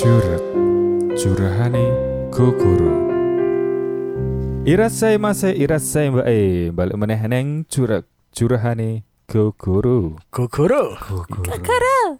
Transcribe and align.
Curug 0.00 0.40
Curahane 1.12 1.84
Gogoro 2.32 2.88
Irasai 4.64 5.20
mase 5.20 5.52
irasai 5.52 6.08
mbak 6.08 6.24
eh 6.24 6.72
balik 6.72 6.96
meneh 6.96 7.20
neng 7.28 7.68
curug 7.68 8.08
Curahane 8.32 9.04
Gogoro 9.28 10.16
Gogoro. 10.32 10.96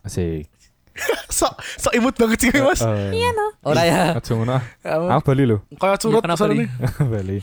Asik 0.05 0.53
Sok 1.33 1.57
sok 1.81 1.97
imut 1.97 2.13
banget 2.21 2.45
sih 2.45 2.61
Mas. 2.61 2.85
Iya 3.17 3.33
no. 3.33 3.57
Ora 3.65 3.89
ya. 3.89 4.13
Aja 4.21 4.33
ngono 4.37 4.61
ah. 4.61 4.63
Apa? 4.85 5.17
Aku 5.17 5.33
bali 5.33 5.49
lho 5.49 5.65
Kayak 5.81 5.99
curut 6.05 6.21
Iya, 6.21 6.25
kenapa 6.29 6.41
soalnya. 6.45 6.57
nih? 6.61 6.69
Bali 7.17 7.39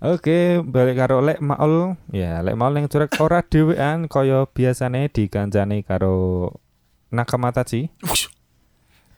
Oke 0.00 0.38
balik 0.64 0.96
karo 0.96 1.20
lek 1.20 1.44
maul 1.44 2.00
Ya 2.08 2.40
lek 2.40 2.56
maul 2.56 2.72
neng 2.72 2.88
curug 2.88 3.12
ora 3.20 3.44
dhewean 3.44 4.08
Kaya 4.08 4.48
biasane 4.48 5.12
dikancani 5.12 5.84
karo 5.84 6.48
Nakamatachi 7.12 7.92
Wush, 8.02 8.26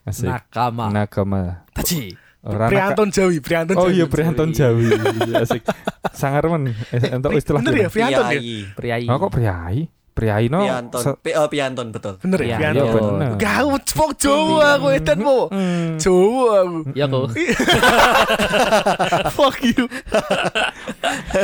Asik 0.07 0.27
Nakama. 0.27 0.89
Nakama 0.89 1.41
Taji. 1.75 2.17
Ora 2.41 2.57
naka- 2.57 2.69
Prianton 2.71 3.09
Jawi, 3.11 3.37
Prianton 3.43 3.75
Oh 3.75 3.85
Jawi. 3.85 3.93
iya 3.93 4.05
Prianton 4.07 4.51
Jawi 4.51 4.87
Asik 5.37 5.63
Sangar 6.13 6.47
men 6.47 6.73
Eh, 6.89 7.13
Untuk 7.13 7.31
Pri- 7.31 7.37
istilah 7.37 7.59
Bener 7.59 7.77
ya, 7.77 7.89
Prianton 7.91 8.23
ya? 8.23 8.29
Priayi. 8.33 8.57
Priayi. 8.73 9.07
Oh 9.07 9.19
kok 9.19 9.33
priai? 9.33 9.89
Priai 10.17 10.49
no 10.49 10.65
Pi- 11.21 11.35
oh, 11.35 11.45
Pianton 11.45 11.91
betul. 11.91 12.17
Bener 12.17 12.39
ya, 12.41 12.43
Iya, 12.57 12.57
Iya 12.73 12.83
Prianton. 12.87 13.03
bener 13.13 13.31
Gak 13.37 13.57
wong 13.67 13.83
Jawa 14.17 14.65
aku 14.73 14.87
edan 14.91 15.19
po. 15.21 15.39
Hmm. 15.51 15.99
Jawa 15.99 16.51
aku. 16.63 16.79
Ya 16.95 17.05
kok. 17.05 17.27
Fuck 19.37 19.57
you. 19.63 19.85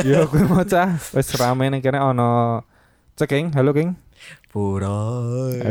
Yo 0.01 0.23
aku 0.23 0.35
mau 0.45 0.63
cah 0.63 0.95
Wis 1.11 1.27
rame 1.35 1.67
ning 1.67 1.79
kene 1.79 1.97
ono 1.97 2.61
Ceking, 3.13 3.53
halo 3.53 3.71
King. 3.71 3.93
Puraikan 4.53 5.65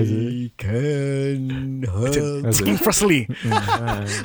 King 2.50 2.78
Presley. 2.78 3.30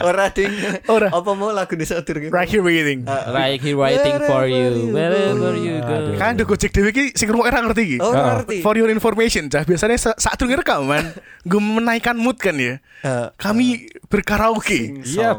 Ora 0.02 0.34
ding. 0.34 0.50
Ora. 0.90 1.14
Apa 1.14 1.32
mau 1.38 1.54
lagu 1.54 1.78
desa 1.78 2.02
gitu? 2.02 2.18
Right 2.30 2.50
here 2.50 2.66
waiting. 2.66 3.06
Right 3.06 3.62
here 3.62 3.78
waiting 3.78 4.18
for 4.26 4.50
you. 4.50 4.90
Wherever 4.90 5.54
you 5.54 5.78
go. 5.80 6.18
Kan 6.18 6.36
ada 6.36 6.44
Gojek 6.44 6.74
Dewi 6.74 6.90
ki 6.90 7.04
sing 7.14 7.30
ngrungokne 7.30 7.54
ra 7.54 7.62
ngerti 7.64 7.84
ki. 7.86 7.98
Oh, 8.02 8.10
Ah. 8.10 8.42
ngerti. 8.42 8.66
For 8.66 8.74
your 8.74 8.90
information, 8.90 9.46
cah 9.46 9.62
biasanya 9.62 9.94
sa- 9.96 10.18
saat 10.18 10.36
durung 10.36 10.58
rekaman, 10.58 11.14
gue 11.44 11.62
menaikkan 11.62 12.18
mood 12.18 12.42
kan 12.42 12.58
ya. 12.58 12.82
Eh, 13.06 13.28
Kami 13.38 13.86
berkaraoke. 14.10 15.06
Iya, 15.06 15.38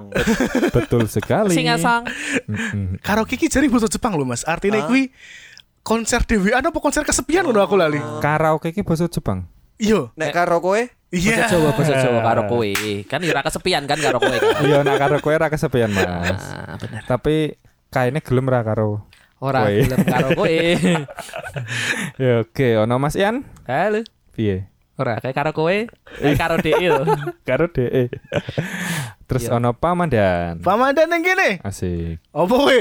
betul 0.70 1.10
sekali. 1.10 1.50
Sing 1.52 1.66
asang. 1.66 2.06
Mm-mm. 2.46 3.02
Karaoke 3.02 3.34
ki 3.34 3.50
jare 3.50 3.66
basa 3.66 3.90
Jepang 3.90 4.14
loh 4.14 4.22
Mas. 4.22 4.46
Artinya 4.46 4.78
Ah. 4.78 4.86
kuwi 4.86 5.10
konser 5.88 6.20
dewean 6.28 6.60
apa 6.60 6.76
konser 6.84 7.00
kesepian 7.08 7.48
ngono 7.48 7.64
aku 7.64 7.80
lali. 7.80 7.96
Karaoke 8.20 8.76
ki 8.76 8.84
basa 8.84 9.08
Jepang. 9.08 9.48
Iya. 9.80 10.12
Nek 10.12 10.36
Bahasa 10.36 10.92
Iya. 11.08 11.48
Jawa, 11.48 11.72
bahasa 11.72 11.96
Jawa 12.04 12.20
karo 12.20 12.42
kowe. 12.52 12.68
Kan 13.08 13.24
ora 13.24 13.40
kesepian 13.40 13.88
kan 13.88 13.96
karo 13.96 14.20
kowe. 14.20 14.36
Iya, 14.68 14.84
nak 14.84 15.00
karo 15.00 15.16
kowe 15.24 15.32
ra 15.32 15.48
kesepian, 15.48 15.88
Mas. 15.88 16.36
Ah, 16.36 16.76
bener. 16.76 17.00
Tapi 17.08 17.56
kaine 17.88 18.20
gelem 18.20 18.44
ra 18.44 18.60
karo. 18.60 19.08
Ora 19.40 19.72
gelem 19.72 20.04
karo 20.04 20.36
kowe. 20.36 20.52
Ya 22.20 22.44
oke, 22.44 22.68
ono 22.76 23.00
Mas 23.00 23.16
Ian. 23.16 23.48
Halo. 23.64 24.04
Piye? 24.36 24.68
Ora 25.00 25.16
kayak 25.22 25.32
karo 25.32 25.50
kowe, 25.56 25.76
kayak 26.20 26.36
karo 26.36 26.54
DE 26.60 26.74
lho. 26.76 27.06
Karo 27.48 27.70
DE. 27.70 28.10
Terus 29.28 29.44
Iya. 29.44 29.60
ono 29.60 29.70
Pamandan. 29.70 30.64
Pamandan 30.64 31.04
yang 31.06 31.20
gini. 31.22 31.60
Asik. 31.60 32.16
Apa 32.32 32.48
kowe? 32.48 32.72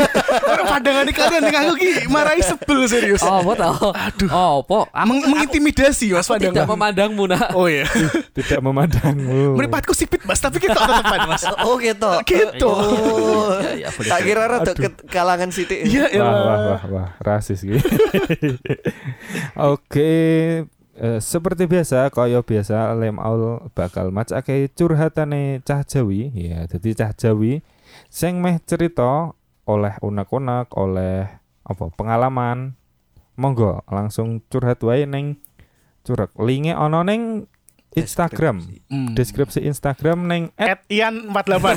Ora 0.50 0.62
pandangan 0.66 1.04
kalian 1.06 1.42
ning 1.44 1.52
aku 1.54 1.72
ki 1.76 1.88
marai 2.08 2.40
sebel 2.40 2.88
serius. 2.88 3.20
Oh, 3.20 3.44
apa 3.44 3.52
tau? 3.54 3.92
Aduh. 3.92 4.28
Oh, 4.30 4.52
apa? 4.64 4.88
Meng- 5.04 5.28
mengintimidasi 5.28 6.10
Mas 6.10 6.24
aku 6.24 6.40
tidak 6.40 6.56
pandangan. 6.56 6.72
memandangmu 6.72 7.24
nak. 7.28 7.52
Oh 7.52 7.68
iya. 7.68 7.84
Tidak 8.40 8.58
memandangmu. 8.58 9.52
Meripatku 9.54 9.92
sipit 9.92 10.24
Mas, 10.24 10.40
tapi 10.40 10.56
kita 10.56 10.72
tetepan 10.72 11.28
Mas. 11.28 11.44
Oh 11.60 11.76
gitu. 11.76 12.12
Gitu. 12.24 12.64
Oh. 12.64 13.60
Ya, 13.60 13.84
ya. 13.84 13.88
Tak 13.92 14.20
kira 14.24 14.48
rada 14.48 14.72
kalangan 15.04 15.52
sithik. 15.52 15.84
Iya, 15.84 16.08
ya. 16.08 16.24
Wah, 16.24 16.32
wah, 16.32 16.58
wah, 16.64 16.82
wah, 16.88 17.08
rasis 17.20 17.60
gitu. 17.60 17.76
Oke, 19.54 20.12
eh, 21.00 21.18
seperti 21.18 21.64
biasa, 21.64 22.12
kaya 22.12 22.44
biasa 22.44 22.92
Lem 22.94 23.16
Aul 23.16 23.72
bakal 23.72 24.12
macake 24.12 24.68
curhatane 24.76 25.64
cah 25.64 25.80
Jawi, 25.82 26.28
ya, 26.36 26.68
jadi 26.68 26.88
cah 26.92 27.12
Jawi 27.16 27.64
sing 28.12 28.38
meh 28.44 28.60
cerita 28.62 29.32
oleh 29.64 29.94
unek-unek, 30.02 30.76
oleh 30.76 31.26
apa 31.64 31.84
pengalaman. 31.94 32.76
Monggo 33.40 33.80
langsung 33.88 34.44
curhat 34.52 34.84
wae 34.84 35.08
ning 35.08 35.40
curhat. 36.04 36.34
Linke 36.36 36.76
ana 36.76 37.00
ning 37.00 37.48
Instagram. 37.92 38.62
Hmm. 38.86 39.12
Deskripsi 39.12 39.60
Instagram 39.60 40.22
ning 40.24 40.42
At 40.54 40.86
Ian 40.86 41.26
48. 41.26 41.74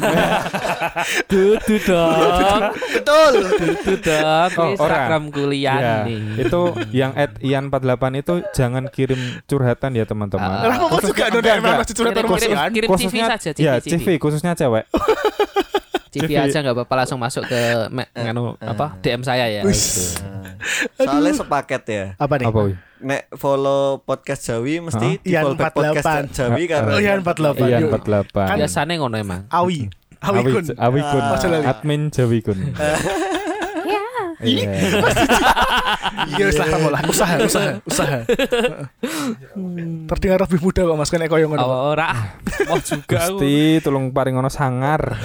Dudu 1.32 1.76
dong. 1.82 2.62
Betul. 2.94 3.32
Dudu 3.58 3.94
dong. 4.00 4.50
Oh, 4.54 4.68
Instagram 4.72 5.24
kuliah 5.30 5.76
Ya, 5.76 5.96
nih. 6.06 6.46
itu 6.46 6.62
yang 6.92 7.12
at 7.14 7.34
Ian48 7.40 8.04
itu 8.16 8.34
jangan 8.52 8.84
kirim 8.88 9.18
curhatan 9.44 9.92
ya 9.92 10.06
teman-teman. 10.06 10.46
Ah. 10.46 10.66
Lah 10.66 10.78
kok 10.88 11.02
juga 11.04 11.24
ada 11.24 11.34
Enggak, 11.34 11.50
yang 11.50 11.82
masih 11.82 11.96
curhat 11.96 12.14
Kirim- 12.14 12.28
orang 12.28 12.40
kirim- 12.40 12.54
Ian? 12.54 12.72
kirim 12.72 12.90
CV 12.96 13.16
saja, 13.20 13.50
CV, 13.52 13.60
ya 13.60 13.74
CV. 13.78 13.90
CV 13.92 14.08
khususnya 14.18 14.54
cewek. 14.54 14.86
CV 16.14 16.30
CV. 16.30 16.38
aja 16.38 16.58
nggak 16.62 16.76
apa-apa 16.78 16.94
langsung 16.96 17.18
masuk 17.18 17.42
ke 17.44 17.60
me- 17.90 18.12
nganu 18.14 18.54
apa 18.56 19.02
DM 19.02 19.26
saya 19.26 19.50
ya. 19.50 19.66
Soalnya 20.96 21.34
sepaket 21.36 21.84
ya. 21.86 22.04
Apa 22.16 22.38
nih? 22.38 22.46
Apa? 22.46 22.60
Nek 23.04 23.28
follow 23.36 24.00
podcast 24.00 24.48
Jawi 24.48 24.80
mesti 24.80 25.20
di 25.20 25.36
Ian 25.36 25.44
follow 25.44 25.60
back 25.60 25.74
podcast 25.76 26.08
48. 26.32 26.38
Jawi 26.40 26.64
karena 26.72 26.92
Oh 26.96 27.00
Ian 27.04 27.20
48. 27.20 27.68
Ian 27.68 27.82
yuk. 27.84 27.92
48. 28.00 28.32
Kan- 28.48 28.58
Biasanya 28.64 28.94
ngono 28.96 29.16
emang. 29.20 29.42
Awi. 29.52 29.80
Awi 30.24 30.38
Awi, 30.40 30.52
kun. 30.56 30.66
Awi 30.80 31.02
kun. 31.04 31.22
Ah. 31.22 31.72
Admin 31.76 32.02
Jawi 32.10 32.40
kun. 32.40 32.60
Iya. 34.44 34.76
Iya 36.36 36.44
wis 36.52 36.58
lah 36.60 36.68
kamu 36.68 36.88
lah. 36.92 37.02
Usaha, 37.08 37.36
usaha, 37.48 37.80
usaha. 37.88 38.20
Terdengar 40.12 40.44
lebih 40.44 40.60
muda 40.60 40.84
kok 40.84 40.98
Mas 41.00 41.08
kene 41.08 41.32
koyo 41.32 41.48
ngono. 41.48 41.64
Oh, 41.64 41.96
ora. 41.96 42.36
Mau 42.68 42.76
juga 42.84 43.24
aku. 43.24 43.40
Gusti 43.40 43.80
tolong 43.80 44.12
paring 44.12 44.36
ono 44.36 44.52
sangar. 44.52 45.16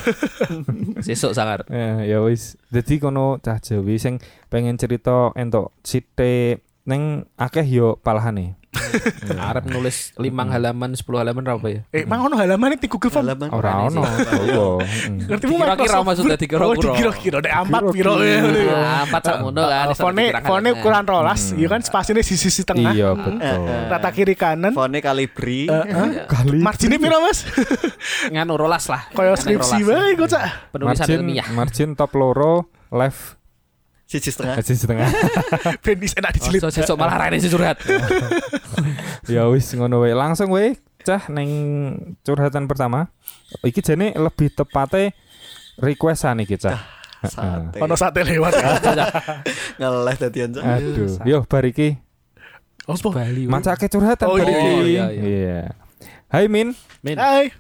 Sesuk 1.05 1.35
sangar. 1.35 1.67
Ya 1.67 2.07
ya 2.07 2.19
wis. 2.23 2.55
Dadi 2.71 3.03
kono 3.03 3.43
cah 3.43 3.59
Jawi 3.59 3.99
sing 3.99 4.23
pengen 4.47 4.79
cerita 4.79 5.35
entuk 5.35 5.75
sithik 5.83 6.63
ning 6.89 7.29
akeh 7.37 7.69
yo 7.69 8.01
palahane. 8.01 8.57
Arep 9.49 9.65
nulis 9.69 10.13
5 10.17 10.25
halaman 10.25 10.97
10 10.97 11.05
halaman 11.05 11.45
apa 11.45 11.69
ya? 11.69 11.81
Eh, 11.93 12.05
mang 12.09 12.25
ono 12.25 12.37
halaman 12.41 12.77
di 12.81 12.89
Google 12.89 13.13
Form. 13.13 13.29
halaman 13.29 13.49
Ora 13.53 13.89
ono. 13.89 14.05
Ngerti 15.29 15.45
mu 15.45 15.61
Dikira-kira 15.61 15.75
Microsoft 15.77 16.07
maksudnya, 16.09 16.37
Word? 16.37 16.41
dikira-kira. 16.41 16.69
Oh, 16.69 16.75
dikira-kira 16.77 17.39
nek 17.45 17.55
ampat 17.65 17.83
piro 17.93 18.13
ya. 18.25 18.39
Ah, 18.73 19.03
empat 19.05 19.23
sak 19.25 19.37
ngono 19.45 19.63
kan. 19.69 19.87
Fone 19.93 20.25
fone 20.41 20.69
ukuran 20.81 21.05
rolas, 21.05 21.43
iya 21.57 21.69
kan 21.69 21.81
spasinya 21.85 22.21
di 22.21 22.25
sisi 22.25 22.63
tengah. 22.65 22.93
Iya 22.97 23.09
betul. 23.13 23.37
Rata 23.93 24.11
kiri 24.13 24.35
kanan. 24.37 24.73
Fone 24.73 24.99
kalibri. 25.05 25.69
Eh, 25.69 25.85
eh. 25.85 26.09
Kali 26.25 26.61
Marginnya 26.65 26.97
piro 26.97 27.19
Mas? 27.21 27.45
nganu 28.33 28.55
rolas 28.57 28.89
lah. 28.89 29.09
Kayak 29.13 29.37
skripsi 29.45 29.85
wae 29.85 30.17
kok 30.17 30.29
cak. 30.33 30.73
Penulisan 30.73 31.05
margin 31.05 31.19
ilmiah. 31.21 31.47
margin 31.53 31.89
top 31.97 32.13
loro 32.17 32.69
left 32.93 33.38
Siji 34.09 34.33
setengah. 34.33 34.57
Aja 34.57 34.73
setengah. 34.73 35.05
Ben 35.85 36.01
is 36.01 36.17
enak 36.17 36.33
dijilid. 36.33 36.65
Oh, 36.65 36.73
sesuk 36.73 36.97
malah 36.97 37.29
rene 37.29 37.45
sing 37.45 37.53
curhat. 37.53 37.77
ya 39.29 39.45
wis 39.53 39.69
ngono 39.77 40.01
wae. 40.01 40.17
Langsung 40.17 40.49
wae 40.49 40.81
cah 41.05 41.29
ning 41.29 41.51
curhatan 42.25 42.65
pertama. 42.65 43.13
Iki 43.61 43.85
jane 43.85 44.17
lebih 44.17 44.49
tepate 44.57 45.13
requestan 45.77 46.41
iki 46.41 46.57
cah. 46.57 46.81
Sate. 47.21 47.85
Ono 47.85 48.01
sate 48.01 48.25
lewat. 48.25 48.57
Ngeleh 49.81 50.17
dadian 50.17 50.57
Cak. 50.57 50.65
Aduh, 50.65 51.13
yo 51.29 51.45
bar 51.45 51.69
iki 51.69 52.01
sepuh. 52.89 53.13
Bali. 53.13 53.45
macake 53.45 53.93
curhatan 53.93 54.25
Oh, 54.25 54.41
bar 54.41 54.49
iya, 54.49 54.57
iya, 54.57 54.81
iya. 54.89 55.07
Iya. 55.13 55.61
Hai 56.33 56.49
Min, 56.49 56.73
Min. 57.05 57.21
Hai. 57.21 57.53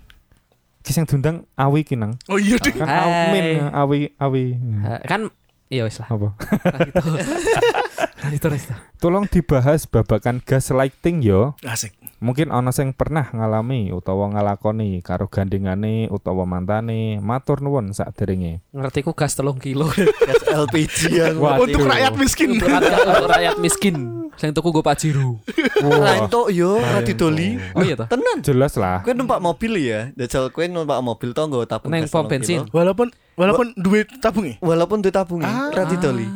ki 0.81 0.97
sing 0.97 1.05
diundang 1.05 1.45
Awi 1.61 1.85
ki 1.85 2.01
nang. 2.01 2.17
Oh 2.33 2.41
iya 2.41 2.57
ding. 2.57 2.73
Kan. 2.81 2.89
Min 3.37 3.69
Awi 3.69 4.17
Awi. 4.17 4.57
Kan 5.05 5.29
iya 5.73 5.83
wis 5.85 5.97
lah. 6.01 6.09
Apa? 6.13 6.29
Itu 8.29 8.51
terus. 8.51 8.67
Tolong 8.99 9.27
dibahas 9.27 9.87
babakan 9.87 10.43
gaslighting 10.43 11.23
yo. 11.23 11.55
Asik. 11.63 11.95
Mungkin 12.19 12.51
ana 12.51 12.75
sing 12.75 12.91
pernah 12.91 13.31
ngalami 13.31 13.95
utawa 13.95 14.27
ngalakoni 14.27 14.99
karo 15.01 15.31
gandengane 15.31 16.11
utawa 16.11 16.43
mantane. 16.43 17.23
Matur 17.23 17.63
nuwun 17.63 17.95
sakderenge. 17.95 18.59
Ngerti 18.75 19.07
ku 19.07 19.15
gas 19.15 19.39
3 19.39 19.55
kilo. 19.59 19.87
Gas 20.29 20.43
LPG 20.45 20.99
yang 21.15 21.39
Wah, 21.43 21.63
Untuk 21.63 21.87
rakyat 21.87 22.19
miskin. 22.19 22.59
Untuk 22.59 22.67
rakyat, 22.67 23.07
untuk 23.07 23.31
rakyat 23.31 23.57
miskin. 23.63 23.97
Sing 24.35 24.51
tuku 24.51 24.71
go 24.71 24.83
pajiru. 24.83 25.39
Wah, 25.83 25.99
Rantok 26.27 26.51
yo 26.51 26.79
ora 26.79 27.03
didoli. 27.03 27.59
Oh 27.75 27.83
iya 27.83 27.95
toh. 27.95 28.07
Tenan. 28.11 28.43
jelas 28.43 28.75
lah. 28.75 29.03
Kowe 29.03 29.15
numpak 29.15 29.39
mobil 29.39 29.79
ya. 29.79 30.11
Dajal 30.15 30.51
kowe 30.51 30.67
numpak 30.67 30.99
mobil 30.99 31.31
to 31.31 31.43
nggo 31.43 31.67
tabung. 31.67 31.91
Neng 31.91 32.07
gas 32.07 32.11
pom 32.11 32.27
telung 32.27 32.31
bensin. 32.35 32.61
kilo. 32.67 32.75
Walaupun 32.75 33.07
walaupun 33.35 33.67
duit 33.79 34.11
tabung 34.19 34.47
ya. 34.47 34.55
Walaupun 34.59 35.03
duit 35.03 35.15
tabungi 35.15 35.47
Ah. 35.47 35.71
ora 35.71 35.87
didoli. 35.87 36.27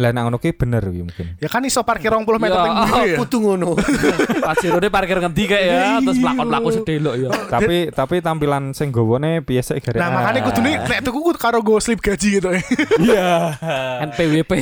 Lah 0.00 0.08
nek 0.08 0.24
ngono 0.24 0.40
ki 0.40 0.56
bener 0.56 0.80
ki 0.88 1.04
mungkin. 1.04 1.26
Ya 1.36 1.52
kan 1.52 1.60
iso 1.68 1.84
parkir 1.84 2.08
20 2.08 2.24
meter 2.40 2.56
Ya, 2.56 2.64
teng 2.64 2.74
mburi 2.80 3.02
ya. 3.12 3.18
Kudu 3.20 3.36
ngono. 3.44 3.68
Pas 4.48 4.56
Jirone 4.56 4.88
parkir 4.88 5.20
ngendi 5.20 5.44
kayak 5.44 5.64
ya, 5.68 5.80
terus 6.00 6.16
mlakon-mlaku 6.16 6.68
sedelok 6.80 7.14
ya. 7.20 7.28
tapi 7.52 7.76
tapi 7.92 8.24
tampilan 8.24 8.72
sing 8.72 8.88
gowone 8.88 9.44
biasa 9.44 9.76
gare. 9.84 10.00
Nah, 10.00 10.08
makanya 10.08 10.40
kudune 10.48 10.72
nek 10.80 11.00
tuku 11.04 11.18
ku 11.20 11.30
karo 11.36 11.60
go 11.60 11.76
slip 11.76 12.00
gaji 12.00 12.40
gitu. 12.40 12.48
Iya. 13.04 13.52
NPWP. 14.08 14.52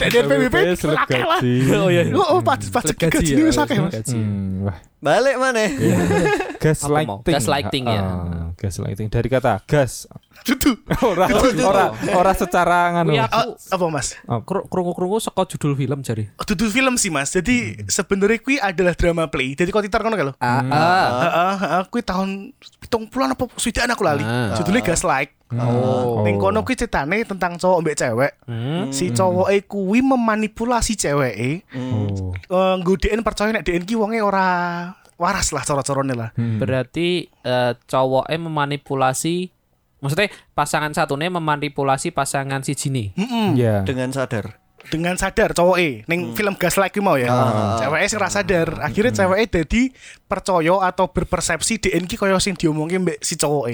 Nek 0.00 0.08
PWP 0.08 0.56
slip 0.80 1.04
gaji. 1.04 1.52
Oh 1.76 1.92
iya. 1.92 2.08
Oh, 2.16 2.38
oh 2.38 2.40
pajak 2.40 2.96
gaji 2.96 3.36
ya, 3.36 3.44
wis 3.44 3.60
akeh, 3.60 3.76
Mas. 3.76 4.08
Hmm, 4.08 4.64
wah. 4.64 4.76
Balik 5.02 5.34
mana? 5.34 5.66
Gaslighting. 6.62 7.34
Gaslighting, 7.34 7.84
ya. 7.90 8.00
Ah, 8.00 8.46
gaslighting 8.54 9.10
dari 9.10 9.26
kata 9.26 9.58
gas. 9.66 10.06
Dudu. 10.42 10.72
ora 11.02 11.26
ora 11.62 11.84
ora 12.12 12.32
secara 12.32 12.92
nganu. 12.92 13.10
Kuwi 13.10 13.20
aku 13.20 13.32
Ah, 13.32 13.46
Apa, 13.72 13.84
Mas? 13.88 14.18
kru- 14.42 14.66
krungu-krungu 14.66 15.18
saka 15.18 15.46
judul 15.46 15.72
film 15.72 16.00
jari. 16.00 16.28
Oh, 16.34 16.44
Dudu 16.44 16.66
film 16.66 16.94
sih, 16.94 17.08
Mas. 17.08 17.30
Jadi 17.30 17.78
sebenarnya 17.86 18.38
kui 18.38 18.56
adalah 18.56 18.92
drama 18.92 19.26
play. 19.26 19.52
Jadi 19.52 19.68
kok 19.68 19.80
titar 19.80 20.00
kono 20.00 20.14
kalau. 20.14 20.34
Ah, 20.38 20.60
ah. 20.62 21.06
Heeh, 21.22 21.54
heeh, 21.58 21.82
kuwi 21.88 22.02
tahun 22.02 22.50
70-an 22.82 23.32
apa 23.32 23.44
swidak 23.54 23.86
aku 23.86 24.02
lali. 24.02 24.22
Ah. 24.22 24.54
Judulnya 24.54 24.82
Gaslight. 24.82 25.30
Oh. 25.52 26.24
Ning 26.24 26.36
kono 26.36 26.62
kuwi 26.62 26.74
ceritane 26.74 27.22
tentang 27.22 27.54
cowok 27.54 27.78
mbek 27.80 27.96
cewek. 27.96 28.32
Hmm. 28.44 28.88
Si 28.88 29.10
cowok 29.10 29.52
kuwi 29.62 30.00
memanipulasi 30.00 30.96
ceweke 30.96 31.68
Oh. 31.76 32.32
eh 32.32 32.74
nggodein 32.78 33.20
percaya 33.20 33.52
nek 33.52 33.62
DN 33.62 33.84
ki 33.84 33.94
wonge 33.94 34.18
ora 34.18 34.88
waras 35.14 35.52
lah 35.52 35.60
cara-carane 35.60 36.16
lah. 36.16 36.32
Hmm. 36.32 36.56
Berarti 36.56 37.28
eh, 37.28 37.72
cowoknya 37.84 38.40
memanipulasi 38.40 39.52
Maksudnya 40.02 40.28
pasangan 40.52 40.90
satunya 40.90 41.30
memanipulasi 41.30 42.10
pasangan 42.10 42.60
si 42.60 42.74
jini. 42.74 43.14
Mm-mm. 43.14 43.54
Iya. 43.54 43.86
Dengan 43.86 44.10
sadar. 44.10 44.58
Dengan 44.82 45.14
sadar 45.14 45.54
cowok 45.54 45.78
ning 46.10 46.34
film 46.34 46.58
Gaslight 46.58 46.90
kuwi 46.90 47.06
mau 47.06 47.14
ya. 47.14 47.30
Ceweke 47.78 48.10
sing 48.10 48.18
ra 48.18 48.26
sadar. 48.26 48.82
Akhirnya 48.82 49.14
ceweke 49.14 49.46
dadi 49.46 49.94
percaya 50.26 50.74
atau 50.82 51.06
berpersepsi 51.06 51.78
DN 51.78 52.10
ki 52.10 52.18
kaya 52.18 52.34
sing 52.42 52.58
diomongke 52.58 52.98
mbek 52.98 53.22
si 53.22 53.38
cowok 53.38 53.66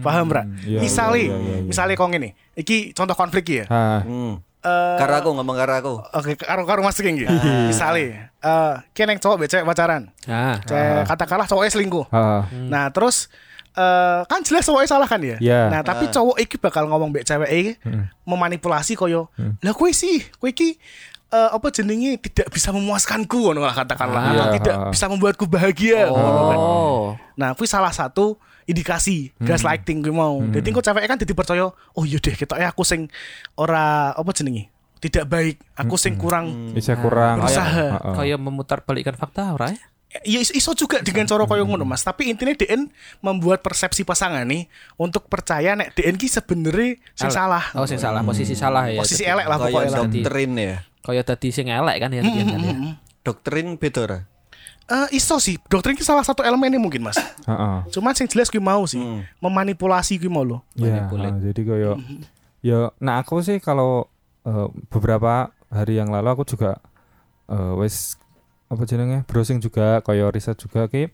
Paham 0.00 0.30
ra? 0.30 0.46
Iya, 0.62 0.78
misale, 0.78 1.26
iya, 1.26 1.34
iya, 1.34 1.54
iya. 1.58 1.66
misale 1.66 1.98
kok 1.98 2.06
ngene. 2.06 2.38
Iki 2.54 2.94
contoh 2.94 3.18
konflik 3.18 3.44
ya. 3.50 3.64
Ah, 3.66 4.00
Hmm. 4.06 4.38
Eh, 4.64 4.96
Karo 4.96 5.12
aku 5.20 5.28
ngomong 5.36 5.60
karo 5.60 5.72
aku. 5.76 5.94
Oke, 6.16 6.40
karo 6.40 6.64
karo 6.64 6.80
Mas 6.80 6.96
iki. 6.96 7.28
Misale, 7.68 8.32
eh 8.32 8.74
kene 8.96 9.18
cowok 9.18 9.36
mbek 9.36 9.50
cewek 9.50 9.66
pacaran. 9.66 10.08
Nah, 10.24 10.56
Cewek 10.64 11.04
katakanlah 11.04 11.44
cowoknya 11.44 11.68
selingkuh. 11.68 12.06
ah. 12.08 12.48
Nah, 12.48 12.88
terus 12.88 13.28
eh 13.74 14.20
kan 14.24 14.40
jelas 14.40 14.62
cowoknya 14.62 14.88
salah 14.88 15.08
kan 15.10 15.18
ya? 15.18 15.36
Iya. 15.38 15.66
Nah, 15.66 15.80
tapi 15.82 16.06
cowok 16.06 16.38
iki 16.38 16.56
bakal 16.56 16.86
ngomong 16.86 17.10
mbek 17.10 17.26
cewek 17.26 17.50
iki 17.50 17.72
memanipulasi 18.22 18.94
koyo, 18.94 19.28
"Lah 19.60 19.74
kowe 19.74 19.90
sih, 19.90 20.22
kowe 20.38 20.46
iki 20.46 20.78
eh, 21.30 21.50
apa 21.50 21.66
jenenge 21.74 22.22
tidak 22.22 22.46
bisa 22.54 22.70
memuaskanku 22.70 23.50
ngono 23.50 23.66
lah 23.66 23.74
katakanlah 23.74 24.22
Ah, 24.22 24.30
atau 24.30 24.46
iya, 24.46 24.54
tidak 24.54 24.76
ah. 24.78 24.90
bisa 24.94 25.04
membuatku 25.10 25.44
bahagia. 25.50 26.06
kan. 26.06 26.14
Oh. 26.14 27.18
Nah, 27.34 27.58
kuwi 27.58 27.66
salah 27.66 27.90
satu 27.90 28.38
indikasi 28.64 29.34
gaslighting 29.42 30.00
kuwi 30.00 30.14
mau. 30.14 30.38
Jadi 30.46 30.70
kok 30.70 30.84
cewek 30.86 31.04
kan 31.04 31.18
jadi 31.18 31.32
percaya, 31.34 31.66
oh 31.68 32.04
iya 32.06 32.22
deh, 32.22 32.32
ketoknya 32.32 32.70
aku 32.70 32.86
sing 32.86 33.10
ora 33.58 34.14
apa 34.14 34.30
jenenge? 34.30 34.70
Tidak 35.02 35.28
baik, 35.28 35.60
aku 35.76 36.00
sing 36.00 36.16
kurang 36.16 36.72
Bisa 36.72 36.96
kurang. 36.96 37.42
Berusaha. 37.44 37.86
Ah, 37.92 38.00
ah. 38.00 38.14
Kayak 38.16 38.38
memutar 38.40 38.80
balikkan 38.86 39.18
fakta 39.18 39.52
ora 39.52 39.74
ya? 39.74 39.82
Ya 40.22 40.38
iso, 40.38 40.54
iso 40.54 40.70
juga 40.78 41.02
dengan 41.02 41.26
cara 41.26 41.42
koyo 41.42 41.66
ngono 41.66 41.82
Mas, 41.82 42.06
tapi 42.06 42.30
intinya 42.30 42.54
DN 42.54 42.86
membuat 43.18 43.66
persepsi 43.66 44.06
pasangan 44.06 44.46
nih 44.46 44.70
untuk 44.94 45.26
percaya 45.26 45.74
nek 45.74 45.98
DN 45.98 46.14
ki 46.14 46.30
sebenarnya 46.30 47.02
sing 47.18 47.30
salah. 47.34 47.64
Oh, 47.74 47.82
sing 47.88 47.98
salah, 47.98 48.22
posisi 48.22 48.54
salah 48.54 48.86
ya. 48.86 49.02
Posisi 49.02 49.26
elek 49.26 49.46
lah 49.50 49.58
pokoknya 49.58 49.90
lah. 49.90 49.98
doktrin 50.06 50.52
ya. 50.54 50.76
Kayak 51.02 51.24
tadi 51.34 51.48
sing 51.50 51.66
elek 51.66 51.96
kan 51.98 52.10
ya 52.14 52.22
tadi 52.22 52.40
kan 52.46 52.60
ya. 52.62 52.76
Doktrin 53.24 53.66
beda 53.74 54.00
ora? 54.06 54.18
Eh, 54.84 55.16
iso 55.16 55.40
sih, 55.40 55.56
doktrin 55.66 55.96
ki 55.96 56.04
salah 56.04 56.20
satu 56.20 56.44
elemennya 56.44 56.76
mungkin 56.76 57.00
Mas. 57.00 57.16
Ah. 57.48 57.82
Cuman 57.88 58.12
sing 58.12 58.28
jelas 58.28 58.52
gue 58.52 58.60
mau 58.60 58.84
sih, 58.84 59.00
memanipulasi 59.40 60.20
gue 60.20 60.28
mau 60.28 60.44
lo. 60.44 60.60
Ya, 60.76 61.08
ah, 61.08 61.32
jadi 61.40 61.60
kayak 61.64 61.96
ya 62.64 62.88
nah 62.96 63.20
aku 63.20 63.44
sih 63.44 63.60
kalau 63.60 64.08
eh, 64.48 64.68
beberapa 64.88 65.52
hari 65.68 66.00
yang 66.00 66.08
lalu 66.08 66.28
aku 66.32 66.44
juga 66.48 66.80
eh, 67.52 67.72
wes 67.76 68.16
apa 68.66 68.82
jenenge 68.84 69.22
browsing 69.24 69.58
juga 69.58 70.00
kayak 70.00 70.30
riset 70.30 70.56
juga 70.56 70.86
ki 70.86 71.12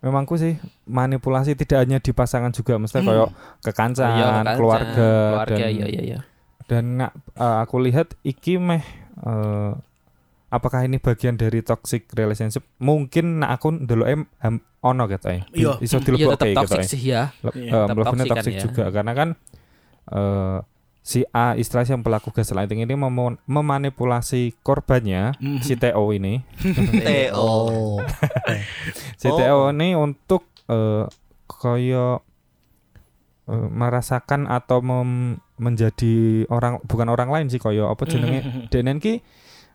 memangku 0.00 0.34
sih 0.34 0.58
manipulasi 0.84 1.54
tidak 1.54 1.78
hanya 1.80 1.98
di 1.98 2.10
pasangan 2.10 2.50
juga 2.50 2.74
mesti 2.74 2.98
kayak 2.98 3.30
kekancan, 3.62 4.08
Iya, 4.12 4.26
kan, 4.40 4.44
keluarga, 4.56 5.10
keluarga 5.30 5.54
dan 5.54 5.70
iya 5.70 5.86
iya 5.86 6.02
iya. 6.02 6.18
dan 6.66 6.84
nak 6.96 7.10
eh, 7.32 7.56
aku 7.60 7.76
lihat 7.78 8.18
iki 8.20 8.56
meh 8.56 8.82
eh, 9.20 9.72
apakah 10.48 10.82
ini 10.82 10.98
bagian 10.98 11.34
dari 11.34 11.60
toxic 11.60 12.10
relationship 12.12 12.66
mungkin 12.76 13.40
nak 13.40 13.56
aku 13.56 13.72
ndelok 13.78 14.08
em 14.08 14.22
ham- 14.38 14.64
ono 14.82 15.06
gitu 15.06 15.26
ya 15.28 15.42
Iya. 15.48 15.72
iso 15.78 15.96
Iya 15.96 16.34
gitu 16.34 16.46
toxic 16.52 16.76
ya 16.76 16.84
sih 16.84 17.00
ya. 17.00 17.22
Lep- 17.40 17.54
Iya, 17.54 17.70
eh, 17.70 17.84
tetap 17.84 17.96
toxic 17.96 18.18
kan 18.26 18.26
toxic 18.34 18.52
ya. 18.52 18.60
juga 18.60 18.84
karena 18.90 19.12
kan 19.14 19.28
eh 20.08 20.58
si 21.02 21.26
A 21.28 21.52
istilah 21.52 21.82
yang 21.84 22.00
pelaku 22.00 22.30
gaslighting 22.30 22.78
ini 22.78 22.94
memo- 22.94 23.36
memanipulasi 23.44 24.54
korbannya 24.60 25.34
Mhm. 25.36 25.58
si 25.58 25.74
TO 25.74 25.98
ini 26.10 26.46
TO. 27.02 27.50
si 29.20 29.26
Oh. 29.26 29.34
TO 29.34 29.58
ini 29.68 29.92
untuk 29.92 30.46
eh 30.64 31.04
koyo 31.44 32.22
eh, 33.44 33.68
merasakan 33.68 34.46
atau 34.46 34.78
mem- 34.78 35.42
menjadi 35.56 36.46
orang 36.48 36.78
bukan 36.82 37.06
orang 37.06 37.28
lain 37.28 37.46
sih 37.46 37.58
koyo 37.58 37.86
apa 37.86 38.02
jenenge 38.04 38.40
DNN 38.70 38.98
ki 38.98 39.14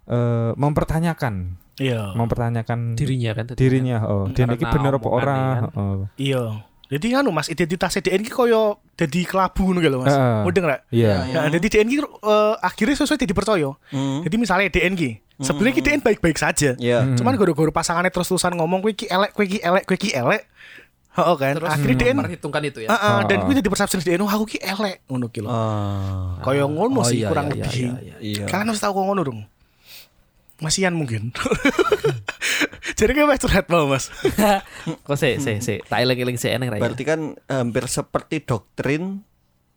eh, 0.08 0.52
mempertanyakan 0.54 1.60
Iya. 1.78 2.10
mempertanyakan 2.12 2.98
Dirinya 2.98 3.32
kan 3.32 3.46
dirinya 3.54 3.98
oh 4.02 4.26
Karena 4.34 4.58
bener 4.58 4.94
apa 4.96 4.98
omongannya 5.04 5.14
ora 5.14 5.36
kan. 5.38 5.62
Heeh. 5.68 5.98
Iya. 6.18 6.44
Jadi 6.88 7.12
kan 7.12 7.28
Mas 7.28 7.48
identitas 7.48 7.92
DN 7.94 8.24
ki 8.24 8.32
koyo 8.32 8.80
jadi 8.96 9.20
kelabu 9.24 9.68
ngono 9.68 9.80
gitu 9.80 10.00
Mas. 10.00 10.10
Heeh. 10.10 10.40
Mudeng 10.42 10.66
ra? 10.66 10.80
iya 10.88 11.28
Nah, 11.28 11.52
jadi 11.52 11.68
DN 11.68 11.88
ki 11.88 11.98
eh, 12.00 12.54
akhirnya 12.58 12.96
sesuai 12.96 13.20
jadi 13.20 13.34
percaya. 13.34 13.70
Hmm. 13.92 14.24
Jadi 14.24 14.36
misalnya 14.36 14.72
DN 14.72 14.96
ki, 14.96 15.10
sebenarnya 15.38 15.74
ki 15.74 15.84
DN 15.84 16.00
baik-baik 16.00 16.38
saja. 16.38 16.80
Ya. 16.80 17.04
Hmm. 17.04 17.20
Cuman 17.20 17.36
gara-gara 17.36 17.72
pasangannya 17.74 18.08
terus-terusan 18.08 18.56
ngomong 18.56 18.80
kowe 18.80 18.90
ki 18.90 19.06
elek, 19.06 19.32
kowe 19.32 19.44
ki 19.44 19.60
elek, 19.60 19.84
kowe 19.84 19.98
ki 19.98 20.10
elek. 20.12 20.48
Heeh 21.12 21.36
kan. 21.36 21.54
Terus 21.58 21.70
Akhirnya 21.70 21.98
DN 21.98 22.16
memperhitungkan 22.16 22.62
itu 22.64 22.80
ya. 22.86 22.90
Heeh, 22.90 23.18
dan 23.26 23.38
Oh. 23.38 23.44
kuwi 23.44 23.58
jadi 23.58 23.68
persepsi 23.68 24.00
DN 24.00 24.22
oh, 24.22 24.30
aku 24.30 24.46
ki 24.48 24.60
elek 24.62 25.04
ngono 25.06 25.28
ki 25.28 25.40
lho. 25.42 25.50
Ah. 25.50 26.40
Kaya 26.40 26.64
ngono 26.64 27.02
Oh, 27.02 27.04
sih 27.04 27.20
iya, 27.20 27.28
kurang 27.28 27.52
iya, 27.52 27.68
lebih. 27.68 27.84
iya, 27.84 27.94
iya, 28.00 28.16
Iya. 28.22 28.46
Kalian 28.48 28.70
harus 28.70 28.80
tahu 28.80 28.96
kok 28.96 29.04
ngono 29.04 29.22
dong. 29.22 29.40
Masian 30.58 30.96
mungkin. 30.96 31.30
Jadi 32.98 33.12
kayak 33.14 33.28
wes 33.28 33.40
curhat 33.40 33.66
mau 33.68 33.86
mas. 33.86 34.10
Kok 35.06 35.14
sih 35.14 35.38
sih 35.38 35.58
sih. 35.60 35.78
Tak 35.82 36.02
eling-eling 36.02 36.36
sih 36.36 36.50
eneng 36.50 36.70
ya? 36.70 36.82
Berarti 36.82 37.04
kan 37.04 37.22
hampir 37.46 37.86
seperti 37.86 38.42
doktrin 38.42 39.22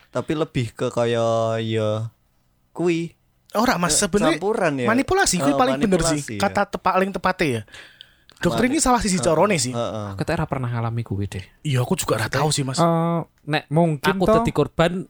tapi 0.09 0.33
lebih 0.33 0.73
ke 0.73 0.89
kayak 0.89 1.61
ya 1.63 2.11
kui 2.71 3.15
Ora 3.51 3.77
mas 3.77 3.95
sebenarnya 3.95 4.39
campuran 4.39 4.73
ya. 4.79 4.87
manipulasi 4.87 5.37
kuwi 5.37 5.53
Eh, 5.53 5.59
paling 5.59 5.75
bener 5.77 6.01
sih. 6.03 6.21
ya. 6.29 6.41
Kata 6.41 6.65
te 6.65 6.79
paling 6.79 7.11
tepatnya 7.11 7.47
ya. 7.47 7.63
Dokter 8.39 8.65
ini 8.65 8.79
salah 8.79 8.99
sisi 8.99 9.19
corone 9.19 9.59
sih. 9.59 9.75
Aku 9.75 10.23
tak 10.23 10.35
ora 10.35 10.47
pernah 10.47 10.71
ngalami 10.71 11.03
kuwi 11.03 11.27
deh. 11.27 11.45
Iya 11.61 11.83
aku 11.83 11.93
juga 11.93 12.17
ora 12.17 12.27
tahu 12.27 12.49
sih 12.49 12.63
mas. 12.63 12.79
Eh, 12.79 13.21
Nek 13.45 13.69
mungkin 13.69 14.17
aku 14.17 14.25
dadi 14.25 14.49
korban 14.51 15.05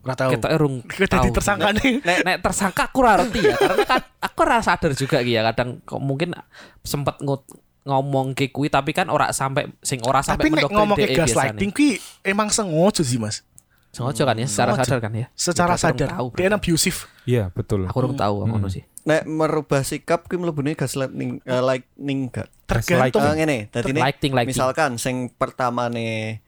Ora 0.00 0.14
tahu. 0.14 0.30
kita 0.34 0.48
erung 0.48 0.74
Kita 0.80 1.18
jadi 1.18 1.30
tersangka 1.30 1.68
nih. 1.72 2.00
nek, 2.00 2.18
nek 2.22 2.36
tersangka 2.40 2.82
aku 2.86 2.98
ora 3.00 3.18
ngerti 3.18 3.40
ya 3.42 3.56
karena 3.56 3.84
kan 3.84 4.00
aku 4.18 4.38
ora 4.40 4.58
sadar 4.60 4.92
juga 4.92 5.18
ki 5.20 5.30
ya 5.30 5.42
kadang 5.44 5.80
kok 5.80 5.98
mungkin 5.98 6.34
sempet 6.80 7.18
ngut 7.18 7.42
ngomong 7.82 8.32
ke 8.32 8.48
kuwi 8.48 8.66
tapi 8.66 8.90
kan 8.90 9.06
ora 9.06 9.30
sampai 9.30 9.70
sing 9.78 10.02
ora 10.02 10.18
sampai 10.18 10.42
Tapi 10.42 10.50
mendoktrin 10.52 10.76
ngomong 10.76 10.96
ke 10.96 11.14
gaslighting 11.14 11.70
kuwi 11.70 11.96
emang 12.22 12.48
sengaja 12.48 13.02
sih 13.02 13.16
mas. 13.16 13.46
sengaja 13.90 14.22
kan 14.24 14.36
ya 14.36 14.44
secara 14.44 14.72
sadar 14.76 14.98
kan 15.00 15.12
ya 15.14 15.26
Secara 15.32 15.72
urung 15.72 15.80
sadar. 15.80 16.08
tahu, 16.12 16.26
Dia 16.34 16.52
abusive. 16.52 17.00
Iya 17.24 17.48
betul. 17.48 17.88
aku 17.88 17.96
urung 17.96 18.12
tahu 18.14 18.44
ngono 18.44 18.68
sih 18.68 18.84
Nek 19.06 19.22
merubah 19.22 19.86
sikap 19.86 20.26
kuwi 20.26 20.42
mlebune 20.42 20.74
gaslighting 20.74 21.38
eh, 21.40 21.62
lightning 21.62 22.26
gak? 22.26 22.50
Tergantung. 22.66 23.22
Eh, 23.22 23.34
ngene, 23.38 23.58
dadi 23.70 23.94
misalkan 24.42 24.98
sing 24.98 25.30
pertama 25.30 25.86
nih 25.86 26.42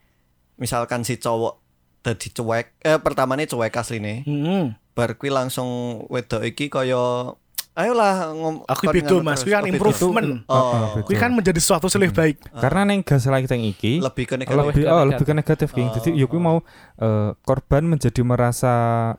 misalkan 0.58 1.06
si 1.06 1.16
cowok 1.16 1.67
dadi 2.08 2.32
cuek 2.32 2.66
eh 2.80 2.96
pertamane 2.96 3.44
cuek 3.44 3.74
asline 3.74 4.24
Hmm. 4.24 4.72
bar 4.96 5.14
kuwi 5.14 5.28
langsung 5.28 5.68
wedok 6.08 6.40
iki 6.42 6.66
kaya 6.66 7.36
ayolah 7.78 8.34
ngom 8.34 8.54
Aku 8.66 8.90
ngono 8.90 9.22
mas. 9.22 9.46
Kuwi 9.46 9.54
kan 9.54 9.62
Oh, 9.62 9.70
improvement. 9.70 10.28
Oh, 10.50 10.98
Kuwi 11.06 11.14
kan 11.14 11.30
menjadi 11.30 11.62
sesuatu 11.62 11.86
sing 11.86 12.02
lebih 12.02 12.16
baik. 12.16 12.36
Karena 12.50 12.82
neng 12.82 13.06
gaslighting 13.06 13.62
iki 13.70 14.02
lebih 14.02 14.24
ke 14.26 14.34
negatif. 14.34 14.58
lebih 14.58 14.84
oh, 14.90 15.04
lebih 15.06 15.22
ke 15.22 15.34
negatif 15.36 15.68
King. 15.70 15.86
Jadi 15.94 16.18
ya 16.18 16.26
kuwi 16.26 16.42
mau 16.42 16.58
eh, 16.98 17.30
korban 17.46 17.86
menjadi 17.86 18.18
merasa 18.26 18.72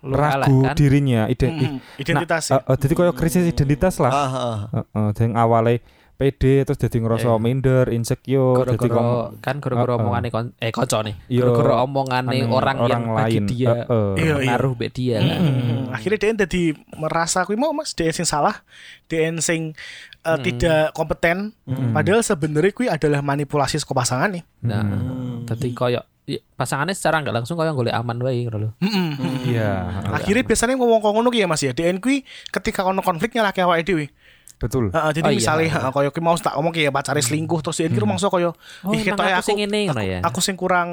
Lu 0.04 0.12
ragu 0.12 0.68
kan? 0.68 0.76
dirinya 0.76 1.32
iden 1.32 1.52
Hmm. 1.56 1.78
Identitas. 1.96 2.52
Nah, 2.52 2.60
eh, 2.60 2.68
eh, 2.68 2.78
jadi 2.84 2.94
koyo 3.00 3.12
krisis 3.16 3.48
identitas 3.48 3.96
lah. 4.04 4.12
Ah, 4.12 4.28
ah. 4.28 4.58
Heeh, 4.76 5.08
yang 5.24 5.40
awalnya 5.40 5.80
pede 6.20 6.62
terus 6.62 6.76
jadi 6.76 7.00
ngerasa 7.00 7.32
Iya. 7.32 7.40
minder, 7.40 7.86
insecure, 7.88 8.68
jadi 8.68 8.76
kom- 8.86 9.40
kan 9.40 9.56
gara-gara 9.58 9.88
Heeh. 9.90 10.04
omongane 10.04 10.28
kon 10.28 10.52
eh 10.60 10.68
kanca 10.70 11.00
nih. 11.00 11.16
Iya. 11.26 11.48
Gara-gara 11.48 11.74
omongane 11.80 12.36
orang, 12.44 12.52
orang 12.76 12.78
yang 12.86 13.04
bagi 13.08 13.24
lain. 13.32 13.44
dia 13.48 13.70
Heeh. 13.72 14.10
Iya, 14.14 14.26
iya. 14.28 14.36
pengaruh 14.52 14.72
mbek 14.76 14.92
dia 14.92 15.18
kan. 15.18 15.40
Hmm, 15.40 15.82
akhirnya 15.90 16.18
dia 16.20 16.44
jadi 16.44 16.64
merasa 16.94 17.40
kuwi 17.42 17.56
mau 17.56 17.72
Mas 17.72 17.96
dia 17.96 18.12
sing 18.12 18.28
salah, 18.28 18.60
dia 19.08 19.32
sing 19.40 19.72
uh, 20.22 20.36
tidak 20.38 20.92
kompeten. 20.92 21.56
Padahal 21.66 22.20
sebenarnya 22.20 22.72
kuwi 22.72 22.92
adalah 22.92 23.24
manipulasi 23.24 23.80
saka 23.80 23.96
pasangan 23.96 24.28
nih. 24.30 24.44
Nah, 24.62 24.84
Hmm. 24.84 25.48
dadi 25.48 25.72
koyo 25.72 26.04
i- 26.26 26.44
pasangannya 26.54 26.92
secara 26.92 27.24
nggak 27.24 27.32
langsung 27.34 27.56
koyo 27.56 27.72
golek 27.72 27.90
aman 27.92 28.20
wae 28.20 28.44
ngono 28.44 28.58
lho. 28.60 28.70
Mm-mm. 28.78 29.10
Iya, 29.48 30.04
Akhirnya 30.12 30.44
biasanya 30.44 30.76
ngomong 30.76 31.00
kok 31.00 31.10
ngono 31.10 31.32
ki 31.32 31.40
ya 31.40 31.48
Mas 31.48 31.64
ya. 31.64 31.72
DN 31.72 31.98
kuwi 31.98 32.22
ketika 32.50 32.84
ono 32.84 33.00
konflik 33.00 33.32
nyalahke 33.32 33.64
awake 33.64 33.82
dhewe. 33.82 34.12
Betul. 34.60 34.92
Heeh, 34.92 35.12
jadi 35.16 35.26
Oh, 35.26 35.32
iya. 35.32 35.40
misalnya 35.40 35.68
heeh, 35.72 35.90
koyo 35.90 36.10
ki 36.12 36.20
mau 36.20 36.36
tak 36.36 36.54
ngomong 36.54 36.70
ki 36.70 36.86
ya 36.86 36.92
pacare 36.92 37.20
selingkuh 37.20 37.60
terus 37.60 37.80
DN 37.80 37.90
ki 37.90 38.00
rumangsa 38.00 38.28
koyo 38.28 38.52
Oh, 38.84 38.92
ih 38.92 39.02
ketoke 39.02 39.32
aku 39.32 39.48
sing 39.48 39.58
ngene 39.58 39.80
ngono 39.88 40.04
ya. 40.04 40.20
Aku 40.22 40.40
sing 40.40 40.54
kurang 40.54 40.90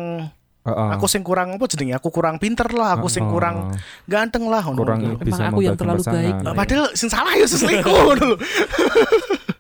Heeh. 0.62 0.88
aku 0.90 1.06
sing 1.06 1.23
kurang 1.23 1.54
apa 1.54 1.66
jenenge? 1.66 1.94
Aku 1.94 2.11
kurang 2.11 2.38
pinter 2.38 2.66
lah, 2.70 2.94
aku 2.94 3.06
sing 3.06 3.23
kurang 3.26 3.75
ganteng 4.04 4.46
lah 4.46 4.62
ngono. 4.62 4.82
kurang 4.82 4.99
Gitu. 5.02 5.23
bisa 5.23 5.42
aku 5.46 5.61
yang 5.61 5.75
terlalu 5.75 6.00
pasangan. 6.00 6.18
baik. 6.18 6.35
Nah, 6.40 6.52
padahal 6.54 6.85
sing 6.94 7.06
salah 7.06 7.35
ya 7.35 7.46
selingkuh 7.46 7.90
ngono 7.92 8.25
lho. 8.32 8.37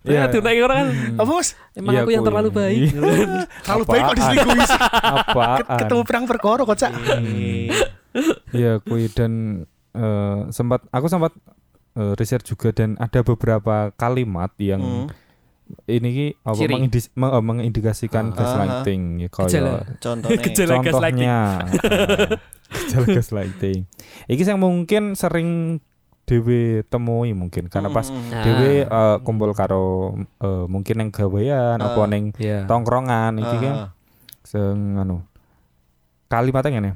Iya. 0.06 0.30
Ya, 0.30 0.30
tuh 0.30 0.38
orang 0.38 0.78
kan. 0.78 0.86
Apa 1.18 1.30
Mas? 1.34 1.58
Emang 1.74 1.90
Iya, 1.90 2.06
aku 2.06 2.10
yang 2.14 2.22
terlalu 2.22 2.54
baik. 2.54 2.78
Terlalu 3.66 3.84
baik 3.90 4.02
kok 4.06 4.14
diselingkuhi. 4.14 4.60
Apaan? 5.02 5.58
Ketemu 5.82 6.02
perang 6.06 6.24
perkara 6.30 6.62
kok, 6.62 6.78
Cak. 6.78 6.92
Iya, 8.54 8.78
kui 8.80 9.10
dan 9.10 9.32
eh, 9.92 10.38
sempat 10.50 10.86
aku 10.88 11.10
sempat 11.10 11.34
eh, 11.96 12.12
riset 12.14 12.42
juga 12.42 12.70
dan 12.70 12.94
ada 12.96 13.20
beberapa 13.20 13.90
kalimat 13.92 14.52
yang 14.58 14.80
Hmm. 14.80 15.08
ini 15.84 16.30
apa 16.40 16.54
Ciri. 16.54 16.72
mengindis- 16.76 17.10
meng- 17.12 17.32
eh, 17.32 17.42
mengindikasikan 17.42 18.30
Ah. 18.30 18.34
gaslighting 18.34 19.02
ya 19.18 19.28
Gejala. 19.28 19.82
kaya 19.82 19.98
Contohnya. 19.98 20.38
Gejala 20.44 20.74
gaslighting. 20.78 20.86
contohnya 20.86 21.36
gejala 22.86 23.06
gaslighting. 23.10 23.78
Iki 24.26 24.42
yang 24.44 24.60
mungkin 24.60 25.02
sering 25.14 25.80
dewe 26.22 26.82
temui 26.84 27.30
mungkin 27.32 27.66
karena 27.66 27.86
pas 27.88 28.06
Mm, 28.06 28.18
mm, 28.18 28.28
Nah. 28.28 28.42
dewe 28.42 28.72
eh, 28.82 29.16
kumpul 29.22 29.50
karo 29.52 29.84
eh, 30.36 30.66
mungkin 30.66 30.94
yang 30.98 31.10
gawean 31.10 31.78
apa 31.78 31.96
Ah. 31.96 32.06
neng 32.06 32.34
Iya. 32.36 32.66
tongkrongan 32.66 33.34
iki 33.36 33.56
kan 33.56 33.74
Ah, 33.76 33.88
sing 34.42 34.94
anu 34.96 35.22
kalimatnya 36.26 36.70
ngene 36.72 36.90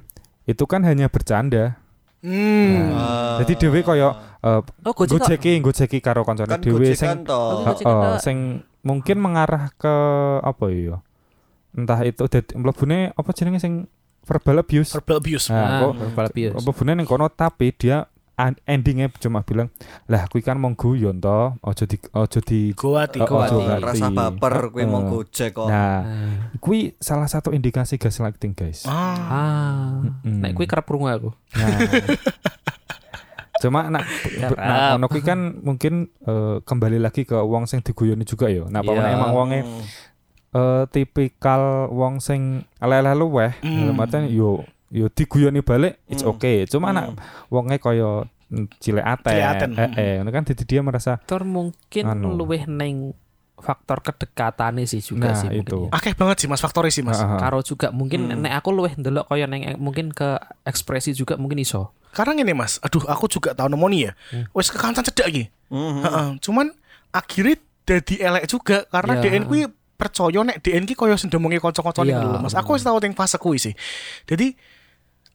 itu 0.44 0.64
kan 0.64 0.82
hanya 0.82 1.06
bercanda 1.06 1.78
Hmm. 2.20 2.90
ah. 2.92 3.38
jadi 3.38 3.54
dewe 3.56 3.80
koyo 3.80 4.12
eh, 4.40 4.60
Oh, 4.82 4.92
Gojek. 4.92 5.08
kok. 5.10 5.20
gojeki 5.26 5.52
gojeki 5.60 5.98
karo 5.98 6.22
kancane 6.22 6.48
kan 6.48 6.60
gojekan 6.60 6.96
sing 6.96 7.18
toh. 7.22 7.60
Oh, 7.60 7.64
Heeh, 7.64 7.80
tok. 7.80 8.18
sing 8.18 8.36
mungkin 8.80 9.16
mengarah 9.18 9.68
ke 9.74 9.94
apa 10.40 10.64
ya 10.68 10.98
entah 11.70 12.00
itu 12.00 12.24
dadi 12.24 12.52
mlebune 12.54 13.12
apa 13.12 13.30
jenenge 13.30 13.58
sing 13.58 13.84
verbal 14.20 14.58
abuse 14.58 14.90
Verbal 14.92 15.18
abuse. 15.18 15.46
Nah, 15.48 15.60
Ah, 15.60 15.78
kok 15.82 15.92
verbal 15.98 16.26
abuse. 16.28 16.54
apa 16.56 16.70
bune 16.70 16.92
ning 16.94 17.04
kono 17.04 17.28
tapi 17.28 17.70
dia 17.70 18.08
endingnya 18.64 19.12
cuma 19.14 19.44
bilang 19.44 19.68
lah 20.06 20.24
kuwi 20.24 20.40
kan 20.40 20.56
mong 20.56 20.72
guyon 20.72 21.20
to 21.20 21.52
aja 21.60 21.84
di 21.84 22.00
aja 22.00 22.40
di. 22.40 22.72
Oh, 22.72 22.96
Goati. 22.96 23.20
ojo 23.20 23.56
rasa 23.76 24.08
baper 24.08 24.72
kuwi 24.72 24.84
mau 24.84 25.04
gojek 25.04 25.52
kok. 25.52 25.68
nah 25.68 26.00
Ah. 26.00 26.56
kuwi 26.56 26.96
salah 26.96 27.28
satu 27.28 27.52
indikasi 27.52 27.94
gaslighting 27.94 28.56
guys 28.56 28.82
Ah. 28.82 29.12
Ah. 29.28 29.88
Mm-mm. 30.00 30.40
Nek 30.40 30.56
kuwi 30.56 30.64
kerep 30.64 30.82
krungu 30.82 31.06
aku. 31.06 31.30
Nah. 31.52 31.68
Cuma 33.60 33.86
nak 33.86 34.08
nah, 34.56 34.96
kan 35.20 35.60
mungkin 35.60 36.08
eh, 36.24 36.56
kembali 36.64 36.96
lagi 36.96 37.22
ke 37.22 37.36
wong 37.36 37.68
sing 37.68 37.84
diguyoni 37.84 38.24
juga 38.24 38.48
ya. 38.48 38.64
Nah, 38.66 38.80
apa 38.80 38.90
Iya. 38.90 39.14
emang 39.14 39.32
wonge 39.36 39.60
Hmm. 39.60 39.84
eh, 40.50 40.84
tipikal 40.88 41.92
wong 41.92 42.18
sing 42.18 42.64
leleh 42.80 43.14
luweh, 43.14 43.52
Hmm. 43.60 43.76
dalam 43.84 44.00
artian 44.00 44.24
yo 44.26 44.64
yo 44.90 45.06
diguyoni 45.06 45.60
balik 45.62 46.00
it's 46.08 46.24
Hmm. 46.24 46.34
okay. 46.34 46.64
Cuma 46.66 46.90
nak 46.90 47.14
wonge 47.46 47.78
kaya 47.78 48.26
mm, 48.50 48.66
cilik 48.82 49.06
aten. 49.06 49.70
Eh, 49.78 50.18
eh, 50.18 50.32
kan 50.32 50.42
jadi 50.42 50.62
dia 50.66 50.80
merasa 50.82 51.20
Faktor 51.20 51.46
mungkin 51.46 52.04
Anu. 52.08 52.34
luwih 52.34 52.66
neng 52.66 53.14
faktor 53.60 54.00
kedekatane 54.00 54.84
sih 54.84 54.98
juga 54.98 55.30
Nah, 55.30 55.36
sih 55.36 55.46
mungkin 55.46 55.64
itu. 55.64 55.78
ya. 55.86 55.90
Akeh 55.92 56.12
banget 56.12 56.36
sih 56.38 56.48
Mas 56.48 56.58
faktornya 56.58 56.90
sih 56.90 57.00
Mas. 57.00 57.16
ah, 57.16 57.26
ah. 57.26 57.38
Karo 57.38 57.60
juga 57.60 57.88
mungkin 57.90 58.26
nek 58.26 58.52
aku 58.54 58.68
luwih 58.70 58.92
ndelok 58.94 59.26
kaya 59.26 59.44
neng 59.44 59.76
mungkin 59.76 60.10
ke 60.10 60.36
ekspresi 60.62 61.12
juga 61.12 61.34
mungkin 61.34 61.58
iso. 61.58 61.92
Karena 62.10 62.34
gini 62.34 62.50
Mas, 62.50 62.76
aduh 62.80 63.04
aku 63.04 63.26
juga 63.26 63.52
tau 63.52 63.66
nemoni 63.66 64.04
ya. 64.04 64.12
Wes 64.50 64.68
kekancan 64.68 65.04
cedak 65.04 65.26
iki. 65.28 65.44
Mhm. 65.68 66.00
Heeh. 66.00 66.28
Cuman 66.40 66.66
akhirnya 67.10 67.54
dadi 67.82 68.14
elek 68.18 68.44
juga 68.46 68.82
karena 68.84 69.12
Iya. 69.16 69.22
DN 69.30 69.44
kuwi 69.44 69.62
percaya 69.94 70.40
nek 70.40 70.58
DN 70.58 70.84
ki 70.84 70.94
koyo 70.94 71.14
sing 71.14 71.28
demongi 71.28 71.56
kanca-kancane 71.56 72.10
gitu 72.10 72.24
loh, 72.26 72.40
Mas. 72.40 72.52
Aku 72.52 72.72
wis 72.72 72.82
tau 72.82 72.96
teng 72.96 73.12
fase 73.12 73.36
kuwi 73.36 73.58
sih. 73.58 73.74
Jadi 74.24 74.56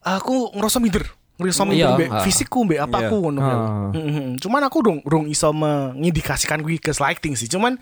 aku 0.00 0.52
ngerasa 0.52 0.78
minder. 0.78 1.06
Ngerasa 1.36 1.68
Iya, 1.68 1.92
ah. 2.08 2.24
fisikku 2.24 2.64
mbek 2.64 2.80
apa 2.80 2.96
Iya. 2.96 3.06
aku 3.06 3.16
ngono. 3.20 3.40
Mm-mm. 3.92 4.40
Cuman 4.40 4.60
aku 4.64 4.78
dong 4.80 4.98
dong 5.04 5.28
iso 5.28 5.52
mengindikasikan 5.52 6.64
kuwi 6.64 6.80
gaslighting 6.80 7.36
sih. 7.36 7.44
Cuman 7.44 7.76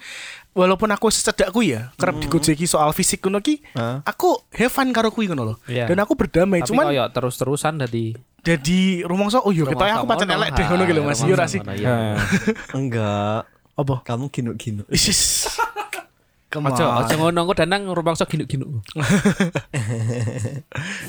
walaupun 0.51 0.91
aku 0.91 1.07
secedakku 1.07 1.63
ya 1.63 1.95
kerap 1.95 2.19
digojeki 2.19 2.67
soal 2.67 2.91
fisik 2.91 3.23
ngono 3.23 3.39
ki, 3.39 3.63
Hah? 3.75 4.03
aku 4.03 4.43
have 4.59 4.75
fun 4.75 4.91
karo 4.91 5.15
kuwi 5.15 5.31
ngono 5.31 5.55
loh. 5.55 5.57
Iya. 5.71 5.87
Dan 5.87 6.03
aku 6.03 6.19
berdamai. 6.19 6.67
Tapi 6.67 6.75
Cuman 6.75 6.91
terus-terusan 7.15 7.79
dadi 7.79 8.15
jadi 8.45 9.09
rumangsa 9.09 9.41
oh 9.41 9.55
yo 9.55 9.65
ketoke 9.65 9.89
aku 9.89 10.05
pancen 10.05 10.29
elek 10.29 10.53
deh 10.53 10.67
ngono 10.67 10.83
ki 10.85 10.93
lho 10.93 11.03
Mas. 11.07 11.23
Yo 11.23 11.33
ra 11.33 11.47
sih. 11.47 11.63
Eh, 11.65 12.15
Enggak, 12.79 13.47
Apa? 13.73 13.95
kamu 14.05 14.29
ginu-ginu. 14.29 14.83
Isis. 14.93 15.49
Ke 16.53 16.61
mana? 16.61 16.77
Aja 16.77 16.85
aja 17.03 17.15
ngono 17.17 17.39
engko 17.41 17.55
danang 17.55 17.87
rumangsa 17.89 18.27
ginuk-ginuk. 18.27 18.83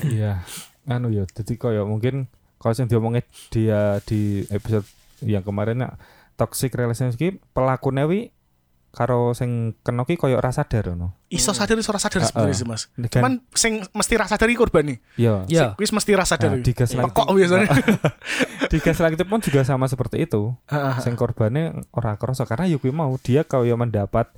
Iya. 0.06 0.46
Anu 0.86 1.10
ya, 1.10 1.26
jadi 1.28 1.54
kaya 1.56 1.82
mungkin 1.82 2.30
kalau 2.56 2.74
yang 2.74 2.88
diomongin 2.88 3.26
dia 3.50 3.98
di 4.04 4.46
episode 4.48 4.86
yang 5.22 5.42
kemarin 5.42 5.82
nak 5.82 5.98
toxic 6.34 6.72
relationship 6.72 7.42
pelakune 7.52 8.04
wi 8.06 8.22
karo 8.90 9.36
sing 9.36 9.76
kena 9.84 10.02
ki 10.02 10.16
koyo 10.16 10.40
rasa 10.40 10.64
sadar 10.64 10.96
no. 10.96 11.12
iso 11.28 11.52
sadar 11.52 11.76
iso 11.76 11.92
ora 11.92 12.00
sadar 12.00 12.24
Heeh. 12.24 12.32
sebenarnya 12.32 12.56
sih 12.56 12.64
Mas. 12.64 12.82
Dan- 12.96 13.12
Cuman 13.12 13.34
sing 13.52 13.84
mesti 13.92 14.16
rasa 14.16 14.40
dari 14.40 14.56
korban 14.56 14.88
nih. 14.88 14.98
Iya. 15.20 15.36
Iya. 15.48 15.66
Wis 15.76 15.92
mesti 15.92 16.16
rasa 16.16 16.40
Nah, 16.40 16.56
dari. 16.56 16.64
di 16.64 16.72
gaslighting 16.72 17.12
Pekok 17.12 17.28
biasanya. 17.30 17.68
di 18.72 18.78
gaslighting 18.80 19.28
pun 19.28 19.44
juga 19.44 19.62
sama 19.62 19.92
seperti 19.92 20.24
itu. 20.24 20.56
Heeh. 20.72 20.96
Sing 21.04 21.14
korbannya 21.14 21.76
ora 21.92 22.16
kerasa 22.16 22.48
karena 22.48 22.72
ya 22.72 22.80
kuwi 22.80 22.96
mau 22.96 23.12
dia 23.20 23.44
kaya 23.44 23.76
mendapat 23.76 24.32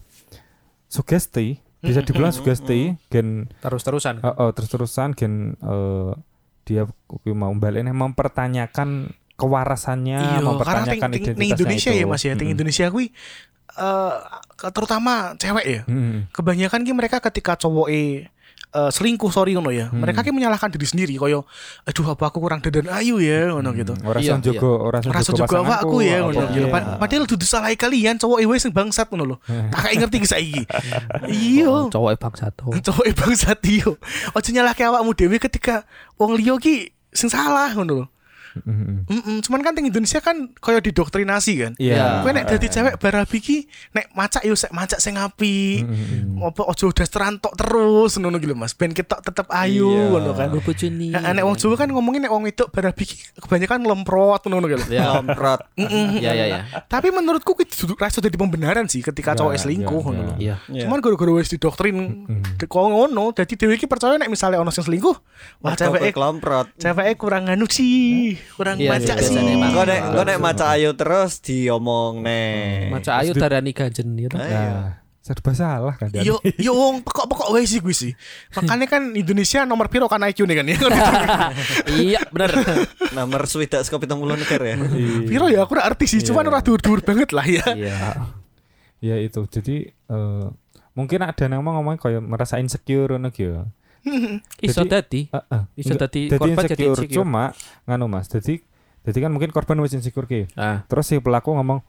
sugesti, 0.90 1.62
bisa 1.78 2.02
dibilang 2.02 2.34
sugesti 2.34 2.98
gen 3.08 3.54
Terus-terusan. 3.62 4.26
oh, 4.26 4.50
terus-terusan 4.52 5.14
gen 5.14 5.54
eh, 5.56 6.12
dia 6.68 6.84
mau 7.32 7.56
baliknya 7.56 7.96
mempertanyakan 7.96 9.16
kewarasannya, 9.40 10.20
Iya, 10.20 10.28
karena 10.28 10.44
ting, 10.44 10.48
mempertanyakan 10.52 11.10
ting, 11.14 11.24
identitasnya 11.24 11.56
Indonesia 11.56 11.92
itu. 11.94 12.02
ya 12.02 12.06
Mas 12.12 12.24
ya, 12.26 12.34
ting. 12.36 12.50
Indonesia 12.52 12.86
kuwi 12.92 13.08
eh 13.78 14.14
terutama 14.74 15.14
cewek 15.38 15.66
ya. 15.66 15.82
Mm-mm. 15.86 16.34
Kebanyakan 16.34 16.82
ki 16.82 16.92
mereka 16.92 17.22
ketika 17.22 17.54
cowok 17.56 17.88
eh 18.68 18.90
selingkuh 18.90 19.30
sorry 19.30 19.56
ngono 19.56 19.70
ya. 19.70 19.88
Hmm. 19.88 20.04
Mereka 20.04 20.22
ki 20.22 20.32
menyalahkan 20.32 20.68
diri 20.68 20.84
sendiri 20.84 21.16
koyo 21.16 21.48
aduh 21.84 22.12
apa 22.12 22.28
aku 22.28 22.38
kurang 22.38 22.60
dadan 22.60 22.92
ayu 22.92 23.18
ya 23.18 23.50
ngono 23.50 23.72
gitu. 23.72 23.96
Ora 24.02 24.20
Iya, 24.20 24.36
iya, 24.36 24.44
jogo, 24.44 24.72
ora 24.84 25.00
Ora 25.00 25.20
jogo 25.20 25.40
juga 25.40 25.58
awakku 25.60 25.98
ya 26.00 26.18
ngono 26.20 26.42
piye. 26.46 26.54
gitu. 26.54 26.68
Pa- 26.68 26.98
Padahal 26.98 27.24
dudu 27.26 27.46
salah 27.46 27.72
kalian 27.72 28.16
cowok 28.16 28.40
ewe 28.40 28.56
sing 28.58 28.72
bangsat 28.72 29.08
ngono 29.08 29.24
lho. 29.24 29.36
Tak 29.46 29.80
kayak 29.82 29.96
ngerti 30.04 30.18
ki 30.20 30.28
saiki. 30.28 30.64
Iya. 31.28 31.88
Cowok 31.90 32.18
bang 32.18 32.36
satu. 32.36 32.64
cowok 32.88 33.06
e 33.08 33.12
bangsat 33.14 33.60
iyo. 33.66 33.96
Ojo 34.32 34.50
nyalahke 34.52 34.84
awakmu 34.84 35.12
dhewe 35.12 35.38
ketika 35.38 35.88
wong 36.16 36.36
liya 36.36 36.60
ki 36.60 36.92
sing 37.10 37.28
salah 37.28 37.72
ngono 37.72 38.04
lho. 38.04 38.06
Mm-mm. 38.64 38.98
Mm-mm, 39.08 39.38
cuman 39.44 39.60
kan 39.62 39.72
teng 39.74 39.86
Indonesia 39.86 40.20
kan 40.20 40.50
koyo 40.58 40.80
didoktrinasi 40.80 41.54
kan. 41.58 41.72
Iya. 41.78 42.22
Kowe 42.24 42.32
nek 42.32 42.46
dadi 42.48 42.68
cewek 42.68 42.96
barabi 42.98 43.38
ki 43.38 43.58
nek 43.92 44.14
macak 44.14 44.46
yo 44.46 44.54
sek 44.54 44.72
macak 44.72 44.98
sing 44.98 45.18
apik. 45.18 45.84
Mm-mm. 45.84 46.42
Apa 46.42 46.64
ojo 46.66 46.90
dasteran 46.92 47.38
tok 47.38 47.54
terus 47.54 48.18
ngono 48.18 48.38
gitu 48.38 48.54
Mas. 48.54 48.74
Ben 48.74 48.94
ketok 48.94 49.22
tetep 49.22 49.48
ayu 49.50 49.90
Iya. 49.90 50.10
ngono 50.14 50.32
kan. 50.34 50.48
Gue 50.50 50.64
bojone. 50.64 51.08
Nah, 51.12 51.34
nek 51.34 51.44
wong 51.44 51.56
Jawa 51.58 51.76
kan 51.76 51.90
ngomongin 51.90 52.22
nek 52.24 52.32
wong 52.32 52.44
wedok 52.46 52.70
barabi 52.70 53.04
ki 53.04 53.16
kebanyakan 53.42 53.84
lemprot 53.84 54.42
ngono 54.46 54.66
gitu. 54.68 54.84
Ya. 54.90 55.18
Lomprot. 55.18 55.60
Ya 56.22 56.32
ya 56.34 56.46
ya. 56.48 56.60
Tapi 56.86 57.10
menurutku 57.10 57.54
kuwi 57.54 57.66
dudu 57.68 57.94
ra 57.98 58.08
iso 58.08 58.22
dadi 58.22 58.38
pembenaran 58.38 58.86
sih 58.86 59.02
ketika 59.02 59.34
Ya, 59.34 59.44
cowok 59.44 59.54
ya, 59.54 59.60
selingkuh 59.60 60.02
ngono 60.02 60.22
lho. 60.24 60.36
Iya. 60.40 60.56
Iya. 60.70 60.86
Cuman 60.86 61.04
gara-gara 61.04 61.32
wis 61.36 61.50
didoktrin 61.50 61.96
kok 62.58 62.72
ngono, 62.72 63.32
dadi 63.34 63.54
dhewe 63.56 63.76
iki 63.76 63.86
percaya 63.86 64.16
nek 64.16 64.28
misalnya 64.28 64.60
ono 64.60 64.70
sing 64.70 64.86
selingkuh, 64.86 65.16
wah 65.62 65.74
cewek 65.74 66.14
kowe 66.14 66.22
lomprot. 66.22 66.68
cewek 66.78 67.18
kurang 67.18 67.48
anu 67.48 67.66
sih, 67.68 68.38
kurang 68.56 68.78
Iya, 68.80 68.96
macak 68.96 69.18
iya, 69.20 69.28
sih. 69.28 69.36
Engko 69.38 69.82
nek 69.84 70.00
engko 70.08 70.22
nek 70.24 70.38
maca 70.40 70.66
ayu 70.78 70.92
terus 70.96 71.42
diomong 71.44 72.24
nih. 72.24 72.94
Maca 72.94 73.12
ayu 73.26 73.32
darani 73.36 73.72
ganjen 73.76 74.14
gitu. 74.16 74.38
Eh, 74.38 74.48
Nah, 74.48 75.04
serba 75.20 75.52
salah 75.52 75.96
kan. 76.00 76.08
Yo 76.16 76.40
yo 76.56 76.72
wong 76.72 77.04
pekok-pekok 77.04 77.52
wae 77.52 77.68
sih 77.68 77.84
gue 77.84 77.92
sih. 77.92 78.16
Makanya 78.56 78.88
kan 78.88 79.12
Indonesia 79.12 79.68
nomor 79.68 79.92
piro 79.92 80.08
kan 80.08 80.24
IQ 80.24 80.48
nih 80.48 80.56
kan 80.56 80.66
ya. 80.72 80.78
Iya 82.08 82.22
bener. 82.32 82.52
Nomor 83.12 83.44
swidak 83.52 83.84
saka 83.84 84.00
70 84.00 84.24
negara 84.24 84.66
ya. 84.72 84.76
piro 85.28 85.52
ya 85.52 85.68
aku 85.68 85.76
ora 85.76 85.92
arti 85.92 86.08
sih, 86.08 86.24
cuman 86.24 86.48
ora 86.48 86.64
dhuwur-dhuwur 86.64 87.04
banget 87.04 87.36
lah 87.36 87.44
ya. 87.44 87.66
Iya. 87.76 87.98
ya 88.98 89.16
itu 89.22 89.44
jadi 89.52 89.92
eh, 89.92 90.48
mungkin 90.98 91.20
ada 91.22 91.44
yang 91.46 91.62
mau 91.62 91.78
ngomong 91.78 92.02
kayak 92.02 92.24
merasa 92.24 92.58
insecure 92.58 93.14
ngono 93.20 93.30
gitu 93.30 93.52
ya. 93.54 93.64
Iso 94.68 94.82
dadi. 94.88 95.28
Heeh. 95.30 95.62
Iso 95.78 95.94
dadi 95.96 96.32
dadi 96.32 96.40
korban 96.40 96.64
jadi 96.66 96.84
insecure. 96.90 97.16
Cuma 97.22 97.44
nganu 97.86 98.06
Mas, 98.08 98.28
jadi 98.32 98.62
jadi 99.08 99.18
kan 99.24 99.32
mungkin 99.32 99.52
korban 99.56 99.80
wis 99.80 99.96
insecure 99.96 100.28
ki. 100.28 100.52
Ah, 100.60 100.84
Terus 100.88 101.08
si 101.08 101.16
pelaku 101.24 101.56
ngomong, 101.56 101.80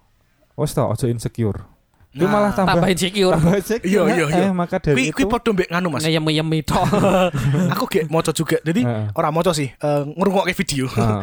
"Wes 0.55 0.71
toh 0.71 0.91
aja 0.91 1.07
insecure." 1.11 1.67
Itu 2.09 2.25
Nah, 2.25 2.33
malah 2.33 2.51
tambah 2.57 2.73
tambah 2.81 2.89
insecure. 2.89 3.33
tambah 3.37 3.55
insecure. 3.61 3.91
Iya, 3.91 4.03
iya, 4.17 4.25
iya. 4.33 4.45
Eh, 4.49 4.53
maka 4.57 4.81
dari 4.81 4.97
Kui 4.97 5.05
itu 5.13 5.17
kui 5.19 5.25
podo 5.29 5.53
mbek 5.53 5.69
nganu 5.69 5.89
Mas. 5.93 6.01
Ngeyem-yemi 6.09 6.59
tok. 6.65 6.89
Aku 7.77 7.85
gak 7.85 8.09
moco 8.09 8.33
juga. 8.33 8.57
Jadi 8.65 8.81
Heeh. 8.81 9.13
orang 9.13 9.33
moco 9.35 9.53
sih, 9.53 9.69
eh, 9.69 10.03
ngrungokke 10.17 10.57
video. 10.57 10.89
Heeh. 10.89 11.21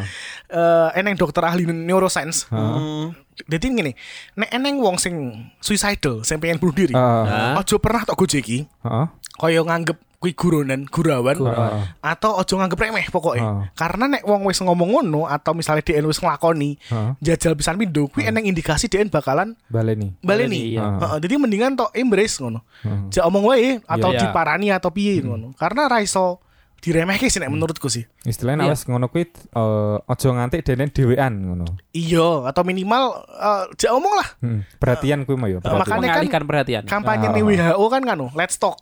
Eh 0.48 0.90
eneng 0.96 1.16
dokter 1.16 1.42
ahli 1.42 1.66
neuroscience. 1.66 2.46
Heeh. 2.50 2.62
Hmm. 2.62 3.08
Jadi 3.46 3.66
ngene, 3.68 3.92
nek 4.34 4.50
eneng 4.50 4.80
wong 4.80 4.96
sing 4.96 5.16
suicidal, 5.60 6.24
sing 6.24 6.40
pengen 6.40 6.56
bunuh 6.56 6.72
diri. 6.72 6.94
Heeh. 6.96 7.24
Hah? 7.28 7.60
Ojo 7.60 7.78
pernah 7.78 8.04
tok 8.04 8.24
gojeki, 8.24 8.64
Heeh. 8.64 9.06
kaya 9.36 9.60
nganggep 9.60 10.00
kui 10.16 10.32
guronan, 10.32 10.88
gurawan, 10.88 11.36
Heeh. 11.36 11.84
atau 12.00 12.40
ojo 12.40 12.54
nganggep 12.56 12.80
remeh 12.80 13.06
pokoknya. 13.12 13.44
Heeh. 13.44 13.64
Karena 13.76 14.08
nek 14.08 14.24
wong 14.24 14.48
wis 14.48 14.64
ngomong 14.64 14.88
ngono 14.88 15.28
atau 15.28 15.52
misalnya 15.52 15.84
dia 15.84 16.00
wis 16.00 16.18
nglakoni 16.18 16.80
Heeh. 16.80 17.12
jajal 17.20 17.54
pisan 17.54 17.76
pindo, 17.76 18.08
kui 18.08 18.24
eneng 18.24 18.48
indikasi 18.48 18.88
dia 18.88 19.04
bakalan 19.04 19.60
Baleni. 19.68 20.16
baleni. 20.24 20.80
Iya. 20.80 20.96
Heeh, 20.96 21.18
jadi 21.20 21.36
mendingan 21.36 21.76
tok 21.76 21.92
embrace 21.92 22.40
ngono. 22.40 22.64
Heeh. 22.88 23.12
Jak 23.12 23.26
omong 23.28 23.52
wae 23.52 23.84
atau 23.84 24.16
Iya. 24.16 24.20
diparani 24.24 24.72
atau 24.72 24.90
piye 24.90 25.20
ngono. 25.20 25.52
Karena 25.60 25.92
ra 25.92 26.00
iso 26.00 26.40
diremehke 26.80 27.28
sih 27.28 27.38
nek 27.38 27.50
menurutku 27.50 27.88
sih. 27.88 28.06
Istilahnya 28.24 28.66
Iya. 28.66 28.72
wis 28.72 28.86
ngono 28.86 29.08
kuwi 29.08 29.26
eh, 29.28 29.98
aja 30.06 30.28
nganti 30.30 30.62
dene 30.62 30.88
dhewean 30.88 31.34
ngono. 31.44 31.66
Iya, 31.92 32.46
atau 32.46 32.62
minimal 32.62 33.04
eh, 33.28 33.64
jak 33.76 33.92
omong 33.92 34.14
lah. 34.14 34.28
Hmm. 34.40 34.62
Perhatian 34.76 35.24
kuwi 35.24 35.36
mah 35.36 35.50
ya. 35.50 35.60
perhatian. 35.60 35.82
makanya 35.82 36.08
kan- 36.30 36.48
perhatian. 36.48 36.84
Kampanye 36.86 37.28
Ah. 37.28 37.34
nih 37.34 37.42
WHO 37.44 37.86
kan 37.88 38.02
kanu, 38.02 38.30
let's 38.34 38.56
talk. 38.56 38.78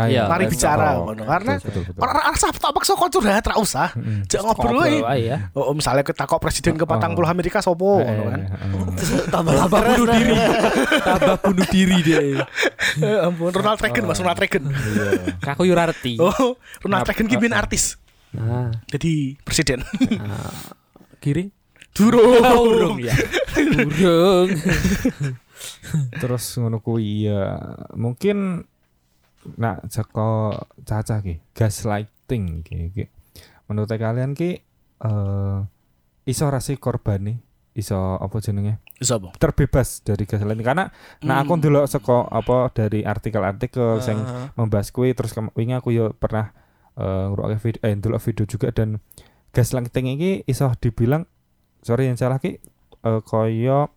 Ah, 0.00 0.06
Iya. 0.06 0.24
Mari 0.24 0.44
bicara 0.46 0.96
ngono. 0.96 1.22
Karena. 1.22 1.60
Orang 1.94 2.16
rasa 2.24 2.48
tak 2.50 2.72
paksa 2.72 2.92
kok 2.94 3.10
curhat 3.10 3.44
ra 3.44 3.56
usah. 3.56 3.92
Jak 4.24 4.40
ngobrol 4.40 4.80
wae. 4.80 4.96
Ngobrol 4.96 5.04
wae 5.04 5.20
ya. 5.26 5.38
Oh, 5.52 5.70
misalnya 5.70 6.00
kita 6.00 6.24
kok 6.24 6.38
presiden 6.38 6.74
ke 6.74 6.82
Oh. 6.82 6.88
40 6.88 7.20
Amerika 7.26 7.60
sopo 7.60 7.98
Eh, 7.98 8.08
ngono 8.08 8.22
kan. 8.26 8.40
eh, 8.40 9.24
tambah 9.34 9.52
Tambah 9.60 9.80
bunuh 9.82 10.06
diri. 10.10 10.34
Tambah 10.98 11.36
bunuh 11.38 11.66
diri 11.68 11.96
deh. 12.00 12.26
Eh, 12.98 13.18
ampun 13.20 13.50
Ronald 13.50 13.76
Reagan 13.78 14.04
Mas 14.04 14.18
Ronald 14.18 14.38
Reagan. 14.38 14.64
Iya. 14.66 15.10
Kaku 15.38 15.62
Yurarti. 15.64 16.16
Oh, 16.16 16.56
Ronald? 16.80 17.04
Reagan 17.04 17.26
ki 17.26 17.36
bin 17.36 17.52
artis. 17.52 18.00
Nah, 18.30 18.70
Jadi 18.86 19.36
presiden. 19.38 19.84
giring. 21.18 21.50
Durung. 21.90 22.40
Burung 22.40 22.98
ya. 22.98 23.12
Burung. 23.90 24.48
Terus 26.12 26.44
ngono 26.56 26.78
kuwi 26.78 27.26
ya 27.26 27.58
mungkin 27.92 28.64
nah 29.56 29.80
saka 29.88 30.60
caca 30.84 31.16
ki 31.24 31.40
gaslighting 31.56 32.60
ki 32.66 32.92
ki. 32.92 33.04
Menurut 33.70 33.88
kalian 33.88 34.36
ki 34.36 34.60
eh 35.00 35.58
iso 36.28 36.44
rasi 36.52 36.76
korban 36.76 37.20
nih 37.24 37.38
iso 37.72 37.96
apa 38.18 38.36
jenenge 38.42 38.82
Sopo? 39.00 39.32
terbebas 39.40 40.04
dari 40.04 40.28
gaslighting 40.28 40.66
karena 40.66 40.92
nah 41.24 41.40
aku 41.40 41.56
ndelok 41.56 41.86
saka 41.88 42.28
apa 42.28 42.68
dari 42.74 43.06
artikel-artikel 43.06 44.02
sing 44.04 44.20
Aha. 44.20 44.52
membahas 44.58 44.92
kuwi 44.92 45.16
terus 45.16 45.32
wingi 45.56 45.78
aku 45.78 45.94
yo 45.94 46.12
pernah 46.12 46.52
eh 46.98 47.24
ngrungokne 47.30 47.56
video 47.62 47.80
eh 47.86 47.94
ndelok 47.96 48.20
video 48.20 48.44
juga 48.44 48.68
dan 48.74 49.00
gaslighting 49.54 50.18
iki 50.18 50.32
iso 50.44 50.68
dibilang 50.82 51.24
sorry 51.80 52.10
yang 52.10 52.18
salah 52.20 52.42
ki 52.42 52.60
eh, 53.06 53.20
kaya 53.24 53.88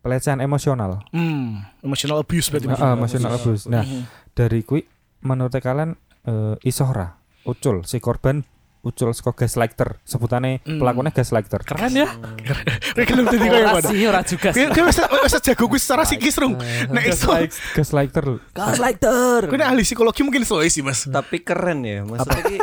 pelecehan 0.00 0.38
emosional 0.38 1.04
Hmm, 1.08 1.60
emotional 1.80 2.18
abuse 2.18 2.48
berarti. 2.48 2.66
Heeh, 2.66 2.92
emotional 2.94 3.32
abuse 3.32 3.64
nah 3.66 3.80
Mhm. 3.80 4.02
dari 4.32 4.60
kuwi 4.60 4.84
menurut 5.20 5.52
kalian 5.54 5.94
eh, 6.22 6.56
iso 6.62 6.84
ora 6.84 7.16
ucul 7.42 7.84
si 7.84 7.96
korban 7.98 8.44
ucul 8.80 9.12
saka 9.12 9.36
gaslighter 9.38 10.00
sebutane 10.02 10.60
Hmm. 10.60 10.80
pelakunya 10.80 11.10
gaslighter 11.10 11.60
Keren 11.60 11.92
ya. 11.94 12.08
Lu 13.10 13.22
tadi 13.22 13.36
kaya 13.42 13.60
Ora 13.62 13.72
mana? 13.74 13.84
sih, 13.86 14.00
ora 14.02 14.20
juga 14.22 14.48
kayak 14.50 14.72
wis 14.72 14.96
wis 14.96 15.34
jago 15.38 15.64
gue 15.66 15.76
secara 15.76 16.02
psikis 16.02 16.36
rung. 16.36 16.56
Nek 16.88 17.04
iso. 17.06 17.28
gaslighter 17.74 18.40
Gaslighter. 18.50 19.40
Nek 19.46 19.66
ahli 19.66 19.82
psikologi 19.82 20.22
mungkin 20.22 20.40
iso 20.40 20.56
sih, 20.64 20.80
Mas. 20.80 21.04
Tapi 21.04 21.40
keren 21.40 21.82
ya, 21.82 22.00
maksudnya 22.02 22.40
iki 22.40 22.58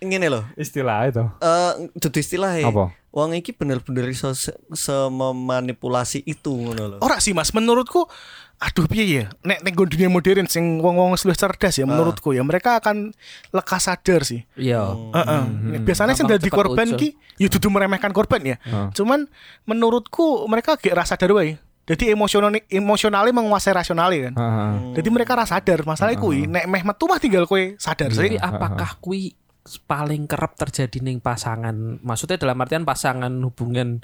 ngene 0.00 0.30
loh. 0.30 0.44
istilah 0.54 1.04
itu 1.04 1.20
Eh, 1.38 1.72
dudu 1.94 2.16
istilah 2.16 2.52
ya. 2.54 2.64
apa 2.66 2.88
Wong 3.08 3.32
iki 3.32 3.50
bener-bener 3.50 4.04
iso 4.06 4.30
se, 4.32 4.52
sememanipulasi 4.70 6.22
itu 6.22 6.52
ngono 6.52 6.84
loh. 6.86 6.98
Ora 7.00 7.18
sih, 7.18 7.32
Mas. 7.32 7.50
Menurutku 7.50 8.04
aduh 8.58 8.90
piye 8.90 9.06
ya 9.06 9.24
nek 9.46 9.62
nek 9.62 9.70
nggon 9.70 9.86
dunia 9.86 10.10
modern 10.10 10.50
sing 10.50 10.82
wong-wong 10.82 11.14
wis 11.14 11.22
luwih 11.22 11.38
cerdas 11.38 11.78
ya 11.78 11.86
menurutku 11.86 12.34
ya 12.34 12.42
mereka 12.42 12.82
akan 12.82 13.14
lekas 13.54 13.86
sadar 13.86 14.26
sih 14.26 14.42
Iya. 14.58 14.82
Heeh. 15.14 15.78
biasanya 15.78 16.18
sing 16.18 16.26
dadi 16.26 16.50
korban 16.50 16.90
ucul. 16.90 16.98
ki 16.98 17.08
ya 17.38 17.46
dudu 17.46 17.70
meremehkan 17.70 18.10
korban 18.10 18.42
ya 18.42 18.56
Heeh. 18.58 18.90
cuman 18.98 19.30
menurutku 19.62 20.42
mereka 20.50 20.74
gak 20.74 20.90
rasa 20.90 21.14
sadar 21.14 21.38
wae 21.38 21.54
jadi 21.86 22.10
emosional 22.10 22.50
emosionalnya 22.66 23.30
menguasai 23.30 23.70
rasionalnya 23.72 24.26
kan 24.26 24.34
Heeh. 24.34 24.72
jadi 24.98 25.08
mereka 25.08 25.38
rasa 25.38 25.62
sadar 25.62 25.86
masalah 25.86 26.18
kuwi 26.18 26.50
nek 26.50 26.66
meh 26.66 26.82
metu 26.82 27.06
mah 27.06 27.22
tinggal 27.22 27.46
kowe 27.46 27.62
sadar 27.78 28.10
Tapi 28.10 28.34
sih 28.34 28.42
apakah 28.42 28.98
kui 28.98 29.38
paling 29.78 30.24
kerap 30.24 30.56
terjadi 30.56 30.98
ning 30.98 31.20
pasangan? 31.20 32.00
Maksudnya 32.00 32.40
dalam 32.40 32.56
artian 32.56 32.82
pasangan 32.82 33.28
hubungan 33.44 34.00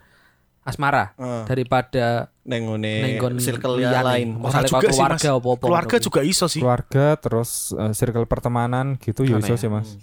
asmara 0.61 1.13
Heeh. 1.15 1.45
daripada 1.45 2.33
Neng 2.45 2.65
ngone 2.65 2.93
nenggon 3.01 3.37
circle 3.37 3.77
yang 3.79 4.01
lain. 4.01 4.37
Misalnya 4.37 4.65
juga 4.67 4.81
sih, 4.83 4.97
keluarga 4.97 5.17
Mas. 5.29 5.37
apa-apa 5.37 5.63
keluarga 5.63 5.97
juga 5.99 6.21
iso 6.25 6.47
sih 6.49 6.61
keluarga 6.61 7.07
terus 7.17 7.51
eh, 7.71 7.93
circle 7.93 8.25
pertemanan 8.25 8.97
gitu 8.97 9.25
ya 9.25 9.37
iso 9.37 9.57
sih 9.57 9.69
mas 9.69 10.01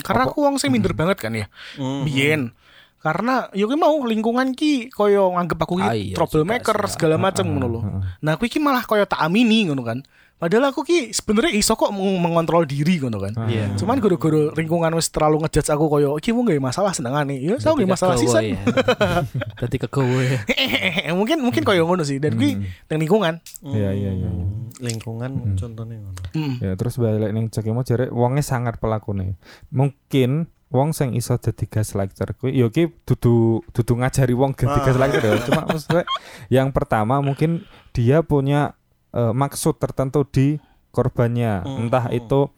karena 0.00 0.22
aku 0.26 0.38
wong 0.40 0.56
sing 0.56 0.68
minder 0.68 0.92
banget 0.92 1.16
kan 1.16 1.32
ya 1.32 1.48
Hmm. 1.76 2.04
biyen 2.04 2.52
karena 3.00 3.48
yo 3.56 3.64
ki 3.64 3.76
mau 3.76 3.96
lingkungan 4.04 4.52
ki 4.52 4.92
koyo 4.92 5.32
nganggep 5.32 5.56
aku 5.56 5.80
ki 5.80 5.82
Ah, 5.82 5.96
iya, 5.96 6.12
troublemaker 6.12 6.76
sih, 6.84 6.92
segala 6.92 7.16
macam 7.16 7.48
ngono 7.48 7.66
lho. 7.66 7.80
Nah, 8.20 8.36
aku 8.36 8.44
ki 8.44 8.60
malah 8.60 8.84
koyo 8.84 9.08
tak 9.08 9.24
amini 9.24 9.64
ngono 9.64 9.80
kan. 9.80 10.04
Padahal 10.40 10.72
aku 10.72 10.80
ki 10.82 11.12
sebenarnya 11.12 11.52
iso 11.52 11.76
kok 11.76 11.92
meng- 11.92 12.16
mengontrol 12.16 12.64
diri 12.64 12.96
ngono 12.96 13.20
kan. 13.20 13.36
Iya. 13.44 13.76
Cuman 13.76 14.00
gara-gara 14.00 14.56
lingkungan 14.56 14.88
wis 14.96 15.06
terlalu 15.06 15.44
ngejudge 15.44 15.68
aku 15.68 15.84
koyo 15.86 16.16
iki 16.16 16.32
wong 16.32 16.48
gak 16.48 16.56
masalah 16.58 16.90
senengane. 16.90 17.36
Ya 17.36 17.60
tau 17.60 17.76
gak 17.76 17.84
masalah 17.86 18.16
sisan. 18.16 18.56
ya. 18.56 18.60
Dadi 19.60 19.76
kegawa 19.76 20.20
ya. 20.24 20.38
mungkin 21.18 21.38
mungkin 21.38 21.60
koyo 21.60 21.84
ngono 21.84 22.00
sih. 22.00 22.16
Dan 22.16 22.34
kuwi 22.34 22.56
nang 22.88 22.98
lingkungan. 22.98 23.34
Iya 23.62 23.92
iya 23.92 24.10
iya. 24.16 24.28
iya. 24.28 24.46
lingkungan 24.80 25.30
contohnya 25.54 26.00
ngono. 26.00 26.18
Mm. 26.32 26.54
Ya 26.58 26.72
terus 26.72 26.96
balik 26.96 27.30
ning 27.30 27.52
cekemo 27.52 27.84
jare 27.84 28.08
wonge 28.08 28.40
sangat 28.40 28.80
pelakune. 28.80 29.36
Mungkin 29.68 30.48
wong 30.70 30.90
sing 30.90 31.12
iso 31.12 31.36
dadi 31.36 31.66
gaslighter 31.66 32.32
kuwi 32.32 32.54
ya 32.54 32.70
ki 32.70 32.88
dudu 33.04 33.60
dudu 33.68 33.92
ngajari 33.94 34.32
wong 34.32 34.56
dadi 34.56 34.72
Ah. 34.72 34.80
gaslighter 34.82 35.20
ya. 35.22 35.36
Cuma 35.42 35.60
maksudnya 35.64 36.04
yang 36.56 36.72
pertama 36.72 37.20
mungkin 37.20 37.60
dia 37.92 38.24
punya 38.24 38.72
eh, 39.10 39.32
maksud 39.32 39.76
tertentu 39.76 40.24
di 40.24 40.58
korbannya. 40.90 41.62
Hmm. 41.62 41.86
Entah 41.86 42.10
itu 42.10 42.50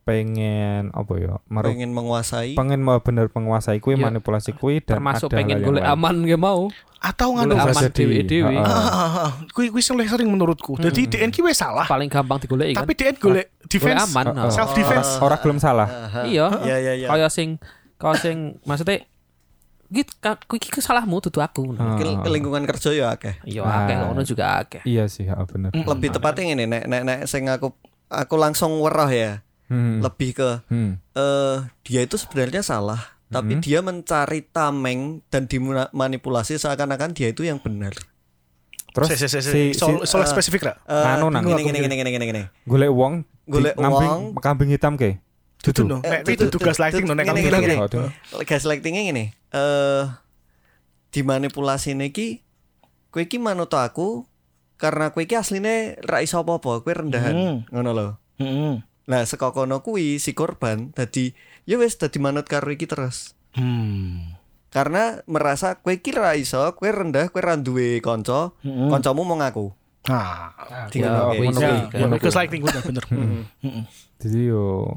pengen 0.00 0.90
apa 0.90 1.12
ya? 1.20 1.36
Meru 1.46 1.70
Pengen 1.70 1.90
menguasai. 1.92 2.56
pengen 2.56 2.80
mau 2.82 2.98
bener 2.98 3.28
penguasai 3.28 3.78
kuwi 3.78 3.94
Ya, 3.94 4.08
manipulasi 4.08 4.56
kuwi 4.56 4.80
dan 4.82 4.98
Termasuk 4.98 5.28
ada 5.30 5.38
pengen 5.38 5.60
golek 5.60 5.84
lain. 5.84 5.92
aman 5.92 6.14
ge 6.24 6.36
mau. 6.40 6.66
Atau 7.00 7.32
nganu 7.36 7.56
aman. 7.56 7.72
Ah, 8.60 8.66
ah, 8.66 9.10
ah. 9.28 9.30
Kuwi 9.54 9.70
kuwi 9.70 9.80
sing 9.80 9.94
luwih 9.96 10.08
sering 10.08 10.28
menurutku. 10.28 10.76
Jadi 10.76 11.06
DN 11.06 11.30
ki 11.30 11.40
wis 11.44 11.60
salah. 11.60 11.86
Paling 11.86 12.08
gampang 12.10 12.40
digoleki 12.42 12.74
kan. 12.76 12.84
Tapi 12.84 12.92
DN 12.96 13.16
golek 13.16 13.46
Golek 13.54 13.68
defense 13.70 14.02
aman. 14.10 14.24
Nah. 14.34 14.52
self 14.52 14.72
defense. 14.74 15.08
Ora 15.20 15.36
gelem 15.38 15.56
salah. 15.60 15.88
Iya. 16.26 16.46
Iya 16.64 16.76
iya 16.80 16.92
iya. 16.96 17.08
Kaya 17.08 17.28
sing 17.28 17.60
kaya 18.00 18.16
sing 18.18 18.58
maksudnya 18.64 19.04
gitu 19.90 20.12
iki 20.52 20.70
kesalahmu 20.70 21.18
dudu 21.20 21.38
aku. 21.38 21.74
Ah. 21.74 21.94
Ke, 21.94 22.06
ke 22.06 22.30
lingkungan 22.30 22.62
kerja 22.64 22.90
ya 22.90 23.06
akeh. 23.10 23.42
Iya 23.42 23.62
Nah. 23.62 23.76
akeh 23.84 23.94
ngono 23.98 24.22
juga 24.22 24.44
akeh. 24.58 24.82
Iya 24.84 25.04
sih, 25.06 25.26
bener. 25.26 25.74
Lebih 25.74 26.08
tepatnya 26.10 26.54
ini 26.54 26.64
nek 26.64 26.86
nek 26.86 27.02
nek 27.02 27.18
sing 27.26 27.46
aku 27.46 27.74
aku 28.06 28.34
langsung 28.34 28.78
weroh 28.78 29.06
ya. 29.06 29.42
Hmm. 29.66 29.98
Lebih 29.98 30.30
ke 30.32 30.50
Hmm. 30.66 30.98
eh 31.12 31.56
dia 31.82 32.00
itu 32.00 32.14
sebenarnya 32.14 32.58
salah, 32.60 32.98
tapi 33.26 33.54
Mhm. 33.54 33.62
dia 33.62 33.78
mencari 33.80 34.40
tameng 34.44 35.22
dan 35.26 35.46
dimanipulasi 35.46 36.54
seakan-akan 36.56 37.10
dia 37.10 37.30
itu 37.30 37.42
yang 37.42 37.58
benar. 37.58 37.94
Terus 38.90 39.06
Si, 39.08 39.16
si, 39.16 39.26
si, 39.28 39.38
si. 39.38 39.50
si, 39.52 39.62
Soal, 39.72 40.02
soal 40.02 40.26
eh, 40.26 40.28
spesifik 40.28 40.66
ra? 40.66 40.74
Eh, 40.82 41.14
Anu 41.14 41.30
nang. 41.30 41.46
gini, 41.46 41.62
gini, 41.62 41.78
gini, 41.80 42.10
gini, 42.10 42.26
gini. 42.26 42.42
golek 42.66 42.90
wong 42.90 43.22
Golek 43.46 43.78
wong. 43.78 44.34
kambing 44.36 44.70
hitam 44.70 44.94
ke 44.94 45.22
Dudu. 45.60 45.82
no. 45.84 45.96
Eh, 46.00 46.08
Nek 46.08 46.20
kuwi 46.24 46.36
dudu 46.36 46.56
gaslighting 46.58 47.04
no 47.04 47.12
nek 47.12 47.24
gini, 47.24 47.28
kamu 47.28 47.36
gini, 47.36 47.48
bilang 47.48 47.62
gini. 47.62 47.74
ya. 47.76 47.80
Oh, 47.80 47.88
duh. 47.88 48.08
Gaslightingnya 48.42 49.02
gini, 49.04 49.24
eh 49.50 50.04
dimanipulasi 51.10 51.92
niki 51.92 52.40
kowe 53.10 53.20
iki 53.20 53.36
manut 53.36 53.68
aku 53.70 54.24
karena 54.76 55.10
kowe 55.10 55.20
iki 55.20 55.34
asline 55.34 55.98
ra 56.00 56.22
iso 56.22 56.40
apa-apa, 56.40 56.80
kowe 56.80 56.92
rendahan. 56.94 57.34
Hmm. 57.34 57.56
Ngono 57.68 57.90
lho. 57.92 58.08
Heeh. 58.38 58.80
Nah, 59.04 59.22
saka 59.26 59.50
kono 59.50 59.82
kuwi 59.82 60.16
si 60.16 60.32
korban 60.32 60.94
dadi 60.94 61.34
ya 61.66 61.76
wis 61.76 61.98
dadi 61.98 62.16
manut 62.16 62.46
karo 62.46 62.70
iki 62.70 62.86
terus. 62.86 63.34
Hmm. 63.52 64.38
Karena 64.70 65.20
merasa 65.26 65.76
kowe 65.76 65.90
iki 65.90 66.14
ra 66.14 66.38
iso, 66.38 66.62
kowe 66.72 66.88
rendah, 66.88 67.28
kowe 67.28 67.42
ra 67.42 67.58
duwe 67.58 67.98
kanca, 67.98 68.54
Hmm. 68.62 68.88
kancamu 68.88 69.26
mau 69.26 69.36
ngaku. 69.36 69.74
Nah, 70.00 70.56
Tinggal 70.88 71.36
Ya, 71.36 71.52
ya, 71.52 71.70
ya, 71.92 72.08
oke. 72.08 72.16
because 72.16 72.32
like 72.32 72.48
tinggal 72.48 72.72
bener. 72.80 73.04
Jadi 74.16 74.48
yo 74.48 74.96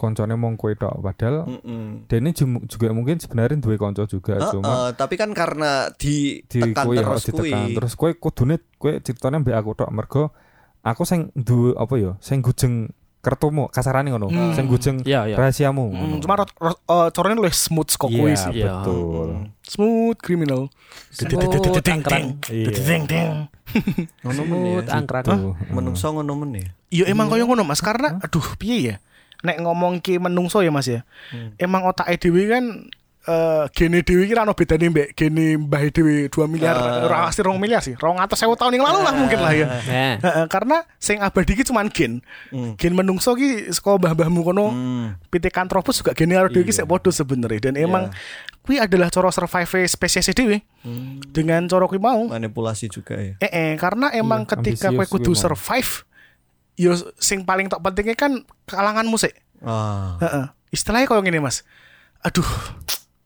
koncone 0.00 0.32
mong 0.32 0.56
kowe 0.56 0.72
tok 0.72 0.96
padahal 0.98 1.44
Mm-mm. 1.44 2.08
Dene 2.08 2.32
jum- 2.32 2.64
juga 2.64 2.88
mungkin 2.90 3.20
sebenarnya 3.20 3.60
duwe 3.60 3.76
konco 3.76 4.02
juga 4.04 4.34
Heeh, 4.34 4.48
cuma 4.50 4.90
tapi 4.92 5.14
kan 5.14 5.30
karena 5.30 5.92
di 5.92 6.40
ditekan 6.42 6.72
kowe 6.80 6.96
terus 6.96 7.22
kuwi. 7.22 7.52
ditekan 7.52 7.68
terus 7.76 7.92
kowe 7.94 8.10
kudune 8.12 8.56
kowe 8.74 8.96
ceritane 8.96 9.36
mbek 9.38 9.52
aku 9.54 9.70
tok 9.76 9.90
mergo 9.90 10.32
aku 10.80 11.04
sing 11.04 11.28
duwe 11.34 11.76
apa 11.76 11.94
ya 11.94 12.12
sing 12.18 12.40
gujeng 12.40 12.88
kertumu 13.20 13.68
kasarane 13.68 14.08
ngono 14.08 14.26
Hmm. 14.26 14.56
sing 14.56 14.64
gujeng 14.64 15.04
Iya, 15.04 15.28
iya. 15.28 15.36
rahasiamu 15.36 15.92
Mm, 15.92 16.24
cuma 16.24 16.40
rot- 16.40 16.56
rot- 16.56 16.80
eh, 16.80 17.08
corone 17.12 17.36
luwih 17.36 17.52
smooth 17.52 17.92
kok 17.92 18.08
kuwi 18.08 18.32
Iya, 18.32 18.40
sih. 18.40 18.52
Iya. 18.56 18.80
betul 18.80 19.28
Smooth 19.60 20.18
criminal. 20.18 20.66
Smooth 21.12 21.84
angkrang. 21.84 22.40
Iya. 22.48 22.72
Ding 22.72 23.04
ding. 23.04 23.28
ngono 24.24 24.40
men 24.40 24.56
Smooth 24.56 24.82
ya. 24.82 24.92
angkrang. 24.96 25.22
Tuh, 25.22 25.52
Menungso 25.68 26.06
ngono 26.10 26.32
men 26.34 26.50
ya. 26.54 26.66
Iya 26.90 27.04
emang 27.06 27.28
koyo 27.28 27.44
ngono 27.44 27.62
Mas 27.62 27.78
karena 27.78 28.16
aduh 28.18 28.42
piye 28.56 28.78
ya. 28.82 28.96
Nek 29.40 29.56
ngomong 29.60 30.00
ki 30.00 30.20
menungso 30.20 30.60
ya 30.60 30.68
Mas 30.68 30.86
ya. 30.86 31.00
Emang 31.56 31.84
otak 31.84 32.08
dhewe 32.20 32.44
kan 32.46 32.64
eh 33.20 33.68
gene 33.76 34.00
dhewe 34.00 34.24
ki 34.24 34.32
ra 34.32 34.48
ono 34.48 34.56
bedane 34.56 34.88
mbek 34.88 35.12
gene 35.12 35.60
mbah 35.60 35.84
dhewe 35.92 36.32
2 36.32 36.48
miliar, 36.48 36.72
ora 37.04 37.28
pasti 37.28 37.44
2 37.44 37.52
miliar 37.56 37.84
sih. 37.84 37.92
200.000 37.92 38.16
tahun 38.56 38.80
yang 38.80 38.84
lalu 38.88 38.98
lah 39.04 39.12
mungkin 39.12 39.38
lah 39.38 39.52
ya. 39.52 39.66
Nah, 39.68 40.14
Heeh, 40.24 40.44
karena 40.48 40.88
sing 40.96 41.20
abadi 41.20 41.52
ki 41.52 41.68
cuman 41.68 41.92
gen. 41.92 42.24
Hmm. 42.48 42.80
Gen 42.80 42.96
menungso 42.96 43.36
ki 43.36 43.68
saka 43.70 44.00
mbah-mbahmu 44.00 44.40
kono 44.40 44.66
Hmm. 44.72 45.20
Pithecanthropus 45.28 46.00
juga 46.00 46.16
gene 46.16 46.32
karo 46.32 46.48
dhewe 46.48 46.64
ki 46.64 46.72
sik 46.72 46.88
padha 46.88 47.12
sebenarnya 47.12 47.70
dan 47.70 47.74
emang 47.76 48.08
kuwi 48.60 48.80
adalah 48.80 49.12
cara 49.12 49.28
survive 49.28 49.84
spesies 49.84 50.32
dhewe 50.32 50.64
Hmm. 50.80 51.20
dengan 51.28 51.68
cara 51.68 51.84
kuwi 51.84 52.00
mau. 52.00 52.24
Manipulasi 52.24 52.88
juga 52.88 53.20
ya. 53.20 53.36
Eh, 53.40 53.52
eh, 53.52 53.72
karena 53.76 54.08
emang 54.12 54.48
Iya, 54.48 54.56
ketika 54.56 54.88
kowe 54.88 54.96
ambisius 54.96 55.12
kudu 55.12 55.32
survive 55.36 56.08
yo 56.80 56.96
sing 57.20 57.44
paling 57.44 57.68
tak 57.68 57.84
pentingnya 57.84 58.16
kan 58.16 58.40
kalanganmu 58.64 59.20
sik. 59.20 59.36
Ah. 59.60 60.16
Heeh. 60.16 60.44
Istilahnya 60.72 61.04
koyo 61.04 61.20
ngene, 61.20 61.44
Mas. 61.44 61.60
Aduh. 62.24 62.46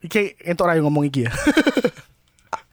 Iki 0.03 0.43
entuk 0.43 0.67
ra 0.67 0.75
yo 0.75 0.83
ngomong 0.83 1.07
iki 1.07 1.31
ya. 1.31 1.33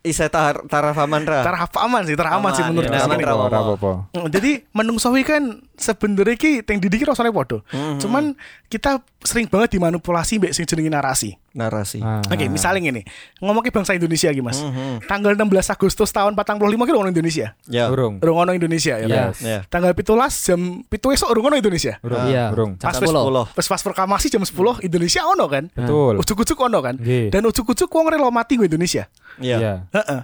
Isa 0.01 0.33
tar 0.33 0.65
tarafaman 0.65 1.21
ra. 1.29 1.45
Tarah 1.45 1.69
apa 1.69 1.77
aman 1.85 2.01
sih, 2.09 2.17
tarah 2.17 2.41
aman 2.41 2.57
sih 2.57 2.65
Aman, 2.65 2.73
menurut 2.73 2.89
ya, 2.89 3.05
aku. 3.05 3.13
aman, 3.13 3.21
ra 3.21 3.33
apa-apa. 3.61 3.91
Mm, 4.17 4.27
Jadi 4.33 4.51
menungsowi 4.73 5.21
kan 5.21 5.43
sebenarnya 5.77 6.41
ki 6.41 6.65
teng 6.65 6.81
didiki 6.81 7.05
rasane 7.05 7.29
padha. 7.29 7.61
Mhm. 7.69 8.01
Cuman 8.01 8.33
kita 8.65 8.97
sering 9.21 9.45
banget 9.45 9.77
dimanipulasi 9.77 10.41
mbek 10.41 10.57
sing 10.57 10.65
jenenge 10.65 10.89
narasi. 10.89 11.37
Narasi. 11.51 11.99
Ah, 11.99 12.23
Oke, 12.23 12.47
misalnya 12.47 12.79
gini, 12.81 13.01
ngomongin 13.39 13.71
bangsa 13.71 13.91
Indonesia 13.91 14.31
iki, 14.31 14.39
Mas. 14.39 14.59
Mhm. 14.59 15.03
Tanggal 15.05 15.35
16 15.35 15.67
Agustus 15.67 16.09
tahun 16.09 16.31
45 16.33 16.87
ki 16.87 16.91
ono 16.91 17.09
Indonesia. 17.11 17.53
Ya. 17.67 17.91
urung 17.91 18.23
Urung 18.23 18.37
ono 18.39 18.51
Indonesia 18.55 18.95
ya. 18.97 19.07
kan? 19.07 19.27
Yes. 19.35 19.37
Ya. 19.43 19.59
Tanggal 19.67 19.91
17 19.91 20.07
jam 20.47 20.59
7 20.87 21.11
esuk 21.11 21.27
urung 21.27 21.51
ono 21.51 21.55
Indonesia. 21.59 21.99
urung 22.01 22.23
Iya. 22.25 22.45
urung 22.51 22.71
Pas 22.79 22.95
Jam 22.95 23.03
wis 23.03 23.11
10. 23.11 23.51
Pas 23.51 23.65
pas 23.67 23.81
proklamasi 23.83 24.27
jam 24.29 24.43
10 24.43 24.79
Indonesia 24.81 25.21
ono 25.27 25.45
kan? 25.45 25.67
betul 25.71 26.13
Ujuk-ujuk 26.17 26.57
ono 26.57 26.79
kan? 26.79 26.95
Nggih. 26.95 27.29
Dan 27.29 27.43
ujuk-ujuk 27.45 27.87
wong 27.87 28.07
rela 28.07 28.31
mati 28.31 28.55
go 28.55 28.63
Indonesia. 28.63 29.11
Ya. 29.37 29.57
iya 29.59 29.73
Heeh. 29.91 30.21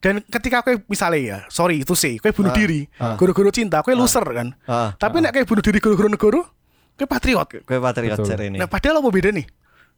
Dan 0.00 0.24
ketika 0.24 0.64
kowe 0.64 0.80
misalnya 0.88 1.20
ya, 1.20 1.38
sorry 1.52 1.84
itu 1.84 1.92
sih, 1.92 2.16
kowe 2.16 2.32
bunuh 2.32 2.48
Ah, 2.48 2.56
diri, 2.56 2.88
ah. 2.96 3.20
guru-guru 3.20 3.52
cinta, 3.52 3.84
kowe 3.84 3.92
loser 3.92 4.24
kan. 4.24 4.56
Ah. 4.64 4.96
Tapi 4.96 5.20
nek 5.20 5.36
kowe 5.36 5.44
bunuh 5.44 5.60
diri 5.60 5.76
guru-guru 5.76 6.08
negara, 6.08 6.40
kowe 6.96 7.04
patriot. 7.04 7.44
Kowe 7.68 7.78
patriot 7.84 8.16
ini. 8.40 8.56
Nah, 8.56 8.64
padahal 8.64 9.04
apa 9.04 9.08
beda 9.12 9.28
nih? 9.28 9.44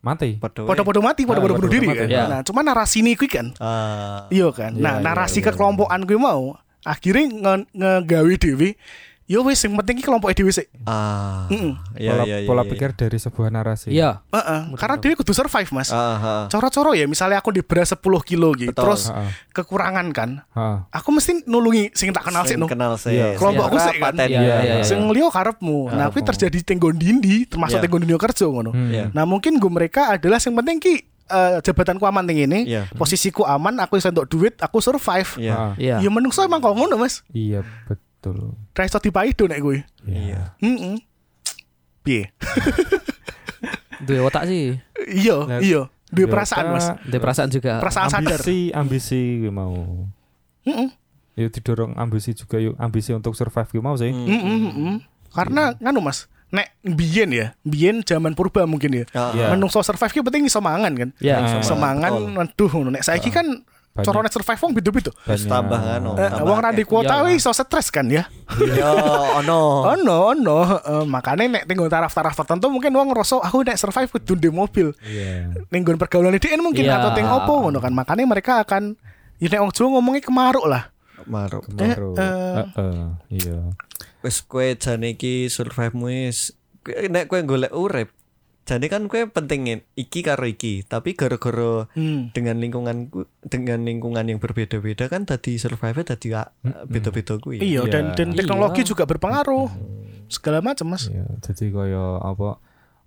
Mati. 0.02 0.36
Podo-podo 0.36 0.98
mati, 0.98 1.22
podo-podo 1.22 1.54
Ah, 1.54 1.58
bunuh 1.58 1.70
diri 1.70 1.86
kan. 1.86 1.94
mati. 1.96 2.10
Ya. 2.10 2.22
Nah, 2.28 2.40
cuma 2.42 2.60
narasi 2.60 3.00
ini 3.00 3.14
kuwi 3.14 3.30
kan. 3.30 3.46
Ah. 3.56 4.26
Iya 4.28 4.50
kan. 4.50 4.74
Iya, 4.74 4.82
Nah, 4.82 4.94
iya, 4.96 5.04
narasi 5.04 5.38
iya, 5.38 5.46
kekelompokan 5.48 6.02
kuwi 6.02 6.18
mau 6.18 6.58
akhirnya 6.82 7.24
nge- 7.30 7.68
ngegawe 7.72 8.32
dhewe 8.36 8.68
ya 9.24 9.38
wis 9.40 9.58
sing 9.58 9.72
penting 9.72 9.98
ki 9.98 10.04
kelompok 10.04 10.34
dhewe 10.34 10.50
sik. 10.50 10.68
Ah. 10.84 11.46
Mm-mm. 11.48 11.78
Ya 11.96 12.12
pola, 12.12 12.22
ya 12.26 12.36
ya. 12.42 12.48
pola 12.48 12.62
ya. 12.62 12.70
pikir 12.70 12.90
dari 12.92 13.16
sebuah 13.16 13.48
narasi 13.48 13.88
iya. 13.88 14.20
Heeh. 14.28 14.74
Karena 14.74 14.96
dhewe 14.98 15.14
kudu 15.16 15.32
survive, 15.32 15.70
Mas. 15.72 15.88
Ah, 15.88 16.18
ah. 16.18 16.42
Coro-coro 16.46 16.92
ya 16.92 17.06
misalnya 17.06 17.38
aku 17.38 17.54
di 17.54 17.62
beras 17.62 17.94
10 17.94 18.02
kilo 18.22 18.52
gitu, 18.58 18.74
terus 18.74 19.08
Heeh. 19.08 19.30
kekurangan 19.52 20.06
kan. 20.10 20.30
Heeh. 20.52 20.76
Aku 20.90 21.14
mesti 21.14 21.46
nulungi 21.46 21.94
sing 21.94 22.10
tak 22.10 22.28
kenal 22.28 22.44
sik 22.44 22.58
no. 22.58 22.66
kenal 22.66 22.98
sih. 22.98 23.14
Iya. 23.14 23.38
Kelompokku 23.38 23.78
Sing 23.78 23.96
sik 23.96 24.02
kan. 24.02 24.14
Iya, 24.18 24.26
iya, 24.26 24.40
Iya. 24.42 24.56
iya. 24.80 24.84
Sing 24.84 25.00
liya 25.08 25.30
karepmu. 25.30 25.90
Nah, 25.94 26.10
kuwi 26.10 26.22
terjadi 26.22 26.58
tenggon 26.62 26.98
dindi, 26.98 27.46
termasuk 27.46 27.78
Iya. 27.78 27.84
tenggon 27.86 28.02
dunia 28.04 28.18
kerja 28.20 28.44
ngono. 28.46 28.70
Hmm. 28.74 28.90
Iya. 28.90 29.04
Nah, 29.14 29.24
mungkin 29.24 29.56
gue 29.56 29.70
mereka 29.72 30.12
adalah 30.12 30.36
sing 30.36 30.52
penting 30.52 30.76
ki 30.78 30.94
eh, 31.32 31.64
jabatanku 31.64 32.04
aman 32.04 32.28
ning 32.28 32.44
ini, 32.44 32.68
Iya. 32.68 32.92
posisiku 32.92 33.48
aman, 33.48 33.80
aku 33.80 33.96
iso 33.96 34.12
entuk 34.12 34.28
duit, 34.28 34.52
aku 34.60 34.84
survive. 34.84 35.40
Iya. 35.40 35.54
Heeh. 35.56 35.72
Iya. 35.80 35.96
Ya 36.04 36.10
menungso 36.12 36.44
emang 36.44 36.60
kok 36.60 36.76
ngono, 36.76 37.00
Mas. 37.00 37.24
iya 37.32 37.64
betul 37.88 38.11
Ra 38.72 38.86
iso 38.86 39.02
dipaido 39.02 39.50
nek 39.50 39.58
gue. 39.58 39.82
Iya. 40.06 40.54
Heeh. 40.62 40.96
Piye? 42.02 42.30
Duwe 44.02 44.18
otak 44.22 44.46
sih. 44.46 44.78
Iya, 45.06 45.58
iya. 45.62 45.80
Duwe 46.12 46.26
ya, 46.26 46.30
perasaan, 46.30 46.66
Mas. 46.74 46.86
Duwe 47.02 47.20
perasaan 47.22 47.48
juga. 47.48 47.78
Perasaan 47.78 48.10
sadar. 48.10 48.38
ambisi 48.38 48.58
ambisi 48.70 49.20
kuwi 49.40 49.50
mau 49.50 49.74
Heeh. 50.62 50.88
yuk 51.32 51.48
didorong 51.48 51.96
ambisi 51.96 52.36
juga 52.36 52.60
yuk 52.60 52.76
ambisi 52.76 53.16
untuk 53.16 53.32
survive 53.32 53.64
kuwi 53.66 53.80
mau 53.80 53.96
sih 53.96 54.10
Hmm. 54.12 54.26
Heeh, 54.28 54.58
heeh. 54.68 54.96
Karena 55.32 55.72
nganu, 55.80 56.04
Mas. 56.04 56.28
Nek 56.52 56.68
biyen 56.84 57.32
ya, 57.32 57.56
biyen 57.64 58.04
zaman 58.04 58.36
purba 58.36 58.68
mungkin 58.68 58.92
ya. 58.92 59.04
Ah, 59.16 59.32
Iya. 59.32 59.56
Menungso 59.56 59.80
survive 59.80 60.12
ki 60.12 60.20
penting 60.20 60.44
iso 60.44 60.60
mangan 60.60 60.92
kan. 60.92 61.08
Iya. 61.16 61.40
Ah. 61.40 61.64
Iso 61.64 61.72
mangan, 61.72 62.12
betul. 62.12 62.36
aduh 62.44 62.70
ngono. 62.76 62.90
Nek 62.92 63.06
saiki 63.08 63.32
kan 63.32 63.64
Carane 63.92 64.24
survive 64.26 64.56
wong 64.58 64.72
beda-beda. 64.72 65.12
Terus 65.12 65.44
tambah 65.44 65.76
kan, 65.76 66.00
oh. 66.00 66.16
Eh, 66.16 66.30
wong 66.40 66.58
ra 66.58 66.72
di 66.72 66.80
kuota 66.82 67.20
Iya. 67.20 67.28
wis 67.28 67.44
iso 67.44 67.52
stres 67.52 67.92
kan 67.92 68.08
ya. 68.08 68.24
Yo, 68.56 68.88
ono. 69.38 69.84
Ono, 69.84 70.32
ono. 70.32 70.56
Heeh, 70.64 71.04
makanya 71.04 71.44
nek 71.50 71.64
tinggal 71.66 71.86
taraf-taraf 71.86 72.32
tertentu 72.34 72.72
mungkin 72.72 72.88
wong 72.88 73.12
ngerasa 73.12 73.36
aku 73.38 73.60
nek 73.60 73.76
survive 73.76 74.08
kudu 74.08 74.32
ndek 74.34 74.48
mobil. 74.50 74.96
iya 75.04 75.52
Ning 75.68 75.84
nggon 75.84 76.00
pergaulan 76.00 76.32
DN 76.32 76.64
mungkin 76.64 76.88
Iya. 76.88 76.96
atau 76.98 77.12
ting 77.12 77.28
opo 77.28 77.52
ngono 77.60 77.78
kan. 77.78 77.92
Makanya 77.92 78.24
mereka 78.24 78.64
akan 78.64 78.96
ya 79.36 79.46
nek 79.46 79.60
wong 79.60 79.72
Jawa 79.72 79.88
ngomongnya 79.92 80.24
kemaruk 80.24 80.64
lah. 80.64 80.88
Maruk. 81.22 81.68
kemaru 81.68 82.16
eh. 82.16 82.64
Heeh, 82.72 83.04
iya 83.30 83.58
Wis 84.24 84.40
kowe 84.40 84.64
jane 84.72 85.12
iki 85.12 85.46
survive-mu 85.46 86.08
wis 86.08 86.56
kowe- 86.80 87.12
nek 87.12 87.28
kowe 87.28 87.38
golek 87.42 87.70
urip. 87.70 88.08
Jane 88.62 88.86
kan 88.86 89.04
kowe 89.04 89.18
pentingin 89.26 89.82
iki 89.92 90.20
karo 90.20 90.44
iki, 90.44 90.82
tapi 90.82 91.12
gara-gara 91.12 91.90
Hmm. 91.90 92.30
dengan 92.30 92.56
lingkungan 92.56 92.96
ku- 93.06 93.26
dengan 93.42 93.82
lingkungan 93.82 94.22
yang 94.24 94.38
berbeda-beda 94.38 95.06
kan 95.06 95.22
tadi 95.22 95.56
survive 95.56 95.98
tadi 96.00 96.30
ah, 96.30 96.46
beda-beda 96.84 97.36
kuwi. 97.36 97.58
Iya, 97.58 97.82
Iya. 97.82 97.90
dan 97.90 98.04
dan 98.14 98.28
teknologi 98.32 98.80
Iya. 98.80 98.88
juga 98.88 99.02
berpengaruh. 99.04 99.66
Segala 100.28 100.62
macam, 100.62 100.88
Mas. 100.88 101.06
iya 101.06 101.26
jadi 101.40 101.68
kaya 101.68 102.04
apa 102.18 102.56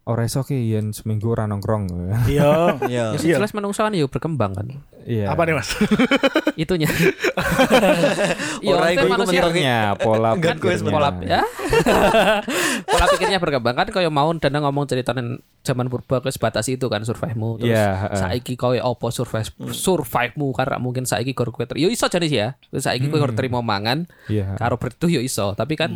ora 0.05 0.21
iso 0.21 0.41
ki 0.41 0.69
yen 0.69 0.93
seminggu 0.93 1.27
ora 1.27 1.43
nongkrong 1.43 1.89
Iya. 2.29 2.77
Iya. 2.85 3.03
Ya 3.11 3.17
Iya. 3.17 3.35
stres 3.35 3.51
menungso 3.51 3.81
kan 3.81 3.89
ya 3.89 4.05
berkembang 4.05 4.53
kan. 4.53 4.67
iya 5.01 5.29
Apa 5.29 5.43
nih, 5.43 5.53
Mas? 5.53 5.73
Itunya. 6.57 6.85
Iya, 8.57 8.73
Ora 8.73 8.87
iku- 8.89 9.01
iku 9.03 9.11
manusia 9.11 9.41
pikirnya 9.43 9.77
pola 9.95 10.33
pikirnya. 10.33 10.81
pola 10.87 11.09
ya. 11.21 11.41
pola 12.83 13.05
pikirnya 13.07 13.37
berkembang 13.37 13.75
kan 13.75 13.87
kaya 13.87 14.09
mau 14.09 14.29
dan 14.33 14.53
ngomong 14.55 14.85
ceritain 14.85 15.37
zaman 15.61 15.85
purba 15.85 16.19
ke 16.19 16.29
sebatas 16.29 16.65
itu 16.67 16.85
kan 16.85 17.01
survive-mu 17.01 17.57
terus 17.57 17.69
Iya, 17.71 17.89
heeh. 18.07 18.17
saiki 18.19 18.53
koyo 18.55 18.81
opo 18.83 19.09
survive 19.09 19.45
survive-mu 19.69 20.49
karena 20.51 20.77
mungkin 20.77 21.03
saiki 21.03 21.33
gor 21.33 21.49
kowe 21.51 21.65
yo 21.73 21.87
iso 21.87 22.05
jane 22.07 22.25
sih 22.25 22.39
ya 22.39 22.57
saiki 22.71 23.05
kowe 23.07 23.19
gor 23.19 23.33
terima 23.33 23.59
mangan 23.59 24.05
iya 24.25 24.53
karo 24.55 24.77
bertuh 24.77 25.07
yo 25.07 25.19
iso 25.19 25.53
tapi 25.53 25.75
kan 25.75 25.93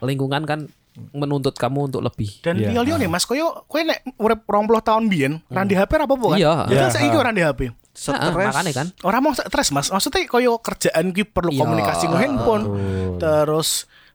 lingkungan 0.00 0.42
kan 0.44 0.66
menuntut 1.10 1.52
kamu 1.52 1.86
untuk 1.86 2.00
lebih 2.00 2.28
Dan 2.40 2.56
Iya. 2.56 2.68
liyo-liyo 2.70 2.96
nih, 2.96 3.08
Mas, 3.08 3.24
koyo 3.24 3.64
kowe 3.64 3.80
nek 3.80 4.04
urip 4.16 4.44
20 4.44 4.80
tahun 4.80 5.04
biyen, 5.06 5.32
ra 5.46 5.62
di 5.62 5.72
HP 5.72 5.90
ra 5.94 6.04
apa-apa 6.04 6.26
kan? 6.30 6.38
Iya. 6.38 6.52
Kan 6.62 6.70
Iya. 6.70 6.88
saiki 6.88 7.16
ora 7.16 7.30
di 7.30 7.40
HP. 7.40 7.60
Stres. 7.92 8.16
Makanya 8.16 8.72
kan 8.72 8.86
Orang 9.02 9.20
mau 9.22 9.32
stres 9.32 9.68
mas, 9.68 9.86
maksudnya 9.86 10.24
koyo 10.24 10.56
kerjaan 10.58 11.10
ki 11.10 11.24
perlu 11.26 11.50
Iya. 11.50 11.60
komunikasi 11.60 12.04
nge 12.06 12.18
handphone, 12.18 12.64
Betul. 12.66 13.16
terus 13.18 13.68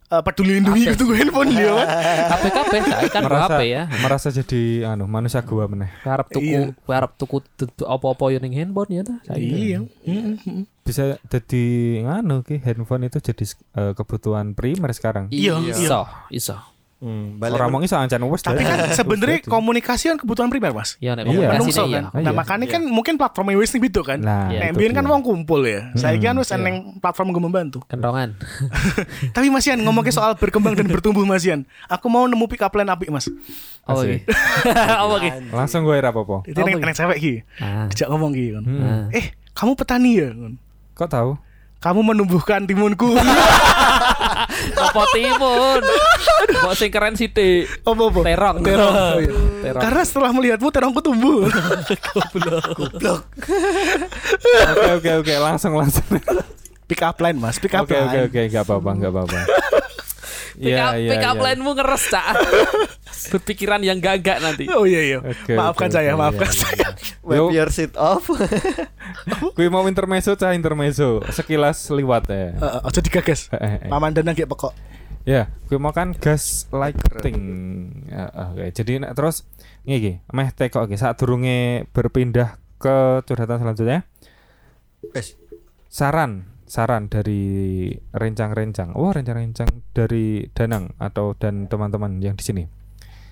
eh, 0.08 0.24
peduli 0.24 0.56
lindungi 0.56 0.88
gitu 0.88 1.04
nge 1.04 1.18
handphone 1.20 1.50
dia 1.52 1.74
kan. 1.76 1.88
kabeh 2.32 2.52
kabeh 2.54 2.80
kan 3.08 3.22
merasa 3.22 3.46
HP 3.52 3.62
ya 3.68 3.82
merasa 4.00 4.28
jadi 4.32 4.62
anu 4.88 5.04
manusia 5.06 5.44
gua 5.44 5.68
meneh 5.68 5.92
harap 6.02 6.26
tuku 6.28 6.48
Iya. 6.48 6.74
harap 6.88 7.12
tuku 7.14 7.44
apa-apa 7.84 8.32
yo 8.32 8.40
ning 8.40 8.56
handphone 8.56 8.88
ya 8.90 9.04
ta 9.04 9.20
saiki. 9.24 9.52
Iya. 9.68 9.80
Bisa 10.88 11.04
jadi 11.22 11.64
nganu 12.02 12.42
ki 12.42 12.58
handphone 12.58 13.06
itu 13.06 13.20
jadi 13.22 13.44
eh, 13.76 13.92
kebutuhan 13.92 14.52
primer 14.54 14.90
sekarang 14.90 15.28
Iya, 15.30 15.60
iso 15.68 16.02
iso 16.30 16.56
Hmm, 16.98 17.38
orang 17.38 17.70
mau 17.70 17.78
iso 17.80 17.94
ancan 17.94 18.18
wes 18.26 18.42
Tapi 18.42 18.66
kan 18.66 18.74
Wes 18.82 18.98
sebenarnya 18.98 19.46
komunikasi 19.46 20.10
kan 20.10 20.18
kebutuhan 20.18 20.50
primer 20.50 20.74
mas. 20.74 20.98
ya 20.98 21.14
nek 21.14 21.30
Iya. 21.30 21.54
komunikasi 21.54 21.78
iya 21.86 21.94
kan. 21.94 22.04
Nah 22.10 22.22
Iya. 22.24 22.32
makanya 22.34 22.66
kan 22.68 22.82
mungkin 22.90 23.14
platformnya 23.16 23.54
wis 23.54 23.70
nih 23.70 23.86
gitu 23.86 24.02
kan. 24.02 24.18
nah 24.18 24.50
Iya. 24.50 24.74
Kan 24.74 25.06
wong 25.06 25.22
kumpul 25.22 25.62
ya. 25.62 25.94
Saya 25.94 26.18
kan 26.18 26.34
wis 26.34 26.50
Iya. 26.50 26.58
eneng 26.58 26.98
platform 26.98 27.30
gue 27.30 27.44
membantu. 27.44 27.80
kentongan 27.86 28.34
Tapi 29.38 29.48
Mas 29.48 29.70
Ian 29.70 29.78
ngomongin 29.80 30.10
soal 30.10 30.34
berkembang 30.34 30.74
dan 30.74 30.90
bertumbuh 30.90 31.22
Mas 31.22 31.46
Ian. 31.46 31.70
Aku 31.86 32.10
mau 32.10 32.26
nemu 32.26 32.46
pick 32.48 32.66
up 32.66 32.74
line 32.74 32.90
apik 32.90 33.14
Mas. 33.14 33.30
oh 33.86 34.02
iki 34.02 34.26
apa 34.98 35.14
iki 35.22 35.30
langsung 35.50 35.86
gue 35.86 35.96
ra 35.96 36.10
apa-apa 36.10 36.44
Itu 36.44 36.60
neng 36.60 36.82
neng 36.82 36.92
cewek 36.92 37.18
ki. 37.20 37.34
ah 37.62 37.86
Dijak 37.88 38.10
ngomong 38.10 38.34
ki 38.34 38.46
kan. 38.52 38.64
Hmm. 38.66 39.06
Eh, 39.14 39.26
kamu 39.54 39.78
petani 39.78 40.12
ya? 40.18 40.34
Kan. 40.34 40.58
Kok 40.98 41.08
tahu 41.08 41.38
kamu 41.78 42.02
menumbuhkan 42.04 42.66
timunku. 42.66 43.14
Apa 44.90 45.04
timun? 45.14 45.82
Kok 46.58 46.74
sing 46.74 46.90
keren 46.90 47.14
sih, 47.14 47.30
Dik. 47.30 47.86
apa 47.86 48.02
apa? 48.02 48.20
Terong. 48.26 48.58
Terong. 48.66 48.94
Oh, 48.98 49.18
iya. 49.22 49.30
Terong. 49.62 49.82
Karena 49.86 50.02
setelah 50.02 50.32
melihatmu 50.34 50.70
terongku 50.74 51.02
tumbuh. 51.06 51.46
Oke 54.58 54.90
oke 54.98 55.12
oke 55.22 55.34
langsung 55.38 55.78
langsung. 55.78 56.04
pick 56.88 57.04
up 57.04 57.20
line 57.20 57.38
mas, 57.38 57.62
pick 57.62 57.74
up 57.76 57.86
Oke 57.86 57.94
oke 57.94 58.10
line. 58.10 58.26
oke 58.26 58.40
nggak 58.50 58.64
apa-apa 58.66 58.90
nggak 58.98 59.12
apa-apa. 59.14 59.38
Pick 60.58 60.74
up, 60.74 60.98
Iya, 60.98 60.98
iya, 60.98 61.12
pick 61.14 61.22
up 61.22 61.38
iya. 61.38 61.44
line-mu 61.46 61.72
ngeres, 61.78 62.04
Cak. 62.10 62.26
Berpikiran 63.30 63.78
yang 63.86 64.02
gagak 64.02 64.42
nanti. 64.42 64.66
Oh 64.74 64.90
iya 64.90 65.02
iya. 65.06 65.18
Oke, 65.22 65.54
maafkan 65.54 65.86
oke, 65.86 65.94
saya, 65.94 66.12
oke, 66.12 66.20
maafkan 66.20 66.50
iya, 66.50 66.58
saya. 66.58 66.88
Wipe 66.90 67.07
Yo. 67.36 67.52
your 67.52 67.68
shit 67.68 67.92
off. 68.00 68.32
Kui 69.58 69.68
mau 69.68 69.84
intermezzo 69.92 70.40
cah 70.40 70.56
intermezzo 70.56 71.20
sekilas 71.28 71.92
liwat 71.92 72.32
ya. 72.32 72.56
Heeh, 72.56 72.80
Aja 72.88 73.00
digagas. 73.04 73.52
Eh, 73.52 73.60
eh, 73.60 73.74
eh. 73.84 73.90
Pamandan 73.92 74.32
nggih 74.32 74.48
pokok. 74.48 74.72
Ya, 75.28 75.52
kui 75.68 75.76
mau 75.76 75.92
kan 75.92 76.16
gas 76.16 76.72
lighting. 76.72 77.40
Ya, 78.08 78.32
Oke, 78.32 78.72
jadi 78.72 79.04
nek 79.04 79.12
terus 79.12 79.44
iki 79.84 80.24
meh 80.32 80.50
tekok 80.56 80.88
iki 80.88 80.96
saat 80.96 81.20
durunge 81.20 81.84
berpindah 81.92 82.56
ke 82.80 83.28
curhatan 83.28 83.60
selanjutnya. 83.60 84.08
Wes. 85.12 85.36
Saran, 85.92 86.48
saran 86.64 87.12
dari 87.12 87.92
rencang-rencang. 88.16 88.96
Oh, 88.96 89.12
rencang-rencang 89.12 89.68
dari 89.92 90.48
Danang 90.56 90.96
atau 90.96 91.36
dan 91.36 91.68
teman-teman 91.68 92.24
yang 92.24 92.40
di 92.40 92.44
sini. 92.48 92.64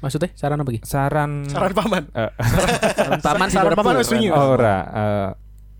Maksudnya 0.05 0.29
saran 0.31 0.61
apa 0.61 0.69
iki? 0.69 0.85
Saran 0.85 1.31
Saran 1.43 1.73
paman. 1.73 2.03
eh, 2.13 2.29
Saran 2.95 3.19
paman 3.19 3.47
Saran 3.49 3.73
paman 3.73 3.93
wis 3.97 4.07
wingi. 4.07 4.29
Oh, 4.29 4.53
ora 4.53 4.77
eh, 4.85 5.29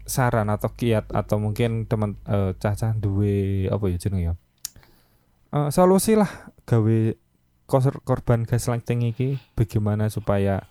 saran 0.04 0.50
atau 0.50 0.70
kiat 0.72 1.10
atau 1.10 1.38
mungkin 1.38 1.86
teman 1.86 2.18
eh, 2.24 2.54
cah-cah 2.56 2.92
duwe 2.92 3.66
apa 3.68 3.86
ya 3.86 3.98
jeneng 4.00 4.22
ya 4.24 4.34
Eh, 5.48 5.70
solusi 5.70 6.14
lah 6.14 6.28
gawe 6.62 7.00
kor- 7.64 8.02
korban 8.04 8.44
gaslighting 8.44 9.08
iki 9.08 9.38
bagaimana 9.54 10.10
supaya 10.10 10.66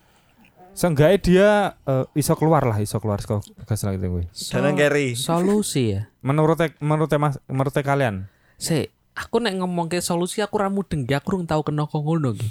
seenggaknya 0.70 1.18
dia 1.18 1.48
eh, 1.80 2.04
iso 2.12 2.34
keluar 2.34 2.62
lah 2.62 2.76
iso 2.76 2.98
keluar 2.98 3.18
saka 3.18 3.38
gaslighting 3.64 4.10
kuwi 4.12 4.24
Danang 4.50 4.74
carry. 4.74 5.14
Solusi 5.14 5.94
ya. 5.94 6.10
menurut 6.20 6.58
menurut 6.78 7.08
mas 7.14 7.38
menurut 7.46 7.72
kalian 7.72 8.26
Se, 8.54 8.86
aku 9.14 9.38
nek 9.38 9.56
ngomong 9.56 9.86
ke 9.88 9.98
solusi 9.98 10.38
aku 10.38 10.56
ramu 10.56 10.82
dengki 10.82 11.10
aku 11.12 11.32
urung 11.32 11.44
tahu 11.44 11.62
kena 11.64 11.84
kok 11.84 11.96
ngono 11.96 12.30
ki. 12.32 12.48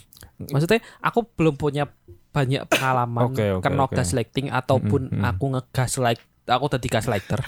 Maksudnya 0.49 0.79
aku 0.99 1.23
belum 1.29 1.55
punya 1.55 1.87
banyak 2.29 2.65
pengalaman 2.65 3.29
Oke, 3.29 3.45
oke, 3.51 3.61
kena 3.61 3.85
oke. 3.85 3.93
gaslighting 3.93 4.49
ataupun 4.49 5.07
Mm, 5.07 5.13
mm, 5.13 5.21
mm. 5.21 5.29
aku 5.29 5.45
ngegaslight 5.53 6.19
aku 6.43 6.65
tadi 6.67 6.87
gaslighter. 6.87 7.39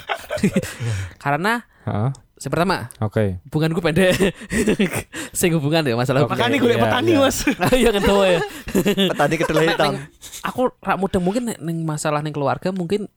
Karena 1.23 1.65
Heeh, 1.85 2.09
yang 2.35 2.51
pertama 2.51 2.89
oke 2.97 3.39
hubunganku 3.45 3.79
pendek. 3.79 4.13
Sing 5.39 5.53
hubungan 5.53 5.81
ya 5.81 5.93
masalah. 5.93 6.23
Oke, 6.23 6.33
Makanya 6.33 6.57
gue 6.57 6.69
iya, 6.69 6.79
petani 6.79 7.11
iya. 7.13 7.21
mas. 7.21 7.37
Iya 7.81 7.89
kan 7.91 8.01
tahu 8.03 8.21
ya. 8.23 8.39
Petani 9.13 9.35
kedelai 9.35 9.65
hitam. 9.69 9.93
Neng- 9.93 10.01
aku 10.43 10.61
rak 10.79 10.97
mudeng 10.97 11.23
mungkin 11.23 11.43
nek 11.49 11.59
ning 11.59 11.81
masalah 11.81 12.21
ning 12.21 12.31
keluarga 12.31 12.69
mungkin 12.69 13.07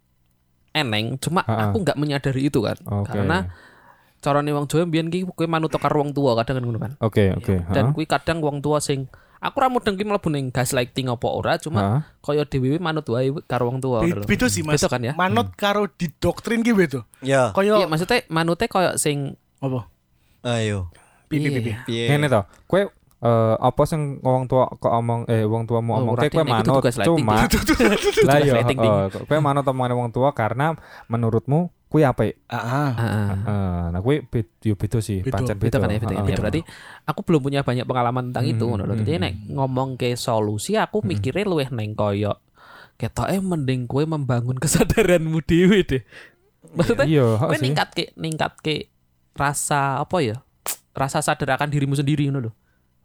eneng 0.70 1.16
cuma 1.18 1.42
Ha-ha. 1.42 1.70
aku 1.70 1.80
nggak 1.80 1.96
menyadari 1.96 2.46
itu 2.46 2.60
kan. 2.60 2.76
oke 2.84 3.08
Karena 3.08 3.48
carane 4.18 4.50
wong 4.50 4.66
Jawa 4.66 4.84
mbiyen 4.84 5.08
ki 5.08 5.24
kowe 5.24 5.46
manut 5.46 5.70
karo 5.70 6.02
wong 6.02 6.10
tua 6.10 6.34
kadang 6.34 6.58
kan 6.58 6.64
ngono 6.64 6.78
kan. 6.78 6.92
oke 6.98 7.24
oke 7.38 7.54
Dan 7.70 7.90
heeh, 7.90 7.94
kuwi 7.94 8.04
kadang 8.04 8.42
wong 8.42 8.58
tua 8.58 8.78
sing 8.78 9.06
aku 9.38 9.56
ra 9.62 9.70
mudeng 9.70 9.94
ki 9.94 10.04
mlebu 10.04 10.28
ning 10.30 10.50
gaslighting 10.50 11.06
apa 11.06 11.26
ora 11.30 11.54
cuma 11.62 11.78
heeh. 11.78 12.02
kaya 12.22 12.42
dhewe 12.46 12.78
manut 12.82 13.06
wae 13.06 13.30
karo 13.46 13.70
wong 13.70 13.78
tua. 13.78 14.02
Be-. 14.02 14.26
Beda 14.26 14.46
sih 14.50 14.66
mas. 14.66 14.82
Beda 14.82 14.90
kan 14.90 15.02
ya? 15.02 15.12
Manut 15.14 15.54
karo 15.54 15.86
di 15.86 16.10
doktrin 16.18 16.66
ki 16.66 16.74
beda. 16.74 17.06
Ya. 17.22 17.54
Kaya 17.54 17.78
Iya 17.78 17.86
maksudnya 17.86 18.26
manute 18.30 18.66
kaya 18.66 18.98
sing 18.98 19.38
apa? 19.62 19.86
Ayo. 20.42 20.90
Pipi 21.30 21.48
Iya. 21.50 21.56
pipi. 21.60 21.72
Piye? 21.86 22.04
Ngene 22.10 22.26
to, 22.32 22.40
kowe 22.66 22.82
eh, 23.22 23.54
apa 23.58 23.82
sing 23.86 24.22
wong 24.22 24.46
tua 24.46 24.70
kok 24.78 24.92
omong 24.92 25.26
eh 25.26 25.42
wong 25.42 25.66
tua 25.66 25.82
mau 25.82 25.98
Oh, 25.98 26.14
omong 26.14 26.16
kowe 26.18 26.44
manut 26.46 26.82
cuma 26.94 27.42
lah 28.26 28.38
yo 28.42 28.54
kowe 29.26 29.38
manut 29.42 29.66
omongane 29.66 29.94
wong 29.94 30.10
tua 30.14 30.30
karena 30.34 30.78
menurutmu 31.10 31.70
kuwi 31.88 32.02
apik 32.02 32.36
Ah, 32.46 32.60
ah. 32.60 32.90
Heeh. 32.92 33.26
Heeh, 33.40 33.80
nah 33.90 34.00
kuwi 34.00 34.20
bed- 34.22 34.60
yo 34.60 34.74
beda 34.74 34.98
sih, 34.98 35.20
pancen 35.22 35.56
Beda 35.56 35.80
beda. 35.80 35.88
kan 35.88 35.88
ya. 35.88 36.00
Ya, 36.22 36.36
berarti 36.36 36.60
aku 37.02 37.20
belum 37.22 37.40
punya 37.42 37.60
banyak 37.60 37.82
pengalaman 37.82 38.28
tentang 38.28 38.44
itu 38.46 38.60
Hmm, 38.60 38.70
ngono 38.70 38.84
lho. 38.84 38.94
Dadi 38.94 39.10
hmm, 39.10 39.22
nek 39.22 39.34
ngomong 39.50 39.88
ke 39.94 40.12
solusi 40.14 40.76
aku 40.76 41.00
mikirnya 41.00 41.44
luwih 41.44 41.68
neng 41.68 41.92
koyo 41.92 42.36
ketoke 42.94 43.38
mending 43.38 43.86
kowe 43.86 44.02
membangun 44.02 44.60
kesadaranmu 44.62 45.40
dhewe 45.40 45.80
deh. 45.82 46.02
Maksudnya 46.68 47.06
Iya, 47.06 47.24
heeh 47.34 47.40
kowe 47.42 47.54
sih. 47.54 47.64
ningkat 47.64 47.88
ke 47.90 48.04
ningkat 48.14 48.52
ke 48.58 48.74
rasa 49.32 49.98
apa 49.98 50.16
ya? 50.18 50.36
Rasa 50.92 51.18
sadar 51.18 51.56
akan 51.56 51.68
dirimu 51.68 51.94
sendiri 51.94 52.26
ngono 52.26 52.40
lho. 52.44 52.52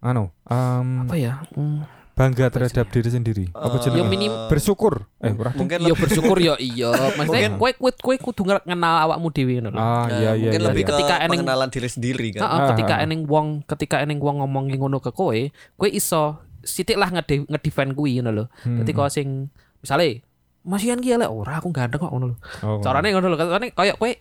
Anu, 0.01 0.27
em, 0.43 1.07
Apa 1.07 1.15
ya? 1.15 1.39
Hmm. 1.53 1.87
Bangga 2.13 2.45
terhadap 2.47 2.85
diri 2.87 3.09
sendiri. 3.09 3.45
Apa 3.51 3.75
Eh, 3.75 3.81
jenenge? 3.81 3.99
Ya 3.99 4.05
minim 4.05 4.31
Bersyukur. 4.45 5.09
Eh, 5.17 5.33
ora. 5.33 5.49
Mungkin 5.51 5.81
Iya 5.81 5.89
lebih- 5.89 6.01
bersyukur 6.05 6.37
ya 6.37 6.53
iya. 6.57 6.93
Maksudnya 7.17 7.49
Mungkin- 7.49 7.57
kowe 7.57 7.91
kowe 7.91 7.91
kowe 8.13 8.15
kudu 8.21 8.41
ngenal 8.45 8.95
awakmu 9.03 9.27
dhewe 9.29 9.53
ngono. 9.59 9.75
Ah, 9.75 10.05
Ya, 10.07 10.13
iya 10.13 10.31
iya 10.31 10.31
mungkin 10.45 10.61
iya. 10.61 10.67
lebih 10.69 10.81
iya. 10.81 10.87
ke 10.87 10.93
Ketika 10.93 11.15
eneng- 11.19 11.31
pengenalan 11.41 11.69
diri 11.69 11.89
sendiri 11.89 12.27
kan. 12.31 12.41
Heeh, 12.43 12.53
Ah, 12.55 12.67
ketika 12.71 12.93
ah. 12.95 13.03
eneng 13.03 13.21
wong 13.25 13.47
ketika 13.65 13.95
eneng 13.99 14.19
wong 14.21 14.35
ngomongin 14.39 14.77
ngono 14.77 15.01
ke 15.01 15.09
kowe, 15.09 15.37
kowe 15.73 15.89
iso 15.89 16.37
sithik 16.61 16.95
lah 16.95 17.09
ngede 17.09 17.49
ngedefend 17.49 17.91
kuwi 17.93 18.17
ngono 18.17 18.31
lho. 18.31 18.45
Hmm. 18.61 18.77
Dadi 18.79 18.91
kok 18.91 19.09
sing 19.09 19.49
misale 19.81 20.21
Mas 20.63 20.79
Ian 20.79 21.03
ki 21.03 21.11
elek 21.11 21.27
ora 21.27 21.59
aku 21.59 21.73
ganteng 21.73 21.99
kok 21.99 22.07
ngono 22.07 22.31
lho. 22.31 22.37
Oh. 22.61 22.79
Carane 22.79 23.09
ngono 23.09 23.27
lho, 23.27 23.35
carane 23.35 23.73
koyo 23.73 23.97
kowe 23.97 24.11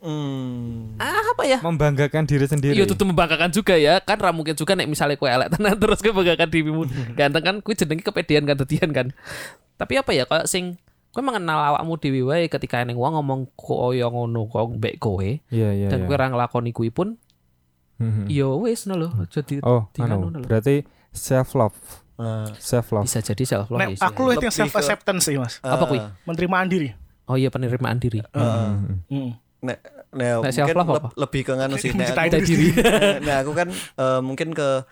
Hmm. 0.00 0.96
ah 0.96 1.12
apa 1.36 1.44
ya? 1.44 1.58
membanggakan 1.60 2.24
diri 2.24 2.48
sendiri. 2.48 2.72
Iya 2.72 2.88
tutu 2.88 3.04
membanggakan 3.04 3.52
juga 3.52 3.76
ya 3.76 4.00
kan 4.00 4.16
ra 4.16 4.32
mungkin 4.32 4.56
juga 4.56 4.72
nek 4.72 4.88
misalnya 4.88 5.20
kowe 5.20 5.28
elek 5.28 5.48
tenan 5.54 5.76
terus 5.76 6.00
kowe 6.00 6.10
membanggakan 6.10 6.48
dirimu 6.48 6.82
ganteng 7.20 7.44
kan 7.44 7.56
kuwi 7.60 7.76
jenenge 7.76 8.00
kepedean 8.00 8.44
kan 8.44 8.56
dadian 8.56 8.90
kan. 8.90 9.06
Tapi 9.76 10.00
apa 10.00 10.10
ya 10.10 10.24
koyo 10.24 10.48
sing 10.48 10.80
kowe 11.12 11.20
mengenal 11.20 11.76
awakmu 11.76 12.00
dhewe 12.00 12.24
wae 12.24 12.48
ketika 12.48 12.80
eneng 12.80 12.96
wong 12.96 13.12
ngomong 13.12 13.40
koyo 13.54 14.08
ngono 14.08 14.48
kok 14.48 14.72
mbek 14.72 14.96
kowe 14.96 15.28
Iya 15.52 15.68
iya. 15.76 15.88
dan 15.92 16.00
iya. 16.00 16.06
kowe 16.08 16.16
ra 16.16 16.32
nglakoni 16.32 16.72
kuwi 16.72 16.88
pun 16.88 17.20
Mhm. 18.00 18.32
ya 18.32 18.48
wis 18.56 18.88
ngono 18.88 18.96
lho 18.96 19.08
jadi 19.28 19.60
Oh, 19.60 19.84
anu, 20.00 20.32
lho. 20.32 20.40
berarti 20.40 20.88
self 21.12 21.52
love. 21.52 21.76
Ah. 22.16 22.48
Self 22.56 22.88
love. 22.90 23.04
bisa 23.04 23.20
jadi 23.20 23.44
self 23.44 23.68
love 23.68 23.76
Nek, 23.76 24.00
aku 24.00 24.20
lu 24.24 24.32
yang 24.32 24.40
Lebih 24.40 24.56
self 24.56 24.72
acceptance 24.72 25.28
sih 25.28 25.36
mas. 25.36 25.60
Apa 25.60 25.84
kuwi? 25.84 26.00
Penerimaan 26.24 26.64
diri. 26.64 26.96
Oh 27.28 27.36
iya 27.36 27.52
penerimaan 27.52 28.00
diri. 28.00 28.24
Mhm. 28.32 29.04
Hmm. 29.12 29.32
Nek, 29.60 29.78
nek, 30.10 30.28
Nek 30.40 30.52
mungkin 30.56 30.74
leb- 30.74 30.88
apa? 30.90 31.08
lebih 31.14 31.40
ke 31.42 31.52
nganu 31.52 31.76
sih. 31.76 31.90
Nek, 31.94 32.10
aku, 32.10 32.40
diri. 32.42 32.68
nah 33.26 33.36
aku 33.40 33.52
kan 33.52 33.68
eh, 33.72 34.20
mungkin 34.20 34.50
ke 34.50 34.84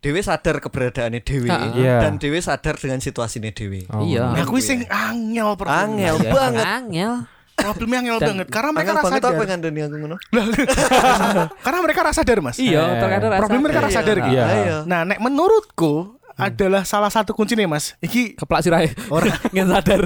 Dewi 0.00 0.20
sadar 0.20 0.58
keberadaannya 0.58 1.20
Dewi 1.20 1.46
Ah. 1.46 1.70
Iya. 1.70 1.96
dan 2.00 2.16
Dewi 2.16 2.40
sadar 2.40 2.74
dengan 2.74 2.98
situasinya 2.98 3.50
Dewi. 3.50 3.84
Oh. 3.86 4.00
Iya. 4.00 4.32
Nah, 4.32 4.42
aku 4.42 4.56
sing 4.58 4.82
angel. 4.84 5.54
Angel 5.60 6.16
Iya, 6.18 6.30
banget. 6.30 6.64
Angel. 6.66 7.12
Problemnya 7.52 8.00
angel 8.00 8.16
Dan- 8.18 8.28
banget 8.32 8.46
karena 8.48 8.70
mereka 8.72 8.90
rasa 8.94 9.12
sadar. 9.12 9.30
apa 9.30 9.42
ngandani 9.44 9.80
aku 9.82 9.96
ngono? 10.00 10.16
Karena 11.64 11.78
mereka 11.80 12.00
rasa 12.02 12.16
sadar, 12.18 12.38
Mas. 12.40 12.56
Iya, 12.56 12.80
Eh, 12.80 12.96
terkadang 12.96 13.30
rasa. 13.30 13.40
problem 13.40 13.60
mereka 13.60 13.80
rasa 13.80 13.96
sadar 13.96 14.16
gitu. 14.18 14.32
Iya. 14.32 14.44
Iya. 14.48 14.76
Nah, 14.84 15.00
nek 15.04 15.18
menurutku 15.20 16.16
adalah 16.40 16.82
salah 16.82 17.08
satu 17.08 17.32
kuncinya, 17.32 17.66
Mas. 17.66 17.92
Iki 17.98 18.34
Keplak 18.34 18.60
sirahe. 18.64 18.88
Ora. 19.08 19.28
Nggak 19.52 19.66
sadar. 19.68 20.00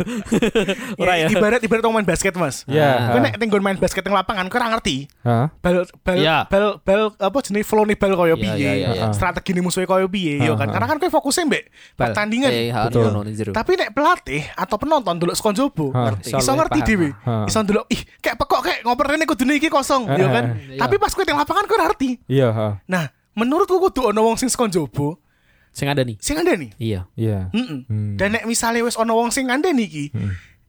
Ora 1.03 1.13
ya. 1.17 1.27
ibarat 1.29 1.61
ibarat 1.61 1.83
orang 1.83 2.03
main 2.03 2.09
basket, 2.09 2.35
Mas. 2.35 2.67
Iya. 2.67 3.13
Kowe 3.13 3.21
nek 3.21 3.35
tenggon 3.39 3.63
main 3.63 3.77
basket 3.77 4.03
ning 4.03 4.15
lapangan, 4.15 4.47
ora 4.47 4.67
ngerti. 4.75 5.07
Hah? 5.23 5.47
Bal 5.61 5.87
bal 6.03 6.17
Iya. 6.19 6.47
bal 6.47 6.79
bal 6.83 7.03
apa 7.15 7.39
jenis 7.41 7.65
flow 7.65 7.85
nih 7.85 7.95
bal 7.95 8.13
koyo 8.15 8.35
Iya, 8.35 8.43
piye. 8.43 8.55
iya, 8.57 8.73
iya. 8.93 9.05
Strategi 9.11 9.51
nih 9.53 9.63
musuhnya 9.63 9.87
koyo 9.87 10.07
piye, 10.07 10.41
yo 10.41 10.55
kan. 10.55 10.69
Karena 10.69 10.87
kan 10.87 10.97
kowe 10.99 11.11
fokusnya 11.13 11.45
mbek 11.47 11.65
pertandingan. 11.95 12.51
Eh. 12.51 12.71
Tapi 13.51 13.71
nek 13.75 13.91
pelatih 13.93 14.43
atau 14.55 14.77
penonton 14.77 15.15
dulu 15.17 15.33
sekon 15.33 15.55
jobo, 15.55 15.91
Ha. 15.91 16.15
iso 16.21 16.53
ngerti. 16.53 16.81
Ha. 17.25 17.47
Iso 17.47 17.59
ndelok 17.61 17.87
ih 17.91 18.01
kayak 18.19 18.37
pekok 18.37 18.61
kayak 18.63 18.79
ngoper 18.83 19.07
rene 19.11 19.25
kudune 19.25 19.57
iki 19.57 19.69
kosong, 19.69 20.07
yo 20.11 20.27
kan. 20.29 20.45
Tapi 20.75 20.95
pas 20.97 21.13
kowe 21.13 21.25
ning 21.25 21.37
lapangan 21.37 21.65
ora 21.67 21.85
ngerti. 21.89 22.11
Iya. 22.27 22.79
Nah, 22.85 23.05
menurutku 23.35 23.79
kudu 23.81 24.11
ono 24.11 24.21
wong 24.25 24.37
sing 24.39 24.47
sekon 24.47 24.71
jobo, 24.71 25.19
Sing 25.75 25.91
ada 25.91 26.07
nih. 26.07 26.15
sing 26.23 26.39
ngandani. 26.39 26.71
Iya. 26.79 27.11
Iya. 27.19 27.51
Heeh. 27.51 27.83
Hmm. 27.91 28.15
Dan 28.15 28.39
nek 28.39 28.47
misalnya 28.47 28.87
wis 28.87 28.95
ono 28.95 29.19
wong 29.19 29.35
sing 29.35 29.51
ngandani 29.51 29.85
iki, 29.85 30.15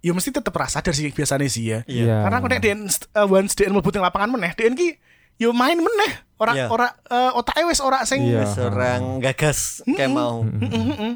ya 0.01 0.11
mesti 0.11 0.33
tetep 0.33 0.49
rasa 0.49 0.81
sadar 0.81 0.97
sih 0.97 1.13
biasanya 1.13 1.45
sih 1.45 1.63
ya. 1.69 1.79
Iya. 1.85 2.25
Karena 2.25 2.41
aku 2.41 2.47
nek 2.49 2.59
den 2.59 2.89
uh, 2.89 3.27
once 3.29 3.53
den 3.53 3.69
mlebu 3.69 3.93
ning 3.93 4.01
lapangan 4.01 4.33
meneh, 4.33 4.57
den 4.57 4.73
ki 4.73 4.97
yo 5.37 5.53
main 5.53 5.77
meneh. 5.77 6.11
Ora 6.35 6.51
Iya. 6.51 6.67
ora 6.67 6.89
uh, 7.07 7.37
otake 7.37 7.63
wis 7.69 7.79
ora 7.79 8.01
sing 8.03 8.25
Iya. 8.25 8.49
Seorang 8.49 9.21
gagas 9.21 9.85
kayak 9.85 10.09
mau. 10.09 10.41
Heeh, 10.41 10.83
heeh. 10.89 11.13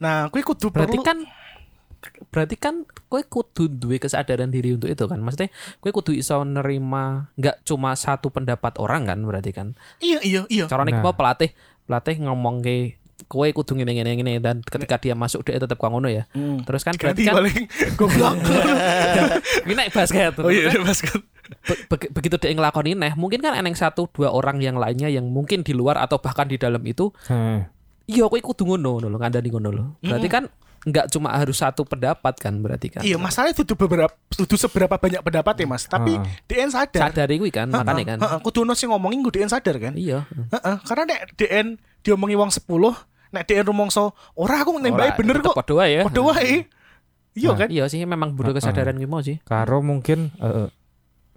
Nah, 0.00 0.32
kuwi 0.32 0.40
kudu 0.40 0.72
Berarti 0.72 0.96
perlu 0.96 1.04
kan 1.04 1.18
berarti 2.32 2.56
kan 2.56 2.88
kowe 3.12 3.20
kudu 3.20 3.68
duwe 3.68 4.00
kesadaran 4.00 4.48
diri 4.48 4.72
untuk 4.72 4.88
itu 4.88 5.04
kan. 5.04 5.20
Maksudnya 5.20 5.52
kowe 5.78 5.92
kudu 5.92 6.16
iso 6.16 6.40
nerima 6.40 7.28
nggak 7.36 7.68
cuma 7.68 7.92
satu 7.92 8.32
pendapat 8.32 8.80
orang 8.80 9.04
kan 9.04 9.20
berarti 9.20 9.52
kan. 9.52 9.76
Iya 10.00 10.24
iya 10.24 10.40
iya. 10.48 10.64
Carane 10.66 10.96
Nah. 10.96 11.04
nah. 11.04 11.12
pelatih 11.12 11.52
pelatih 11.84 12.16
ngomong 12.24 12.62
ke 12.64 12.96
kowe 13.26 13.48
kudu 13.50 13.74
ngene 13.74 13.92
ngene 13.96 14.10
ngene 14.16 14.32
dan 14.38 14.56
ketika 14.62 14.96
dia 14.96 15.12
masuk 15.12 15.42
dia 15.42 15.58
tetap 15.58 15.76
kau 15.76 15.90
ngono 15.90 16.08
ya. 16.08 16.24
Terus 16.64 16.82
kan 16.82 16.94
berarti 16.94 17.26
kan 17.26 17.34
paling 17.36 17.60
goblok. 17.98 18.36
ini 19.66 19.74
naik 19.74 19.92
basket. 19.92 20.32
oh 20.38 20.48
iya, 20.48 20.70
udah 20.70 20.84
basket. 20.86 21.20
be- 21.66 21.82
be- 21.90 22.10
begitu 22.14 22.38
dia 22.38 22.54
ngelakoni 22.54 22.94
neh, 22.94 23.12
mungkin 23.18 23.42
kan 23.42 23.58
eneng 23.58 23.74
satu 23.74 24.06
dua 24.08 24.30
orang 24.30 24.62
yang 24.62 24.78
lainnya 24.78 25.10
yang 25.10 25.26
mungkin 25.26 25.66
di 25.66 25.74
luar 25.74 25.98
atau 25.98 26.22
bahkan 26.22 26.46
di 26.46 26.54
dalam 26.54 26.78
itu, 26.86 27.10
Heh. 27.26 27.66
iya 28.06 28.24
kowe 28.24 28.38
kudu 28.38 28.62
ngono 28.64 29.02
ngono 29.02 29.06
lho, 29.10 29.18
ngandani 29.18 29.48
ngono 29.50 29.68
lho. 29.74 29.84
Berarti 29.98 30.28
kan 30.30 30.46
nggak 30.80 31.12
cuma 31.12 31.36
harus 31.36 31.60
satu 31.60 31.84
pendapat 31.84 32.40
kan 32.40 32.56
berarti 32.56 32.88
kan. 32.88 33.04
Iya, 33.04 33.20
masalahnya 33.20 33.52
itu 33.52 33.76
beberapa 33.76 34.08
itu 34.32 34.56
seberapa 34.56 34.96
banyak 34.96 35.20
pendapat 35.20 35.54
ya, 35.60 35.66
Mas. 35.68 35.84
Tapi 35.84 36.16
Heeh. 36.16 36.48
DN 36.48 36.70
sadar. 36.72 37.12
Sadari 37.12 37.36
kuwi 37.36 37.52
kan, 37.52 37.68
makanya 37.68 38.16
kan. 38.16 38.18
Heeh, 38.24 38.38
kudu 38.40 38.64
ono 38.64 38.72
sing 38.72 38.88
ngomongin 38.88 39.20
kudu 39.20 39.44
DN 39.44 39.52
sadar 39.52 39.76
kan. 39.76 39.92
Iya. 39.92 40.24
Heeh, 40.28 40.76
karena 40.88 41.02
nek 41.04 41.20
DN 41.36 41.66
diomongi 42.00 42.32
wong 42.32 42.48
10, 42.48 42.64
nek 43.28 43.44
DN 43.44 43.64
rumongso 43.68 44.16
ora 44.32 44.64
aku 44.64 44.80
nembaki 44.80 45.12
Ora, 45.12 45.18
bener 45.20 45.36
kok. 45.44 45.54
Padha 45.60 45.74
wae 45.76 45.90
ya. 45.92 46.02
Padha 46.08 46.22
wae. 46.24 46.54
Iya 47.30 47.50
Nah. 47.52 47.58
kan? 47.60 47.68
Iya 47.68 47.84
sih 47.86 48.00
memang 48.02 48.34
butuh 48.34 48.50
kesadaran 48.50 48.96
kuwi 48.96 49.06
mau 49.06 49.20
sih. 49.20 49.36
Karo 49.44 49.84
mungkin 49.84 50.32
eh, 50.40 50.66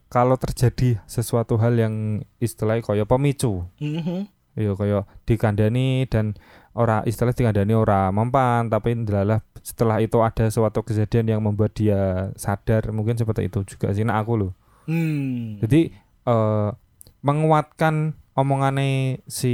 kalau 0.08 0.40
terjadi 0.40 1.04
sesuatu 1.04 1.60
hal 1.60 1.76
yang 1.76 1.94
istilahnya 2.38 2.82
kaya 2.82 3.04
pemicu, 3.04 3.68
Mhm. 3.78 4.30
ya 4.56 4.72
kaya 4.74 5.00
dikandani 5.26 6.06
dan 6.06 6.38
ora 6.74 7.02
istilah 7.04 7.32
dikandani 7.32 7.74
ora 7.74 8.10
mempan, 8.10 8.68
tapi 8.68 8.94
adalah 8.94 9.42
setelah 9.62 9.98
itu 9.98 10.20
ada 10.20 10.50
suatu 10.50 10.82
kejadian 10.82 11.26
yang 11.30 11.42
membuat 11.42 11.74
dia 11.74 12.30
sadar, 12.34 12.90
mungkin 12.90 13.16
seperti 13.16 13.48
itu 13.48 13.62
juga 13.64 13.94
sih 13.94 14.04
nah 14.04 14.18
aku 14.18 14.34
loh. 14.36 14.52
Hmm. 14.86 15.62
Jadi 15.62 15.94
eh 16.24 16.70
menguatkan 17.24 18.12
omongannya 18.34 19.24
si 19.26 19.54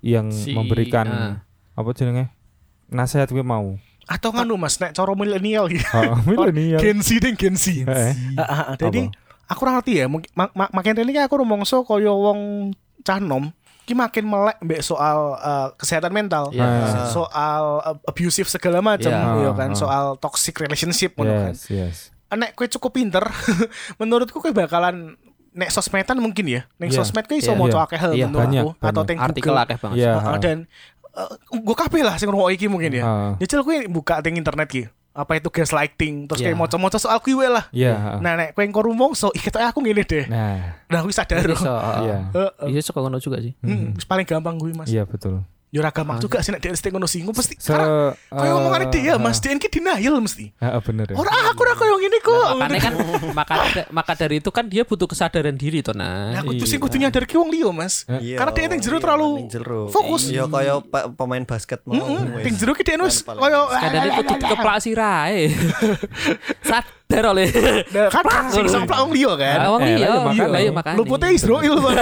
yang 0.00 0.30
Si- 0.30 0.54
memberikan 0.54 1.06
ah. 1.08 1.34
apa 1.74 1.90
jenenge 1.92 2.30
nasihat 2.86 3.26
gue 3.26 3.42
mau. 3.42 3.74
Atau 4.06 4.34
nganu 4.34 4.58
Mas, 4.58 4.78
nek 4.78 4.90
cara 4.90 5.14
milenial 5.14 5.70
gitu. 5.70 5.86
Oh, 5.94 6.18
milenial. 6.28 6.78
Gen 6.78 6.98
Z 6.98 7.18
ding 7.18 7.34
Gen 7.34 7.54
Z. 7.54 7.86
Eh, 7.86 8.12
Ah, 8.36 8.42
ah. 8.42 8.74
Jadi 8.74 9.06
aku 9.46 9.60
ora 9.62 9.78
ngerti 9.78 10.02
ya, 10.02 10.06
mungkin 10.06 10.30
mak 10.34 10.50
mak 10.54 10.70
makin 10.70 11.02
ini 11.02 11.14
kan 11.14 11.26
aku 11.26 11.42
rumongso 11.42 11.82
kaya 11.82 12.10
wong 12.10 12.70
cah 13.00 13.16
nom 13.16 13.48
ki 13.90 13.98
makin 13.98 14.22
melek 14.22 14.62
mbek 14.62 14.80
soal 14.80 15.34
eh, 15.34 15.68
kesehatan 15.74 16.14
mental. 16.14 16.54
Iya. 16.54 16.62
Ah. 16.62 17.10
Soal 17.10 17.64
eh, 17.82 17.96
abusive 18.06 18.46
segala 18.46 18.78
macam 18.78 19.10
Iya. 19.10 19.42
ya 19.42 19.52
kan, 19.52 19.70
Ah. 19.70 19.76
soal 19.76 20.04
toxic 20.16 20.54
relationship 20.54 21.18
ngono 21.18 21.50
kan. 21.50 21.54
yes, 21.58 21.66
yes. 21.66 21.96
Nek 22.30 22.54
kowe 22.54 22.70
cukup 22.70 22.94
pinter, 22.94 23.26
menurutku 23.98 24.38
kowe 24.38 24.54
bakalan 24.54 25.18
nek 25.50 25.74
sosmedan 25.74 26.22
mungkin 26.22 26.46
ya. 26.46 26.62
Nek 26.78 26.94
Iya. 26.94 27.02
sosmed 27.02 27.26
kowe 27.26 27.34
iso 27.34 27.50
Iya. 27.50 27.58
maca 27.58 27.74
Iya. 27.74 27.82
akeh 27.82 27.98
hal 27.98 28.10
Iya, 28.14 28.24
menurutku 28.24 28.46
banyak, 28.46 28.62
atau 28.62 29.02
banyak. 29.02 29.08
teng 29.10 29.18
Artikel 29.18 29.54
akeh 29.58 29.76
banget. 29.76 29.96
Iya. 29.98 30.12
Heeh, 30.16 30.38
dan 30.38 30.58
gue 31.50 31.74
kabeh 31.76 32.00
lah 32.06 32.14
sing 32.14 32.30
ngrungok 32.30 32.54
iki 32.54 32.70
mungkin 32.70 32.94
ya. 32.94 33.02
Ah. 33.02 33.32
Jajal 33.36 33.66
kowe 33.66 33.74
buka 33.90 34.22
teng 34.22 34.38
internet 34.38 34.70
ki. 34.70 34.86
Apa 35.10 35.42
itu 35.42 35.50
gaslighting, 35.50 36.30
terus 36.30 36.38
Iya. 36.38 36.54
kayak 36.54 36.58
maca-maca 36.62 36.94
soal 36.94 37.18
kuwi 37.18 37.34
wae 37.34 37.50
lah. 37.50 37.66
Iya. 37.74 38.22
Nah, 38.22 38.32
nek 38.38 38.54
kowe 38.54 38.62
engko 38.62 38.86
rumongso, 38.86 39.34
iki 39.34 39.50
aku 39.50 39.82
ngene 39.82 40.06
deh. 40.06 40.24
Nah, 40.30 40.78
Nah, 40.86 40.98
aku 41.02 41.10
sadar. 41.10 41.42
Iya. 41.50 42.16
Iya 42.66 42.80
suka 42.80 43.02
ngono 43.02 43.18
juga 43.18 43.42
sih. 43.42 43.50
Hmm, 43.58 43.98
wis 43.98 44.06
paling 44.06 44.22
gampang 44.22 44.54
gue 44.54 44.70
Mas. 44.70 44.86
iya 44.86 45.02
betul. 45.02 45.42
Yo 45.70 45.78
ora 45.86 45.94
gampang 45.94 46.18
juga 46.18 46.42
sih 46.42 46.50
nek 46.50 46.58
dia 46.58 46.74
ngono 46.90 47.06
sih. 47.06 47.22
Pasti 47.30 47.54
Se 47.54 47.70
karena 47.70 48.10
koyo 48.26 48.42
eh, 48.42 48.54
ngomongane 48.58 48.86
dia 48.90 49.14
ah, 49.14 49.22
Mas, 49.22 49.38
dia 49.38 49.54
ki 49.54 49.70
denial 49.70 50.18
mesti. 50.18 50.50
ah, 50.58 50.82
bener 50.82 51.06
ya. 51.06 51.14
Ora 51.14 51.30
aku 51.54 51.62
ora 51.62 51.74
koyo 51.78 51.94
ngene 51.94 52.18
kok. 52.18 52.34
Nah, 52.34 52.54
makanya 52.58 52.80
kan 52.82 52.94
maka 53.38 53.54
maka 53.94 54.12
dari 54.18 54.42
itu 54.42 54.50
kan 54.50 54.66
dia 54.66 54.82
butuh 54.82 55.06
kesadaran 55.06 55.54
diri 55.54 55.78
tuh 55.78 55.94
Nah, 55.94 56.34
nah. 56.34 56.42
aku 56.42 56.58
tuh 56.58 56.66
Iya. 56.66 56.70
sing 56.74 56.80
kudu 56.82 56.98
nyadar 56.98 57.22
ki 57.22 57.38
wong 57.38 57.54
liya, 57.54 57.70
Mas. 57.70 58.02
Iya, 58.10 58.42
Karena 58.42 58.50
dia 58.50 58.66
ning 58.66 58.82
jero 58.82 58.98
iya, 58.98 59.02
terlalu 59.06 59.30
fokus. 59.94 60.22
Iya 60.26 60.44
kaya 60.50 60.74
pa- 60.82 61.06
pemain 61.06 61.46
basket 61.46 61.78
mau. 61.86 61.94
Heeh, 61.94 62.50
ning 62.50 62.54
jero 62.58 62.74
ki 62.74 62.82
dia 62.82 62.98
wis 62.98 63.22
koyo 63.22 63.70
Kadang 63.70 64.02
itu 64.10 64.22
kudu 64.26 64.44
keplak 64.50 64.78
sirahe. 64.82 65.54
Sadar 66.68 66.98
oleh. 67.10 67.46
Nah, 67.90 68.08
kan 68.08 68.46
sing 68.48 68.64
keplak 68.70 68.98
wong 69.02 69.12
liya 69.12 69.32
kan. 69.34 69.58
Ah, 69.58 69.68
wong 69.74 69.80
Eh, 69.82 69.98
iya, 69.98 70.06
lah, 70.06 70.14
iya, 70.14 70.20
makanya 70.22 70.44
makanya. 70.46 70.60
iya 70.62 70.72
makanya. 70.72 70.96
Lupute 71.02 71.26
Israel 71.34 71.76
Bang. 71.82 71.96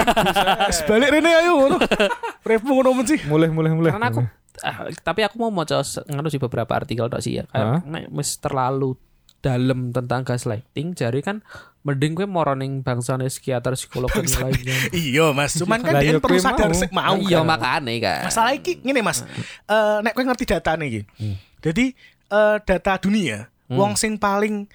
Wis 0.69 0.79
balik 0.89 1.09
rene 1.09 1.31
ayo 1.33 1.51
ngono. 1.57 1.77
Repmu 2.49 2.71
ngono 2.79 2.89
men 2.93 3.05
sih. 3.09 3.19
Mulai 3.25 3.49
mulai 3.49 3.71
mulai. 3.73 3.91
Karena 3.91 4.07
aku 4.13 4.21
ah, 4.61 4.77
tapi 5.01 5.25
aku 5.25 5.35
mau 5.41 5.49
maca 5.49 5.81
ngono 6.05 6.27
sih 6.29 6.37
beberapa 6.37 6.71
artikel 6.77 7.09
tok 7.09 7.21
sih 7.23 7.41
ya. 7.41 7.43
Kayak 7.49 7.83
nek 7.89 8.03
wis 8.13 8.37
terlalu 8.37 8.93
dalam 9.39 9.95
tentang 9.95 10.27
gaslighting 10.27 10.91
jadi 10.91 11.23
kan 11.23 11.39
mending 11.87 12.11
gue 12.11 12.27
moroning 12.27 12.83
bangsane 12.83 13.23
psikiater 13.31 13.71
psikolog 13.79 14.11
dan 14.11 14.27
lainnya. 14.27 14.75
Iya, 14.91 15.31
Mas. 15.31 15.55
Cuman 15.55 15.79
kan 15.79 16.03
dia 16.03 16.11
ya 16.11 16.19
perlu 16.19 16.35
sadar 16.35 16.67
mau. 16.67 16.75
sik 16.75 16.91
mau. 16.91 17.15
Iya 17.15 17.39
kan. 17.39 17.47
makane 17.47 18.03
kan. 18.03 18.27
Masalah 18.27 18.51
iki 18.51 18.83
ngene 18.83 18.99
Mas. 18.99 19.23
Eh 19.63 19.97
nek 20.03 20.11
kowe 20.11 20.27
ngerti 20.27 20.43
datane 20.43 20.91
iki. 20.91 21.01
Hmm. 21.17 21.35
Jadi 21.63 21.95
eh 22.29 22.57
data 22.67 22.93
dunia, 22.99 23.47
wong 23.71 23.95
sing 23.95 24.19
paling 24.19 24.67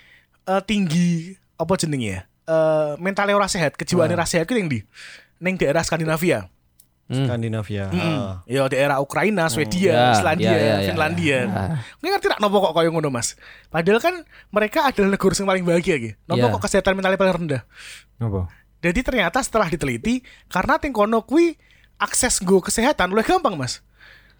eh, 0.46 0.62
tinggi 0.62 1.08
apa 1.54 1.72
jenenge 1.74 2.08
ya? 2.08 2.20
Eh 2.44 2.92
mentalnya 2.98 3.34
ora 3.34 3.46
sehat, 3.46 3.74
kejiwaannya 3.74 4.14
ora 4.14 4.24
sehat 4.24 4.44
ku 4.44 4.52
ning 4.52 4.68
ndi? 4.68 4.80
Ning 5.38 5.56
daerah 5.56 5.80
Skandinavia. 5.80 6.48
Skandinavia. 7.04 7.92
Ah. 7.92 8.40
Ya 8.48 8.64
daerah 8.64 8.96
Ukraina, 8.96 9.44
Swedia, 9.46 9.92
Ya, 9.92 10.04
Islandia, 10.16 10.48
ya, 10.48 10.56
ya, 10.56 10.74
ya, 10.80 10.88
Finlandia. 10.88 11.36
ya. 11.36 11.64
Kowe 11.94 12.08
ngerti 12.08 12.26
tak 12.26 12.40
nopo 12.40 12.56
kok 12.60 12.72
koyo 12.72 12.88
ngono, 12.88 13.12
Mas? 13.12 13.36
Padahal 13.68 14.00
kan 14.00 14.14
mereka 14.48 14.88
adalah 14.88 15.12
negara 15.12 15.34
yang 15.34 15.44
paling 15.46 15.64
bahagia 15.64 15.94
iki. 15.96 16.10
Nopo 16.24 16.40
Ya. 16.40 16.52
kok 16.52 16.62
kesehatan 16.64 16.96
mentalnya 16.96 17.20
paling 17.20 17.34
rendah? 17.38 17.62
Apa? 18.18 18.48
Jadi 18.80 19.00
ternyata 19.00 19.38
setelah 19.40 19.68
diteliti 19.68 20.20
karena 20.48 20.76
ting 20.76 20.92
kono 20.92 21.20
kuwi 21.20 21.56
akses 21.96 22.40
go 22.40 22.60
kesehatan 22.60 23.12
luwih 23.12 23.24
gampang, 23.26 23.52
Mas. 23.54 23.84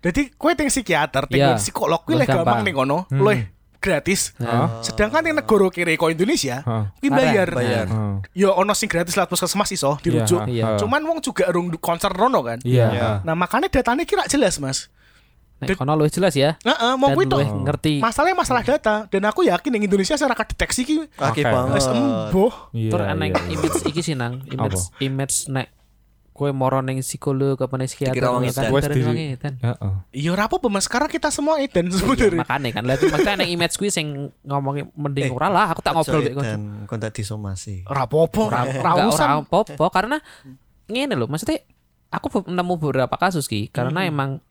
Jadi 0.01 0.33
kue 0.33 0.53
ting 0.53 0.69
psikiater, 0.69 1.25
ting 1.27 1.41
Iya, 1.41 1.57
psikolog 1.57 2.01
kuwi 2.01 2.17
luwih 2.17 2.29
gampang 2.29 2.61
gampang. 2.61 2.65
ning 2.65 2.75
kono, 2.75 2.99
luwih 3.11 3.45
gratis. 3.85 4.33
Hah? 4.41 4.81
Sedangkan 4.81 5.21
yang 5.21 5.37
negara 5.37 5.69
kiri 5.69 6.01
ko 6.01 6.09
Indonesia, 6.09 6.65
kuwi 6.65 7.13
Arek, 7.13 7.21
bayar. 7.21 7.49
bayar. 7.53 7.87
Ah. 7.93 8.17
Ya 8.33 8.57
ono 8.57 8.73
sing 8.73 8.89
gratis 8.89 9.13
lewat 9.13 9.29
puskesmas 9.29 9.69
iso 9.77 10.01
dirujuk. 10.01 10.49
Iya, 10.49 10.73
Iya. 10.73 10.81
Cuman 10.81 11.05
wong 11.05 11.21
juga 11.21 11.53
rung 11.53 11.69
concern 11.77 12.17
rono 12.17 12.41
kan. 12.41 12.65
Iya. 12.65 12.87
Iya. 12.89 13.09
Nah, 13.21 13.37
makanya 13.37 13.69
datanya 13.69 14.09
kira 14.09 14.25
jelas, 14.25 14.57
Mas. 14.57 14.89
Nek 15.63 15.79
kono 15.79 15.95
luwih 15.95 16.11
jelas 16.11 16.35
ya. 16.35 16.59
Heeh, 16.61 16.93
mau 16.99 17.15
kuwi 17.15 17.25
tok. 17.31 17.41
luwih 17.41 17.49
ngerti. 17.65 17.95
Masalahnya 18.03 18.37
masalah 18.37 18.63
data 18.67 19.07
dan 19.07 19.23
aku 19.29 19.47
yakin 19.47 19.71
yang 19.79 19.85
Indonesia 19.87 20.19
secara 20.19 20.35
kedeteksi 20.35 20.83
ki 20.83 20.97
Oke 21.21 21.41
Oke. 21.41 21.43
banget. 21.47 21.75
wis 21.79 21.87
embuh. 21.89 22.53
Iya. 22.75 22.91
Tur 22.91 23.01
iya. 23.07 23.13
image 23.15 23.79
iki 23.87 24.01
sih 24.03 24.15
nang 24.19 24.43
image 24.51 24.91
image 24.99 25.47
nek 25.49 25.71
kowe 26.35 26.51
moro 26.51 26.83
ning 26.83 26.99
psikolog 26.99 27.55
apa 27.55 27.75
ning 27.79 27.87
psikiater 27.87 28.27
wong 28.27 28.51
kan 28.51 28.67
edan. 28.67 28.91
Di- 28.91 29.07
wong 29.07 29.19
edan. 29.39 29.55
Heeh. 29.63 29.93
Iya 30.19 30.35
ora 30.35 30.51
apa-apa 30.51 30.67
Mas, 30.67 30.91
karena 30.91 31.07
kita 31.07 31.31
semua 31.31 31.63
edan 31.63 31.87
sebenarnya. 31.95 32.43
Makane 32.43 32.75
kan 32.75 32.83
lha 32.83 32.99
makanya 32.99 33.47
ning 33.47 33.55
image 33.55 33.79
kuwi 33.79 33.95
sing 33.95 34.35
ngomongin 34.43 34.91
mending 34.99 35.31
Eh, 35.31 35.33
ora 35.33 35.47
lah 35.47 35.71
aku 35.71 35.81
tak 35.81 35.95
ngobrol 35.95 36.27
mek 36.27 36.35
dan 36.35 36.91
kontak 36.91 37.15
disomasi. 37.15 37.87
Ora 37.87 38.11
apa-apa, 38.11 38.43
ora 38.51 39.25
apa-apa 39.47 39.87
karena 39.95 40.19
ngene 40.91 41.15
lho 41.15 41.31
maksudnya 41.31 41.63
aku 42.11 42.43
nemu 42.51 42.75
beberapa 42.83 43.15
kasus 43.15 43.47
ki 43.47 43.71
karena 43.71 44.03
emang 44.05 44.43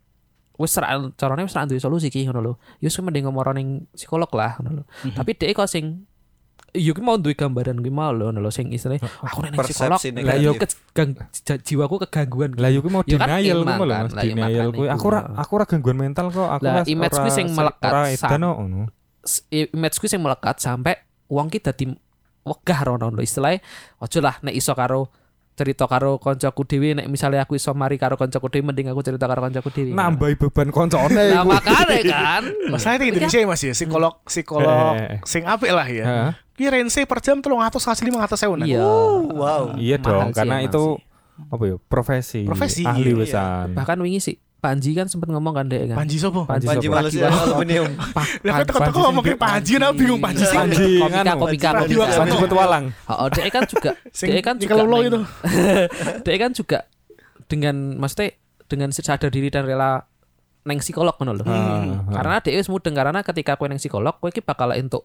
wis 0.57 0.77
ra 0.77 0.97
carane 1.19 1.43
wis 1.45 1.53
ra 1.53 1.65
duwe 1.65 1.81
solusi 1.83 2.07
ki 2.13 2.29
ngono 2.29 2.39
lho 2.41 2.53
ya 2.79 2.87
wis 2.87 2.97
mending 3.03 3.27
ngomong 3.27 3.53
ning 3.57 3.67
psikolog 3.91 4.29
lah 4.33 4.55
ngono 4.61 4.81
lho 4.81 4.85
tapi 5.13 5.35
dhek 5.35 5.57
kok 5.57 5.67
sing 5.67 6.07
Iya, 6.73 6.97
ki 6.97 7.05
mau 7.05 7.21
duwe 7.21 7.37
gambaran 7.37 7.85
ki 7.85 7.91
mau 7.93 8.09
lho, 8.09 8.33
lho 8.33 8.49
sing 8.49 8.73
istilahnya 8.73 9.05
aku 9.21 9.45
ning 9.45 9.53
psikolog, 9.61 10.01
lah 10.25 10.37
yo 10.41 10.57
jiwaku 11.61 12.01
kegangguan. 12.09 12.57
Lah 12.57 12.73
yo 12.73 12.81
kuwi 12.81 12.89
mau 12.89 13.05
kan 13.05 13.29
denial 13.29 13.61
kuwi 13.61 13.85
lho 13.85 13.93
kan, 13.93 14.05
Mas. 14.09 14.13
lah, 14.17 14.23
ya 14.25 14.33
Denial 14.33 14.67
kuwi. 14.73 14.87
Aku 14.89 15.05
ora 15.13 15.21
aku 15.37 15.51
ora 15.61 15.65
gangguan 15.69 15.97
mental 16.01 16.33
kok. 16.33 16.49
Aku 16.49 16.65
Lah, 16.65 16.81
image 16.89 17.13
kuwi 17.13 17.29
sing 17.29 17.53
melekat 17.53 17.93
image 19.51 19.97
ku 19.99 20.05
sing 20.09 20.19
melekat 20.19 20.59
sampai 20.59 20.99
wong 21.31 21.47
ki 21.47 21.59
dadi 21.63 21.85
wegah 22.43 22.79
rono 22.83 23.07
lho 23.07 23.23
istilahnya 23.23 23.63
ojo 24.03 24.19
lah 24.19 24.35
nek 24.43 24.55
iso 24.55 24.75
karo 24.75 25.07
cerita 25.53 25.85
karo 25.85 26.17
koncoku 26.17 26.61
dhewe 26.63 26.93
nek 26.93 27.05
misalnya 27.05 27.45
aku 27.45 27.53
iso 27.53 27.71
mari 27.71 27.95
karo 27.95 28.17
koncoku 28.17 28.49
dhewe 28.49 28.65
mending 28.65 28.89
aku 28.89 29.01
cerita 29.01 29.25
karo 29.25 29.41
koncoku 29.41 29.69
dhewe. 29.69 29.93
Nambahi 29.93 30.33
beban 30.35 30.69
koncone 30.69 31.13
Nah, 31.13 31.41
iku. 31.41 31.47
makanya 31.47 31.99
kan. 32.03 32.43
Masalahnya 32.73 32.99
di 32.99 33.07
Indonesia 33.13 33.37
ya 33.37 33.47
Mas 33.47 33.61
ya, 33.61 33.73
psikolog 33.73 34.13
psikolog 34.25 34.93
Eh. 34.97 35.19
sing 35.23 35.45
apik 35.45 35.69
lah 35.69 35.85
ya. 35.85 36.05
Heeh. 36.05 36.31
Ki 36.53 36.65
range 36.69 37.05
per 37.05 37.17
jam 37.17 37.41
300 37.41 37.49
kasih 37.73 38.03
500 38.09 38.37
sewu. 38.37 38.55
Iya. 38.61 38.81
Wow. 39.29 39.63
Iya 39.77 39.97
dong, 39.97 40.29
sih 40.29 40.37
karena 40.37 40.61
itu 40.61 40.97
apa 41.49 41.63
ya 41.65 41.75
profesi, 41.81 42.45
Profesi, 42.45 42.85
ahli 42.85 43.09
iya. 43.09 43.17
wesan. 43.17 43.67
Bahkan 43.73 43.97
wingi 44.01 44.21
sih 44.21 44.35
Panji 44.63 44.95
kan 44.95 45.11
sempat 45.11 45.27
ngomong 45.27 45.51
kan 45.51 45.65
dek 45.67 45.91
kan. 45.91 45.97
Panji 45.99 46.15
sopo? 46.15 46.47
Panji 46.47 46.71
Panji 46.71 46.87
sopo? 46.87 46.95
Malaysia 46.95 47.27
aluminium. 47.27 47.91
Lah 48.47 48.63
teko-teko 48.63 48.79
Panji 48.79 48.99
ngomongin 49.03 49.35
Panji 49.35 49.73
nah 49.75 49.91
bingung 49.91 50.23
Panji 50.23 50.43
sing. 50.47 50.55
Panji 50.55 51.03
Komika, 51.03 51.33
komika, 51.35 51.69
Panji 51.75 51.93
komika. 51.93 52.03
Waksono. 52.07 52.23
Panji 52.23 52.35
petualang. 52.39 52.85
Oh, 53.11 53.27
dek 53.27 53.45
kan 53.51 53.63
juga, 53.67 53.91
dek 54.31 54.39
kan 54.39 54.55
juga, 54.55 54.73
neng- 54.79 55.03
itu. 55.03 55.19
dek 56.25 56.35
kan 56.39 56.51
juga 56.55 56.79
dengan 57.51 57.75
maksudnya 57.99 58.31
dengan 58.71 58.89
sadar 58.89 59.27
diri 59.27 59.51
dan 59.51 59.67
rela 59.67 60.07
neng 60.63 60.79
psikolog 60.79 61.11
ngono 61.19 61.31
lho. 61.35 61.43
Hmm. 61.43 62.07
Karena 62.07 62.39
dek 62.39 62.55
wis 62.55 62.71
mudeng 62.71 62.95
karena 62.95 63.19
ketika 63.19 63.59
kowe 63.59 63.67
neng 63.67 63.83
psikolog 63.83 64.15
kowe 64.15 64.31
iki 64.31 64.39
bakal 64.39 64.71
entuk 64.71 65.03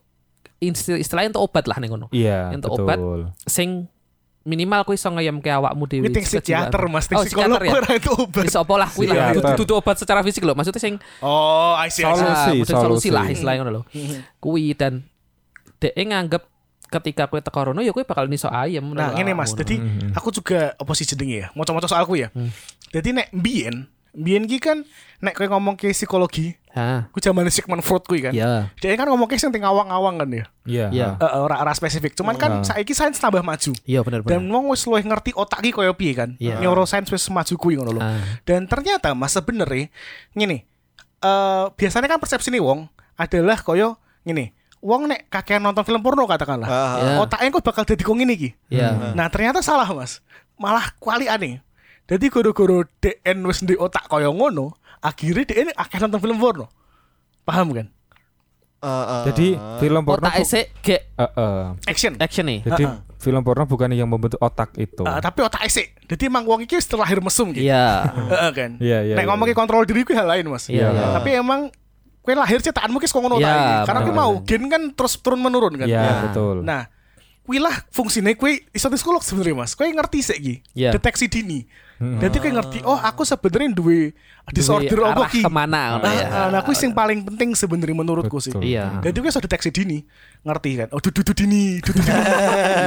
isti- 0.63 1.03
istilahnya 1.03 1.35
entuk 1.35 1.43
obat 1.43 1.67
lah 1.67 1.83
ning 1.83 1.91
ngono. 1.91 2.07
Iya, 2.15 2.55
Untuk 2.55 2.79
obat. 2.79 3.03
Sing 3.43 3.91
minimal 4.43 4.83
kowe 4.83 4.95
iso 4.95 5.09
ngeyemke 5.09 5.49
awakmu 5.49 5.85
dhewe. 5.85 6.09
Kuwi 6.09 6.25
psikiater 6.25 6.83
Mas, 6.89 7.07
Oh, 7.11 7.21
psikolog 7.21 7.61
ya. 7.61 7.73
ora 7.75 7.91
itu 7.93 8.11
obat. 8.11 8.45
Wis 8.45 8.55
apa 8.55 8.75
lah 8.75 8.89
kuwi 8.89 9.07
lah. 9.09 9.35
Dudu- 9.55 9.77
obat 9.77 9.97
secara 9.97 10.21
fisik 10.23 10.43
lho. 10.43 10.55
Maksudnya 10.55 10.81
sing 10.81 10.95
Oh, 11.21 11.75
I 11.75 11.89
see. 11.89 12.03
I 12.03 12.13
see. 12.13 12.19
Solusi, 12.19 12.33
ah, 12.33 12.47
solusi 12.49 12.73
solusi. 12.73 13.09
lah 13.11 13.25
istilahnya 13.27 13.61
ngono 13.61 13.73
lho. 13.73 13.83
Kuwi 14.39 14.73
dan 14.73 15.05
dek 15.79 15.95
nganggep 15.95 16.43
ketika 16.89 17.29
kue 17.29 17.39
teko 17.39 17.61
rono 17.67 17.81
ya 17.81 17.93
kue 17.93 18.03
bakal 18.03 18.25
niso 18.27 18.49
ayam 18.49 18.97
Nah, 18.97 19.13
ini 19.15 19.31
Mas. 19.31 19.53
awakmu. 19.53 19.61
Jadi 19.61 19.77
aku 20.13 20.29
juga 20.33 20.73
apa 20.73 20.93
sih 20.97 21.05
jenenge 21.05 21.37
ya? 21.39 21.47
Mau 21.53 21.63
coba 21.63 21.85
soalku 21.85 22.17
ya. 22.17 22.33
Jadi 22.89 23.13
nek 23.13 23.29
mbien, 23.31 23.85
mbien 24.17 24.43
ki 24.43 24.57
kan 24.57 24.81
nek 25.21 25.35
kowe 25.35 25.45
ngomong 25.47 25.77
ke 25.77 25.93
psikologi, 25.93 26.57
Hah. 26.79 27.01
ku 27.11 27.19
zaman 27.19 27.43
Sigmund 27.51 27.83
Freud 27.83 28.07
kuwi 28.07 28.23
kan. 28.23 28.31
Ya. 28.31 28.71
Dia 28.79 28.95
kan 28.95 29.11
ngomong 29.11 29.27
sing 29.35 29.51
ting 29.51 29.67
awang-awang 29.67 30.23
kan 30.23 30.31
ya. 30.31 30.45
Iya. 30.63 30.87
Iya. 30.95 31.09
ha. 31.19 31.27
Eh, 31.27 31.43
ora 31.43 31.59
ora 31.59 31.75
spesifik. 31.75 32.15
Cuman 32.15 32.39
kan 32.39 32.63
saiki 32.63 32.95
sains 32.95 33.19
tambah 33.19 33.43
maju. 33.43 33.75
Iya 33.83 34.07
bener 34.07 34.23
Dan 34.23 34.47
bener. 34.47 34.55
wong 34.55 34.71
wis 34.71 34.87
luwih 34.87 35.03
ngerti 35.03 35.35
otak 35.35 35.59
ki 35.67 35.75
koyo 35.75 35.99
piye 35.99 36.15
kan. 36.15 36.39
Iya. 36.39 36.63
Neuroscience 36.63 37.11
wis 37.11 37.27
maju 37.27 37.55
kuwi 37.59 37.75
ngono 37.75 37.99
lho. 37.99 38.03
Ah. 38.07 38.23
Dan 38.47 38.71
ternyata 38.71 39.11
Mas 39.19 39.35
sebenarnya 39.35 39.91
ngene. 40.39 40.63
Eh 41.19 41.65
biasanya 41.75 42.07
kan 42.07 42.23
persepsi 42.23 42.55
nih 42.55 42.63
wong 42.63 42.87
adalah 43.19 43.59
koyo 43.59 43.99
ngene. 44.23 44.55
Wong 44.79 45.11
nek 45.11 45.27
kakean 45.27 45.59
nonton 45.59 45.83
film 45.83 45.99
porno 46.07 46.23
katakanlah. 46.31 46.71
Ah, 46.71 46.95
Ya. 47.03 47.13
Otaknya 47.19 47.51
kok 47.51 47.67
bakal 47.67 47.83
jadi 47.83 47.99
kok 48.07 48.15
ngene 48.15 48.33
iki. 48.39 48.51
Iya. 48.71 49.19
Nah 49.19 49.27
ternyata 49.27 49.59
salah 49.59 49.91
mas 49.91 50.23
Malah 50.55 50.95
kuali 51.03 51.27
aneh 51.27 51.59
Jadi 52.07 52.31
goro-goro 52.31 52.87
DN 53.03 53.43
wis 53.45 53.61
di 53.67 53.75
otak 53.75 54.07
kaya 54.07 54.31
ngono 54.31 54.78
Akhirnya 54.99 55.45
DN 55.47 55.69
akhirnya 55.75 56.11
nonton 56.11 56.23
film 56.23 56.39
porno 56.39 56.67
Paham 57.47 57.73
kan? 57.73 57.87
Eh, 58.79 58.87
eh, 58.87 59.23
Jadi 59.33 59.49
film 59.83 60.03
porno 60.07 60.27
Otak 60.27 60.39
esek 60.39 60.65
gek 60.83 61.03
Eh, 61.19 61.23
eh. 61.25 61.63
Action 61.91 62.13
action 62.23 62.47
nih. 62.47 62.63
Jadi 62.63 62.85
film 63.19 63.43
porno 63.43 63.67
bukan 63.67 63.91
yang 63.91 64.07
membentuk 64.07 64.39
otak 64.39 64.71
itu. 64.79 65.03
Eh, 65.03 65.19
Tapi 65.19 65.39
otak 65.43 65.63
esek 65.67 65.99
Jadi 66.07 66.31
emang 66.31 66.47
wong 66.47 66.63
iki 66.63 66.79
setelah 66.79 67.07
lahir 67.07 67.19
mesum 67.19 67.51
gitu 67.51 67.67
Iya. 67.67 68.07
Heeh, 68.07 68.51
kan 68.55 68.71
Iya, 68.79 68.99
iya, 69.03 69.15
Nek 69.19 69.25
iya, 69.27 69.29
ngomong 69.35 69.47
ke 69.51 69.55
kontrol 69.59 69.83
diri 69.83 70.07
ku 70.07 70.15
hal 70.15 70.27
lain 70.31 70.47
mas 70.47 70.71
Iya. 70.71 70.95
Iya. 70.95 71.05
Tapi 71.19 71.31
emang 71.35 71.61
Kue 72.23 72.37
lahir 72.37 72.61
cetakanmu 72.61 73.01
kis 73.01 73.11
ngono 73.11 73.41
Iya, 73.41 73.51
otak 73.51 73.87
Karena 73.91 74.01
kue 74.07 74.15
mau 74.15 74.33
Gen 74.47 74.63
kan 74.71 74.83
terus 74.95 75.19
turun 75.19 75.41
menurun 75.43 75.75
kan 75.75 75.87
Iya, 75.91 76.31
betul. 76.31 76.63
Nah 76.63 76.87
Kuwi 77.49 77.57
lah 77.57 77.73
fungsinya 77.89 78.29
kue 78.37 78.61
iso 78.71 78.93
psikolog 78.93 79.25
sebenarnya 79.25 79.57
mas 79.57 79.73
Kue 79.73 79.89
ngerti 79.89 80.21
sih 80.21 80.37
ki 80.37 80.55
Iya. 80.77 80.93
Deteksi 80.93 81.27
dini 81.27 81.65
Jadi 81.97 82.37
kue 82.37 82.53
ngerti 82.53 82.85
Oh 82.85 82.95
aku 82.95 83.25
sebenarnya 83.25 83.73
duwe 83.73 84.13
disorder 84.49 85.01
apa 85.03 85.27
ki 85.27 85.41
ke 85.41 85.49
mana 85.49 85.97
ngono 85.97 86.05
Nah, 86.05 86.13
ya. 86.13 86.27
nah, 86.49 86.59
aku 86.61 86.73
sing 86.73 86.93
paling 86.93 87.25
penting 87.25 87.53
sebenarnya 87.53 87.97
menurutku 87.97 88.37
sih. 88.37 88.53
Iya. 88.55 89.01
Jadi 89.01 89.17
gue 89.17 89.29
sudah 89.29 89.45
deteksi 89.45 89.69
dini, 89.69 90.05
ngerti 90.41 90.71
kan? 90.77 90.89
Oh, 90.89 91.01
dudu 91.01 91.21
dini, 91.33 91.81
dudu 91.81 92.01
dini. 92.01 92.21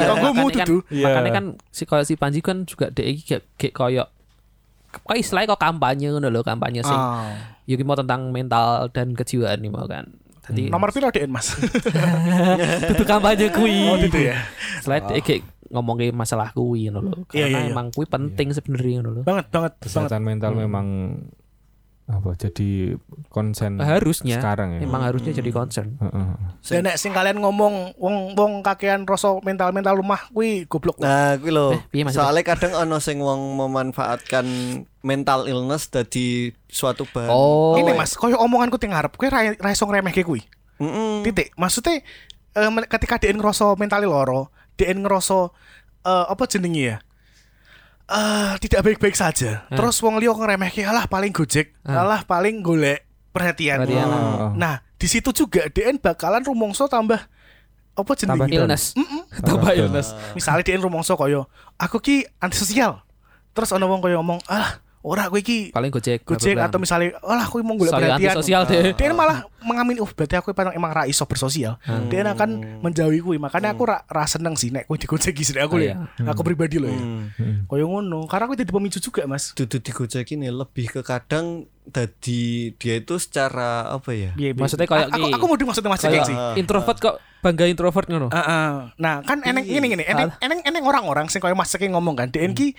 Kalau 0.01 0.15
gue 0.15 0.31
mau 0.31 0.45
makanya 0.45 0.57
kan, 0.57 0.67
dudu. 0.69 0.77
Iya. 0.89 1.05
makanya 1.11 1.31
kan 1.31 1.45
si 1.69 1.83
koyo 1.85 2.01
si 2.01 2.13
Panji 2.15 2.41
kan 2.41 2.65
juga 2.65 2.89
dek 2.89 3.05
iki 3.05 3.21
gek 3.27 3.41
gek 3.57 3.73
koyo 3.73 4.05
kok 4.91 5.15
istilahnya 5.15 5.53
kok 5.53 5.61
kampanye 5.61 6.11
ngono 6.11 6.27
lho, 6.27 6.41
kampanye 6.41 6.81
sing 6.81 6.93
Ah. 6.93 7.57
Yuki 7.63 7.81
mau 7.81 7.95
tentang 7.95 8.27
mental 8.29 8.89
dan 8.89 9.13
kejiwaan 9.13 9.57
nih 9.57 9.69
mau 9.69 9.85
kan. 9.85 10.09
Jadi 10.51 10.67
Nomor 10.67 10.89
piro 10.91 11.07
DN 11.07 11.31
Mas? 11.31 11.55
itu 12.91 13.03
kampanye 13.07 13.47
kuwi. 13.49 13.87
oh, 13.87 13.95
gitu 13.97 14.19
ya. 14.19 14.35
Selain 14.83 15.07
dek 15.07 15.23
gek 15.23 15.41
ngomongin 15.71 16.11
masalah 16.11 16.51
kuwi 16.51 16.91
ngono 16.91 16.99
lho. 17.07 17.17
Iya, 17.31 17.47
Karena 17.47 17.59
iya, 17.63 17.67
iya. 17.67 17.71
emang 17.71 17.87
kuwi 17.95 18.05
penting 18.05 18.51
sebenarnya 18.51 18.99
ngono 18.99 19.09
lho. 19.15 19.21
Banget, 19.23 19.47
banget, 19.49 19.73
banget. 19.79 19.87
Kesehatan 19.87 20.21
mental 20.27 20.51
memang 20.53 20.87
apa 22.11 22.35
jadi 22.35 22.99
konsen 23.31 23.79
Harusnya 23.79 24.37
sekarang 24.43 24.77
ya. 24.77 24.85
emang 24.85 25.07
harusnya 25.07 25.31
jadi 25.31 25.51
concern. 25.55 25.95
Heeh. 25.97 26.27
Dan 26.67 26.83
nek 26.83 26.99
sing 26.99 27.15
kalian 27.15 27.39
ngomong 27.39 27.95
wong 27.95 28.35
wong 28.35 28.51
kakean 28.59 29.07
rasa 29.07 29.39
mental-mental 29.41 29.97
rumah 29.97 30.27
kuwi 30.29 30.67
goblok. 30.67 30.99
Nah, 30.99 31.39
kuwi 31.39 31.51
lho. 31.55 31.79
Eh? 31.79 32.11
Soalnya 32.11 32.43
kadang 32.43 32.75
ono 32.75 32.99
sing 32.99 33.23
wong 33.23 33.55
memanfaatkan 33.55 34.45
mental 35.01 35.47
illness 35.47 35.89
dadi 35.89 36.51
suatu 36.69 37.07
bahan. 37.09 37.31
Oh. 37.31 37.79
Ini 37.79 37.95
Mas, 37.95 38.13
koyo 38.19 38.37
omonganku 38.37 38.77
teng 38.77 38.93
ngarep, 38.93 39.17
kowe 39.17 39.27
ra 39.31 39.71
iso 39.71 39.87
ngremehke 39.87 40.21
kuwi. 40.21 40.43
Mm-mm. 40.81 41.25
Titik. 41.25 41.53
Maksudnya 41.57 42.01
eh, 42.57 42.69
ketika 42.89 43.21
DN 43.21 43.37
ngerasa 43.39 43.77
mentali 43.77 44.09
loro, 44.09 44.51
DN 44.77 45.05
ngerasa 45.05 45.49
eh, 46.05 46.25
apa 46.29 46.43
jenenge 46.49 46.83
ya? 46.83 46.97
Eh 48.11 48.53
tidak 48.59 48.83
baik-baik 48.83 49.15
saja. 49.15 49.63
Terus 49.71 49.95
wong 50.03 50.19
liya 50.19 50.35
ngremehke 50.35 50.83
alah 50.83 51.07
paling 51.07 51.31
gojek, 51.31 51.71
alah 51.81 52.27
paling 52.27 52.59
golek 52.59 53.07
perhatian. 53.31 53.79
Perhatian. 53.79 54.07
Oh. 54.11 54.51
Nah, 54.51 54.83
di 54.99 55.07
situ 55.07 55.31
juga 55.31 55.71
DN 55.71 55.95
bakalan 55.95 56.43
rumongso 56.43 56.91
tambah 56.91 57.23
apa 57.91 58.11
Tambah 58.15 58.47
jenenge? 58.47 58.55
illness. 58.55 58.83
Tambah 59.47 59.71
illness. 59.71 60.11
Misalnya 60.35 60.63
DN 60.67 60.83
rumongso 60.83 61.15
koyo 61.15 61.47
aku 61.79 62.03
ki 62.03 62.27
antisosial. 62.43 62.99
Terus 63.55 63.71
ana 63.71 63.87
wong 63.87 64.03
koyo 64.03 64.19
ngomong, 64.19 64.43
"Ah, 64.47 64.83
ora 65.01 65.27
kowe 65.27 65.37
iki 65.37 65.69
Paling 65.69 65.89
gojek. 65.89 66.21
gojek 66.21 66.55
atau 66.55 66.77
misalnya 66.77 67.17
alah 67.19 67.43
aku 67.43 67.57
mau 67.59 67.73
golek 67.73 67.89
Soalnya 67.89 68.15
perhatian. 68.15 68.29
antisosial 68.31 68.61
deh. 68.63 68.93
Dia 68.93 69.09
malah 69.11 69.37
mengamini 69.59 69.97
oh 69.97 70.05
berarti 70.05 70.35
aku 70.35 70.51
emang, 70.51 70.73
emang 70.73 70.91
ra 70.91 71.03
iso 71.05 71.25
bersosial. 71.25 71.81
Dia 72.07 72.21
akan 72.23 72.81
menjauhi 72.81 73.19
kuwi. 73.19 73.37
Makanya 73.37 73.73
aku 73.73 73.85
ra, 73.85 74.05
ra 74.05 74.25
seneng 74.25 74.53
sih 74.53 74.69
nek 74.69 74.85
kowe 74.85 74.95
digojeki 74.95 75.41
sih 75.41 75.57
aku 75.57 75.81
Ah, 75.81 75.81
ya. 75.81 75.93
Aku 76.27 76.41
pribadi 76.41 76.77
loh 76.77 76.87
ya. 76.87 76.97
Hmm. 76.97 77.65
Koyo 77.65 77.85
ngono. 77.87 78.25
Karena 78.25 78.45
aku 78.45 78.53
jadi 78.53 78.69
pemicu 78.69 78.97
juga, 78.97 79.25
Mas. 79.25 79.53
Dudu 79.53 79.77
digojek 79.77 80.25
ini 80.31 80.47
lebih 80.47 80.89
ke 80.89 81.01
kadang 81.01 81.65
dadi 81.81 82.71
dia 82.75 82.95
itu 82.95 83.17
secara 83.17 83.89
apa 83.89 84.13
ya? 84.13 84.31
Piye, 84.33 84.53
piye? 84.53 84.61
Maksudnya 84.61 84.85
kayak 84.85 85.09
aku, 85.09 85.17
ki- 85.19 85.33
aku 85.33 85.45
mau 85.45 85.57
dimaksudnya 85.57 85.89
Mas 85.89 86.01
sih. 86.01 86.37
introvert 86.55 86.97
kok 86.97 87.15
bangga 87.41 87.65
introvert 87.65 88.05
ngono. 88.05 88.29
Heeh. 88.29 88.69
Nah, 88.95 89.15
kan 89.21 89.41
eneng 89.41 89.65
ini 89.65 89.85
gini, 89.87 90.05
eneng 90.05 90.29
eneng 90.37 90.61
eneng 90.61 90.83
orang-orang 90.85 91.25
sing 91.27 91.41
koyo 91.41 91.53
Mas 91.53 91.73
ngomong 91.73 92.13
kan, 92.13 92.29
DN 92.29 92.53
ki 92.53 92.77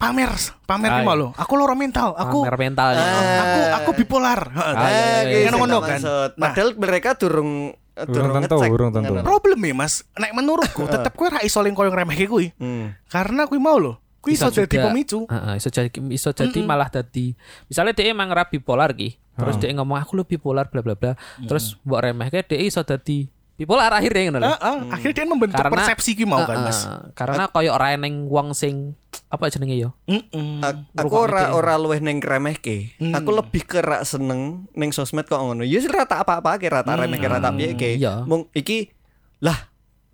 pamer, 0.00 0.32
pamer 0.64 0.90
Ah, 0.90 1.04
iya. 1.04 1.12
lo. 1.12 1.28
Aku 1.36 1.52
loro 1.54 1.76
mental, 1.76 2.16
aku 2.16 2.40
Pamer 2.42 2.56
mental. 2.58 2.96
aku 2.96 3.60
aku 3.76 3.90
bipolar. 4.00 4.40
Heeh. 4.48 4.74
Ah, 4.74 4.88
iya, 4.88 5.04
iya, 5.28 5.44
Eh, 5.44 5.52
iya. 5.52 5.78
kan. 5.78 6.00
Nah. 6.00 6.32
Padahal 6.40 6.70
mereka 6.74 7.12
durung 7.14 7.76
Durung 8.00 8.32
tentu, 8.40 8.56
ngecek. 8.56 8.70
durung 8.72 8.90
tentu. 8.96 9.12
Problem 9.20 9.60
ya, 9.60 9.74
Mas. 9.76 10.08
Nek 10.16 10.32
menurutku 10.32 10.88
tetep 10.88 11.12
kowe 11.12 11.28
ra 11.28 11.44
iso 11.44 11.60
ling 11.60 11.76
koyo 11.76 11.92
ngremehke 11.92 12.24
kuwi. 12.24 12.48
Hmm. 12.56 12.96
Karena 13.06 13.44
kuwi 13.44 13.60
mau 13.60 13.76
lo. 13.76 14.00
Kuwi 14.24 14.40
iso 14.40 14.48
jadi 14.48 14.88
pemicu. 14.88 15.28
Heeh, 15.28 15.60
iso 15.60 15.68
jadi 15.68 15.92
iso 16.08 16.32
jadi 16.32 16.58
malah 16.60 16.88
dadi 16.88 17.36
misalnya 17.68 17.92
dia 17.92 18.08
emang 18.08 18.32
ra 18.32 18.48
bipolar 18.48 18.96
ki. 18.96 19.20
Terus 19.36 19.56
dia 19.56 19.68
ngomong 19.72 19.96
aku 19.96 20.16
lu 20.16 20.24
bipolar 20.24 20.68
bla 20.68 20.80
bla 20.80 20.96
bla. 20.96 21.12
Terus 21.38 21.76
mbok 21.84 22.00
remehke 22.00 22.40
dia 22.42 22.56
iso 22.58 22.80
dadi 22.80 23.28
bipolar 23.52 23.92
akhirnya 23.92 24.32
ngono 24.32 24.38
lho. 24.38 24.48
Heeh, 24.48 24.76
akhirnya 24.96 25.14
dia 25.16 25.26
membentuk 25.28 25.60
Karena- 25.60 25.76
persepsi 25.76 26.16
ki 26.16 26.24
mau 26.24 26.40
kan, 26.40 26.56
Mas. 26.64 26.88
Karena 27.12 27.52
koyo 27.52 27.72
ora 27.72 27.92
eneng 27.92 28.28
wong 28.28 28.56
sing 28.56 28.96
apa 29.30 29.46
jenenge 29.46 29.78
yo? 29.78 29.94
Heeh. 30.10 30.58
A- 30.58 30.82
aku 30.98 31.14
ora 31.14 31.54
ora 31.54 31.78
luwih 31.78 32.02
ning 32.02 32.18
kremehke. 32.18 32.98
Aku 33.14 33.30
lebih 33.30 33.62
ke 33.62 33.78
rak 33.78 34.02
seneng 34.02 34.66
ning 34.74 34.90
sosmed 34.90 35.30
kok 35.30 35.38
ngono. 35.38 35.62
Ya 35.62 35.78
wis 35.78 35.86
ra 35.86 36.02
tak 36.02 36.26
apa-apa 36.26 36.58
ke 36.58 36.66
ra 36.66 36.82
tak 36.82 36.98
remehke 36.98 37.30
ra 37.30 37.38
tak 37.38 37.54
piye 37.54 37.78
ke. 37.78 37.94
Iya. 37.94 38.26
Mung 38.26 38.50
iki 38.50 38.90
lah 39.38 39.69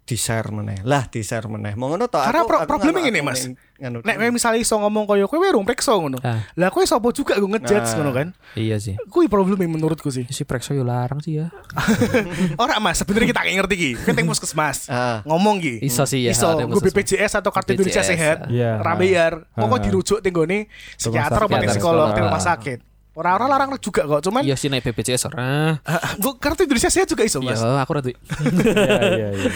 di-share 0.07 0.49
meneh. 0.49 0.79
Lah 0.81 1.05
di-share 1.05 1.45
meneh. 1.45 1.75
Mau 1.75 1.91
ngono 1.91 2.07
to 2.07 2.15
Karena 2.17 2.41
aku 2.41 2.49
pro- 2.49 2.63
problemnya 2.65 3.11
aku 3.11 3.27
Mas. 3.27 3.43
nganu- 3.77 4.01
Nek 4.01 4.17
misalnya 4.31 4.57
iso 4.57 4.79
ngomong 4.79 5.03
koyo 5.05 5.27
kowe 5.27 5.43
urung 5.43 5.67
prekso 5.67 5.93
ngono. 5.93 6.23
Ah. 6.23 6.47
Lah 6.55 6.71
kowe 6.71 6.81
sapa 6.81 7.11
juga 7.11 7.35
gue 7.35 7.45
ngejudge 7.45 7.75
Nah. 7.83 7.95
ngono 7.99 8.11
kan. 8.15 8.29
Iya 8.55 8.79
sih. 8.79 8.95
Kuwi 9.11 9.27
problemnya 9.27 9.67
menurutku 9.67 10.07
sih. 10.09 10.23
Si 10.27 10.47
Prekso 10.47 10.73
yo 10.73 10.81
larang 10.81 11.19
sih 11.19 11.43
ya. 11.43 11.51
Ora 12.63 12.79
Mas, 12.79 12.97
sebenarnya 12.97 13.29
kita 13.29 13.43
ngerti 13.43 13.75
ki. 13.75 13.91
Kowe 14.01 14.13
teng 14.13 14.27
puskesmas. 14.27 14.87
Ah. 14.87 15.27
Ngomong 15.27 15.59
ki. 15.59 15.83
Iso 15.83 16.07
sih 16.07 16.23
ya. 16.23 16.31
Iso 16.31 16.47
gue. 16.49 16.81
BPJS 16.81 17.37
atau 17.37 17.51
kartu 17.51 17.75
Indonesia 17.75 18.01
Sehat. 18.01 18.47
Ra 18.79 18.95
bayar. 18.95 19.45
Pokok 19.53 19.77
Ah. 19.77 19.83
dirujuk 19.83 20.19
teng 20.23 20.33
gone 20.33 20.71
psikiater 20.95 21.41
apa 21.41 21.57
teng 21.59 21.71
psikolog 21.75 22.09
Ah. 22.09 22.17
rumah 22.17 22.39
sakit. 22.41 22.79
Ora-ora 23.17 23.49
larang 23.49 23.73
juga 23.81 24.05
kok, 24.05 24.21
cuman 24.21 24.45
Iya 24.45 24.55
sih 24.55 24.69
naik 24.69 24.85
BPJS 24.85 25.27
ora. 25.27 25.81
gue 26.14 26.33
kartu 26.37 26.62
Indonesia 26.62 26.93
Sehat 26.93 27.09
juga 27.09 27.25
iso, 27.25 27.41
Iya, 27.41 27.57
Mas. 27.57 27.64
aku 27.64 27.91
ora 27.91 28.01
duwe. 28.01 28.12
Iya, 28.61 29.01
iya, 29.11 29.29
iya. 29.33 29.51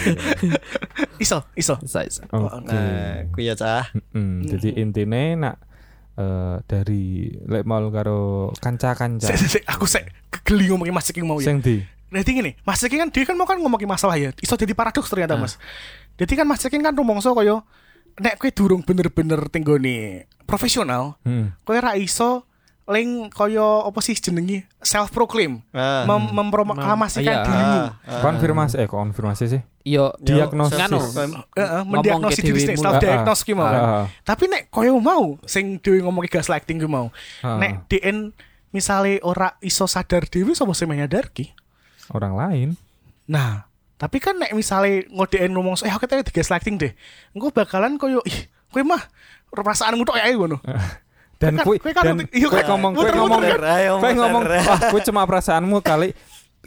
Iso, 1.15 1.45
iso. 1.53 1.77
Oke. 1.77 2.73
Nah, 2.73 3.29
ku 3.29 3.37
ya 3.37 3.53
cah. 3.53 3.85
Mm, 4.11 4.49
Jadi 4.49 4.69
intine 4.75 5.37
nak 5.37 5.61
eh, 6.17 6.57
dari 6.65 7.29
lek 7.45 7.63
mal 7.63 7.85
karo 7.87 8.49
kanca-kanca 8.57 9.29
aku 9.73 9.85
sek 9.85 10.09
kegeli 10.33 10.67
ngomongin 10.67 10.91
Mas 10.91 11.05
Ceking 11.05 11.23
mau 11.23 11.37
ya. 11.37 11.45
sing 11.47 11.61
di 11.61 11.85
Jadi 12.09 12.31
gini, 12.33 12.51
Mas 12.65 12.81
Ceking 12.81 12.99
kan 12.99 13.09
dia 13.09 13.23
kan 13.23 13.37
mau 13.37 13.45
kan 13.45 13.55
ngomongin 13.55 13.87
masalah 13.87 14.17
ya. 14.17 14.33
Iso 14.35 14.57
jadi 14.57 14.73
paradoks 14.73 15.07
ternyata, 15.07 15.37
Ah. 15.37 15.39
Mas. 15.39 15.55
Jadi 16.17 16.33
kan 16.33 16.43
Mas 16.43 16.59
Ceking 16.59 16.81
kan 16.81 16.91
rumongso 16.91 17.31
koyo 17.31 17.61
nek 18.17 18.35
kowe 18.35 18.49
durung 18.49 18.81
bener-bener 18.81 19.39
tenggone 19.47 20.25
profesional, 20.43 21.15
hmm. 21.23 21.61
kowe 21.63 21.77
ra 21.77 21.95
iso 21.95 22.43
ling 22.83 23.29
koyo 23.29 23.85
apa 23.85 23.99
sih 23.99 24.13
jenenge 24.13 24.65
self 24.77 25.09
proclaim 25.09 25.61
Ah. 25.69 26.03
mem 26.03 26.33
memproklamasikan 26.33 27.23
Iya. 27.31 27.45
dirimu. 27.45 27.79
konfirmasi 28.19 28.75
eh 28.77 28.87
konfirmasi 28.87 29.45
sih 29.47 29.61
Yo 29.81 30.13
Diagnosis. 30.17 30.77
nganu. 30.77 31.01
Heeh, 31.57 31.81
mendiagnosis 31.83 32.37
ke 32.37 32.45
diri 32.45 32.59
sendiri, 32.59 32.77
self 32.77 32.97
diagnose 32.99 33.41
ki 33.41 33.53
mau 33.53 33.65
Ah, 33.65 33.71
kan. 33.71 33.81
ah. 33.81 34.05
Tapi 34.23 34.45
nek 34.45 34.69
koyo 34.69 34.93
mau 34.97 35.41
sing 35.43 35.77
dhewe 35.77 36.01
ngomong 36.01 36.21
gaslighting 36.23 36.77
ki 36.77 36.85
mau. 36.85 37.09
Ah. 37.41 37.57
Nek 37.57 37.89
DN 37.89 38.29
misale 38.69 39.17
ora 39.21 39.57
iso 39.59 39.85
sadar 39.85 40.23
dhewe 40.23 40.53
sapa 40.53 40.71
sing 40.71 40.85
menyadarki? 40.85 41.53
orang 42.09 42.35
lain 42.35 42.69
Nah, 43.25 43.63
tapi 43.95 44.19
kan 44.19 44.35
nek 44.35 44.51
misalnya 44.51 45.07
ngodein 45.07 45.49
ngomong 45.49 45.79
eh 45.79 45.89
aku 45.89 46.03
tadi 46.03 46.27
gaslighting 46.27 46.75
deh. 46.75 46.91
Engko 47.31 47.49
bakalan 47.49 47.95
koyo 47.95 48.19
ih, 48.21 48.37
kowe 48.67 48.83
mah 48.83 48.99
perasaanmu 49.47 50.03
tok 50.03 50.19
ae 50.19 50.35
ngono. 50.35 50.59
dan 51.41 51.57
kan 51.57 51.65
dan 52.05 52.17
iya, 52.29 52.47
kan- 52.47 52.69
ngomong 52.69 52.91
muter-muter 52.93 53.17
ngomong 53.17 53.41
kan? 53.41 53.51
Muter. 53.97 54.13
ngomong 54.13 54.43
wah 54.45 54.79
kowe 54.93 54.99
cuma 55.01 55.21
perasaanmu 55.25 55.77
kali 55.81 56.13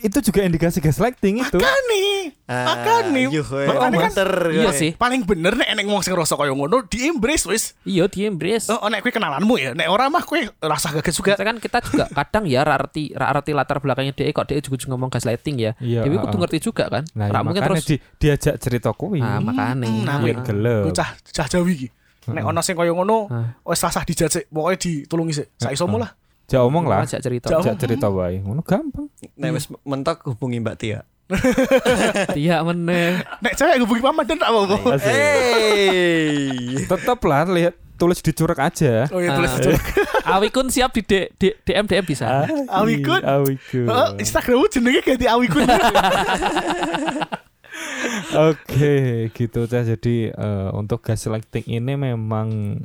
itu 0.02 0.18
juga 0.18 0.42
indikasi 0.42 0.82
gaslighting 0.82 1.38
itu. 1.46 1.58
Makane. 1.62 2.34
Makane. 2.50 3.22
Yuh, 3.30 3.46
we, 3.46 3.64
Makane 3.70 3.96
kan 4.02 4.12
Iya 4.50 4.70
sih. 4.74 4.90
paling 4.98 5.22
bener 5.22 5.54
nek 5.54 5.70
enek 5.70 5.86
wong 5.86 6.02
sing 6.02 6.18
rasa 6.18 6.34
kaya 6.34 6.50
ngono 6.50 6.82
di 6.90 7.06
embrace 7.06 7.46
wis. 7.46 7.78
Iya 7.86 8.10
di 8.10 8.26
embrace. 8.26 8.74
Oh, 8.74 8.90
nek 8.90 9.06
kowe 9.06 9.14
kenalanmu 9.14 9.54
ya, 9.54 9.70
nek 9.70 9.86
ora 9.86 10.10
mah 10.10 10.26
kowe 10.26 10.42
rasa 10.58 10.90
kaget 10.98 11.14
juga. 11.14 11.32
Kan 11.38 11.62
kita 11.62 11.78
juga 11.78 12.10
kadang 12.18 12.44
ya 12.50 12.66
ra 12.66 12.74
arti 12.74 13.14
ra 13.14 13.30
arti 13.30 13.54
latar 13.54 13.78
belakangnya 13.78 14.18
dia 14.18 14.34
kok 14.34 14.50
dia 14.50 14.58
juga 14.58 14.82
ngomong 14.90 15.14
gaslighting 15.14 15.56
ya. 15.62 15.72
Iya, 15.78 16.02
Dewi 16.02 16.18
ah, 16.18 16.26
kudu 16.26 16.36
ah. 16.36 16.40
ngerti 16.42 16.58
juga 16.58 16.84
kan. 16.90 17.02
Nah, 17.14 17.30
ya 17.30 17.40
mungkin 17.46 17.62
terus 17.62 17.86
di, 17.86 17.96
diajak 18.18 18.58
cerita 18.58 18.90
kuwi. 18.90 19.22
Ah, 19.22 19.38
makane. 19.38 19.86
nah, 20.02 20.18
Biar 20.18 20.42
kuwi- 20.42 20.46
gelem. 20.50 20.90
Cah 20.90 21.14
cah 21.22 21.46
Jawi 21.46 21.72
iki. 21.78 21.88
Nek 22.26 22.42
ana 22.42 22.60
sing 22.60 22.74
kaya 22.74 22.90
ngono, 22.90 23.28
wis 23.62 23.78
rasah 23.78 24.02
dijajak, 24.02 24.48
pokoke 24.48 24.76
ditulungi 24.78 25.32
sik. 25.34 25.46
Saisomu 25.56 25.98
lah. 25.98 26.12
Ja 26.44 26.60
omong 26.60 26.84
lah. 26.84 27.02
ajak 27.02 27.20
cerita. 27.20 27.48
Jauh. 27.48 27.60
Ajak 27.60 27.76
cerita 27.78 28.06
wae. 28.06 28.36
Ngono 28.38 28.60
gampang. 28.60 29.08
Nek 29.34 29.50
wis 29.52 29.64
mentok 29.80 30.24
hubungi 30.26 30.60
Mbak 30.60 30.76
Tia. 30.76 31.00
Iya 32.36 32.60
meneh. 32.60 33.24
Nek 33.40 33.52
cewek 33.54 33.80
hubungi 33.80 34.00
paman 34.00 34.24
dan 34.24 34.36
tak 34.36 34.48
apa-apa. 34.48 34.76
Asik. 34.92 35.08
Hey. 35.08 36.84
Tetep 36.84 37.20
lah 37.24 37.48
lihat 37.48 37.74
tulis 37.94 38.20
di 38.20 38.32
curek 38.32 38.58
aja. 38.58 39.08
Oh 39.08 39.18
iya 39.18 39.32
tulis 39.32 39.50
Ah. 39.50 39.58
itu. 39.58 39.70
Awikun 40.34 40.68
siap 40.68 40.90
di, 40.90 41.00
D- 41.00 41.30
D- 41.32 41.56
DM 41.62 41.84
DM 41.84 42.04
bisa. 42.04 42.44
Awikun. 42.66 43.20
Awikun. 43.20 43.86
Oh, 43.86 44.08
Instagrammu 44.16 44.68
jenenge 44.68 45.00
ganti 45.00 45.24
Awikun. 45.24 45.64
Oke, 48.34 48.94
gitu 49.30 49.66
Cah. 49.66 49.82
Jadi 49.82 50.28
eh, 50.28 50.68
untuk 50.72 51.00
gaslighting 51.00 51.66
ini 51.66 51.92
memang 51.94 52.78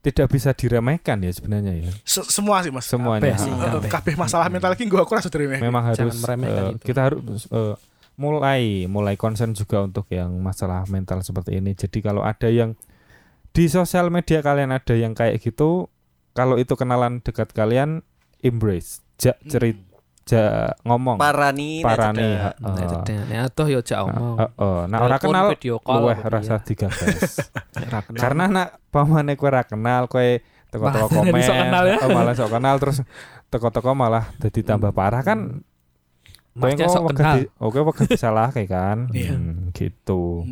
tidak 0.00 0.30
bisa 0.30 0.54
diremehkan 0.54 1.18
ya 1.18 1.32
sebenarnya 1.34 1.74
ya. 1.82 1.90
Se- 2.06 2.28
Semua 2.30 2.62
sih, 2.62 2.70
Mas. 2.70 2.86
Semuanya. 2.86 3.34
Kabeh. 3.90 4.14
Eh, 4.14 4.16
masalah 4.16 4.46
mental 4.46 4.72
iki 4.74 4.86
gua 4.86 5.02
aku 5.02 5.18
rasa 5.18 5.26
terima. 5.26 5.58
Memang 5.58 5.90
Jangan 5.90 5.98
harus 5.98 6.16
meremehkan 6.22 6.64
itu. 6.78 6.84
kita 6.84 7.00
harus 7.02 7.42
eh, 7.50 7.74
mulai 8.16 8.86
mulai 8.86 9.14
concern 9.18 9.52
juga 9.52 9.82
untuk 9.82 10.06
yang 10.08 10.30
masalah 10.38 10.86
mental 10.86 11.20
seperti 11.20 11.58
ini. 11.58 11.74
Jadi 11.74 11.98
kalau 12.00 12.22
ada 12.22 12.46
yang 12.46 12.78
di 13.50 13.66
sosial 13.66 14.08
media 14.08 14.40
kalian 14.40 14.70
ada 14.70 14.94
yang 14.94 15.12
kayak 15.12 15.40
gitu, 15.40 15.88
kalau 16.32 16.54
itu 16.54 16.76
kenalan 16.76 17.18
dekat 17.18 17.50
kalian 17.50 18.04
embrace, 18.44 19.00
ja 19.16 19.32
cerit, 19.42 19.80
ja 20.26 20.74
ngomong, 20.82 21.22
Parani 21.22 21.86
parani. 21.86 22.34
Nah. 22.58 23.06
Nek 23.06 23.38
atuh 23.46 23.70
ya 23.70 23.78
cak 23.78 24.10
omong. 24.10 24.34
Ha, 24.42 24.46
ha. 24.50 24.68
Nah, 24.90 24.98
ora 25.06 25.22
kenal 25.22 25.54
video 25.54 25.78
call 25.78 26.02
luweh 26.02 26.18
rasa 26.18 26.58
iya. 26.58 26.66
digagas. 26.66 27.46
Karena 28.22 28.50
nak 28.50 28.82
pamane 28.90 29.38
kowe 29.38 29.46
ora 29.46 29.62
kenal 29.62 30.10
kowe 30.10 30.42
teko-teko 30.74 31.06
komen, 31.06 31.40
sok 31.46 31.56
kenal 31.62 31.84
ya. 31.86 31.96
oh, 32.02 32.10
malah 32.10 32.34
sok 32.34 32.50
kenal 32.58 32.74
terus 32.82 33.06
teko-teko 33.54 33.94
malah 33.94 34.26
jadi 34.42 34.60
tambah 34.66 34.90
parah 34.90 35.22
kan. 35.22 35.62
Kowe 36.58 36.74
Masnya 36.74 36.90
sok 36.90 37.02
kok 37.06 37.22
kenal. 37.22 37.34
di, 37.38 37.42
oke 37.62 37.78
wegah 37.86 38.06
disalahke 38.10 38.62
kan. 38.66 39.06
Iya. 39.14 39.38
Hmm, 39.38 39.70
gitu. 39.78 40.42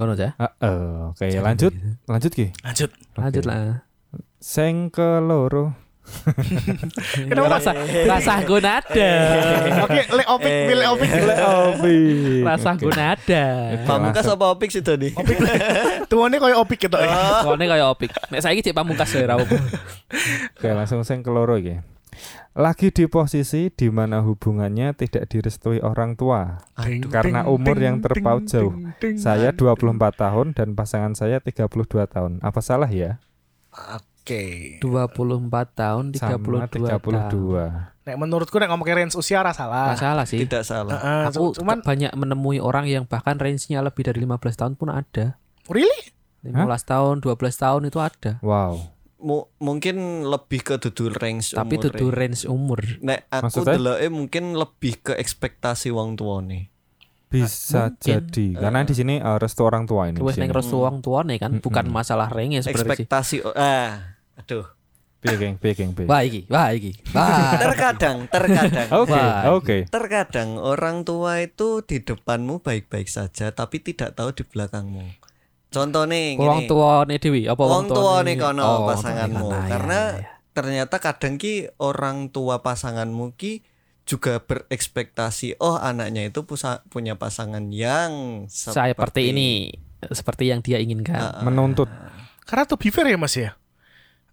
Ngono 0.00 0.16
aja. 0.16 0.32
Heeh, 0.32 1.12
oke 1.12 1.26
lanjut. 1.44 1.76
Lanjut 2.08 2.32
ki. 2.32 2.56
Lanjut. 2.64 2.90
Lanjut 3.20 3.44
lah. 3.44 3.84
Sing 4.40 4.88
keloro. 4.88 5.85
Kenapa? 7.28 7.58
rasa 7.58 7.70
rasa 8.06 8.32
gue 8.42 8.60
nada. 8.60 9.10
Oke, 9.82 10.00
le 10.06 10.24
opik, 10.24 10.52
Eh. 10.52 10.72
le 10.72 10.86
opik. 10.86 11.10
Obi. 11.36 11.98
Rasa 12.42 12.70
gue 12.74 12.92
nada. 12.92 13.44
Pamungkas 13.84 14.26
apa 14.26 14.44
opik 14.48 14.70
sih 14.70 14.80
tadi? 14.80 15.10
Opik. 15.12 15.36
Tuane 16.06 16.36
koyo 16.38 16.62
opik 16.62 16.78
gitu. 16.80 16.98
Soalnya 17.42 17.66
kayak 17.68 17.88
opik. 17.90 18.10
Nek 18.30 18.40
saiki 18.40 18.62
cek 18.62 18.72
pamungkas 18.72 19.10
ya 19.10 19.26
ra 19.26 19.34
apa. 19.36 19.56
Oke, 20.56 20.68
langsung 20.70 21.02
sing 21.02 21.20
keloro 21.20 21.58
iki. 21.58 21.78
Lagi 22.56 22.88
di 22.88 23.04
posisi 23.04 23.68
di 23.68 23.92
mana 23.92 24.24
hubungannya 24.24 24.96
tidak 24.96 25.28
direstui 25.28 25.84
orang 25.84 26.16
tua. 26.16 26.64
Ding, 26.80 27.04
Karena 27.04 27.44
ding, 27.44 27.52
umur 27.52 27.76
ding, 27.76 27.84
yang 27.84 27.96
terpaut 28.00 28.40
ding, 28.40 28.52
jauh. 28.56 28.72
ding, 28.96 28.96
ding. 28.96 29.16
Saya 29.20 29.52
24 29.52 29.92
tahun 30.16 30.56
dan 30.56 30.72
pasangan 30.72 31.12
saya 31.12 31.44
32 31.44 31.68
tahun. 32.08 32.40
Apa 32.40 32.64
salah 32.64 32.88
ya? 32.88 33.20
Oke. 34.26 34.82
24 34.82 35.46
tahun 35.70 36.04
32 36.10 36.18
Sama 36.18 36.66
tahun. 36.66 37.14
32. 37.30 38.10
Nek 38.10 38.16
menurutku 38.18 38.58
nek 38.58 38.70
ngomong 38.70 38.86
range 38.90 39.14
usia 39.14 39.38
ora 39.38 39.54
salah. 39.54 39.94
Nggak 39.94 40.02
salah 40.02 40.26
sih. 40.26 40.42
Tidak 40.42 40.62
salah. 40.66 40.98
Heeh, 40.98 41.22
Aku 41.30 41.54
cuman 41.54 41.86
banyak 41.86 42.10
menemui 42.18 42.58
orang 42.58 42.90
yang 42.90 43.06
bahkan 43.06 43.38
range-nya 43.38 43.86
lebih 43.86 44.02
dari 44.02 44.18
15 44.18 44.34
tahun 44.58 44.74
pun 44.74 44.90
ada. 44.90 45.38
really 45.70 46.10
15 46.42 46.58
tahun, 46.82 47.22
12 47.22 47.38
tahun 47.54 47.82
itu 47.86 47.98
ada. 48.02 48.38
Wow. 48.42 48.90
Mu- 49.18 49.46
mungkin 49.58 50.26
lebih 50.26 50.62
ke 50.62 50.74
dudul 50.78 51.14
range 51.14 51.54
Tapi 51.54 51.78
umure. 51.78 51.94
itu 51.94 52.04
range 52.10 52.42
umur. 52.46 52.78
Nek 53.02 53.30
aku 53.30 53.42
Maksudnya? 53.46 53.74
deloke 53.74 54.06
mungkin 54.10 54.44
lebih 54.54 54.94
ke 55.02 55.12
ekspektasi 55.14 55.90
wong 55.90 56.14
tuane. 56.14 56.70
Bisa 57.26 57.90
Mungkin. 57.90 58.02
jadi 58.02 58.46
karena 58.54 58.86
di 58.86 58.94
sini 58.94 59.14
eh, 59.18 59.38
restu 59.38 59.66
orang 59.66 59.86
tua 59.86 60.06
ini. 60.06 60.18
di 60.18 60.22
Wes 60.22 60.38
restu 60.38 60.78
wong 60.78 61.02
tuane 61.02 61.38
kan, 61.42 61.58
bukan 61.58 61.90
masalah 61.90 62.30
range 62.30 62.62
sebenarnya 62.62 62.94
sih. 62.94 63.02
Ekspektasi 63.02 63.36
ah 63.58 64.15
aduh. 64.36 64.66
Piye, 65.16 65.34
geng? 65.34 65.54
Piye, 65.56 65.72
geng? 65.72 65.90
Piye? 65.90 66.06
Wah 66.06 66.20
iki, 66.20 66.44
wah 66.46 66.70
iki. 66.70 66.92
Wah. 67.10 67.56
Terkadang, 67.58 68.28
terkadang. 68.28 68.88
Oke, 68.94 69.22
oke. 69.48 69.76
Terkadang 69.88 70.54
orang 70.56 71.02
tua 71.02 71.40
itu 71.40 71.80
di 71.82 71.98
depanmu 71.98 72.60
baik-baik 72.60 73.06
saja 73.06 73.50
tapi 73.50 73.80
tidak 73.80 74.12
tahu 74.12 74.30
di 74.30 74.44
belakangmu. 74.44 75.02
Contohnya 75.66 76.38
Wong 76.38 76.62
gini. 76.62 76.70
tuane 76.70 77.14
dhewe 77.18 77.40
apa 77.44 77.58
Wong 77.58 77.90
tuane 77.90 78.32
tuane? 78.32 78.32
kono 78.38 78.60
Oh, 78.60 78.70
wong 78.70 78.84
pasanganmu. 78.88 79.48
Karena 79.66 80.00
ya, 80.06 80.14
ya. 80.14 80.28
ternyata 80.52 80.96
kadang 80.96 81.36
ki 81.36 81.54
orang 81.76 82.30
tua 82.30 82.62
pasanganmu 82.62 83.34
ki 83.34 83.66
juga 84.06 84.38
berekspektasi 84.38 85.58
oh 85.58 85.74
anaknya 85.74 86.30
itu 86.30 86.46
pusa- 86.46 86.86
punya 86.86 87.18
pasangan 87.18 87.74
yang 87.74 88.46
seperti 88.46 89.34
ini, 89.34 89.74
seperti 90.06 90.48
yang 90.48 90.62
dia 90.62 90.78
inginkan. 90.78 91.18
Ah, 91.18 91.42
Menuntut. 91.42 91.90
karena 92.46 92.62
to 92.62 92.78
be 92.78 92.88
fair 92.88 93.10
ya 93.10 93.18
Mas 93.18 93.34
ya. 93.34 93.58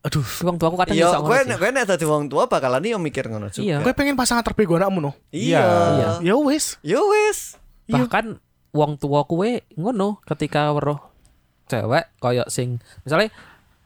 Aduh, 0.04 0.28
Wong 0.44 0.60
tuaku 0.60 0.76
kadang 0.76 1.00
Iya, 1.00 1.16
iso 1.16 1.20
gue 1.24 1.38
ngono 1.48 1.72
nek 1.72 1.86
dadi 1.88 2.04
wong 2.04 2.28
tua 2.28 2.44
bakalan 2.52 2.84
yo 2.84 3.00
mikir 3.00 3.32
ngono 3.32 3.48
juga. 3.48 3.64
Iya. 3.64 3.78
gue 3.80 3.94
pengen 3.96 4.20
pasangan 4.20 4.44
terbaik 4.44 4.68
anakmu 4.76 5.00
no. 5.00 5.12
Iya. 5.32 5.64
Iya. 5.64 6.10
Ya 6.20 6.36
wis. 6.36 6.76
Yo 6.84 7.00
wis. 7.08 7.56
Iya. 7.88 8.04
Bahkan 8.04 8.36
wong 8.76 9.00
tua 9.00 9.24
kuwe 9.24 9.64
ngono 9.80 10.20
ketika 10.28 10.76
weruh 10.76 11.00
cewek 11.72 12.20
koyo 12.20 12.44
sing 12.52 12.84
misalnya 13.08 13.32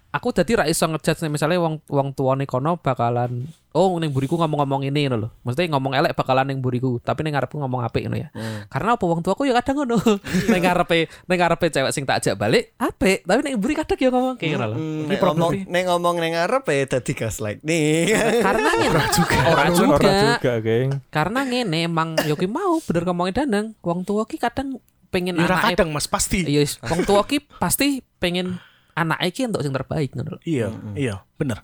aku 0.09 0.33
dadi 0.33 0.57
ra 0.57 0.65
iso 0.65 0.89
ngejudge 0.89 1.21
nih, 1.21 1.31
misalnya 1.37 1.61
wong 1.61 1.85
wong 1.85 2.17
tuane 2.17 2.49
kono 2.49 2.81
bakalan 2.81 3.45
oh 3.77 3.93
ning 4.01 4.09
buriku 4.09 4.33
ngomong-ngomong 4.41 4.89
ini 4.89 5.05
ngono 5.05 5.17
lho. 5.21 5.29
Mesti 5.45 5.69
ngomong 5.69 5.93
elek 5.93 6.17
bakalan 6.17 6.49
ning 6.49 6.59
buriku, 6.65 6.97
tapi 6.97 7.21
ning 7.21 7.37
ngarepku 7.37 7.61
ngomong 7.61 7.85
apik 7.85 8.09
ngono 8.09 8.17
ya. 8.17 8.29
Karena 8.73 8.97
apa 8.97 9.05
wong 9.05 9.21
tuaku 9.21 9.45
ya 9.45 9.53
kadang 9.61 9.85
ngono. 9.85 10.01
ning 10.51 10.61
ngarepe 10.65 11.05
ning 11.05 11.37
ngarepe 11.37 11.65
cewek 11.69 11.91
sing 11.93 12.09
tak 12.09 12.25
ajak 12.25 12.33
balik 12.35 12.73
apik, 12.81 13.21
tapi 13.21 13.39
ning 13.45 13.61
mburi 13.61 13.77
kadang 13.77 13.99
ya 14.01 14.09
ngomong 14.09 14.35
kayak 14.41 14.51
ngono 14.57 14.65
lho. 14.65 14.77
Hmm, 14.81 15.05
problem 15.21 15.37
ngomong 15.37 15.53
nek 15.69 15.83
ngomong 15.85 16.15
ning 16.17 16.33
ngarep 16.33 16.63
ya 16.65 16.83
dadi 16.97 17.13
gaslight 17.13 17.59
nih. 17.61 18.09
Karena 18.45 18.69
ngene 18.73 19.01
juga. 19.13 19.37
Ora 19.45 19.61
Ora 19.61 19.69
juga. 19.69 20.11
juga, 20.41 20.53
geng. 20.65 20.89
Karena 21.13 21.39
ngene 21.45 21.77
emang 21.85 22.09
yo 22.25 22.33
ki 22.33 22.49
mau 22.49 22.81
bener 22.81 23.03
ngomongin 23.05 23.33
danang. 23.45 23.67
Wong 23.85 24.01
tua 24.01 24.25
ki 24.25 24.41
kadang 24.41 24.81
pengen 25.13 25.37
Ya 25.37 25.45
ora 25.45 25.61
anake 25.61 25.77
kadang 25.77 25.93
Mas 25.93 26.09
pasti. 26.09 26.43
Iya, 26.43 26.65
wong 26.89 27.05
tua 27.05 27.23
ki 27.23 27.45
pasti 27.61 28.01
pengen 28.17 28.59
anak 28.97 29.21
iki 29.29 29.45
untuk 29.45 29.61
yang 29.61 29.75
terbaik 29.77 30.09
ngono 30.17 30.37
lho. 30.37 30.41
Iya, 30.41 30.67
iya, 30.97 31.15
bener. 31.37 31.61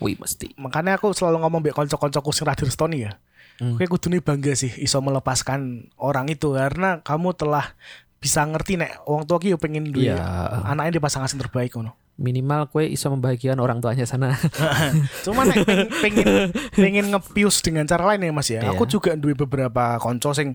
Wih 0.00 0.16
mesti. 0.20 0.52
Makanya 0.60 1.00
aku 1.00 1.12
selalu 1.16 1.40
ngomong 1.40 1.60
mbek 1.64 1.74
kanca-kancaku 1.76 2.30
sing 2.32 2.44
Stoni 2.68 3.08
ya. 3.08 3.16
Hmm. 3.56 3.80
Kowe 3.80 3.96
kudune 3.96 4.20
bangga 4.20 4.52
sih 4.52 4.68
iso 4.84 5.00
melepaskan 5.00 5.88
orang 5.96 6.28
itu 6.28 6.52
karena 6.52 7.00
kamu 7.00 7.32
telah 7.32 7.72
bisa 8.20 8.44
ngerti 8.44 8.76
nek 8.76 9.00
wong 9.08 9.24
tua 9.24 9.40
ki 9.40 9.56
yo 9.56 9.58
pengen 9.60 9.92
duwe 9.92 10.12
Iya. 10.12 10.20
anaknya 10.68 11.00
di 11.00 11.00
pasangan 11.00 11.28
sing 11.28 11.40
terbaik 11.40 11.72
ngono. 11.72 11.96
Minimal 12.16 12.68
kue 12.72 12.84
iso 12.88 13.08
membahagiakan 13.12 13.60
orang 13.60 13.80
tuanya 13.80 14.04
sana. 14.08 14.36
Cuma 15.24 15.44
nek 15.48 15.64
pengen 15.64 15.88
pengen, 16.00 16.28
pengen 16.72 17.06
ngepius 17.12 17.60
dengan 17.64 17.88
cara 17.88 18.04
lain 18.12 18.28
ya 18.28 18.32
Mas 18.32 18.48
ya. 18.52 18.60
Iya. 18.60 18.76
Aku 18.76 18.84
juga 18.84 19.16
duwe 19.16 19.32
beberapa 19.32 19.96
konco 20.00 20.36
sing 20.36 20.52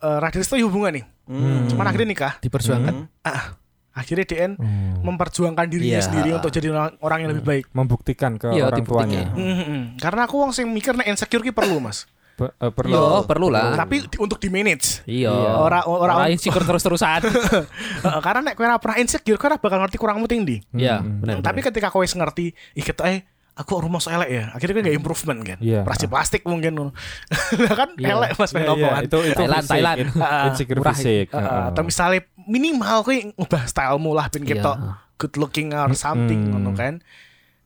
uh, 0.00 0.16
radio 0.20 0.40
Stoni 0.40 0.64
hubungan 0.64 0.96
nih. 1.00 1.04
Hmm. 1.28 1.68
Cuman 1.72 1.88
akhirnya 1.88 2.08
nikah. 2.08 2.32
Diperjuangkan. 2.40 3.08
Ah, 3.24 3.56
akhirnya 3.94 4.26
DN 4.26 4.52
Hmm. 4.54 5.00
memperjuangkan 5.00 5.66
dirinya 5.66 5.96
Iya. 5.96 6.04
sendiri 6.04 6.30
untuk 6.32 6.50
jadi 6.50 6.68
orang, 6.68 6.98
orang 6.98 7.18
yang 7.20 7.30
lebih 7.30 7.44
baik. 7.44 7.64
Membuktikan 7.70 8.36
ke 8.36 8.50
Iya, 8.50 8.66
orang 8.66 8.78
dibuktikan. 8.78 9.08
tuanya. 9.08 9.22
Mhm. 9.30 9.80
Karena 9.96 10.20
aku 10.26 10.34
wong 10.36 10.50
sing 10.50 10.66
mikir 10.66 10.92
nek 10.92 11.06
insecure 11.06 11.40
ki 11.40 11.50
perlu 11.50 11.78
Mas. 11.78 12.10
Pe- 12.34 12.50
eh, 12.50 12.66
perlu. 12.68 12.90
Yo, 12.90 13.22
perlu 13.22 13.46
lah. 13.46 13.78
Tapi 13.78 14.02
di- 14.04 14.18
untuk 14.18 14.36
di 14.36 14.50
manage. 14.50 15.06
Iya. 15.06 15.30
Ora 15.30 15.86
ora 15.86 16.18
Orang 16.18 16.34
insecure 16.34 16.66
terus-terusan. 16.66 17.22
Heeh, 18.04 18.20
karena 18.20 18.40
nek 18.42 18.54
kowe 18.54 18.66
ora 18.66 18.76
pernah 18.76 18.98
insecure, 18.98 19.38
kowe 19.38 19.46
ora 19.46 19.56
bakal 19.56 19.78
ngerti 19.78 19.96
kurangmu 19.96 20.26
tinggi. 20.26 20.58
Iya, 20.68 20.98
Hmm. 20.98 21.22
benar. 21.22 21.38
Tapi 21.40 21.62
ketika 21.62 21.88
kowe 21.88 22.02
wis 22.02 22.10
ngerti, 22.10 22.50
iket 22.74 22.98
eh 23.06 23.22
aku 23.54 23.72
rumah 23.78 23.98
so 23.98 24.08
elek 24.08 24.28
ya. 24.28 24.44
Akhirnya 24.50 24.74
kowe 24.74 24.84
gak 24.84 24.96
improvement 24.96 25.40
kan. 25.40 25.58
Iya. 25.58 25.80
Plastik 25.82 26.08
plastik 26.08 26.42
mungkin 26.42 26.90
kan 27.80 27.88
Iya. 27.94 28.08
elek 28.12 28.30
Mas 28.34 28.50
Iya, 28.50 28.54
pengen 28.54 28.66
iya, 28.66 28.72
ngomongan. 28.74 29.02
itu 29.02 29.18
itu 29.20 29.34
Thailand, 29.36 29.64
Thailand. 29.64 29.98
itu 30.00 30.10
insecure 30.48 30.80
fisik. 30.84 31.26
Heeh, 31.28 31.38
Heeh. 31.40 31.64
atau 31.70 31.82
misalnya 31.82 32.20
minimal 32.44 32.96
kowe 33.00 33.14
ngubah 33.14 33.62
stylemu 33.64 34.10
lah 34.12 34.26
ben 34.28 34.42
Iya. 34.42 34.50
ketok 34.52 34.76
good 35.14 35.34
looking 35.36 35.68
or 35.70 35.90
something 35.94 36.50
ngono 36.50 36.70
kan. 36.72 36.98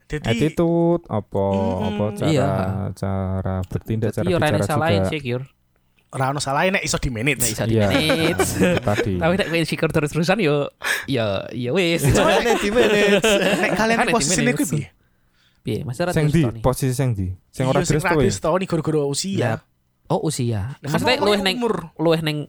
Jadi 0.04 0.24
attitude 0.24 1.04
apa 1.06 1.44
Mm, 1.52 1.84
apa 1.86 2.04
cara 2.14 2.28
iya. 2.30 2.48
cara 2.92 3.54
bertindak 3.62 4.08
cara 4.10 4.24
yo 4.24 4.36
bicara 4.36 4.56
juga 4.96 5.20
Kyur. 5.20 5.42
ora 6.08 6.32
ono 6.32 6.40
salah 6.40 6.64
nek 6.64 6.80
iso 6.80 6.96
di 6.96 7.08
manage. 7.08 7.36
Nek 7.38 7.52
iso 7.52 7.64
Iya. 7.64 7.88
di-manage. 7.92 8.48
Itu 8.72 8.80
tadi 8.80 9.12
Tapi 9.16 9.32
nek 9.36 9.46
kowe 9.46 9.60
sikur 9.62 9.90
terus-terusan 9.90 10.40
yo 10.40 10.72
ya 11.04 11.44
ya 11.50 11.70
wis. 11.72 12.04
Soalnya 12.04 12.56
di 12.56 12.68
manage. 12.68 13.20
Nek 13.60 13.70
kalian 13.72 13.98
Kan 13.98 14.06
di 14.08 14.12
posisi 14.12 14.32
di 14.34 14.40
ini 14.40 14.48
manage. 14.48 14.64
piye? 14.66 14.88
Piye, 15.68 15.84
Mas 15.84 16.00
ora 16.00 16.10
sing 16.10 16.26
di 16.26 16.42
to 16.42 16.50
posisi 16.58 16.92
sing 16.92 17.12
di 17.12 17.28
sing 17.48 17.64
Iya, 17.64 17.70
ora 17.70 17.80
sing 17.80 17.92
dress 17.92 18.02
ra 18.02 18.10
tuh 18.10 18.20
ya 18.20 18.26
distoni 18.26 18.64
gara-gara 18.64 19.04
usia. 19.04 19.36
Ya. 19.38 19.52
Oh 20.08 20.24
usia. 20.24 20.72
Nah, 20.74 20.88
kan 20.88 20.96
Maksudnya 20.96 21.20
luwih 21.20 21.40
neng 21.40 21.56
umur. 21.56 21.92
luwih 21.94 22.20
neng 22.20 22.48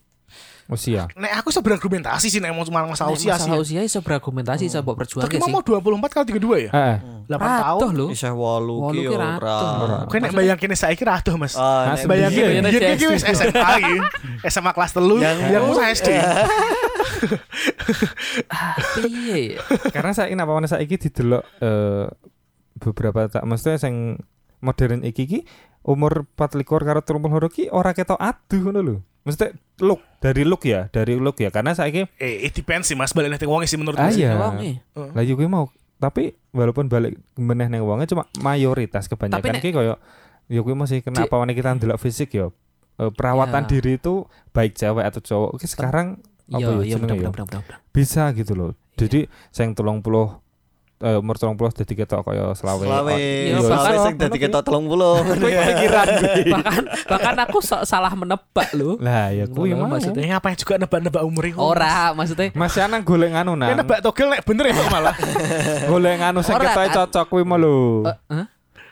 usia 0.70 1.09
Nek 1.11 1.34
aku 1.36 1.49
iso 1.49 1.59
berargumentasi 1.59 2.30
sih 2.30 2.38
nek 2.38 2.53
mau 2.53 2.61
cuma 2.61 2.86
masalah 2.86 3.09
usia 3.11 3.34
sih. 3.36 3.49
masalah 3.49 3.57
usia 3.57 3.82
iso 3.82 3.99
berargumentasi 3.99 4.63
iso 4.63 4.80
mbok 4.80 4.95
perjuangke 4.95 5.36
Tapi 5.36 5.41
sih. 5.41 5.49
mau 5.49 5.59
24 5.59 6.13
kali 6.13 6.26
32 6.32 6.65
ya? 6.65 6.72
eh 6.72 6.97
8 7.26 7.36
Ratuh 7.36 7.57
tahun. 7.82 7.91
lho. 7.91 8.07
Isih 8.09 8.32
wolu 8.32 8.76
Wolu 8.80 8.93
ki 8.93 9.01
ki 9.03 9.07
ora. 9.11 9.34
Kowe 10.05 10.17
nek 10.20 10.32
bayangin 10.32 10.72
saiki 10.72 11.03
ratuh, 11.03 11.36
Mas. 11.36 11.53
Ah, 11.53 11.91
Iya, 11.91 12.05
ya, 12.05 12.30
iya, 12.30 12.61
dia 12.63 12.80
iya. 12.80 12.89
iki 12.93 13.05
wis 13.07 13.26
SMA 13.26 13.70
iki. 13.76 13.97
SMA 14.45 14.72
kelas 14.72 14.91
telu, 14.93 15.17
Yang- 15.17 15.41
yang 15.49 15.63
usah 15.67 15.86
SD. 15.89 16.09
Piye? 18.95 19.57
karena 19.89 20.11
saya 20.11 20.30
ini 20.30 20.38
apa 20.38 20.51
mana 20.51 20.67
saya 20.67 20.82
iki 20.82 20.95
didelok 20.99 21.43
eh, 21.59 22.05
beberapa 22.82 23.27
tak 23.27 23.43
maksudnya 23.43 23.77
sing 23.77 24.17
modern 24.59 25.01
iki 25.01 25.23
ki 25.23 25.39
umur 25.82 26.27
24 26.34 26.67
karo 26.82 26.99
32 26.99 27.19
ki 27.49 27.63
ora 27.69 27.91
ketok 27.91 28.17
aduh 28.17 28.59
ngono 28.61 28.80
lho. 28.82 28.95
Maksudnya 29.21 29.51
look 29.80 29.99
dari 30.17 30.43
look 30.43 30.63
ya, 30.63 30.88
dari 30.89 31.15
look 31.15 31.38
ya 31.38 31.47
karena 31.49 31.71
saya 31.71 31.88
iki 31.88 32.07
Eh, 32.15 32.43
it 32.43 32.53
depends 32.53 32.86
sih 32.86 32.95
Mas, 32.95 33.11
balik 33.11 33.30
nek 33.30 33.43
wong 33.43 33.63
sih 33.63 33.75
menurut 33.75 33.95
Ah, 33.95 34.09
iya. 34.09 34.34
Wonge. 34.34 34.80
lah 34.95 35.21
yo 35.21 35.36
kuwi 35.36 35.45
mau 35.45 35.67
tapi 35.97 36.32
walaupun 36.49 36.88
balik 36.88 37.19
meneh 37.36 37.67
nang 37.67 37.84
wonge 37.84 38.05
cuma 38.05 38.23
mayoritas 38.38 39.05
kebanyakan 39.05 39.38
Tapi 39.38 39.47
nek- 39.49 39.61
ki 39.61 39.71
koyo 39.71 39.95
yo 40.47 40.59
kuwi 40.61 40.73
masih 40.73 40.97
Di- 40.97 41.05
kenapa 41.05 41.36
mana 41.36 41.51
kita 41.51 41.71
ndelok 41.73 41.97
fisik 41.97 42.32
yo 42.32 42.55
eh, 42.95 43.07
perawatan 43.09 43.63
Ya. 43.63 43.69
diri 43.69 43.91
itu 43.95 44.23
baik 44.49 44.73
cewek 44.73 45.03
atau 45.05 45.19
cowok 45.21 45.51
Ki 45.57 45.67
sekarang 45.67 46.23
apa 46.47 46.57
Iya, 46.57 46.67
ya 46.67 46.82
iya 46.82 46.95
jenenge 46.97 47.03
bener 47.05 47.15
ya? 47.15 47.30
bener 47.30 47.45
bener 47.45 47.61
bener. 47.61 47.77
bisa 47.89 48.23
gitu 48.32 48.53
loh. 48.53 48.71
Jadi 48.95 49.19
sing 49.49 49.71
30 49.71 50.01
eh, 51.00 51.16
umur 51.16 51.39
30 51.39 51.56
dadi 51.80 51.93
ketok 51.95 52.28
kaya 52.28 52.52
selawe. 52.52 52.84
Selawe, 52.84 53.16
Iya, 53.16 53.58
selawe 53.64 53.72
bahkan- 53.72 54.04
sing 54.04 54.16
dadi 54.20 54.38
ketok 54.38 54.64
30. 54.68 55.24
pikiran 55.39 56.08
bahkan 56.52 56.84
bahkan 57.08 57.36
aku 57.47 57.58
so- 57.64 57.84
salah 57.88 58.12
menebak 58.12 58.70
lho. 58.76 59.00
Lah 59.00 59.32
ya 59.32 59.47
kuwi 59.47 59.72
mau. 59.72 59.88
maksudnya. 59.88 60.20
Ini 60.20 60.30
ngapain 60.36 60.60
juga 60.60 60.76
nebak-nebak 60.76 61.24
umur 61.24 61.43
iku? 61.47 61.60
Ora, 61.72 62.12
maksudnya 62.12 62.52
Masih 62.52 62.84
ana 62.84 63.00
golek 63.00 63.32
nganu 63.32 63.56
Ya 63.56 63.72
nang. 63.72 63.80
nebak 63.80 64.00
togel 64.04 64.28
nek 64.28 64.43
bener 64.43 64.66
ya 64.70 64.74
malah. 64.91 65.16
Golek 65.91 66.16
nganu 66.20 66.39
sing 66.43 66.56
ketoke 66.60 66.76
kan? 66.76 66.95
cocok 67.04 67.26
kuwi 67.32 67.43
mau 67.47 67.56
lho. 67.56 68.04
Eh, 68.04 68.16
hah? 68.36 68.45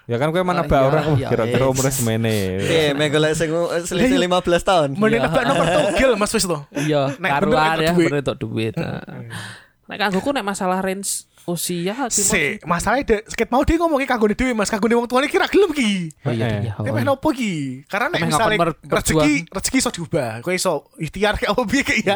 Ya 0.08 0.16
kan 0.16 0.32
kowe 0.32 0.40
mana 0.40 0.64
iya, 0.64 0.80
orang 0.80 1.04
oh, 1.04 1.20
iya, 1.20 1.28
kira-kira 1.28 1.68
iya. 1.68 1.72
umurnya 1.76 1.92
semene. 1.92 2.36
Iya, 2.64 2.96
mek 2.96 3.12
golek 3.12 3.36
sing 3.36 3.52
selisih 3.84 4.16
15 4.16 4.64
tahun. 4.64 4.90
Mending 4.96 5.20
Iya. 5.20 5.28
nebak 5.28 5.44
nomor 5.44 5.68
togel 5.68 6.12
Mas 6.16 6.32
wis 6.32 6.48
to. 6.48 6.64
Iya, 6.72 7.12
karuan 7.20 7.76
ya, 7.84 7.92
duit. 7.92 8.08
bener 8.08 8.24
entuk 8.24 8.38
duit. 8.40 8.72
Nah. 8.80 9.04
Nek 9.92 9.98
kanggoku 10.00 10.32
nek 10.32 10.48
masalah 10.48 10.80
range 10.80 11.28
usia 11.48 11.96
ki 12.12 12.20
Si, 12.20 12.44
masalahnya 12.68 13.08
de, 13.08 13.18
seket 13.32 13.48
mau 13.48 13.64
dia 13.64 13.80
ngomongin 13.80 14.04
kagone 14.04 14.36
dhewe 14.36 14.52
Mas, 14.52 14.68
kagone 14.68 15.00
wong 15.00 15.08
tuane 15.08 15.32
kira 15.32 15.48
gelem 15.48 15.72
ki. 15.72 16.12
Oh 16.28 16.36
iya, 16.36 16.44
Eh. 16.44 16.68
iya. 16.68 16.74
oh, 16.76 16.84
iya. 16.84 17.08
nopo 17.08 17.32
ki? 17.32 17.88
Karena 17.88 18.12
nek 18.12 18.28
misalnya 18.28 18.76
rezeki 18.84 19.48
rezeki 19.48 19.78
iso 19.80 19.90
diubah. 19.96 20.44
Kowe 20.44 20.52
iso 20.52 20.92
ikhtiar 21.00 21.40
kayak 21.40 21.56
apa 21.56 21.64
piye 21.64 21.84
kayak 21.88 22.02
ya. 22.04 22.16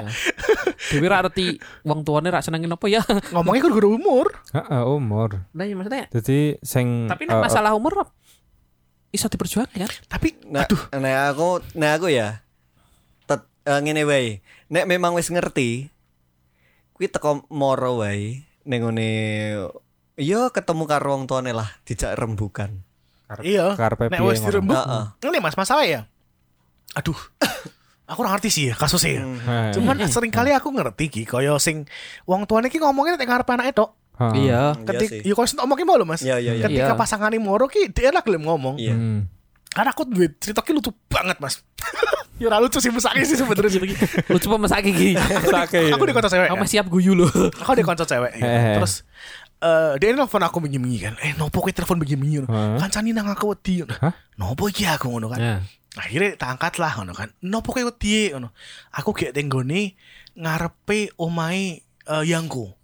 Dewi 0.91 1.07
ra 1.07 1.23
ngerti 1.23 1.55
wong 1.87 2.03
tuane 2.03 2.27
ra 2.27 2.43
senengin 2.43 2.75
apa 2.75 2.85
ya. 2.91 2.99
Ngomongnya 3.33 3.71
kudu 3.71 3.95
umur. 3.95 4.35
Heeh, 4.51 4.81
umur. 4.83 5.47
Nah, 5.55 5.63
iya 5.63 5.79
maksudnya 5.79 6.11
Jadi 6.11 6.59
sing 6.59 7.07
tapi 7.07 7.23
eh, 7.23 7.31
nek 7.31 7.39
masalah 7.47 7.71
umur 7.71 8.11
iso 9.15 9.31
diperjuangkan 9.31 9.79
kan? 9.79 9.91
Tapi 10.11 10.43
Nah, 10.51 10.67
nek 10.99 11.15
aku 11.31 11.63
nek 11.79 11.91
aku 12.03 12.11
ya 12.11 12.43
tet, 13.23 13.47
eh, 13.63 13.79
ngene 13.79 14.03
wae. 14.03 14.43
Nek 14.67 14.83
memang 14.91 15.15
wis 15.15 15.31
ngerti 15.31 15.87
kuwi 16.91 17.07
teko 17.07 17.47
moro 17.47 18.03
wae 18.03 18.43
ning 18.63 18.79
ngene 18.81 19.09
iya 20.15 20.51
ketemu 20.53 20.83
karo 20.85 21.17
wong 21.17 21.25
tuane 21.25 21.51
lah 21.51 21.69
dijak 21.83 22.13
rembukan. 22.13 22.83
iya. 23.41 23.73
karpe 23.79 24.11
Nek 24.11 24.19
wis 24.27 24.43
dirembuk. 24.43 24.75
Heeh. 24.75 25.03
Ini 25.23 25.39
Mas 25.39 25.55
masalah 25.55 25.87
ya. 25.87 26.05
Aduh. 26.99 27.15
aku 28.11 28.27
ora 28.27 28.35
ngerti 28.35 28.49
sih 28.51 28.63
ya 28.69 28.75
kasusnya. 28.75 29.23
ya. 29.23 29.23
Heh. 29.23 29.71
Cuman 29.79 30.03
sering 30.11 30.35
kali 30.35 30.51
aku 30.51 30.67
ngerti 30.67 31.07
ki 31.07 31.23
kaya 31.23 31.55
sing 31.57 31.87
wong 32.27 32.43
tuane 32.43 32.67
ki 32.67 32.77
ngomongnya 32.77 33.15
nek 33.15 33.27
ngarep 33.27 33.47
anake 33.49 33.71
tok. 33.71 33.95
Iya. 34.35 34.75
Ketik 34.85 35.09
sih. 35.09 35.21
ya 35.25 35.33
kok 35.33 35.47
sing 35.47 35.57
ngomongin 35.63 35.85
mau 35.87 35.97
lho 35.97 36.05
Mas. 36.05 36.21
Iya, 36.21 36.37
iya, 36.37 36.53
iya. 36.53 36.65
Ketika 36.67 36.93
Iya. 36.93 36.99
pasangan 36.99 37.31
moro 37.39 37.65
ki 37.65 37.89
dia 37.89 38.11
lah 38.11 38.21
gelem 38.21 38.43
ngomong. 38.45 38.77
Iya. 38.77 38.93
Hmm. 38.93 39.25
Karena 39.71 39.95
aku 39.95 40.03
duwe 40.03 40.27
cerita 40.35 40.59
ki 40.59 40.75
lucu 40.75 40.91
banget 41.07 41.39
Mas. 41.39 41.63
ya 42.41 42.59
lucu 42.59 42.83
sih 42.83 42.91
mesake 42.91 43.23
sih 43.23 43.39
sebenarnya. 43.39 43.79
Lu 44.27 44.37
coba 44.43 44.67
mesake 44.67 44.91
gini. 44.91 45.15
Sake. 45.47 45.87
aku 45.95 46.03
di 46.03 46.13
kota 46.13 46.27
cewek. 46.27 46.51
Kamu 46.51 46.59
kan. 46.59 46.63
masih 46.67 46.75
siap 46.75 46.87
guyu 46.91 47.15
loh. 47.15 47.31
Aku 47.63 47.71
di 47.79 47.83
konco 47.87 48.03
cewek. 48.03 48.35
ya. 48.35 48.43
Eh. 48.43 48.75
Terus 48.81 49.07
eh 49.63 49.93
dia 49.95 50.11
nelfon 50.11 50.43
aku 50.43 50.59
begini 50.59 50.99
kan. 50.99 51.15
Eh 51.23 51.39
nopo 51.39 51.63
kowe 51.63 51.71
telepon 51.71 52.03
begini 52.03 52.43
ngono. 52.43 52.51
Hah? 52.51 52.83
Kancani 52.83 53.15
nang 53.15 53.31
aku 53.31 53.55
wedi. 53.55 53.79
ngono. 53.79 53.95
Hah? 53.95 54.13
Nopo 54.35 54.67
iki 54.67 54.83
aku 54.83 55.07
ngono 55.07 55.31
kan. 55.31 55.39
Akhirnya 55.95 56.35
tak 56.35 56.59
angkat 56.59 56.73
lah 56.75 56.91
ngono 56.99 57.15
kan. 57.15 57.31
Nopo 57.47 57.71
kowe 57.71 57.87
wedi 57.87 58.35
ngono. 58.35 58.51
Aku 58.91 59.15
gek 59.15 59.31
tenggone 59.31 59.95
ngarepe 60.35 61.15
omahe 61.15 61.79
eh, 62.11 62.23
yangku. 62.27 62.75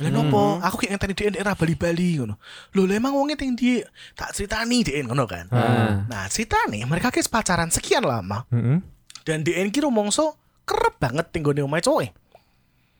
Lah 0.00 0.08
nopo? 0.08 0.56
Aku 0.64 0.80
gek 0.80 0.88
ngenteni 0.96 1.12
dhek 1.12 1.30
daerah 1.36 1.52
Bali-Bali 1.52 2.16
ngono. 2.16 2.40
Lho 2.72 2.82
lah 2.88 2.96
emang 2.96 3.12
wonge 3.12 3.36
teng 3.36 3.52
ndi? 3.52 3.84
Tak 4.16 4.32
critani 4.32 4.80
dhek 4.80 5.04
ngono 5.04 5.28
kan. 5.28 5.52
Ah. 5.52 6.08
Nah, 6.08 6.24
ceritane 6.32 6.80
mereka 6.88 7.12
ki 7.12 7.20
pacaran 7.28 7.68
sekian 7.68 8.00
lama 8.00 8.48
Heeh. 8.48 8.80
dan 9.28 9.44
dhek 9.44 9.68
ki 9.68 9.84
rumangsa 9.84 10.32
kerep 10.64 10.96
banget 10.96 11.28
tenggone 11.28 11.60
omahe 11.60 11.84
cowok. 11.84 12.08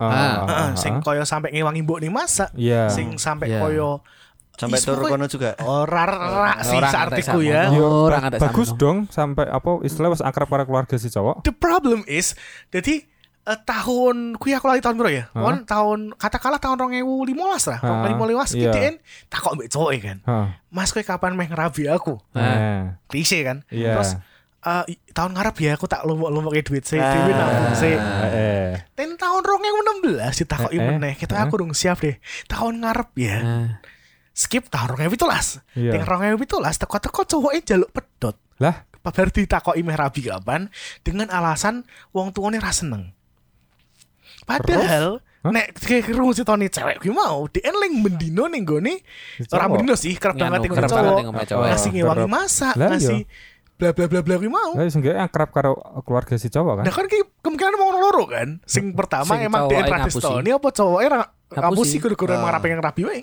Ah, 0.03 0.05
Ah. 0.05 0.35
ah, 0.43 0.51
ah, 0.51 0.71
sing 0.75 0.99
ah. 0.99 1.01
koyo 1.01 1.23
sampe 1.23 1.49
ngewangi 1.49 1.81
mbok 1.81 2.03
nih 2.03 2.11
masak. 2.11 2.51
Iya. 2.59 2.91
Sing 2.91 3.17
sampe 3.17 3.47
Iya. 3.49 3.63
koyo 3.63 4.03
Sampai 4.53 4.85
turu 4.85 5.09
kono 5.09 5.25
juga. 5.33 5.57
ora 5.65 6.05
ora 6.05 6.61
sih 6.61 6.77
ngerti 6.77 7.25
ya. 7.49 7.73
Oh, 7.73 8.05
ada 8.13 8.37
bagus 8.37 8.77
dong 8.77 9.09
sampai 9.09 9.49
apa 9.49 9.81
istilah 9.81 10.13
wis 10.13 10.21
akrab 10.21 10.45
para 10.45 10.69
keluarga 10.69 10.93
si 11.01 11.09
cowok. 11.09 11.41
The 11.41 11.57
problem 11.57 12.05
is 12.05 12.37
jadi 12.69 13.09
eh, 13.43 13.59
tahun 13.59 14.37
kuwi 14.37 14.53
aku 14.53 14.67
lali 14.67 14.79
tahun 14.79 14.95
berapa 14.95 15.13
ya? 15.13 15.25
Hah? 15.29 15.43
Kon 15.43 15.57
tahun 15.65 15.99
katakanlah 16.15 16.59
tahun 16.59 16.77
2015 16.79 17.35
lah. 17.69 17.79
Hah, 17.79 18.07
2015 18.09 18.55
iya. 18.55 18.63
iki 18.63 18.67
DN 18.69 18.95
takok 19.27 19.53
mbek 19.55 19.69
cowok 19.69 19.91
kan. 19.99 20.19
Heeh. 20.23 20.47
Mas 20.69 20.91
kowe 20.91 21.03
kapan 21.03 21.35
meh 21.35 21.47
ngerabi 21.47 21.87
aku? 21.87 22.17
Eh. 22.33 22.95
Klise 23.07 23.43
kan. 23.43 23.67
Iya. 23.69 23.97
Terus 23.97 24.11
eh, 24.63 24.85
i- 24.89 25.01
tahun 25.11 25.35
ngarep 25.35 25.57
ya 25.59 25.71
aku 25.75 25.87
tak 25.87 26.03
lumpuk-lumpuke 26.03 26.63
duit 26.63 26.85
sih, 26.85 26.97
Ah. 26.97 27.19
duit 27.21 27.35
nabung 27.35 27.75
sih. 27.75 27.95
Eh, 27.95 28.31
eh. 28.31 28.71
Ten 28.93 29.15
tahun 29.15 29.43
2016 29.43 30.39
ditakoki 30.39 30.73
Eh, 30.73 30.79
eh. 30.79 30.87
meneh. 30.89 31.15
Kita 31.15 31.35
Eh. 31.35 31.43
aku 31.43 31.55
dong 31.59 31.73
siap 31.73 31.99
deh. 31.99 32.17
Tahun 32.47 32.75
ngarep 32.79 33.11
ya. 33.17 33.37
nah. 33.39 33.69
Skip 34.33 34.67
tahun 34.67 34.97
2017. 34.97 35.61
Iya. 35.75 35.93
Ting 35.93 36.03
2017 36.07 36.79
teko-teko 36.79 37.21
cowoknya 37.23 37.61
jaluk 37.67 37.91
pedot. 37.91 38.33
Lah, 38.57 38.87
Kabar 39.03 39.29
ditakoki 39.29 39.83
meh 39.83 39.93
rabi 39.93 40.23
kapan 40.23 40.71
dengan 41.03 41.27
alasan 41.27 41.83
wong 42.13 42.31
tuane 42.31 42.57
ra 42.57 42.71
seneng. 42.71 43.11
Padahal 44.43 45.21
Hah? 45.43 45.51
nek 45.51 45.75
krungu 46.05 46.31
citone 46.33 46.67
cewek 46.67 46.99
kuwi 46.99 47.11
mau 47.11 47.47
DN 47.47 47.75
ling 47.77 47.95
mendino 47.99 48.47
ning 48.47 48.63
gone 48.63 49.03
Si 49.37 49.47
ora 49.49 49.67
cowok. 49.67 49.71
mendino 49.73 49.95
sih 49.95 50.15
Nganu, 50.15 50.39
banget 50.39 50.61
banget 50.63 50.87
cowok. 51.49 51.65
Ngasih 51.67 51.91
ngewangi 51.93 52.29
masak, 52.29 52.75
Lah, 52.75 52.87
iya. 52.87 52.91
ngasih 52.93 53.21
bla 53.75 53.91
bla 53.91 54.07
bla 54.07 54.21
bla 54.21 54.35
kuwi 54.37 54.47
mau. 54.47 54.71
lah 54.73 54.87
seenggaknya 54.87 55.19
akrab 55.21 55.51
karo 55.51 55.73
keluarga 56.01 56.35
si 56.37 56.47
cowok 56.47 56.75
kan. 56.79 56.85
Nah 56.87 56.93
kan 56.93 57.07
ki 57.07 57.19
kemungkinan 57.41 57.75
mau 57.75 57.91
loro 57.93 58.25
kan. 58.25 58.63
Sing 58.65 58.93
pertama 58.93 59.35
Sing 59.35 59.43
emang 59.45 59.67
ngapusi. 59.67 60.31
ini 60.39 60.51
apa 60.53 60.69
cowoknya 60.69 61.09
ra 61.09 61.21
Ngapusi. 61.51 61.59
ngapusi 61.59 61.97
kudu-kudu 61.99 62.33
emang 62.33 62.51
rapi 62.53 62.67
yang 62.69 62.79
rapi 62.81 63.03
wae. 63.03 63.23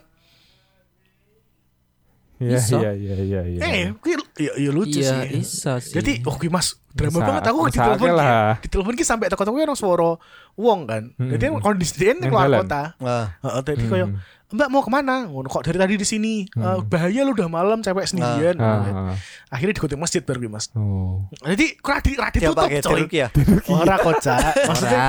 Iya, 2.39 2.55
iya, 2.55 2.91
iya, 2.95 3.15
iya, 3.19 3.41
iya. 3.45 3.59
Eh, 3.59 3.87
kuwi 3.99 4.15
ya, 4.39 4.55
ya 4.57 4.71
lucu 4.71 5.03
Iya, 5.03 5.27
sih. 5.27 5.43
iso 5.43 5.75
sih. 5.77 5.91
Jadi, 5.91 6.23
oh 6.23 6.31
kuwi 6.33 6.47
Mas, 6.47 6.79
drama 6.89 7.19
banget 7.21 7.43
aku 7.45 7.57
bisa 7.61 7.75
ditelepon 7.75 7.99
akeh 7.99 8.07
ki. 8.07 8.15
lah. 8.15 8.51
Ditelepon 8.63 8.93
ki 8.95 9.03
sampai 9.03 9.27
teko-teko 9.27 9.59
ono 9.59 9.75
suara 9.75 10.15
wong 10.59 10.79
kan. 10.85 11.03
Hmm. 11.15 11.31
Jadi 11.31 11.45
kondisi 11.63 11.93
dia 11.95 12.11
keluar 12.19 12.51
kota. 12.51 12.99
Nah, 12.99 13.31
Heeh, 13.39 13.61
tadi 13.63 13.83
Hmm. 13.87 13.91
koyo 13.91 14.05
Mbak 14.49 14.67
mau 14.67 14.81
ke 14.81 14.89
mana? 14.89 15.29
Ngono 15.29 15.45
kok 15.45 15.61
dari 15.61 15.77
tadi 15.77 15.93
di 15.93 16.01
sini. 16.03 16.41
Eh, 16.41 16.79
bahaya 16.83 17.21
lu 17.21 17.31
udah 17.31 17.45
malam 17.45 17.79
cewek 17.79 18.01
sendirian. 18.03 18.57
Ah, 18.57 18.81
Ngono. 18.81 19.01
ah. 19.13 19.15
Akhirnya 19.49 19.77
di 19.77 19.93
masjid 19.95 20.21
baru 20.21 20.41
Mas. 20.45 20.73
Oh. 20.73 21.29
Jadi 21.39 21.77
kurang 21.77 22.01
di 22.01 22.13
ra 22.13 22.29
dia 22.29 22.49
ditutup 22.49 22.65
pakai 22.65 22.81
coy. 22.81 23.05
ya. 23.09 23.29
Ora 23.67 23.95
kocak. 23.95 24.41
Maksudnya. 24.69 25.05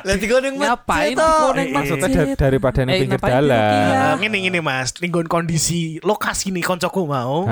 Lah 0.00 0.16
digoning 0.16 0.54
Ngapain 0.56 1.14
masjid, 1.14 1.54
Eh, 1.56 1.70
Maksudnya 1.70 2.08
da- 2.10 2.38
daripada 2.40 2.82
ning 2.82 2.92
Eh, 2.92 3.00
pinggir 3.00 3.20
dalan. 3.20 3.46
Rukiah? 3.46 3.94
eh, 3.94 4.14
ngene 4.18 4.36
ngene 4.42 4.60
Mas, 4.60 4.90
tinggon 4.92 5.26
kondisi 5.26 6.02
lokasi 6.02 6.50
nih 6.50 6.62
koncoku 6.62 7.06
mau. 7.06 7.46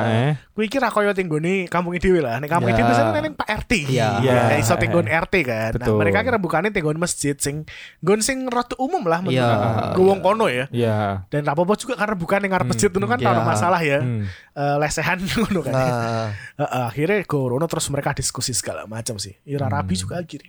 Kuwi 0.52 0.66
kira 0.66 0.90
koyo 0.90 1.14
tinggone 1.14 1.66
kampung 1.66 1.94
dhewe 1.94 2.18
lah. 2.18 2.42
Nek 2.42 2.50
kampung 2.50 2.70
Ya. 2.70 2.82
dhewe 2.82 2.90
biasanya 2.90 3.20
neng 3.20 3.34
Pak 3.34 3.46
RT. 3.62 3.72
Iya. 3.88 4.08
Ya, 4.18 4.34
Iya. 4.50 4.58
iso 4.58 4.74
tinggon 4.74 5.06
RT 5.06 5.34
kan. 5.44 5.70
Nah, 5.76 5.86
mereka 5.94 6.18
kira 6.20 6.34
bukannya 6.36 6.70
tinggon 6.70 6.98
masjid 6.98 7.34
sing 7.36 7.62
nggon 8.00 8.20
sing 8.20 8.42
rada 8.46 8.74
umum 8.76 9.06
lah 9.06 9.22
menurut 9.22 9.38
Iya. 9.38 9.94
gue 9.94 10.02
wong 10.04 10.18
kono 10.18 10.50
ya. 10.50 10.66
Iya. 10.70 11.27
Dan 11.28 11.44
rapopo 11.44 11.72
juga 11.74 11.94
karena 11.94 12.12
bukan 12.12 12.38
yang 12.40 12.50
ngarep 12.50 12.64
Hmm, 12.64 12.72
masjid 12.72 12.88
itu 12.88 13.06
kan 13.06 13.18
taruh 13.18 13.44
masalah 13.44 13.80
ya. 13.80 14.00
Hmm. 14.00 14.24
Eh, 14.52 14.76
lesehan 14.76 15.18
ngono 15.28 15.60
kan. 15.60 15.72
Nah, 15.72 16.26
Heeh, 16.56 16.82
akhirnya 16.86 17.20
Gorono 17.22 17.64
terus 17.64 17.86
mereka 17.88 18.12
diskusi 18.12 18.50
segala 18.50 18.84
macam 18.84 19.16
sih. 19.16 19.36
Ira 19.44 19.64
Hmm. 19.64 19.74
rabi 19.74 19.94
juga 19.94 20.18
akhirnya. 20.18 20.48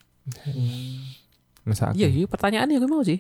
Masa 1.62 1.92
aku 1.92 1.96
Iya, 1.96 2.08
iya 2.08 2.26
pertanyaannya 2.26 2.76
gue 2.76 2.90
mau 2.90 3.04
sih. 3.04 3.20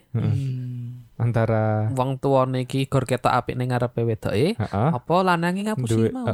antara 1.19 1.91
Wong 1.91 2.15
tuane 2.15 2.63
iki 2.63 2.87
gor 2.87 3.03
ketok 3.03 3.27
apik 3.29 3.53
ning 3.53 3.69
ngarepe 3.69 4.01
wedoke, 4.01 4.55
apa 4.71 5.13
lanange 5.19 5.67
ngapusi 5.67 6.15
mau? 6.15 6.31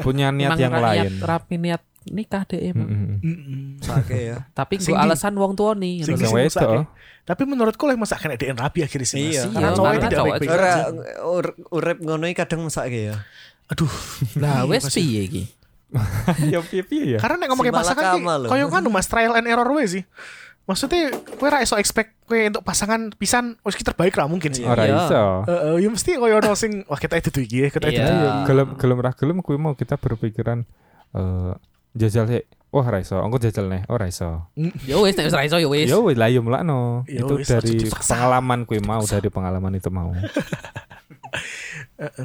punya 0.00 0.30
niat 0.36 0.54
yang 0.54 0.70
lain. 0.70 1.10
Niat, 1.10 1.18
rapi 1.20 1.58
niat 1.58 1.82
nikah 2.06 2.44
deh 2.44 2.60
emang. 2.66 2.84
Mm-mm. 2.84 3.16
Mm-mm. 3.18 3.60
sake 3.78 4.16
ya. 4.26 4.38
Tapi 4.58 4.76
Sing 4.76 4.90
gue 4.90 4.96
di- 4.96 5.02
alasan 5.02 5.32
wong 5.34 5.52
tua 5.52 5.72
nih. 5.72 6.02
Sing 6.02 6.16
Sing 6.16 6.26
sing 6.26 6.34
mesake. 6.34 6.84
Tapi 7.22 7.42
menurutku 7.42 7.84
lah 7.84 7.94
masa 7.94 8.14
kena 8.14 8.34
DN 8.34 8.54
rabi 8.54 8.80
akhirnya 8.80 9.06
sih. 9.06 9.32
Iya. 9.32 9.48
Karena 9.48 9.60
Iya, 9.62 9.70
cowoknya 9.72 9.92
karena 9.94 10.10
tidak 10.10 10.24
baik-baik 10.26 10.50
Ora 10.50 10.68
aja. 10.68 10.82
ur- 11.24 11.56
urip 11.70 11.98
ngono 11.98 12.24
iki 12.24 12.36
kadang 12.36 12.60
mesake 12.60 13.00
ya. 13.08 13.16
Aduh. 13.66 13.88
Lah 14.36 14.62
Iya, 14.62 14.70
wes 14.70 14.84
piye 14.90 15.20
iki? 15.22 15.42
Ya 16.52 16.60
piye 16.60 16.82
ya? 17.06 17.18
Karena 17.18 17.36
nek 17.38 17.48
ngomongin 17.48 17.70
Si 17.70 17.78
pasangan 17.78 18.02
ki 18.10 18.20
malakama 18.20 18.34
lho. 18.36 18.48
koyo 18.48 18.66
kan 18.68 18.82
Mas 18.86 19.06
trial 19.06 19.32
and 19.32 19.46
error 19.46 19.70
we 19.70 19.84
sih. 19.84 20.04
Maksudnya 20.64 21.12
kowe 21.36 21.44
ra 21.46 21.60
iso 21.60 21.76
expect 21.76 22.16
kowe 22.24 22.40
untuk 22.40 22.60
pasangan 22.60 23.12
pisan 23.12 23.60
wis 23.60 23.72
ki 23.72 23.84
terbaik 23.84 24.12
lah 24.12 24.24
mungkin 24.24 24.48
sih. 24.50 24.64
Ora 24.64 24.82
Iya. 24.82 24.96
iso. 24.98 25.22
Heeh, 25.44 25.74
ya 25.78 25.88
mesti 25.88 26.10
koyo 26.14 26.36
ono 26.36 26.52
sing 26.54 26.84
wah 26.84 26.96
kita 26.96 27.16
itu 27.16 27.28
tuh 27.28 27.40
iki, 27.40 27.56
ya, 27.58 27.68
kita 27.68 27.86
itu 27.86 27.96
Iya. 27.96 28.08
tuh. 28.08 28.32
Gelem 28.46 28.68
gelem 28.74 28.98
ra 28.98 29.12
gelem 29.12 29.36
kuwi 29.38 29.56
mau 29.56 29.72
kita 29.72 29.94
berpikiran 29.94 30.64
eh 31.14 31.52
jajal 31.94 32.26
sih. 32.28 32.42
Wah, 32.74 32.90
ra 32.90 32.98
iso. 32.98 33.22
Engko 33.22 33.38
jajal 33.38 33.70
nih. 33.70 33.86
Ora 33.86 34.10
iso. 34.10 34.50
Ya 34.82 34.98
wes 34.98 35.14
nek 35.14 35.30
wis 35.30 35.36
ra 35.38 35.46
iso 35.46 35.62
ya 35.62 35.70
wes. 35.70 35.86
Ya 35.86 36.02
wis 36.02 36.18
lah 36.18 36.26
yo 36.26 36.42
melakno. 36.42 37.06
Ya 37.06 37.22
Itu 37.22 37.38
wis, 37.38 37.46
dari 37.46 37.86
pengalaman 37.86 38.66
kuwi 38.66 38.82
mau, 38.82 39.06
dari 39.06 39.30
pengalaman 39.30 39.78
itu 39.78 39.94
mau. 39.94 40.10
Heeh, 40.10 40.26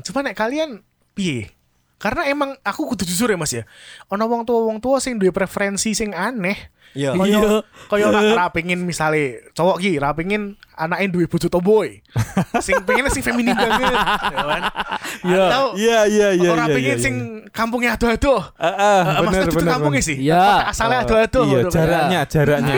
Cuma 0.09 0.25
nek 0.25 0.33
kalian 0.33 0.81
piye? 1.13 1.53
Karena 1.99 2.23
emang 2.25 2.55
aku 2.63 2.95
kudu 2.95 3.03
jujur 3.03 3.27
ya 3.27 3.35
Mas 3.35 3.51
ya. 3.51 3.67
Ono 4.07 4.23
wong 4.23 4.47
tua 4.47 4.63
wong 4.65 4.79
tua 4.79 5.03
sing 5.03 5.19
duwe 5.19 5.35
preferensi 5.35 5.91
sing 5.91 6.15
aneh. 6.15 6.55
Iya. 6.97 7.13
Koyo 7.13 7.61
koyo 7.85 8.09
ra, 8.09 8.21
ra 8.33 8.45
pengen 8.49 8.81
misale 8.81 9.45
cowok 9.53 9.77
ki 9.77 10.01
ra 10.01 10.09
pengen 10.17 10.57
anake 10.73 11.05
duwe 11.11 11.29
bojo 11.29 11.45
tomboy. 11.45 12.01
sing 12.65 12.81
pengen 12.81 13.11
sing 13.11 13.21
feminim 13.21 13.53
banget. 13.53 13.93
Ya 14.29 14.45
kan? 14.45 14.63
Atau 15.25 15.65
Iya, 15.75 15.99
iya, 16.05 16.27
ora 16.49 16.65
pengen 16.69 16.97
sing 17.01 17.15
kampungnya 17.49 17.97
ado-ado. 17.97 18.39
Heeh, 18.55 18.99
bener 19.03 19.21
maksudnya 19.25 19.45
itu 19.49 19.57
bener. 19.57 19.73
kampungnya 19.73 20.03
sih. 20.05 20.17
Iya. 20.21 20.39
Kota 20.45 20.65
Asalnya 20.69 20.97
ado-ado. 21.03 21.41
Iya, 21.43 21.59
kan. 21.59 21.71
jaraknya, 21.73 22.19
jaraknya. 22.29 22.73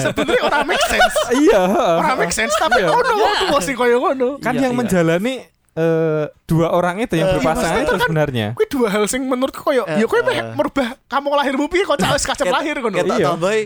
Sebenarnya 0.00 0.42
ora 0.42 0.58
make 0.64 0.86
sense. 0.88 1.16
Iya, 1.36 1.60
heeh. 1.62 1.94
Ora 2.00 2.12
make 2.16 2.34
sense 2.34 2.54
tapi 2.58 2.80
ono 2.82 3.12
wong 3.14 3.34
tua 3.46 3.58
sing 3.62 3.76
koyo 3.78 3.96
ngono. 4.00 4.28
Kan 4.40 4.56
Iya, 4.56 4.68
yang 4.68 4.74
iya. 4.74 4.80
menjalani 4.80 5.34
eh, 5.74 6.24
dua 6.44 6.68
orang 6.70 7.00
itu 7.00 7.14
yang 7.14 7.28
Eh, 7.28 7.34
berpasangan 7.34 7.64
maksudnya 7.64 7.82
itu 7.82 7.92
kan- 7.92 8.02
sebenarnya. 8.02 8.46
Kuwi 8.52 8.66
dua 8.68 8.88
hal 8.88 9.04
sing 9.06 9.22
menurutku 9.22 9.62
koyo 9.62 9.84
ya 9.84 10.04
kowe 10.04 10.20
meh 10.20 10.52
merubah 10.52 10.98
kamu 11.06 11.26
lahirmu 11.32 11.64
piye 11.66 11.82
kok 11.82 11.96
cawes 11.96 12.22
kacep 12.22 12.46
lahir 12.46 12.76
ngono. 12.76 12.92
Ketok 12.94 13.16
Iya. 13.16 13.28
tambahi 13.30 13.62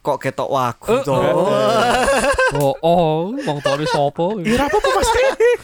kok 0.00 0.16
ketok 0.18 0.48
waku 0.48 0.88
Eh, 0.90 1.00
to. 1.02 1.12
Oh, 2.54 2.70
oh, 2.80 3.34
wong 3.34 3.58
tuane 3.58 3.82
sapa? 3.84 4.24
Ya 4.40 4.54
ora 4.56 4.64
apa-apa 4.64 4.88
Mas. 4.94 5.10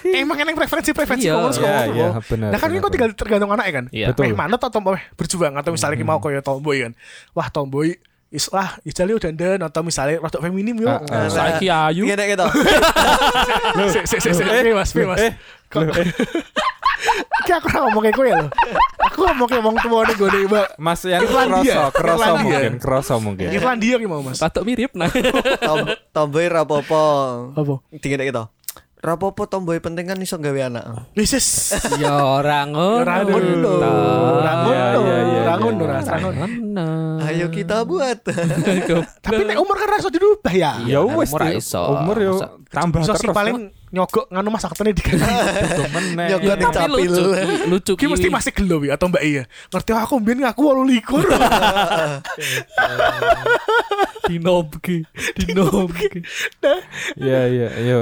Emang 0.02 0.36
eneng 0.36 0.58
preferensi-preferensi 0.58 1.24
Iya. 1.24 1.38
kok 1.38 1.54
Iya, 1.56 1.76
iya, 1.86 2.06
benar. 2.20 2.50
Nah 2.50 2.58
kan 2.58 2.68
ini 2.68 2.78
kok 2.78 2.90
tinggal 2.90 3.10
tergantung 3.14 3.48
anaknya 3.48 3.72
kan. 3.72 3.84
Iya. 3.88 4.06
Betul. 4.10 4.26
Meh 4.26 4.34
manut 4.34 4.58
atau 4.58 4.80
berjuang 5.14 5.54
atau 5.54 5.70
misalnya 5.70 5.94
ki 5.94 6.02
mau 6.02 6.18
koyo 6.18 6.40
tomboy 6.40 6.82
kan. 6.82 6.92
Wah 7.32 7.46
tomboy 7.46 7.94
is 8.30 8.46
lah 8.54 8.78
Ijali 8.86 9.12
udah 9.18 9.30
dan 9.34 9.60
atau 9.66 9.82
misalnya 9.82 10.22
rodok 10.22 10.40
feminim 10.46 10.78
yo. 10.78 10.88
Ah, 10.88 11.02
ah. 11.10 11.26
Saiki 11.26 11.66
ayu. 11.66 12.06
Ngene 12.06 12.24
gitu. 12.30 12.46
Sik 13.94 14.04
sik 14.06 14.20
sik 14.22 14.46
Mas, 14.70 14.94
Mas. 14.94 15.18
Eh, 15.18 15.32
loh, 15.74 15.90
eh, 15.90 16.06
Ki 17.40 17.56
aku 17.56 17.66
ora 17.72 17.88
ngomong 17.88 18.02
kayak 18.04 18.16
kowe 18.16 18.28
lho. 18.28 18.46
Aku 19.08 19.18
ngomong 19.24 19.48
kayak 19.48 19.64
wong 19.64 19.76
tuwa 19.80 20.00
ning 20.04 20.16
gone 20.20 20.38
Mbak. 20.46 20.66
Mas 20.76 21.00
yang 21.08 21.24
kroso, 21.24 21.82
kroso 21.96 22.30
mungkin, 22.36 22.72
kroso 22.76 23.14
mungkin. 23.18 23.48
Irlandia 23.50 23.96
ki 23.96 24.06
mau 24.06 24.20
Mas. 24.20 24.38
Patok 24.38 24.62
mirip 24.68 24.92
nah. 24.92 25.08
Tom- 25.58 25.88
Tomboy 26.12 26.46
rapopo. 26.52 27.02
Apa? 27.56 27.74
Tinggi 27.98 28.20
gitu. 28.20 28.44
Rapopo 29.00 29.48
tomboy 29.48 29.80
penting 29.80 30.12
kan 30.12 30.20
iso 30.20 30.36
gawe 30.36 30.68
anak. 30.68 30.84
Wis 31.16 31.32
wis. 31.32 31.72
Ya 31.96 32.20
ora 32.20 32.68
ngono. 32.68 33.00
Ora 33.00 33.16
ngono. 33.24 33.72
Ora 33.80 34.52
ngono. 35.56 35.84
Ora 35.88 36.16
ngono. 36.20 36.88
Ayo 37.24 37.48
kita 37.48 37.88
buat. 37.88 38.20
Tapi 39.24 39.40
nek 39.48 39.56
umur 39.56 39.80
kan 39.80 39.88
ra 39.88 39.96
iso 39.96 40.12
dirubah 40.12 40.52
ya. 40.52 40.84
Ya 40.84 41.00
wes 41.00 41.32
umur 41.32 41.42
iso. 41.48 41.80
Umur 41.96 42.16
yo 42.20 42.34
tambah 42.68 43.00
terus. 43.00 43.24
paling 43.32 43.72
nyogok 43.90 44.24
nganu 44.28 44.48
mas 44.48 44.62
aktene 44.62 44.90
diganti. 44.90 45.18
meneh. 45.90 46.26
Nyogok 46.30 46.54
ning 46.54 46.64
Tapi 46.64 46.78
capil. 46.78 46.90
lucu, 47.04 47.22
lucu 47.66 47.92
Ki 47.94 48.04
mesti 48.06 48.26
masih 48.28 48.50
gelo 48.52 48.76
ya 48.80 48.94
atau 48.94 49.06
Mbak 49.06 49.20
Iya. 49.20 49.42
Ngerti 49.68 49.90
aku 49.92 50.14
mbien 50.16 50.38
ngaku 50.40 50.62
28. 50.62 51.10
dinobki, 54.22 55.02
dinobki. 55.36 56.20
Nah, 56.60 56.78
Iya 57.16 57.40
iya 57.48 57.68
iya 57.76 57.96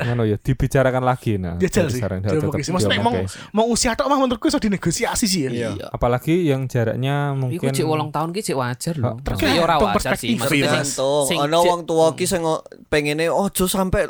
ngono 0.00 0.22
ya 0.22 0.36
dibicarakan 0.36 1.02
lagi 1.02 1.34
nah. 1.34 1.56
jajal 1.56 1.88
sih. 1.88 1.98
Saran- 1.98 2.22
Jajal 2.22 2.40
tetep 2.46 2.60
sih. 2.62 2.70
Maksudnya 2.70 3.00
mau 3.00 3.12
diomongke. 3.12 3.50
mau 3.50 3.64
usia 3.68 3.92
tok 3.92 4.06
mah 4.06 4.16
menurutku 4.16 4.46
iso 4.46 4.56
dinegosiasi 4.56 5.24
sih 5.26 5.40
ya. 5.44 5.50
Iya. 5.74 5.86
apalagi 5.90 6.44
yang 6.44 6.66
jaraknya 6.66 7.32
Iku 7.32 7.38
mungkin 7.40 7.68
cek 7.72 7.84
wolong 7.84 8.08
tahun 8.10 8.28
ki 8.30 8.40
cek 8.44 8.56
wajar 8.56 8.94
lho. 8.96 9.04
Oh, 9.04 9.14
Tapi 9.18 9.42
ya 9.44 9.50
ora 9.58 9.74
tergantung 9.74 9.90
wajar 9.90 10.12
sih. 10.14 10.30
perspektif, 10.30 10.38
Maksudnya 10.38 10.62
Mas. 10.62 10.70
sing- 10.70 10.94
Tergantung. 10.94 11.26
sing 11.26 11.38
Ono 11.40 11.56
cek- 11.56 11.66
wong 11.66 11.80
tua 11.84 12.06
ki 12.12 12.24
sing 12.24 12.40
ngo- 12.40 12.62
pengene 12.86 13.24
ojo 13.26 13.64
sampai 13.66 14.02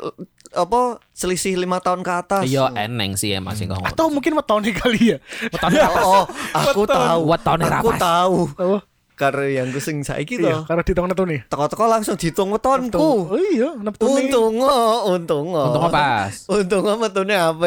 apa 0.55 1.03
selisih 1.11 1.59
lima 1.59 1.83
tahun 1.83 2.01
ke 2.01 2.11
atas. 2.11 2.43
Iya 2.47 2.71
eneng 2.73 3.19
sih 3.19 3.35
emang 3.35 3.53
sing 3.53 3.69
ngomong. 3.69 3.85
Atau 3.91 4.07
mungkin 4.07 4.33
wetone 4.39 4.71
kali 4.71 5.15
ya. 5.15 5.17
Oh, 5.61 6.23
oh, 6.23 6.23
aku 6.55 6.87
tahu. 6.87 7.19
Wetone 7.29 7.63
Aku 7.67 7.91
tahu. 7.99 8.37
Oh, 8.57 8.79
Karena 9.15 9.47
yang 9.47 9.71
gue 9.71 9.79
sing 9.79 10.03
saiki 10.03 10.43
iya, 10.43 10.59
to. 10.59 10.67
karena 10.67 10.83
dihitung 10.83 11.07
netone. 11.07 11.47
Teko-teko 11.47 11.87
langsung 11.87 12.19
dihitung 12.19 12.51
wetonku. 12.51 12.99
Oh 12.99 13.39
iya, 13.39 13.71
netone. 13.79 14.27
Untung 14.27 14.53
oh, 14.59 15.15
untung 15.15 15.47
oh. 15.55 15.71
Untung 15.71 15.87
pas. 15.87 16.35
Untung 16.51 16.83
oh 16.83 16.99
metune 16.99 17.31
apa? 17.31 17.63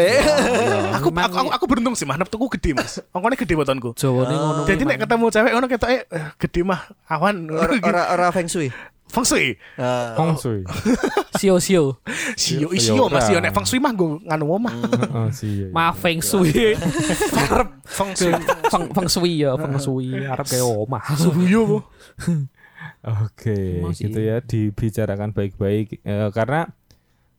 Aku, 1.00 1.08
aku, 1.08 1.34
aku, 1.40 1.50
aku 1.56 1.64
beruntung 1.64 1.96
sih 1.96 2.04
mah, 2.04 2.20
neptuku 2.20 2.52
gede 2.52 2.76
mas. 2.76 3.00
Ongkone 3.16 3.32
gede 3.40 3.56
wetonku. 3.56 3.96
Jawane 3.96 4.36
ngono. 4.36 4.60
Jadi 4.68 4.82
nek 4.84 4.98
ketemu 5.08 5.24
cewek 5.32 5.52
ngono 5.56 5.66
ketok 5.72 5.88
eh 5.88 6.00
gede 6.36 6.60
mah 6.68 6.80
awan. 7.08 7.48
Ora 7.48 7.72
ora 7.80 8.02
ora 8.12 8.26
feng 8.28 8.44
shui. 8.52 8.68
Feng 9.08 9.24
Shui. 9.24 9.56
Ah. 9.80 10.12
feng 10.14 10.36
shui. 10.36 10.60
Sio-sio. 11.34 11.96
Sio 12.36 12.68
Ya 12.68 12.76
isio 12.76 13.08
mas 13.08 13.24
ora. 13.24 13.34
yo 13.34 13.38
nek 13.40 13.52
Feng 13.52 13.64
Shui 13.64 13.80
mah 13.80 13.92
nggo 13.92 14.20
nganu 14.20 14.44
omah. 14.52 14.74
Heeh 14.74 15.28
iya. 15.48 15.66
Ma 15.72 15.90
feng 15.92 16.20
shui. 16.20 16.52
Arep 17.48 17.68
Feng 17.82 18.12
Shui. 18.12 18.36
feng 18.68 18.84
feng 18.92 19.08
shui 19.08 19.32
ya, 19.40 19.56
feng 19.56 19.74
shui. 19.78 20.12
Arep 20.14 20.44
kayak 20.44 20.66
omah. 20.84 21.02
Subuyo. 21.16 21.88
Oke, 22.98 23.80
gitu 23.94 24.18
ya 24.18 24.42
dibicarakan 24.42 25.30
baik-baik 25.30 26.02
Eh, 26.02 26.28
karena 26.34 26.66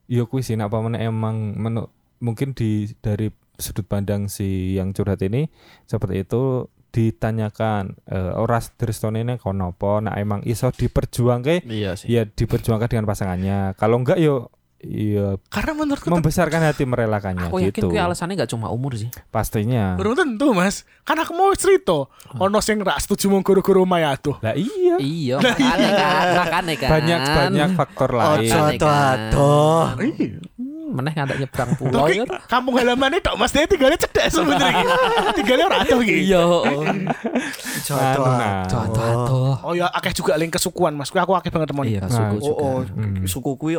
yo 0.08 0.26
kuwi 0.26 0.42
sih 0.42 0.56
apa 0.56 0.80
meneh 0.80 1.06
emang 1.06 1.54
menu- 1.54 1.92
mungkin 2.18 2.56
di 2.56 2.90
dari 2.98 3.30
sudut 3.56 3.86
pandang 3.86 4.26
si 4.26 4.74
yang 4.74 4.90
curhat 4.90 5.20
ini 5.22 5.52
seperti 5.86 6.24
itu 6.24 6.66
ditanyakan 6.90 7.96
eh, 8.06 8.34
ora 8.34 8.60
dristone 8.60 9.22
ini 9.22 9.38
kono 9.38 9.72
apa 9.72 9.92
nah 10.02 10.14
emang 10.18 10.42
iso 10.44 10.74
diperjuangke? 10.74 11.66
Iya 11.66 11.96
sih. 11.98 12.10
ya 12.10 12.26
diperjuangkan 12.26 12.90
dengan 12.90 13.06
pasangannya. 13.06 13.78
Kalau 13.78 14.02
enggak 14.02 14.18
yo 14.18 14.50
ya 14.80 15.36
Karena 15.52 15.76
menurutku 15.76 16.08
membesarkan 16.08 16.64
hati 16.64 16.88
merelakannya 16.88 17.52
Aku 17.52 17.60
yakin 17.60 17.84
gitu. 17.84 17.92
kuwi 17.92 18.00
alasannya 18.00 18.40
gak 18.40 18.48
cuma 18.56 18.72
umur 18.72 18.96
sih. 18.96 19.12
pastinya. 19.28 20.00
Belum 20.00 20.16
tentu 20.16 20.56
mas. 20.56 20.88
Kan 21.04 21.20
aku 21.20 21.36
mau 21.36 21.52
cerita. 21.52 22.08
Ono 22.40 22.60
sing 22.64 22.80
rak 22.80 23.04
setuju 23.04 23.28
mau 23.28 23.44
guru-guru 23.44 23.84
maya 23.84 24.16
tuh. 24.16 24.40
Lah 24.40 24.56
iya. 24.56 24.96
Iya, 24.96 25.36
makane 25.44 25.88
kan, 25.92 26.26
makane 26.32 26.74
kan. 26.80 26.90
banyak 26.96 27.20
banyak 27.28 27.70
faktor 27.76 28.10
lain. 28.16 28.48
Ojo. 28.48 28.60
Iya. 28.72 28.88
Hmm, 30.00 30.69
Meneh 30.90 31.12
ngantek 31.12 31.38
nyebrang 31.40 31.70
pulau 31.76 32.06
ya. 32.08 32.26
kampung 32.46 32.74
halamannya 32.74 33.20
tok 33.20 33.36
mas 33.36 33.50
Dia 33.50 33.64
tinggalnya 33.64 33.96
cedek 33.96 34.26
sebenernya 34.28 34.82
Tinggalnya 35.38 35.66
rata 35.70 35.96
gitu 35.98 36.18
Iya. 36.26 36.42
Ojo 36.42 37.94
Anu, 37.96 38.22
nah. 38.28 38.66
Oh 39.62 39.74
ya 39.74 39.88
akeh 39.88 40.12
juga 40.12 40.34
link 40.36 40.52
kesukuan 40.52 40.94
mas 40.94 41.08
Kuwi 41.08 41.20
aku 41.20 41.34
akeh 41.34 41.50
banget 41.50 41.70
temen 41.70 41.86
Iya, 41.86 42.02
Nah, 42.02 42.10
suku 42.10 42.36
Oh, 42.36 42.42
juga. 42.42 42.62
oh, 42.62 42.80
Hmm. 42.90 43.24
suku 43.24 43.52
kui 43.56 43.74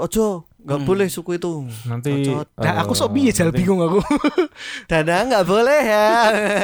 ojo, 0.60 0.66
nggak 0.66 0.80
boleh 0.82 1.06
suku 1.06 1.30
itu. 1.34 1.64
nanti 1.84 2.10
Cocok. 2.22 2.44
Nah 2.56 2.74
aku 2.78 2.92
sok 2.92 3.10
piye 3.10 3.30
jal 3.30 3.48
nanti- 3.48 3.58
bingung 3.58 3.80
aku 3.80 3.98
Dana 4.90 5.24
nggak 5.24 5.44
boleh 5.44 5.80
ya. 5.82 6.06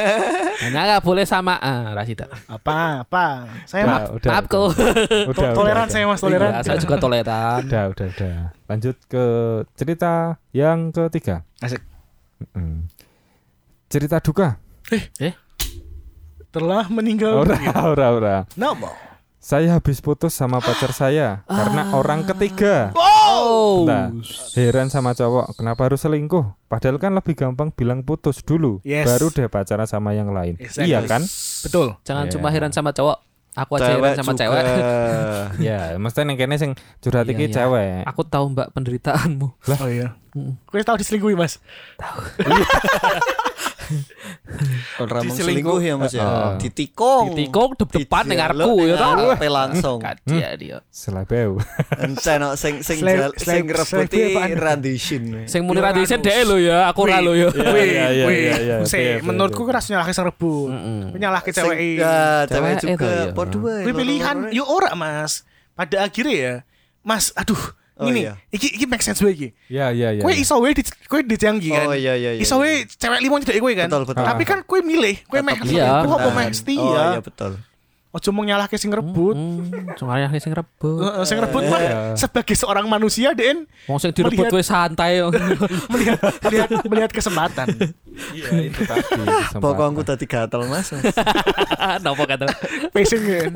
Hanya 0.63 0.81
nggak 0.87 1.03
boleh 1.03 1.25
sama 1.25 1.57
ah, 1.57 1.93
Rasida. 1.93 2.29
Apa 2.47 3.03
apa 3.03 3.25
Saya 3.65 3.83
Udah, 3.83 3.93
maaf 3.93 4.09
udah, 4.13 4.31
Maafku. 4.31 4.63
udah, 4.69 4.95
udah, 5.29 5.51
Toleran 5.53 5.83
udah. 5.83 5.91
saya 5.91 6.05
mas 6.05 6.21
toleran 6.21 6.51
Iya, 6.51 6.61
saya 6.63 6.79
juga 6.79 6.97
toleran. 6.97 7.61
Udah, 7.67 7.85
udah, 7.89 8.07
udah. 8.11 8.37
Lanjut 8.67 8.97
ke 9.07 9.25
cerita 9.73 10.13
yang 10.51 10.91
ketiga. 10.91 11.45
Asik. 11.59 11.81
Cerita 13.87 14.19
duka. 14.19 14.59
Telah 16.49 16.89
meninggal 16.89 17.45
Ora, 17.45 17.57
ora, 17.87 18.07
ora. 18.11 18.37
Nama 18.53 18.91
Saya 19.37 19.73
habis 19.73 20.01
putus 20.01 20.33
sama 20.33 20.59
pacar 20.59 20.91
saya 20.91 21.41
karena 21.47 21.93
orang 21.93 22.25
ketiga. 22.25 22.91
Oh 22.91 22.99
Oh. 22.99 23.06
Nah, 23.85 24.07
heran 24.55 24.89
sama 24.89 25.13
cowok, 25.13 25.57
kenapa 25.57 25.87
harus 25.87 26.01
selingkuh? 26.01 26.45
Padahal 26.67 26.97
kan 26.97 27.13
lebih 27.13 27.35
gampang 27.35 27.71
bilang 27.71 28.03
putus 28.03 28.41
dulu, 28.41 28.79
Yes. 28.83 29.07
baru 29.07 29.31
deh 29.31 29.47
pacaran 29.47 29.85
sama 29.85 30.13
yang 30.13 30.31
lain. 30.31 30.57
Exactly. 30.57 30.91
Iya 30.91 31.05
kan? 31.05 31.23
Betul. 31.63 31.95
Jangan 32.03 32.27
Iya. 32.27 32.33
cuma 32.37 32.49
heran 32.51 32.71
sama 32.71 32.91
cowok. 32.91 33.19
Aku 33.57 33.81
aja 33.81 33.89
heran 33.89 34.13
sama 34.15 34.37
juga. 34.37 34.41
cewek. 34.45 34.63
ya, 35.73 35.97
mesti 35.97 36.21
yang 36.21 36.37
kene 36.37 36.57
sing 36.57 36.73
curhat 37.01 37.25
Iya, 37.25 37.33
iki 37.33 37.45
iya. 37.49 37.55
cewek. 37.57 38.05
Aku 38.05 38.21
tahu 38.23 38.53
Mbak 38.53 38.69
penderitaanmu. 38.71 39.49
Oh 39.49 39.89
iya. 39.89 40.13
Mm. 40.37 40.61
Kowe 40.69 40.85
tahu 40.85 41.01
diselingkuhi, 41.01 41.33
Mas? 41.33 41.57
Ora 45.03 45.21
mung 45.23 45.37
Diselingkuh. 45.37 45.79
selingkuh 45.79 45.81
ya 45.83 45.95
Mas 45.99 46.15
ya. 46.15 46.25
Heeh. 46.27 46.53
Ditikung. 46.67 47.25
Ditikung 47.33 47.71
dep-depan 47.79 48.25
ning 48.27 48.39
ngarepku 48.41 48.75
ya 48.83 48.95
toh. 48.97 49.13
ngarepe 49.15 49.49
langsung. 49.49 49.99
Kadia 50.07 50.49
dia. 50.59 50.79
Selebeu. 50.91 51.61
Encen 52.01 52.43
sing 52.57 52.75
sing 52.83 52.99
sing 53.37 53.65
rebuti 53.67 54.23
rendition. 54.55 55.23
Sing 55.47 55.61
muni 55.67 55.81
anu. 55.83 56.03
dhek 56.03 56.39
lho 56.47 56.57
ya, 56.59 56.91
aku 56.91 56.99
ora 57.07 57.19
lho 57.23 57.33
ya. 57.35 57.49
Iya, 57.57 57.71
Wih, 57.73 57.87
iya, 57.87 58.57
iya, 58.59 58.77
iya, 58.83 59.15
menurutku 59.23 59.63
kira 59.69 59.81
nyalahke 59.81 60.13
sing 60.13 60.25
rebu. 60.25 60.53
Nyalahke 61.15 61.51
cewek. 61.53 62.01
Ya, 62.01 62.45
cewek 62.49 62.83
juga 62.83 63.31
iya. 63.31 63.33
padha 63.33 63.59
wae. 63.61 63.85
Kuwi 63.87 63.93
pilihan 63.95 64.37
yo 64.51 64.65
ora, 64.67 64.93
Mas. 64.99 65.47
Pada 65.77 66.09
akhirnya 66.09 66.37
ya, 66.37 66.55
Mas, 67.05 67.37
aduh, 67.37 67.61
Oh, 67.97 68.13
ini 68.13 68.29
iya. 68.29 68.37
iki 68.53 68.77
iki 68.77 68.85
make 68.85 69.01
sense 69.01 69.25
iki. 69.25 69.57
Ya, 69.73 69.89
ya, 69.89 70.13
ya. 70.13 70.21
Kowe 70.21 70.37
iso 70.37 70.61
wae 70.61 70.77
di 70.77 70.85
kowe 71.09 71.25
dijangki 71.25 71.73
kan. 71.73 71.89
Oh 71.89 71.97
iya 71.97 72.13
iya 72.13 72.37
iya. 72.37 72.43
Iso 72.45 72.61
wae 72.61 72.85
cewek 72.85 73.25
limo 73.25 73.41
tidak 73.41 73.57
kowe 73.57 73.73
kan. 73.73 73.89
Betul, 73.89 74.05
betul. 74.05 74.25
Tapi 74.29 74.43
kan 74.45 74.59
kowe 74.69 74.81
milih, 74.85 75.17
meh 75.25 75.41
Tetep 75.57 75.65
Iya. 75.73 76.05
selingkuh 76.05 76.13
apa 76.13 76.29
bertahan. 76.29 76.37
meh 76.37 76.47
setia. 76.53 76.77
Oh 76.85 76.93
iya 76.93 77.21
betul. 77.25 77.53
Ojo 78.17 78.33
mung 78.33 78.49
nyalahke 78.49 78.75
sing 78.75 78.89
rebut. 78.89 79.37
Hmm, 79.37 79.93
cuma 79.93 80.17
yang 80.17 80.33
sing 80.35 80.49
rebut. 80.51 81.05
Heeh, 81.05 81.25
sing 81.25 81.37
rebut 81.37 81.61
Iya. 81.61 81.69
mah 81.69 81.81
sebagai 82.17 82.57
seorang 82.57 82.89
manusia 82.89 83.37
Den 83.37 83.69
Wong 83.85 84.01
sing 84.01 84.09
direbut 84.11 84.49
wis 84.51 84.67
santai. 84.67 85.21
melihat 85.93 86.17
melihat 86.41 86.69
melihat 86.89 87.11
kesempatan. 87.13 87.77
Iya, 88.33 88.73
itu 88.73 88.81
tadi. 88.81 89.13
Pokokku 89.55 90.01
tadi 90.01 90.25
gatel 90.25 90.65
Mas. 90.65 90.89
Napa 92.05 92.25
kata? 92.25 92.49
Pacing. 92.89 93.53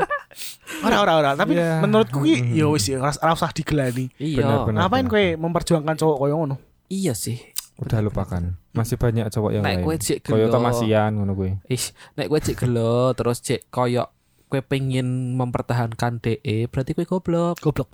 Ora 0.80 0.96
ora 1.00 1.12
ora, 1.16 1.30
tapi 1.32 1.56
Iya. 1.56 1.80
menurutku 1.80 2.20
ki 2.20 2.52
ya 2.52 2.68
wis 2.68 2.84
ya 2.84 3.00
ora 3.00 3.32
usah 3.32 3.48
digelani. 3.50 4.12
Iya. 4.20 4.68
Ngapain 4.68 5.08
kowe 5.08 5.24
memperjuangkan 5.40 5.96
cowok 5.96 6.16
koyo 6.20 6.34
ngono? 6.36 6.56
Iya 6.86 7.16
sih. 7.16 7.40
Udah 7.80 8.04
lupakan. 8.04 8.61
Masih 8.70 9.00
banyak 9.00 9.24
cowok 9.30 9.50
yang 9.50 9.64
Nek 9.64 9.80
lain. 9.80 9.84
kowe 9.88 9.96
cek 9.96 10.18
Koyo. 10.22 10.52
Tomasian 10.52 11.16
ngono 11.16 11.32
kuwi. 11.32 11.56
Ih, 11.66 11.84
nek 12.14 12.28
kowe 12.28 12.38
cek 12.38 12.56
gelo 12.58 13.16
terus 13.16 13.40
cek 13.40 13.72
koyo 13.72 14.04
kowe 14.51 14.61
pengen 14.66 15.38
mempertahankan 15.38 16.18
DE, 16.18 16.66
berarti 16.66 16.98
kowe 16.98 17.07
goblok. 17.07 17.62
Goblok. 17.62 17.88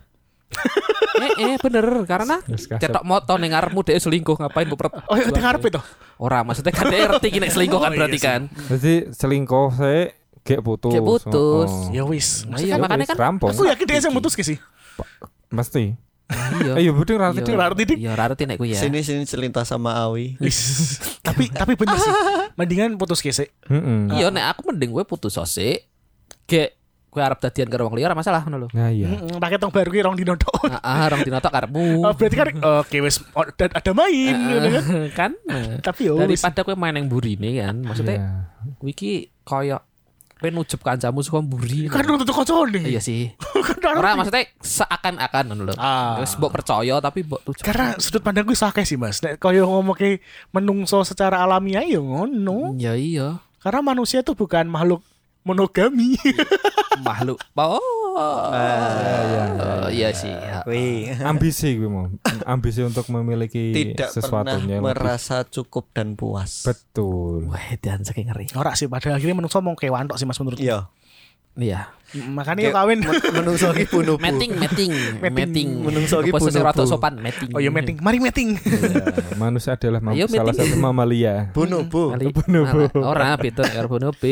eh, 1.26 1.32
eh 1.36 1.54
bener 1.58 2.06
karena 2.06 2.38
cetok 2.54 3.02
moto 3.02 3.34
ning 3.36 3.50
ngarepmu 3.50 3.82
DE 3.82 3.98
selingkuh 3.98 4.38
ngapain 4.38 4.70
mbok 4.70 4.88
Oh, 5.10 5.16
iya 5.18 5.28
tengah 5.28 5.52
arep 5.52 5.68
itu. 5.68 5.80
Ora, 6.16 6.40
maksudnya 6.46 6.72
kan 6.72 6.88
DE 6.88 6.98
ngerti 7.04 7.28
ki 7.28 7.38
nek 7.44 7.52
selingkuh 7.52 7.80
kan 7.80 7.90
Oh, 7.90 7.94
iya 7.94 7.98
berarti 8.00 8.18
sih. 8.18 8.24
kan. 8.24 8.40
Jadi 8.72 8.94
selingkuh 9.12 9.68
saya 9.76 10.02
gek 10.46 10.60
putus. 10.62 10.92
Gek 10.94 11.04
putus. 11.04 11.70
Oh, 11.70 11.90
oh. 11.90 11.94
Ya 11.94 12.02
wis. 12.06 12.46
Nah, 12.48 12.58
iya, 12.62 12.78
kan 12.78 12.88
makanya 12.88 13.06
kan 13.12 13.16
rampung. 13.18 13.50
aku 13.52 13.66
yakin 13.68 13.84
dia 13.84 14.00
yang 14.00 14.14
mutus 14.14 14.32
ke 14.32 14.42
sih. 14.46 14.56
Mesti. 15.52 15.84
Iya. 16.26 16.74
Iya 16.82 16.90
rata 16.90 17.38
Iya. 17.38 17.54
Ora 17.54 17.66
ngerti, 17.70 17.82
Dik. 17.86 17.98
Iya, 18.02 18.10
ora 18.18 18.24
ngerti 18.30 18.42
nek 18.50 18.56
ya. 18.62 18.78
Sini 18.78 19.00
sini 19.06 19.22
selintas 19.26 19.70
sama 19.70 19.94
Awi. 20.06 20.34
Tapi 21.26 21.50
tapi 21.50 21.74
bener 21.78 21.98
sih. 21.98 22.12
Mendingan 22.58 22.98
putus 22.98 23.22
ke 23.22 23.30
sih. 23.30 23.46
Heeh. 23.70 24.14
Iya, 24.14 24.30
nek 24.30 24.56
aku 24.56 24.70
mending 24.72 24.94
kowe 24.94 25.04
putus 25.06 25.38
sik. 25.50 25.86
Gek 26.46 26.70
kowe 27.10 27.24
arep 27.24 27.40
dadian 27.40 27.72
karo 27.72 27.88
wong 27.88 27.96
liya 27.96 28.12
ora 28.12 28.16
masalah 28.18 28.44
ngono 28.44 28.66
lho. 28.66 28.68
Nah, 28.76 28.92
iya. 28.92 29.08
Mm, 29.08 29.40
Pakai 29.40 29.56
tong 29.56 29.72
baru 29.72 29.88
ki 29.88 30.04
rong 30.04 30.16
dino 30.20 30.36
tok. 30.36 30.68
Heeh, 30.68 31.02
rong 31.16 31.22
dina 31.24 31.40
tok 31.40 31.48
karepmu. 31.48 32.04
Oh, 32.04 32.12
berarti 32.12 32.36
kan 32.36 32.48
oke 32.60 32.96
wis 33.00 33.24
oh, 33.32 33.46
dan 33.56 33.72
ada 33.72 33.90
main 33.96 34.36
gitu 34.36 34.68
kan. 34.68 34.84
kan. 35.18 35.30
Nah, 35.48 35.80
Tapi 35.80 36.12
yo 36.12 36.20
wis. 36.28 36.44
Daripada 36.44 36.60
kowe 36.60 36.76
main 36.76 36.92
yang 36.92 37.08
burine 37.08 37.50
kan. 37.56 37.74
Maksudnya 37.80 38.16
Iya. 38.20 38.30
wiki 38.84 39.32
koyo 39.48 39.80
kowe 40.36 40.48
nujup 40.52 40.84
kancamu 40.84 41.24
suka 41.24 41.40
mburi. 41.40 41.88
Kan 41.88 42.04
lu 42.04 42.20
tentu 42.20 42.36
kocone. 42.36 42.84
Iya 42.84 43.00
sih. 43.00 43.32
Ora 43.86 44.02
ora 44.02 44.18
maksudnya 44.18 44.44
seakan-akan 44.60 45.44
ngono 45.48 45.62
lho. 45.72 45.74
Ah. 45.80 46.20
Wis 46.20 46.36
mbok 46.36 46.52
percaya 46.52 47.00
tapi 47.00 47.24
mbok 47.24 47.40
tujup. 47.48 47.64
Karena 47.64 47.96
sudut 47.96 48.20
pandangku 48.20 48.52
iso 48.52 48.68
akeh 48.68 48.84
sih 48.84 49.00
Mas. 49.00 49.24
Nek 49.24 49.40
koyo 49.40 49.64
ngomong 49.64 49.96
ke 49.96 50.20
menungso 50.52 51.00
secara 51.00 51.40
alamiah 51.40 51.80
ya 51.80 51.96
ngono. 51.96 52.76
Ya 52.76 52.92
iya. 52.92 53.40
Karena 53.64 53.80
manusia 53.80 54.20
itu 54.20 54.36
bukan 54.36 54.68
makhluk 54.68 55.00
monogami. 55.46 56.18
Makhluk. 57.06 57.38
Oh. 57.54 58.50
iya, 58.50 59.44
Oh, 59.54 59.86
iya 59.88 60.08
sih. 60.10 60.32
ya. 60.32 60.64
Wih. 60.64 61.12
Ambisi 61.18 61.76
gue 61.76 61.86
mau. 61.86 62.08
Ambisi 62.44 62.80
untuk 62.80 63.06
memiliki 63.08 63.70
Tidak 63.70 64.08
pernah 64.08 64.16
sesuatunya 64.16 64.74
yang 64.74 64.82
lebih. 64.82 64.96
merasa 64.96 65.44
cukup 65.44 65.92
dan 65.92 66.12
puas. 66.14 66.64
Betul. 66.64 67.46
Wah, 67.46 67.62
dan 67.78 68.02
saking 68.02 68.26
ngeri. 68.26 68.50
Ora 68.52 68.74
sih 68.74 68.86
pada 68.86 69.12
akhirnya 69.12 69.32
menungso 69.34 69.60
mau 69.60 69.72
kewan 69.72 70.08
tok 70.08 70.16
sih 70.16 70.24
Mas 70.24 70.36
menurut. 70.36 70.58
Iya. 70.58 70.88
Iya. 71.54 71.88
Makanya 72.16 72.62
yo 72.62 72.72
kawin. 72.72 73.00
Menungso 73.32 73.72
ki 73.72 73.84
bunuh. 73.92 74.16
Meting, 74.16 74.52
meting, 74.56 74.92
meting. 75.22 75.68
Menungso 75.80 76.20
ki 76.20 76.32
sing 76.32 76.52
bonobo. 76.52 76.66
rada 76.66 76.84
sopan 76.84 77.14
meting. 77.16 77.52
Oh 77.52 77.60
ya 77.60 77.68
meeting. 77.68 77.96
Mari 78.00 78.18
meeting. 78.18 78.56
Iya, 78.56 79.36
manusia 79.36 79.72
adalah 79.72 80.00
salah 80.26 80.54
satu 80.54 80.76
mamalia. 80.76 81.52
Bunuh 81.52 81.84
bu. 81.84 82.12
Kali- 82.12 82.32
Bonobo. 82.32 82.88
Malah, 82.88 83.04
Ora 83.04 83.28
beda 83.36 83.64
karo 83.66 83.86
bonobo. 83.90 84.24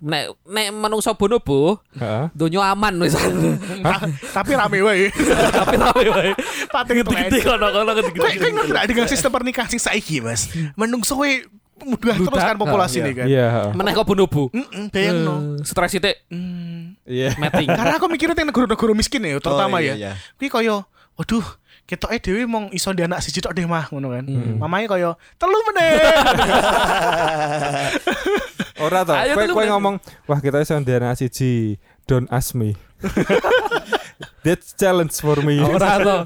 Nek 0.00 0.32
nek 0.42 0.66
menungso 0.72 1.12
bonobo, 1.12 1.76
Heeh. 1.92 2.32
donya 2.32 2.72
aman 2.72 2.96
wis. 2.98 3.12
Ta- 3.12 4.08
Tapi 4.40 4.50
rame 4.52 4.80
wae. 4.80 5.12
Tapi 5.52 5.74
tapi 5.76 6.04
wae. 6.08 6.30
Pating 6.66 7.04
Gede 7.04 7.36
kono-kono 7.40 7.92
ngerti 7.92 8.48
nggak 8.48 8.84
dengan 8.86 9.04
sistem 9.04 9.28
pernikahan 9.28 9.68
sing 9.68 9.76
saiki, 9.76 10.18
Mas? 10.18 10.48
Menungso 10.72 11.16
we 11.16 11.44
mudah 11.80 12.12
terus 12.12 12.38
kan 12.38 12.54
populasi 12.54 12.98
ini 12.98 13.10
kan. 13.12 13.24
Iya. 13.24 13.72
Meneh 13.72 13.90
kok 13.90 14.04
bonobo. 14.04 14.48
Heeh, 14.50 14.88
bayangno. 14.88 15.56
Eh, 15.60 15.64
Stres 15.64 15.90
sithik 15.90 16.16
Hmm. 16.28 16.96
Iya. 17.04 17.36
meting. 17.36 17.68
Karena 17.68 17.96
aku 17.96 18.06
mikirnya 18.06 18.34
yang 18.34 18.48
negara-negara 18.48 18.92
miskin 18.92 19.22
ya, 19.22 19.36
terutama 19.36 19.76
Oh, 19.76 19.78
iya, 19.78 19.92
ya. 19.92 19.96
iya. 19.96 20.10
Kuwi 20.36 20.48
koyo, 20.48 20.84
waduh, 21.14 21.44
ketoke 21.84 22.18
dhewe 22.18 22.44
mong 22.44 22.68
iso 22.70 22.90
di 22.90 23.00
anak 23.00 23.18
siji 23.18 23.38
tok 23.38 23.52
deh 23.52 23.64
mah 23.64 23.86
ngono 23.88 24.10
kan. 24.10 24.24
Mamanya 24.56 24.86
koyo 24.88 25.10
telu 25.36 25.56
meneh. 25.68 25.92
Ora 28.80 29.04
to. 29.04 29.12
Kowe 29.12 29.46
kowe 29.52 29.66
ngomong, 29.68 29.96
wah 30.24 30.40
kita 30.40 30.64
iso 30.64 30.76
ndana 30.80 31.12
siji. 31.12 31.76
Don't 32.08 32.26
ask 32.32 32.56
me. 32.56 32.74
That's 34.44 34.72
challenge 34.74 35.14
for 35.20 35.38
me. 35.44 35.60
Ora 35.60 36.00
to. 36.06 36.16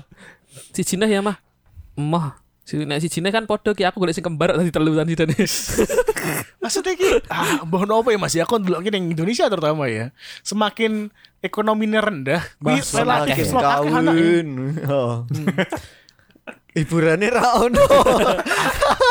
Sijine 0.72 1.10
ya 1.10 1.20
mah. 1.20 1.36
Mah. 1.98 2.38
Si 2.64 2.80
nek 2.80 2.96
sijine 3.04 3.28
kan 3.28 3.44
padha 3.44 3.76
ki 3.76 3.84
aku 3.84 4.00
golek 4.00 4.16
sing 4.16 4.24
kembar 4.24 4.56
tadi 4.56 4.72
telu 4.72 4.96
tadi 4.96 5.12
dan. 5.12 5.28
Maksudnya 6.64 6.96
ki 6.96 7.28
ah 7.28 7.60
mbah 7.68 7.84
nopo 7.84 8.08
ya 8.08 8.16
Mas 8.16 8.32
ya 8.32 8.48
aku 8.48 8.56
ndelok 8.56 8.88
ki 8.88 8.90
ning 8.94 9.12
Indonesia 9.12 9.44
terutama 9.52 9.84
ya. 9.84 10.16
Semakin 10.40 11.12
ekonominya 11.44 12.00
rendah, 12.00 12.40
kuwi 12.56 12.80
relatif 12.80 13.36
semakin 13.36 13.44
slot 13.44 13.64
akeh 13.68 13.92
anak. 13.92 14.14
Hiburannya 16.74 17.30
ra 17.30 17.62
ono. 17.62 17.84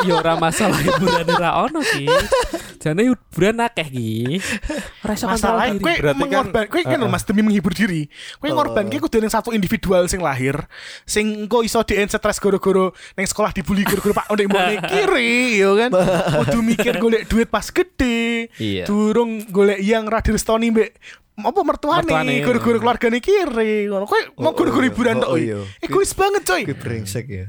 Ya 0.03 0.19
ora 0.19 0.35
masalah 0.35 0.75
hiburan 0.83 1.23
ra 1.31 1.63
ono 1.63 1.79
ki. 1.79 2.03
Jane 2.83 3.07
hiburan 3.07 3.55
akeh 3.63 3.87
ki. 3.87 4.35
Ora 4.99 5.13
iso 5.15 5.31
kontrol 5.31 5.55
diri. 5.63 5.79
kowe 5.79 5.93
kan- 5.95 6.17
mengorban 6.19 6.63
kowe 6.67 6.81
kan. 6.83 6.99
Mas 7.07 7.23
demi 7.23 7.39
menghibur 7.39 7.71
diri. 7.71 8.11
Kowe 8.35 8.51
ngorban 8.51 8.91
ki 8.91 8.99
kudu 8.99 9.23
ning 9.23 9.31
satu 9.31 9.55
individual 9.55 10.03
sing 10.11 10.19
lahir 10.19 10.59
sing 11.07 11.47
engko 11.47 11.63
iso 11.63 11.79
di 11.87 11.95
stres 12.03 12.43
goro-goro 12.43 12.91
ning 13.15 13.23
sekolah 13.23 13.55
dibully 13.55 13.87
goro-goro 13.87 14.11
Pak 14.11 14.27
ndek 14.27 14.47
mbone 14.51 14.75
kiri 14.91 15.63
yo 15.63 15.79
kan. 15.79 15.91
Kudu 16.43 16.59
mikir 16.59 16.99
golek 16.99 17.23
duit 17.31 17.47
pas 17.47 17.71
gede. 17.71 18.51
Iya. 18.59 18.83
Durung 18.83 19.39
golek 19.47 19.79
yang 19.79 20.03
ra 20.11 20.19
direstoni 20.19 20.67
mbek 20.67 20.99
apa 21.33 21.61
mertuane 21.65 22.05
Mertuane. 22.05 22.45
goro-goro 22.45 22.77
keluargane 22.77 23.17
kiri 23.17 23.89
ngono. 23.89 24.05
Kowe 24.05 24.21
mau 24.37 24.49
Oh, 24.49 24.53
goro-goro 24.53 24.85
iya. 24.85 24.91
hiburan 24.93 25.15
tok. 25.17 25.29
Oh, 25.29 25.37
iya. 25.37 25.59
Egois 25.81 26.13
banget 26.13 26.41
coy. 26.45 26.61
Kuwi 26.63 26.77
brengsek 26.77 27.25
ya. 27.25 27.45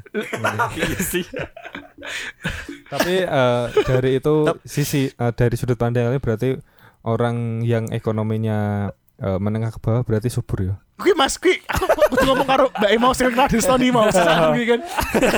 Tapi 2.86 3.14
eh, 3.24 3.64
dari 3.82 4.10
itu 4.16 4.34
sisi 4.62 5.08
eh, 5.08 5.32
dari 5.32 5.54
sudut 5.54 5.76
pandang 5.76 6.08
ini 6.08 6.16
berarti 6.16 6.56
orang 7.04 7.60
yang 7.60 7.90
ekonominya 7.90 8.88
eh, 9.18 9.38
menengah 9.38 9.72
ke 9.72 9.80
bawah 9.80 10.00
berarti 10.00 10.28
subur 10.28 10.58
ya. 10.62 10.74
Kuwi 10.94 11.10
Mas, 11.12 11.34
kuwi 11.36 11.58
aku 11.66 11.90
kudu 12.14 12.22
ngomong 12.24 12.46
karo 12.46 12.64
Mbak 12.70 12.90
Emau 12.94 13.10
sing 13.10 13.26
ra 13.28 13.50
direstoni 13.50 13.90
mau 13.90 14.06
salah 14.08 14.54
kan. 14.70 14.80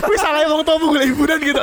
Kuwi 0.04 0.18
salah 0.20 0.44
wong 0.46 0.62
tuamu 0.62 0.92
golek 0.92 1.08
hiburan 1.10 1.40
gitu. 1.40 1.60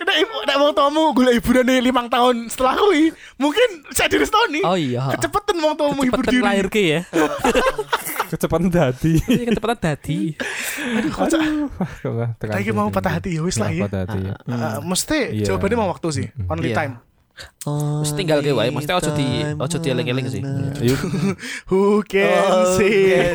Nek 0.00 0.16
ibu- 0.18 0.42
nek 0.42 0.56
wong 0.56 0.72
tuamu 0.72 1.02
golek 1.12 1.34
hiburan 1.36 1.68
limang 1.80 2.06
tahun 2.06 2.46
setelah 2.46 2.74
kuwi, 2.74 3.10
mungkin 3.36 3.68
saya 3.88 4.08
direstoni. 4.08 4.60
Oh 4.62 4.74
iya. 4.74 5.12
Kecepatan 5.12 5.56
wong 5.56 5.74
tuamu 5.74 6.00
hibur 6.00 6.20
Kecepatan 6.20 6.34
diri. 6.34 6.44
lahir 6.44 6.66
ki 6.66 6.84
ya. 6.88 7.00
Kecepatan 8.30 8.68
dadi. 8.68 9.14
Iya, 9.22 9.44
Kecepatan 9.48 9.78
dadi. 9.78 10.18
Aduh, 10.94 11.10
kocak. 11.10 11.40
Tekan 12.36 12.52
Lagi 12.52 12.70
mau 12.70 12.88
patah 12.88 13.12
hati 13.14 13.34
ya 13.34 13.40
wis 13.40 13.56
lah 13.56 13.70
ya. 13.70 13.84
patah 13.84 14.00
hati 14.04 14.18
ya. 14.22 14.34
Eh, 14.36 14.78
mesti 14.82 15.18
Iya. 15.32 15.44
jawabannya 15.46 15.76
mau 15.76 15.88
waktu 15.88 16.08
sih, 16.10 16.26
only 16.44 16.70
Iya. 16.70 16.76
time. 16.76 16.94
Wis 18.00 18.12
tinggal 18.14 18.40
ke 18.40 18.50
wae, 18.50 18.70
mesti 18.70 18.88
ojo 18.90 19.10
di 19.12 19.26
ojo 19.54 19.76
dieling-eling 19.76 20.26
sih. 20.26 20.42
Yuk, 20.80 21.00
Who 21.68 22.00
can 22.06 22.74
say? 22.74 23.28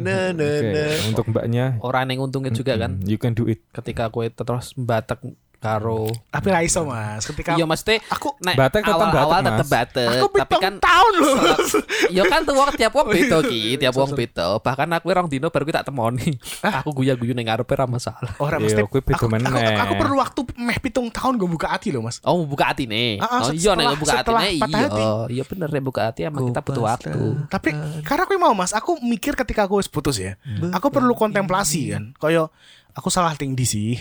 Na, 0.00 0.32
na, 0.32 0.44
oke. 0.44 0.70
na. 0.72 0.84
Untuk 1.06 1.24
mbaknya, 1.28 1.76
Orang 1.80 2.08
yang 2.08 2.24
untungnya 2.24 2.50
juga 2.50 2.74
kan 2.74 2.98
you 3.04 3.20
can 3.20 3.36
do 3.36 3.44
it. 3.44 3.60
ketika 3.70 4.08
kue 4.08 4.28
terus 4.28 4.72
batek 4.74 5.20
karo 5.64 6.04
Tapi 6.28 6.46
ra 6.46 6.60
iso 6.60 6.84
Mas, 6.84 7.24
ketika 7.24 7.56
Iya 7.56 7.64
mesti 7.64 7.96
aku 8.04 8.36
nek 8.38 8.54
Batek 8.54 8.84
tetep 8.84 8.94
awal-awal 8.94 9.40
batek, 9.40 9.44
tetep 9.48 9.64
Mas. 9.64 9.72
batek, 9.72 10.08
aku 10.14 10.26
tapi 10.36 10.54
kan 10.60 10.74
tahun 10.76 11.12
loh. 11.16 11.36
Ya 12.10 12.22
kan 12.26 12.40
tuh 12.42 12.52
wong 12.52 12.68
tiap 12.74 12.92
wong 12.92 13.08
beda 13.08 13.38
ki, 13.42 13.62
tiap 13.76 13.94
wong 13.94 14.12
beda. 14.12 14.60
Bahkan 14.60 14.88
aku 14.92 15.06
rong 15.08 15.28
dino 15.28 15.48
baru 15.48 15.64
kita 15.64 15.80
temoni. 15.80 16.36
Aku 16.60 16.92
guya-guyu 16.92 17.32
ning 17.32 17.48
ngarepe 17.48 17.72
ra 17.72 17.86
masalah. 17.86 18.36
Ora 18.36 18.60
Iya, 18.60 18.64
mesti 18.66 18.80
aku, 18.82 19.00
aku, 19.00 19.26
meneh. 19.26 19.76
aku 19.76 19.94
perlu 19.96 20.16
waktu 20.16 20.40
meh 20.56 20.78
pitung 20.78 21.08
tahun 21.08 21.36
gue 21.36 21.48
buka 21.48 21.72
hati 21.72 21.88
loh 21.88 22.04
Mas. 22.04 22.20
Oh, 22.20 22.44
buka 22.44 22.70
hati 22.70 22.84
nih. 22.84 23.16
Ah, 23.18 23.40
ah, 23.40 23.40
oh 23.46 23.50
iya 23.50 23.72
setelah- 23.72 23.96
buka 23.96 24.12
hati 24.12 24.20
setelah 24.20 24.42
nih. 24.42 24.56
Iya, 24.60 24.86
iya 25.30 25.44
bener 25.46 25.68
nih 25.70 25.82
buka 25.82 26.00
hati 26.04 26.20
emang 26.24 26.50
kita 26.50 26.60
butuh 26.60 26.84
waktu. 26.84 27.18
Tapi 27.48 27.68
karena 28.02 28.22
aku 28.24 28.34
mau 28.36 28.52
Mas, 28.52 28.70
aku 28.70 29.00
mikir 29.00 29.32
ketika 29.34 29.64
aku 29.64 29.80
wis 29.80 29.88
putus 29.88 30.18
ya. 30.18 30.36
Aku 30.70 30.90
perlu 30.90 31.14
kontemplasi 31.14 31.94
kan. 31.94 32.12
Kayak 32.16 32.52
aku 32.92 33.08
salah 33.08 33.32
tinggi 33.34 33.64
sih. 33.64 33.94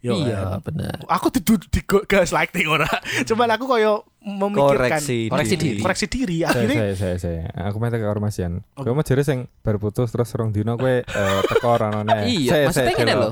Yo, 0.00 0.16
Iya, 0.16 0.56
kan. 0.56 0.64
bener. 0.64 0.96
Aku 1.06 1.28
di, 1.28 1.38
di, 1.38 1.60
di 1.60 1.80
gaslighting 1.84 2.64
ora. 2.66 2.88
Cuman 3.22 3.48
aku 3.50 3.68
koyo 3.68 4.08
memikirkan 4.18 4.96
Koreksi 4.96 5.28
Koreksi 5.28 5.54
diri. 5.54 5.68
diri. 5.70 5.80
koreksi 5.80 6.06
diri. 6.06 6.36
Akhirnya 6.42 6.76
saya, 6.78 6.94
saya, 6.94 7.16
saya. 7.18 7.42
Aku 7.68 7.76
mete 7.76 7.96
ke 7.96 8.06
Ormasian. 8.06 8.64
Kowe 8.72 8.90
mau 8.90 9.02
jere 9.02 9.20
sing 9.20 9.44
baru 9.60 9.76
putus 9.78 10.08
terus 10.08 10.32
rong 10.32 10.50
dino 10.50 10.74
kowe 10.74 10.88
eh, 10.98 11.40
teko 11.46 11.68
ranone. 11.74 12.24
Iya, 12.26 12.48
Saya- 12.50 12.66
maksudnya 12.66 12.92
ngene 12.94 13.04
jelo. 13.06 13.20
lho. 13.22 13.30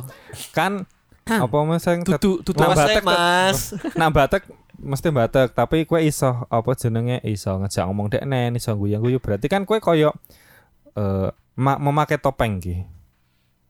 Kan 0.51 0.85
apa 1.27 1.57
mas 1.63 1.81
sing 1.83 2.05
Nah, 2.05 2.21
Mas, 2.63 2.77
batek 2.81 2.97
eh, 2.97 3.05
Mas. 3.07 3.59
Nah 3.95 4.09
batek 4.09 4.43
mesti 4.79 5.09
batek 5.11 5.49
tapi 5.53 5.85
kue 5.85 6.01
iso 6.03 6.45
apa 6.47 6.71
jenenge 6.73 7.21
iso 7.23 7.53
ngejak 7.55 7.83
ngomong 7.83 8.09
dek 8.09 8.23
nen 8.23 8.55
iso 8.55 8.73
guyu-guyu 8.73 9.19
berarti 9.19 9.45
kan 9.47 9.65
kue 9.65 9.77
koyo 9.79 10.13
eh 10.91 11.29
ma- 11.55 11.77
memakai 11.77 12.17
topeng 12.17 12.57
ki. 12.59 12.77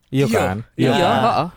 Iya 0.09 0.24
Iya. 0.24 0.34
kan? 0.36 0.57
Iya, 0.74 0.90
kan? 0.92 1.18
heeh. 1.20 1.49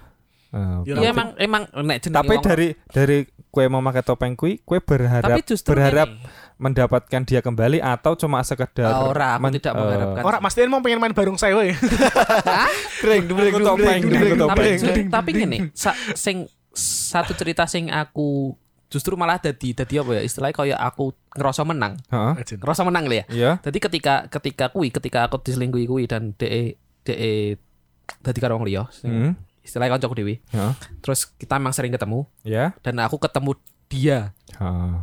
Eh, 0.51 0.77
Iya, 0.83 0.93
Iya 0.97 1.09
emang 1.09 1.29
emang 1.37 1.63
nek 1.81 1.97
jenenge 2.01 2.17
tapi 2.17 2.35
wong- 2.35 2.43
dari 2.43 2.67
dari 2.87 3.17
kue 3.47 3.65
memakai 3.65 3.99
topeng 4.01 4.35
kui 4.35 4.59
kue 4.59 4.79
berharap 4.79 5.27
tapi 5.29 5.41
justru 5.43 5.71
berharap 5.71 6.07
ngene. 6.07 6.27
mendapatkan 6.57 7.21
dia 7.23 7.39
kembali 7.39 7.79
atau 7.79 8.13
cuma 8.13 8.39
sekedar 8.41 8.85
Ah, 8.85 9.07
ora, 9.07 9.29
aku 9.33 9.41
men- 9.41 9.55
tidak 9.55 9.71
eh, 9.71 9.77
mengharapkan. 9.77 10.21
Ora 10.21 10.37
Mas 10.37 10.53
mau 10.67 10.79
pengen 10.79 10.99
main 10.99 11.11
bareng 11.11 11.35
saya 11.35 11.55
Aku 13.49 13.63
topeng, 13.65 14.01
topeng. 14.37 15.07
tapi 15.09 15.29
gini 15.33 15.57
sa, 15.73 15.91
sing 16.13 16.45
satu 16.71 17.31
cerita 17.33 17.63
sing 17.65 17.87
aku 17.87 18.55
justru 18.87 19.15
malah 19.15 19.39
dadi 19.39 19.71
dadi 19.71 19.95
apa 19.97 20.11
ya 20.13 20.21
istilahnya 20.21 20.51
kayak 20.53 20.79
aku 20.81 21.15
ngerasa 21.33 21.63
menang 21.63 21.95
Heeh. 22.07 22.33
ngerasa 22.57 22.83
menang 22.83 23.07
lah 23.07 23.17
ya 23.17 23.25
Iya. 23.29 23.51
jadi 23.61 23.77
ketika 23.81 24.13
ketika 24.29 24.67
kui 24.67 24.87
ketika 24.87 25.25
aku 25.25 25.39
diselingkuhi 25.39 25.85
kui 25.85 26.03
dan 26.05 26.35
de 26.35 26.75
de 27.01 27.15
dadi 28.19 28.37
karo 28.37 28.55
wong 28.55 28.67
liya 28.67 28.87
sing 28.91 29.11
Hmm. 29.11 29.33
Istilahnya 29.61 29.95
kancaku 29.95 30.15
dewi 30.15 30.35
Heeh. 30.49 30.73
terus 30.99 31.29
kita 31.31 31.55
emang 31.55 31.71
sering 31.71 31.89
ketemu 31.89 32.25
Ya. 32.41 32.73
dan 32.81 32.97
aku 32.99 33.17
ketemu 33.17 33.57
dia 33.87 34.33
Heeh. 34.57 34.95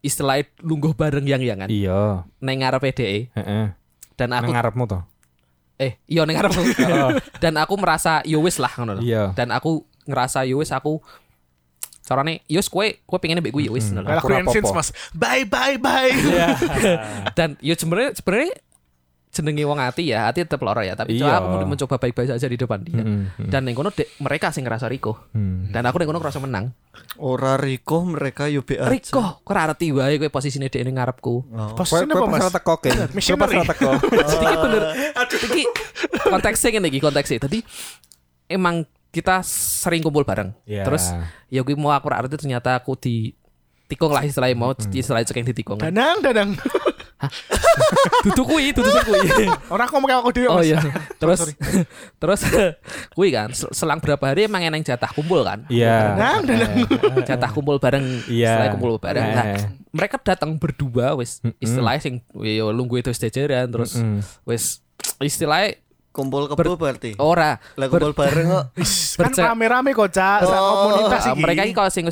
istilahnya 0.00 0.46
lungguh 0.60 0.92
bareng 0.92 1.24
yang 1.24 1.40
yangan 1.40 1.68
Iya. 1.68 2.28
neng 2.38 2.60
ngarepe 2.60 2.92
DE 2.92 3.32
Heeh. 3.32 3.66
dan 4.14 4.28
aku 4.30 4.50
Nang 4.50 4.56
ngarepmu 4.60 4.84
toh. 4.84 5.02
eh 5.78 5.94
iya 6.04 6.26
neng 6.26 6.34
ngarep 6.34 6.52
dan 7.42 7.54
aku 7.56 7.74
merasa 7.78 8.18
yo 8.22 8.42
wis 8.42 8.58
lah 8.58 8.70
ngono 8.74 8.98
lho. 8.98 9.02
Iya. 9.02 9.30
dan 9.32 9.48
aku 9.50 9.86
ngerasa 10.04 10.42
yo 10.42 10.58
wis 10.58 10.70
aku 10.70 10.98
carane 12.02 12.40
yo 12.48 12.56
wis 12.58 12.66
kowe 12.66 12.82
kowe 13.04 13.20
pengen 13.20 13.38
mbek 13.38 13.52
gue 13.52 13.68
yo 13.68 13.76
wis 13.76 13.92
ngono 13.92 14.02
lho. 14.02 14.08
Kayak 14.08 14.20
Aku 14.24 14.28
yang. 14.32 14.74
Mas. 14.74 14.90
Bye 15.12 15.44
bye 15.44 15.76
bye. 15.76 16.10
dan 17.38 17.54
yo 17.60 17.76
sebenarnya 17.76 18.16
sebenarnya 18.16 18.52
jenenge 19.28 19.62
wong 19.62 19.76
hati 19.76 20.08
ya 20.08 20.26
hati 20.26 20.42
tetep 20.42 20.58
loro 20.60 20.80
ya 20.80 20.96
tapi 20.96 21.20
coba 21.20 21.28
Iya. 21.28 21.38
aku 21.38 21.46
mau 21.52 21.68
mencoba 21.68 21.94
baik-baik 21.96 22.28
saja 22.32 22.48
di 22.48 22.56
depan 22.56 22.80
dia 22.80 23.04
Hmm, 23.04 23.28
hmm, 23.28 23.48
dan 23.48 23.60
neng 23.62 23.76
kono 23.76 23.92
dek, 23.92 24.16
mereka 24.18 24.48
sing 24.50 24.64
ngerasa 24.64 24.88
Riko 24.88 25.28
hmm. 25.30 25.68
dan 25.68 25.84
aku 25.84 26.00
neng 26.00 26.08
kono 26.08 26.18
ngerasa 26.18 26.40
menang 26.40 26.72
Ora 27.16 27.54
Riko 27.54 28.02
mereka 28.02 28.50
yo 28.50 28.66
be 28.66 28.74
aja. 28.74 28.90
Riko 28.90 29.22
kok 29.22 29.46
ora 29.46 29.70
ngerti 29.70 29.94
wae 29.94 30.18
kowe 30.18 30.30
posisine 30.32 30.66
dek 30.66 30.82
ning 30.82 30.98
ngarepku 30.98 31.34
Oh. 31.48 31.70
Kowe 31.76 31.98
apa 32.00 32.10
pas 32.10 32.26
Mas? 32.26 32.40
ora 32.42 32.50
teko 32.50 32.74
ke. 32.78 32.90
Missionary. 33.16 33.54
ora 33.54 33.66
teko. 33.68 33.90
Jadi 34.32 34.44
iki 34.44 34.56
bener. 34.58 34.82
Iki 35.22 35.62
konteksnya 36.24 36.68
ngene 36.74 36.88
iki 36.88 36.98
konteksnya. 36.98 37.38
Tadi 37.38 37.58
emang 38.48 38.82
kita 39.08 39.40
sering 39.44 40.02
kumpul 40.02 40.24
bareng. 40.24 40.50
Iya. 40.64 40.84
Terus 40.84 41.14
ya 41.48 41.62
gue 41.62 41.74
mau 41.74 41.92
aku 41.92 42.10
arti 42.10 42.34
ternyata 42.34 42.74
aku 42.74 42.98
di 42.98 43.30
tikung 43.88 44.12
lah 44.12 44.20
istilahnya 44.20 44.52
mau 44.52 44.70
istilahnya 44.76 45.24
cekeng 45.24 45.42
di 45.42 45.54
tikung. 45.54 45.76
Danang 45.76 46.20
danang. 46.20 46.52
Dudu 48.20 48.42
kuwi, 48.44 48.70
dudu 48.70 48.86
sing 48.86 49.02
kuwi. 49.02 49.48
Orang 49.74 49.88
ngomong 49.88 50.06
kayak 50.06 50.20
aku 50.20 50.30
dhewe 50.30 50.48
Oh 50.48 50.62
iya. 50.62 50.78
Terus 51.20 51.50
terus 52.14 52.40
kuwi 53.10 53.32
kan 53.32 53.50
sel- 53.50 53.72
selang 53.72 53.98
berapa 53.98 54.22
hari 54.22 54.44
emang 54.44 54.62
eneng 54.62 54.82
jatah 54.82 55.08
kumpul 55.08 55.42
kan. 55.42 55.66
Iya. 55.66 56.14
Danang 56.14 56.46
danang. 56.46 56.72
Jatah 57.24 57.50
kumpul 57.50 57.78
bareng 57.78 58.04
Iya. 58.28 58.54
istilahnya 58.54 58.72
kumpul 58.72 58.90
bareng. 58.98 59.24
Nah, 59.24 59.44
Eh. 59.50 59.66
mereka 59.90 60.20
datang 60.20 60.54
berdua 60.54 61.16
wis 61.16 61.40
istilahnya 61.58 62.00
sing 62.00 62.14
yo 62.36 62.70
lungguh 62.70 63.00
itu 63.00 63.10
jajaran 63.10 63.66
terus 63.66 63.98
wis 64.44 64.78
istilahnya 65.18 65.80
Kumpul 66.08 66.50
kebo 66.50 66.74
berarti. 66.74 67.14
ora 67.16 67.62
Lah 67.74 67.86
kumpul 67.86 68.10
bareng 68.10 68.46
kok. 68.48 68.64
Kan 69.18 69.32
rame-rame 69.34 69.90
kok, 69.92 70.10
Cak. 70.10 70.40
Sak 70.42 70.58
komunitas 70.58 71.22
Ah, 71.22 71.30
iki. 71.30 71.38
mereka 71.38 71.60
ini 71.62 71.72
kalau 71.72 71.90
sing 71.90 72.10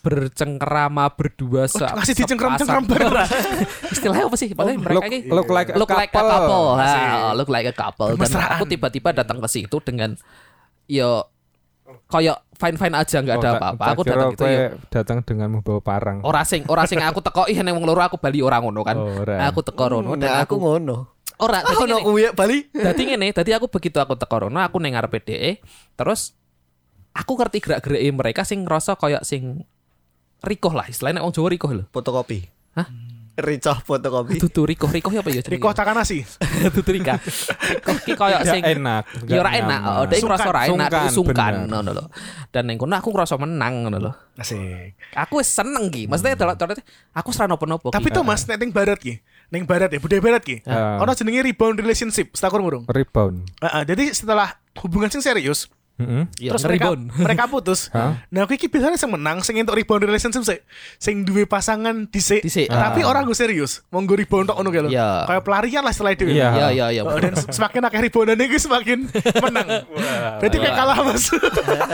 bercengkerama 0.00 1.10
berdua 1.10 1.66
se 1.66 1.78
ngasih 1.78 1.90
sepasang. 1.90 2.16
dicengkeram-cengkeram 2.16 2.84
bareng. 2.84 3.12
Istilahnya 3.88 4.24
apa 4.24 4.36
sih? 4.36 4.48
Maksudnya 4.50 4.78
mereka 4.78 4.94
Look, 4.94 5.04
ini 5.06 5.18
look 5.26 5.48
like 5.48 5.68
a 5.68 5.74
look 5.74 5.90
like 5.90 6.08
a 6.08 6.14
couple. 6.14 6.30
couple. 6.30 6.66
Ha, 6.76 6.90
look 7.32 7.48
like 7.48 7.66
a 7.66 7.74
couple. 7.74 8.08
Dan 8.14 8.30
aku 8.32 8.64
tiba-tiba 8.64 9.08
datang 9.12 9.38
ke 9.38 9.48
situ 9.48 9.76
dengan 9.78 10.14
yo 10.86 11.26
kayak 12.06 12.44
fine 12.54 12.76
fine 12.76 12.94
aja 12.94 13.16
nggak 13.18 13.36
ada 13.36 13.40
Oh, 13.40 13.44
tak- 13.48 13.58
apa-apa. 13.58 13.80
tak 13.80 13.90
Aku 13.90 14.02
datang 14.02 14.30
gitu 14.30 14.44
ya. 14.44 14.68
datang 14.88 15.18
dengan 15.20 15.48
membawa 15.50 15.80
parang. 15.80 16.16
Ora 16.20 16.42
sing 16.42 16.62
ora 16.64 16.84
sing 16.84 16.98
aku 16.98 17.18
teko 17.18 17.44
ih 17.44 17.58
nang 17.58 17.74
wong 17.74 17.84
loro 17.84 18.00
aku 18.00 18.16
bali 18.16 18.38
ora 18.38 18.58
ngono 18.58 18.80
kan. 18.82 18.96
Oh. 18.96 19.24
Aku 19.24 19.60
teko 19.62 19.84
rono 19.90 20.12
dan 20.14 20.28
Nah, 20.30 20.42
aku 20.42 20.56
aku 20.56 20.56
ngono. 20.58 20.96
ora 21.38 21.60
Aku 21.60 21.70
dadi 21.72 21.84
ono 21.84 21.96
ngene. 21.96 22.04
kuwi 22.04 22.22
Bali. 22.32 22.58
Dadi 22.68 23.02
ngene, 23.04 23.26
dadi 23.30 23.50
aku 23.50 23.66
begitu 23.66 23.98
aku 23.98 24.14
teko 24.14 24.46
rono 24.46 24.58
aku 24.58 24.76
ning 24.78 24.92
ngarepe 24.92 25.22
DE 25.22 25.52
terus 25.94 26.36
aku 27.10 27.34
ngerti 27.34 27.58
gerak-gerike 27.58 28.10
mereka 28.10 28.42
sing 28.42 28.62
ngerasa 28.62 28.94
kayak 28.94 29.22
sing 29.22 29.64
rikoh 30.42 30.74
lah 30.74 30.86
istilahnya 30.86 31.24
wong 31.24 31.34
Jawa 31.34 31.48
rikoh 31.50 31.70
lho. 31.74 31.84
Fotokopi. 31.90 32.46
Hah? 32.78 32.88
Ricah 33.38 33.78
fotokopi. 33.86 34.38
Dudu 34.42 34.66
rikoh 34.66 34.90
rikoh 34.90 35.14
apa 35.14 35.30
ya 35.30 35.38
jenenge? 35.46 35.62
Riko 35.62 35.70
Takanasi. 35.70 36.26
Dudu 36.74 36.90
rika. 36.90 37.22
Rikoh 37.22 37.96
ki 38.02 38.12
kayak 38.18 38.42
Gak 38.42 38.50
sing 38.50 38.62
enak. 38.66 39.02
Ya 39.30 39.38
ora 39.38 39.50
enak, 39.54 39.80
oh, 39.86 40.04
dia 40.10 40.18
ngerasa 40.18 40.48
ora 40.50 40.62
enak, 40.66 40.90
Sungkan, 41.14 41.70
ngono 41.70 41.90
lho. 41.94 42.04
Dan 42.50 42.66
ning 42.66 42.82
kono 42.82 42.98
aku 42.98 43.14
ngerasa 43.14 43.38
menang 43.38 43.86
ngono 43.86 43.98
lho. 44.02 44.12
Asik. 44.34 44.98
Aku 45.14 45.38
wis 45.38 45.54
seneng 45.54 45.86
ki. 45.86 46.10
Maksudnya 46.10 46.34
dalam 46.34 46.58
dalam 46.58 46.74
aku 47.14 47.30
serah 47.30 47.46
nopo-nopo 47.46 47.94
Tapi 47.94 48.10
tuh 48.10 48.26
Mas, 48.26 48.42
nek 48.50 48.58
ning 48.58 48.74
barat 48.74 48.98
ki. 48.98 49.22
Ning 49.54 49.64
barat 49.70 49.88
ya, 49.94 50.02
budaya 50.02 50.18
barat 50.18 50.42
ki. 50.42 50.66
Ono 50.98 51.10
jenenge 51.14 51.46
rebound 51.46 51.78
relationship, 51.78 52.34
setakur 52.34 52.58
murung. 52.58 52.90
Rebound. 52.90 53.46
Heeh, 53.62 53.82
jadi 53.86 54.04
setelah 54.10 54.58
hubungan 54.82 55.14
sing 55.14 55.22
serius, 55.22 55.70
Heeh. 55.98 56.22
Ya, 56.38 56.50
terus 56.50 56.62
mereka 56.62 56.84
ngeribon. 56.88 57.00
mereka 57.26 57.42
putus. 57.46 57.90
Hah? 57.90 58.22
Nah, 58.28 58.40
aku 58.42 58.54
iki 58.54 58.66
biasanya 58.66 58.94
sing 58.94 59.10
menang 59.10 59.42
sing 59.42 59.58
entuk 59.58 59.74
rebound 59.74 60.00
relationship 60.00 60.42
sih. 60.42 60.62
Sing 60.94 61.22
duwe 61.22 61.42
pasangan 61.42 62.06
dhisik. 62.06 62.40
Dhisik. 62.40 62.66
Tapi 62.66 63.02
Ah. 63.02 63.10
orang 63.10 63.22
gue 63.24 63.34
serius, 63.34 63.82
mau 63.88 63.98
gue 64.00 64.14
rebound 64.16 64.46
tok 64.46 64.56
ngono 64.56 64.68
kae 64.68 64.80
lho. 64.80 64.90
Iya. 64.90 65.26
Kayak 65.26 65.42
pelarian 65.42 65.82
lah 65.82 65.90
setelah 65.90 66.12
itu. 66.12 66.24
Iya. 66.24 66.48
Ya 66.48 66.66
ya 66.70 66.86
ya. 66.92 67.02
Oh, 67.02 67.14
dan 67.14 67.34
semakin 67.34 67.82
akeh 67.84 68.00
reboundan 68.00 68.38
iki 68.38 68.56
semakin 68.56 68.98
menang. 69.44 69.68
Berarti 70.38 70.56
kayak 70.56 70.76
kalah 70.76 70.98
Mas. 71.02 71.24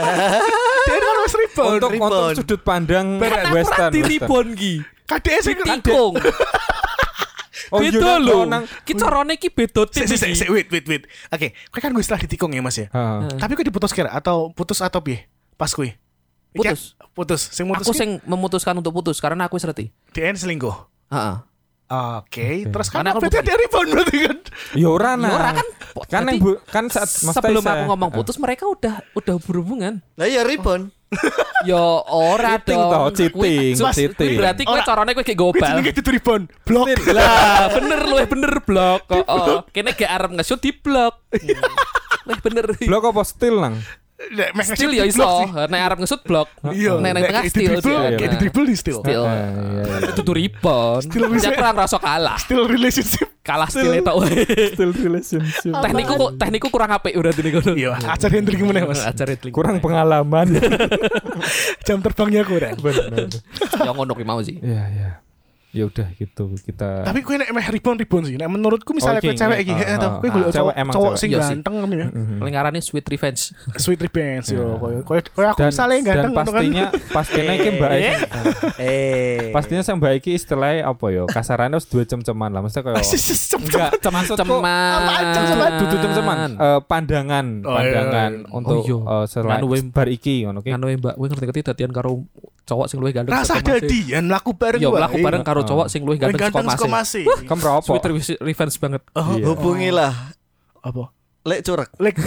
Dia 0.85 0.97
kan 0.97 1.15
Mas 1.17 1.33
rebound. 1.35 1.71
Untuk 1.73 1.89
rebound. 1.91 2.13
untuk 2.13 2.37
sudut 2.37 2.61
pandang 2.61 3.17
Kan 3.17 3.51
western. 3.51 3.89
western. 3.89 3.91
ribon 4.05 4.47
ki. 4.53 4.73
KDS 5.05 5.41
sing 5.43 5.57
Tikung. 5.59 6.13
Oh, 7.69 7.79
Beda 7.79 7.97
nang- 8.15 8.21
lho. 8.21 8.37
nang 8.45 8.63
Ki 8.81 8.93
carane 8.93 9.35
ki 9.35 9.49
beda 9.49 9.87
Sik, 9.87 10.05
tim 10.05 10.15
sik, 10.15 10.33
sik, 10.35 10.49
wait, 10.49 10.67
wait, 10.67 10.85
wait. 10.85 11.03
Oke, 11.27 11.53
kau 11.67 11.79
kan 11.79 11.89
gue 11.89 11.99
setelah 11.99 12.21
ditikung 12.21 12.49
ya 12.49 12.59
mas 12.59 12.75
ya. 12.75 12.87
Tapi 13.31 13.51
kau 13.53 13.63
diputus 13.63 13.89
kira 13.89 14.09
atau 14.09 14.49
putus 14.49 14.79
atau 14.79 14.99
piye? 14.99 15.25
Pas 15.53 15.69
kue. 15.69 15.97
Putus. 16.51 16.93
Putus. 17.11 17.41
Sing 17.49 17.65
mutus 17.65 17.83
Aku 17.83 17.91
ki, 17.91 17.99
sing 17.99 18.09
memutuskan 18.23 18.73
untuk 18.73 18.91
putus 18.91 19.17
karena 19.17 19.45
aku 19.45 19.55
serti. 19.55 19.91
DN 20.11 20.33
selingkuh. 20.33 20.75
Heeh. 21.09 21.37
Oke, 21.85 22.65
terus 22.65 22.89
kan 22.89 23.03
Karena 23.03 23.09
aku 23.11 23.21
berarti 23.21 23.35
bukan- 23.35 23.45
ada 23.45 23.61
rebound 23.61 23.89
berarti 23.91 24.17
kan. 24.19 24.37
Ya 24.73 24.87
ora 24.89 25.11
Ya 25.11 25.15
nah. 25.15 25.31
ora 25.31 25.49
kan. 25.53 25.67
Kan 25.67 26.01
Berarti 26.17 26.31
yang 26.31 26.39
bu, 26.39 26.49
kan 26.65 26.85
saat 26.87 27.09
sebelum 27.11 27.61
Taisa- 27.61 27.73
aku 27.75 27.83
ngomong 27.87 28.09
putus 28.11 28.35
mereka 28.35 28.65
udah 28.65 29.05
udah 29.13 29.35
berhubungan. 29.37 30.01
Lah 30.15 30.25
ya 30.25 30.41
ribon. 30.41 30.89
Ya 31.69 31.81
ora 32.11 32.61
dong. 32.61 33.09
cheating, 33.15 33.73
Mas, 33.81 33.95
cheating. 33.97 34.37
Berarti 34.37 34.61
kowe 34.67 34.79
carane 34.85 35.11
kowe 35.17 35.25
kayak 35.25 35.39
Gue 35.39 35.49
gobal. 35.53 35.69
jenenge 35.73 35.91
itu 35.97 36.01
rebound. 36.13 36.45
Blok. 36.61 36.85
Lah, 37.09 37.73
bener 37.73 37.99
lu 38.05 38.15
bener 38.29 38.53
blok. 38.61 39.01
Oh, 39.09 39.23
oh. 39.25 39.59
Kene 39.73 39.97
gak 39.97 40.09
arep 40.09 40.31
nge-shoot 40.37 40.61
di 40.61 40.71
blok. 40.75 41.25
Wah, 42.29 42.37
bener. 42.41 42.65
Blok 42.77 43.03
apa 43.09 43.21
still 43.25 43.61
nang? 43.61 43.81
Nek 44.15 44.55
meh 44.55 44.63
Still 44.63 44.95
ya 44.95 45.03
iso. 45.03 45.27
Nek 45.67 45.79
arep 45.91 45.97
nge-shoot 45.99 46.23
blok. 46.23 46.47
Iya, 46.71 47.03
Nek 47.03 47.11
nang 47.19 47.23
tengah 47.27 47.43
still 47.51 47.75
kayak 47.83 48.31
di 48.31 48.37
dribble 48.39 48.65
di 48.71 48.75
still. 48.79 49.03
Still. 49.03 49.27
Iya, 49.27 49.43
iya. 49.51 50.07
Itu 50.15 50.21
tuh 50.23 50.35
rebound. 50.39 51.03
Still 51.03 51.27
bisa. 51.35 51.51
Dia 51.51 51.59
kurang 51.59 51.75
rasa 51.75 51.97
kalah. 51.99 52.37
Still 52.39 52.63
relationship. 52.63 53.27
Kalah 53.43 53.67
still 53.67 53.91
itu. 53.91 54.13
Still 54.71 54.91
relationship. 54.95 55.73
Teknikku 55.83 56.13
kok 56.15 56.31
teknikku 56.39 56.67
kurang 56.71 56.95
apik 56.95 57.11
berarti 57.11 57.41
nih 57.43 57.51
kono. 57.59 57.71
Iya, 57.75 57.91
ajar 58.07 58.29
Hendrik 58.31 58.55
gimana 58.55 58.87
mas? 58.87 59.03
Ajar 59.03 59.27
itu. 59.35 59.51
Kurang 59.51 59.83
pengalaman. 59.83 60.47
Jam 61.85 61.99
terbangnya 61.99 62.47
kurang. 62.47 62.79
Benar. 62.79 63.35
Ya 63.83 63.91
ngono 63.91 64.15
ki 64.15 64.23
mau 64.23 64.39
sih. 64.39 64.63
Iya, 64.63 64.83
iya. 64.95 65.09
Ya 65.75 65.83
udah 65.85 66.07
gitu 66.15 66.55
kita 66.63 67.03
Tapi 67.03 67.19
gue 67.19 67.35
nek 67.35 67.51
meh 67.51 67.67
ribon 67.67 67.99
ribon 67.99 68.23
sih. 68.23 68.39
Nek 68.39 68.47
menurutku 68.47 68.95
misalnya 68.95 69.19
Oh, 69.19 69.27
gue 69.27 69.35
cewek 69.35 69.57
ya. 69.57 69.61
iki, 69.61 69.73
Ah, 69.75 69.83
eh, 69.83 69.97
ah, 69.99 70.13
gue 70.17 70.29
cowok 70.31 70.51
Cewek 70.55 70.75
emang 70.79 70.93
cowok 70.95 71.13
sing 71.15 71.29
Iya 71.29 71.39
sih. 71.41 71.51
ganteng 71.51 71.73
ngono 71.75 71.93
ya. 71.93 72.07
Paling 72.39 72.53
ngarane 72.55 72.79
sweet 72.79 73.03
revenge. 73.05 73.41
Sweet 73.75 73.99
revenge 73.99 74.45
yo. 74.49 74.63
Ya. 74.63 74.79
Koyo 74.79 74.99
koyo 75.03 75.21
koyo 75.29 75.47
aku 75.51 75.59
dan, 75.59 75.69
misalnya 75.69 75.95
dan 75.95 76.05
ganteng 76.07 76.31
ngono 76.31 76.39
kan. 76.39 76.55
pastinya 76.55 76.83
pastinya 77.11 77.53
iki 77.53 77.69
Mbak 77.71 77.91
Iki 77.91 78.13
Eh. 78.77 79.51
pastinya 79.51 79.81
sang 79.83 79.97
Mbak 79.99 80.13
Iki 80.17 80.31
istilahnya 80.33 80.81
apa 80.85 81.05
ya 81.11 81.23
kasarannya 81.27 81.75
harus 81.75 81.87
dua 81.87 82.03
cem-ceman 82.03 82.49
lah 82.49 82.59
maksudnya 82.59 82.83
kayak 82.85 83.03
enggak 83.59 83.91
Ceman. 83.99 84.23
ceman? 84.23 85.69
Dudu 85.75 85.95
cem-ceman 85.97 86.37
eh, 86.55 86.79
pandangan 86.81 87.45
iya, 87.59 87.67
pandangan 87.67 88.31
iya. 88.37 88.49
untuk 88.49 88.81
iya. 88.81 88.97
eh, 88.97 89.25
selain 89.27 89.61
bar 89.91 90.07
iki 90.07 90.45
ngono 90.45 90.59
ki 90.59 90.69
Kan 90.69 90.81
we 90.81 90.95
Mbak, 90.95 91.15
we 91.17 91.25
ngerti-ngerti 91.27 91.61
dadian 91.65 91.91
karo 91.91 92.23
cowok 92.65 92.85
sing 92.85 92.97
luwih 92.97 93.13
ganteng. 93.13 93.31
Rasa 93.31 93.57
dadian 93.57 94.27
laku 94.27 94.51
bareng 94.51 94.77
Ya 94.77 94.89
wae. 94.89 94.99
mlaku 94.99 95.17
bareng 95.21 95.41
karo 95.41 95.61
cowok 95.63 95.87
sing 95.87 96.01
luwih 96.01 96.17
Yang 96.17 96.35
ganteng 96.35 96.65
ganteng 96.65 96.67
saka 96.67 96.81
saka 96.81 96.91
Mas. 96.91 97.11
e. 97.13 97.21
Mas. 97.23 97.39
kamu 97.45 97.61
apa 97.63 97.85
Sweet 97.85 98.03
re- 98.03 98.39
revenge 98.43 98.75
banget. 98.77 99.01
Oh, 99.11 99.27
Iya. 99.31 99.45
Hubungilah 99.47 100.13
apa? 100.81 101.03
Lek 101.45 101.61
curek 101.61 101.89
Lek 101.95 102.17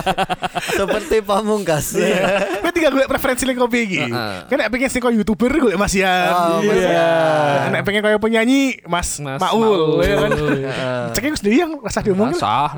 seperti 0.78 1.20
pamungkas. 1.20 1.94
Gue 1.94 2.70
tinggal 2.70 2.90
gue 2.90 3.04
preferensi 3.04 3.42
lek 3.42 3.54
kopi 3.54 3.78
iki. 3.84 4.00
Kan 4.46 4.56
nek 4.56 4.70
pengen 4.70 4.88
sing 4.88 5.02
koyo 5.02 5.14
YouTuber 5.16 5.50
gue 5.50 5.74
Mas 5.74 5.92
Yan. 5.92 6.30
Oh, 6.30 6.60
Iya. 6.62 7.10
Nek 7.68 7.82
pengen 7.82 8.00
koyo 8.00 8.18
penyanyi 8.18 8.78
Mas, 8.84 9.18
Mas 9.18 9.38
Maul, 9.38 10.00
ya 10.00 10.16
kan. 10.18 10.30
Heeh. 10.32 11.02
Ceknya 11.12 11.30
gue 11.30 11.40
sendiri 11.40 11.56
yang 11.58 11.72
rasa 11.78 12.00
diomongin. 12.00 12.38
Sah. 12.38 12.72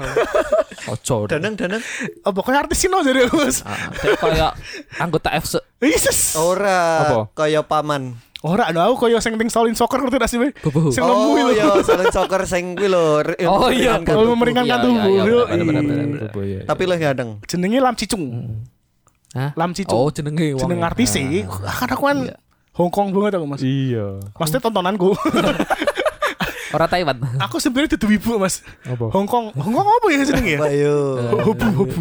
Ojo. 0.87 1.27
Danang 1.27 1.55
danang 1.55 1.83
Apa 2.22 2.39
koyo 2.41 2.57
artis 2.57 2.81
sino 2.81 3.01
jadi 3.01 3.29
Mas. 3.29 3.61
Ah, 3.62 3.77
Kayak 3.93 4.16
kayak 4.18 4.53
anggota 4.99 5.29
FC. 5.35 5.55
Yesus. 5.79 6.35
ora 6.37 7.05
Apa? 7.05 7.18
kaya 7.37 7.61
paman. 7.61 8.16
Ora 8.47 8.71
ana 8.71 8.87
aku 8.87 9.03
koyo 9.03 9.19
sing 9.19 9.35
ting 9.35 9.51
solin 9.51 9.75
soccer 9.75 9.99
ngerti 9.99 10.17
gak 10.17 10.31
sih? 10.31 10.39
Be? 10.39 10.55
Sing 10.89 11.03
Oh 11.03 11.35
iya, 11.35 11.67
lho. 11.67 11.83
saling 11.83 12.15
soccer 12.15 12.47
sing 12.47 12.79
kuwi 12.79 12.87
lho. 12.87 13.27
Oh, 13.45 13.67
iya. 13.69 13.99
meringankan 13.99 14.07
Kalau 14.07 14.23
tubuh. 14.25 14.39
meringankan 14.39 14.71
Iya, 14.71 14.85
tubuh. 14.87 15.11
iya, 15.11 15.23
iya, 15.27 16.47
ya. 16.47 16.61
Tapi 16.65 16.83
leh 16.87 16.99
gadeng. 16.99 17.31
Jenenge 17.43 17.79
Lam 17.83 17.95
Cicung. 17.99 18.25
Hah? 19.35 19.51
Lam 19.53 19.75
Cicung. 19.75 19.99
Oh, 19.99 20.09
jenenge 20.09 20.55
wong. 20.55 20.63
Jeneng 20.63 20.81
artis 20.81 21.11
sih. 21.11 21.43
Kan 21.45 21.91
aku 21.91 22.05
kan 22.07 22.19
Hong 22.77 22.93
Kong 22.93 23.09
banget 23.09 23.41
aku 23.41 23.49
Mas. 23.49 23.65
iya 23.65 24.21
Maksudnya 24.37 24.63
tontonanku. 24.63 25.11
Ora 26.75 26.87
Taiwan. 26.91 27.19
aku 27.39 27.62
sebenarnya 27.62 27.95
dudu 27.95 28.17
ibu 28.17 28.41
Mas. 28.41 28.62
apa 28.83 29.07
Hong 29.12 29.29
Kong. 29.29 29.55
Hong 29.55 29.75
Kong 29.75 29.87
apa 29.87 30.07
ya 30.11 30.23
jenenge 30.27 30.53
ya? 30.57 30.61
Ayo. 30.67 30.97
Hobu 31.47 31.67
hobu. 31.77 32.01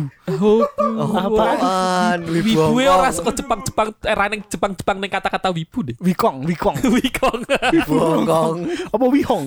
Apaan? 1.16 2.20
Wibu 2.26 2.82
e 2.82 2.86
ora 2.90 3.10
saka 3.14 3.36
Jepang-Jepang 3.36 3.90
era 4.02 4.26
ning 4.32 4.42
Jepang-Jepang 4.46 4.98
ning 4.98 5.12
kata-kata 5.12 5.54
wibu 5.54 5.86
deh. 5.86 5.96
Wikong, 6.02 6.46
Wikong. 6.46 6.76
Wikong. 6.98 7.40
Bongkong. 7.86 8.58
Apa 8.90 9.06
Wihong? 9.06 9.46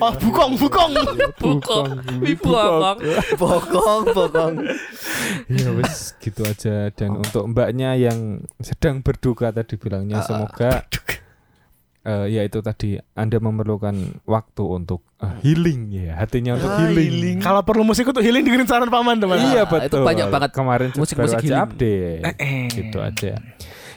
Oh, 0.00 0.12
bukong, 0.24 0.56
bukong. 0.56 0.92
Bukong. 1.36 1.88
Wibu 2.24 2.48
Hongkong. 2.48 2.98
Bokong, 3.36 4.02
bokong. 4.16 4.54
ya 5.50 5.68
wes 5.76 6.14
gitu 6.18 6.42
aja 6.46 6.90
dan 6.94 7.18
untuk 7.18 7.46
mbaknya 7.50 7.94
yang 7.94 8.42
sedang 8.58 9.02
berduka 9.02 9.50
tadi 9.54 9.78
bilangnya 9.78 10.22
semoga 10.22 10.86
eh, 12.10 12.26
ya 12.28 12.42
itu 12.42 12.58
tadi 12.58 12.98
anda 13.14 13.38
memerlukan 13.38 13.94
waktu 14.26 14.64
untuk 14.66 15.06
eh, 15.16 15.30
healing 15.40 15.94
ya 15.94 16.18
hatinya 16.18 16.58
untuk 16.58 16.66
Ah, 16.68 16.82
healing. 16.82 17.10
healing. 17.12 17.36
Kalau 17.38 17.62
perlu 17.62 17.86
musik 17.86 18.04
untuk 18.04 18.20
healing 18.20 18.42
dengerin 18.42 18.66
saran 18.66 18.90
paman 18.90 19.16
teman. 19.16 19.38
Iya 19.38 19.62
Ah, 19.62 19.78
itu 19.78 19.94
betul. 19.94 20.02
banyak 20.02 20.26
banget 20.28 20.50
kemarin 20.50 20.88
musik-musik 20.92 21.38
healing. 21.38 21.62
update. 21.62 22.22
Eh, 22.26 22.34
eh. 22.36 22.66
Gitu 22.68 22.98
aja. 22.98 23.38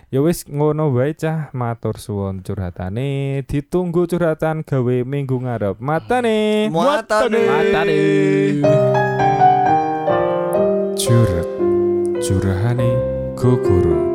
Ya 0.07 0.21
wis 0.21 0.45
ngono 0.45 0.93
wae 0.93 1.17
cah 1.17 1.49
matur 1.51 1.97
suwun 1.97 2.45
curhatane 2.45 3.41
ditunggu 3.49 4.05
curhatan 4.05 4.61
gawe 4.61 4.97
minggu 5.01 5.41
ngarep 5.41 5.81
matane 5.81 6.69
Muatane. 6.69 7.41
Matane. 7.49 8.01
curhat 10.93 11.49
curahane 12.21 12.89
gogoro 13.33 14.12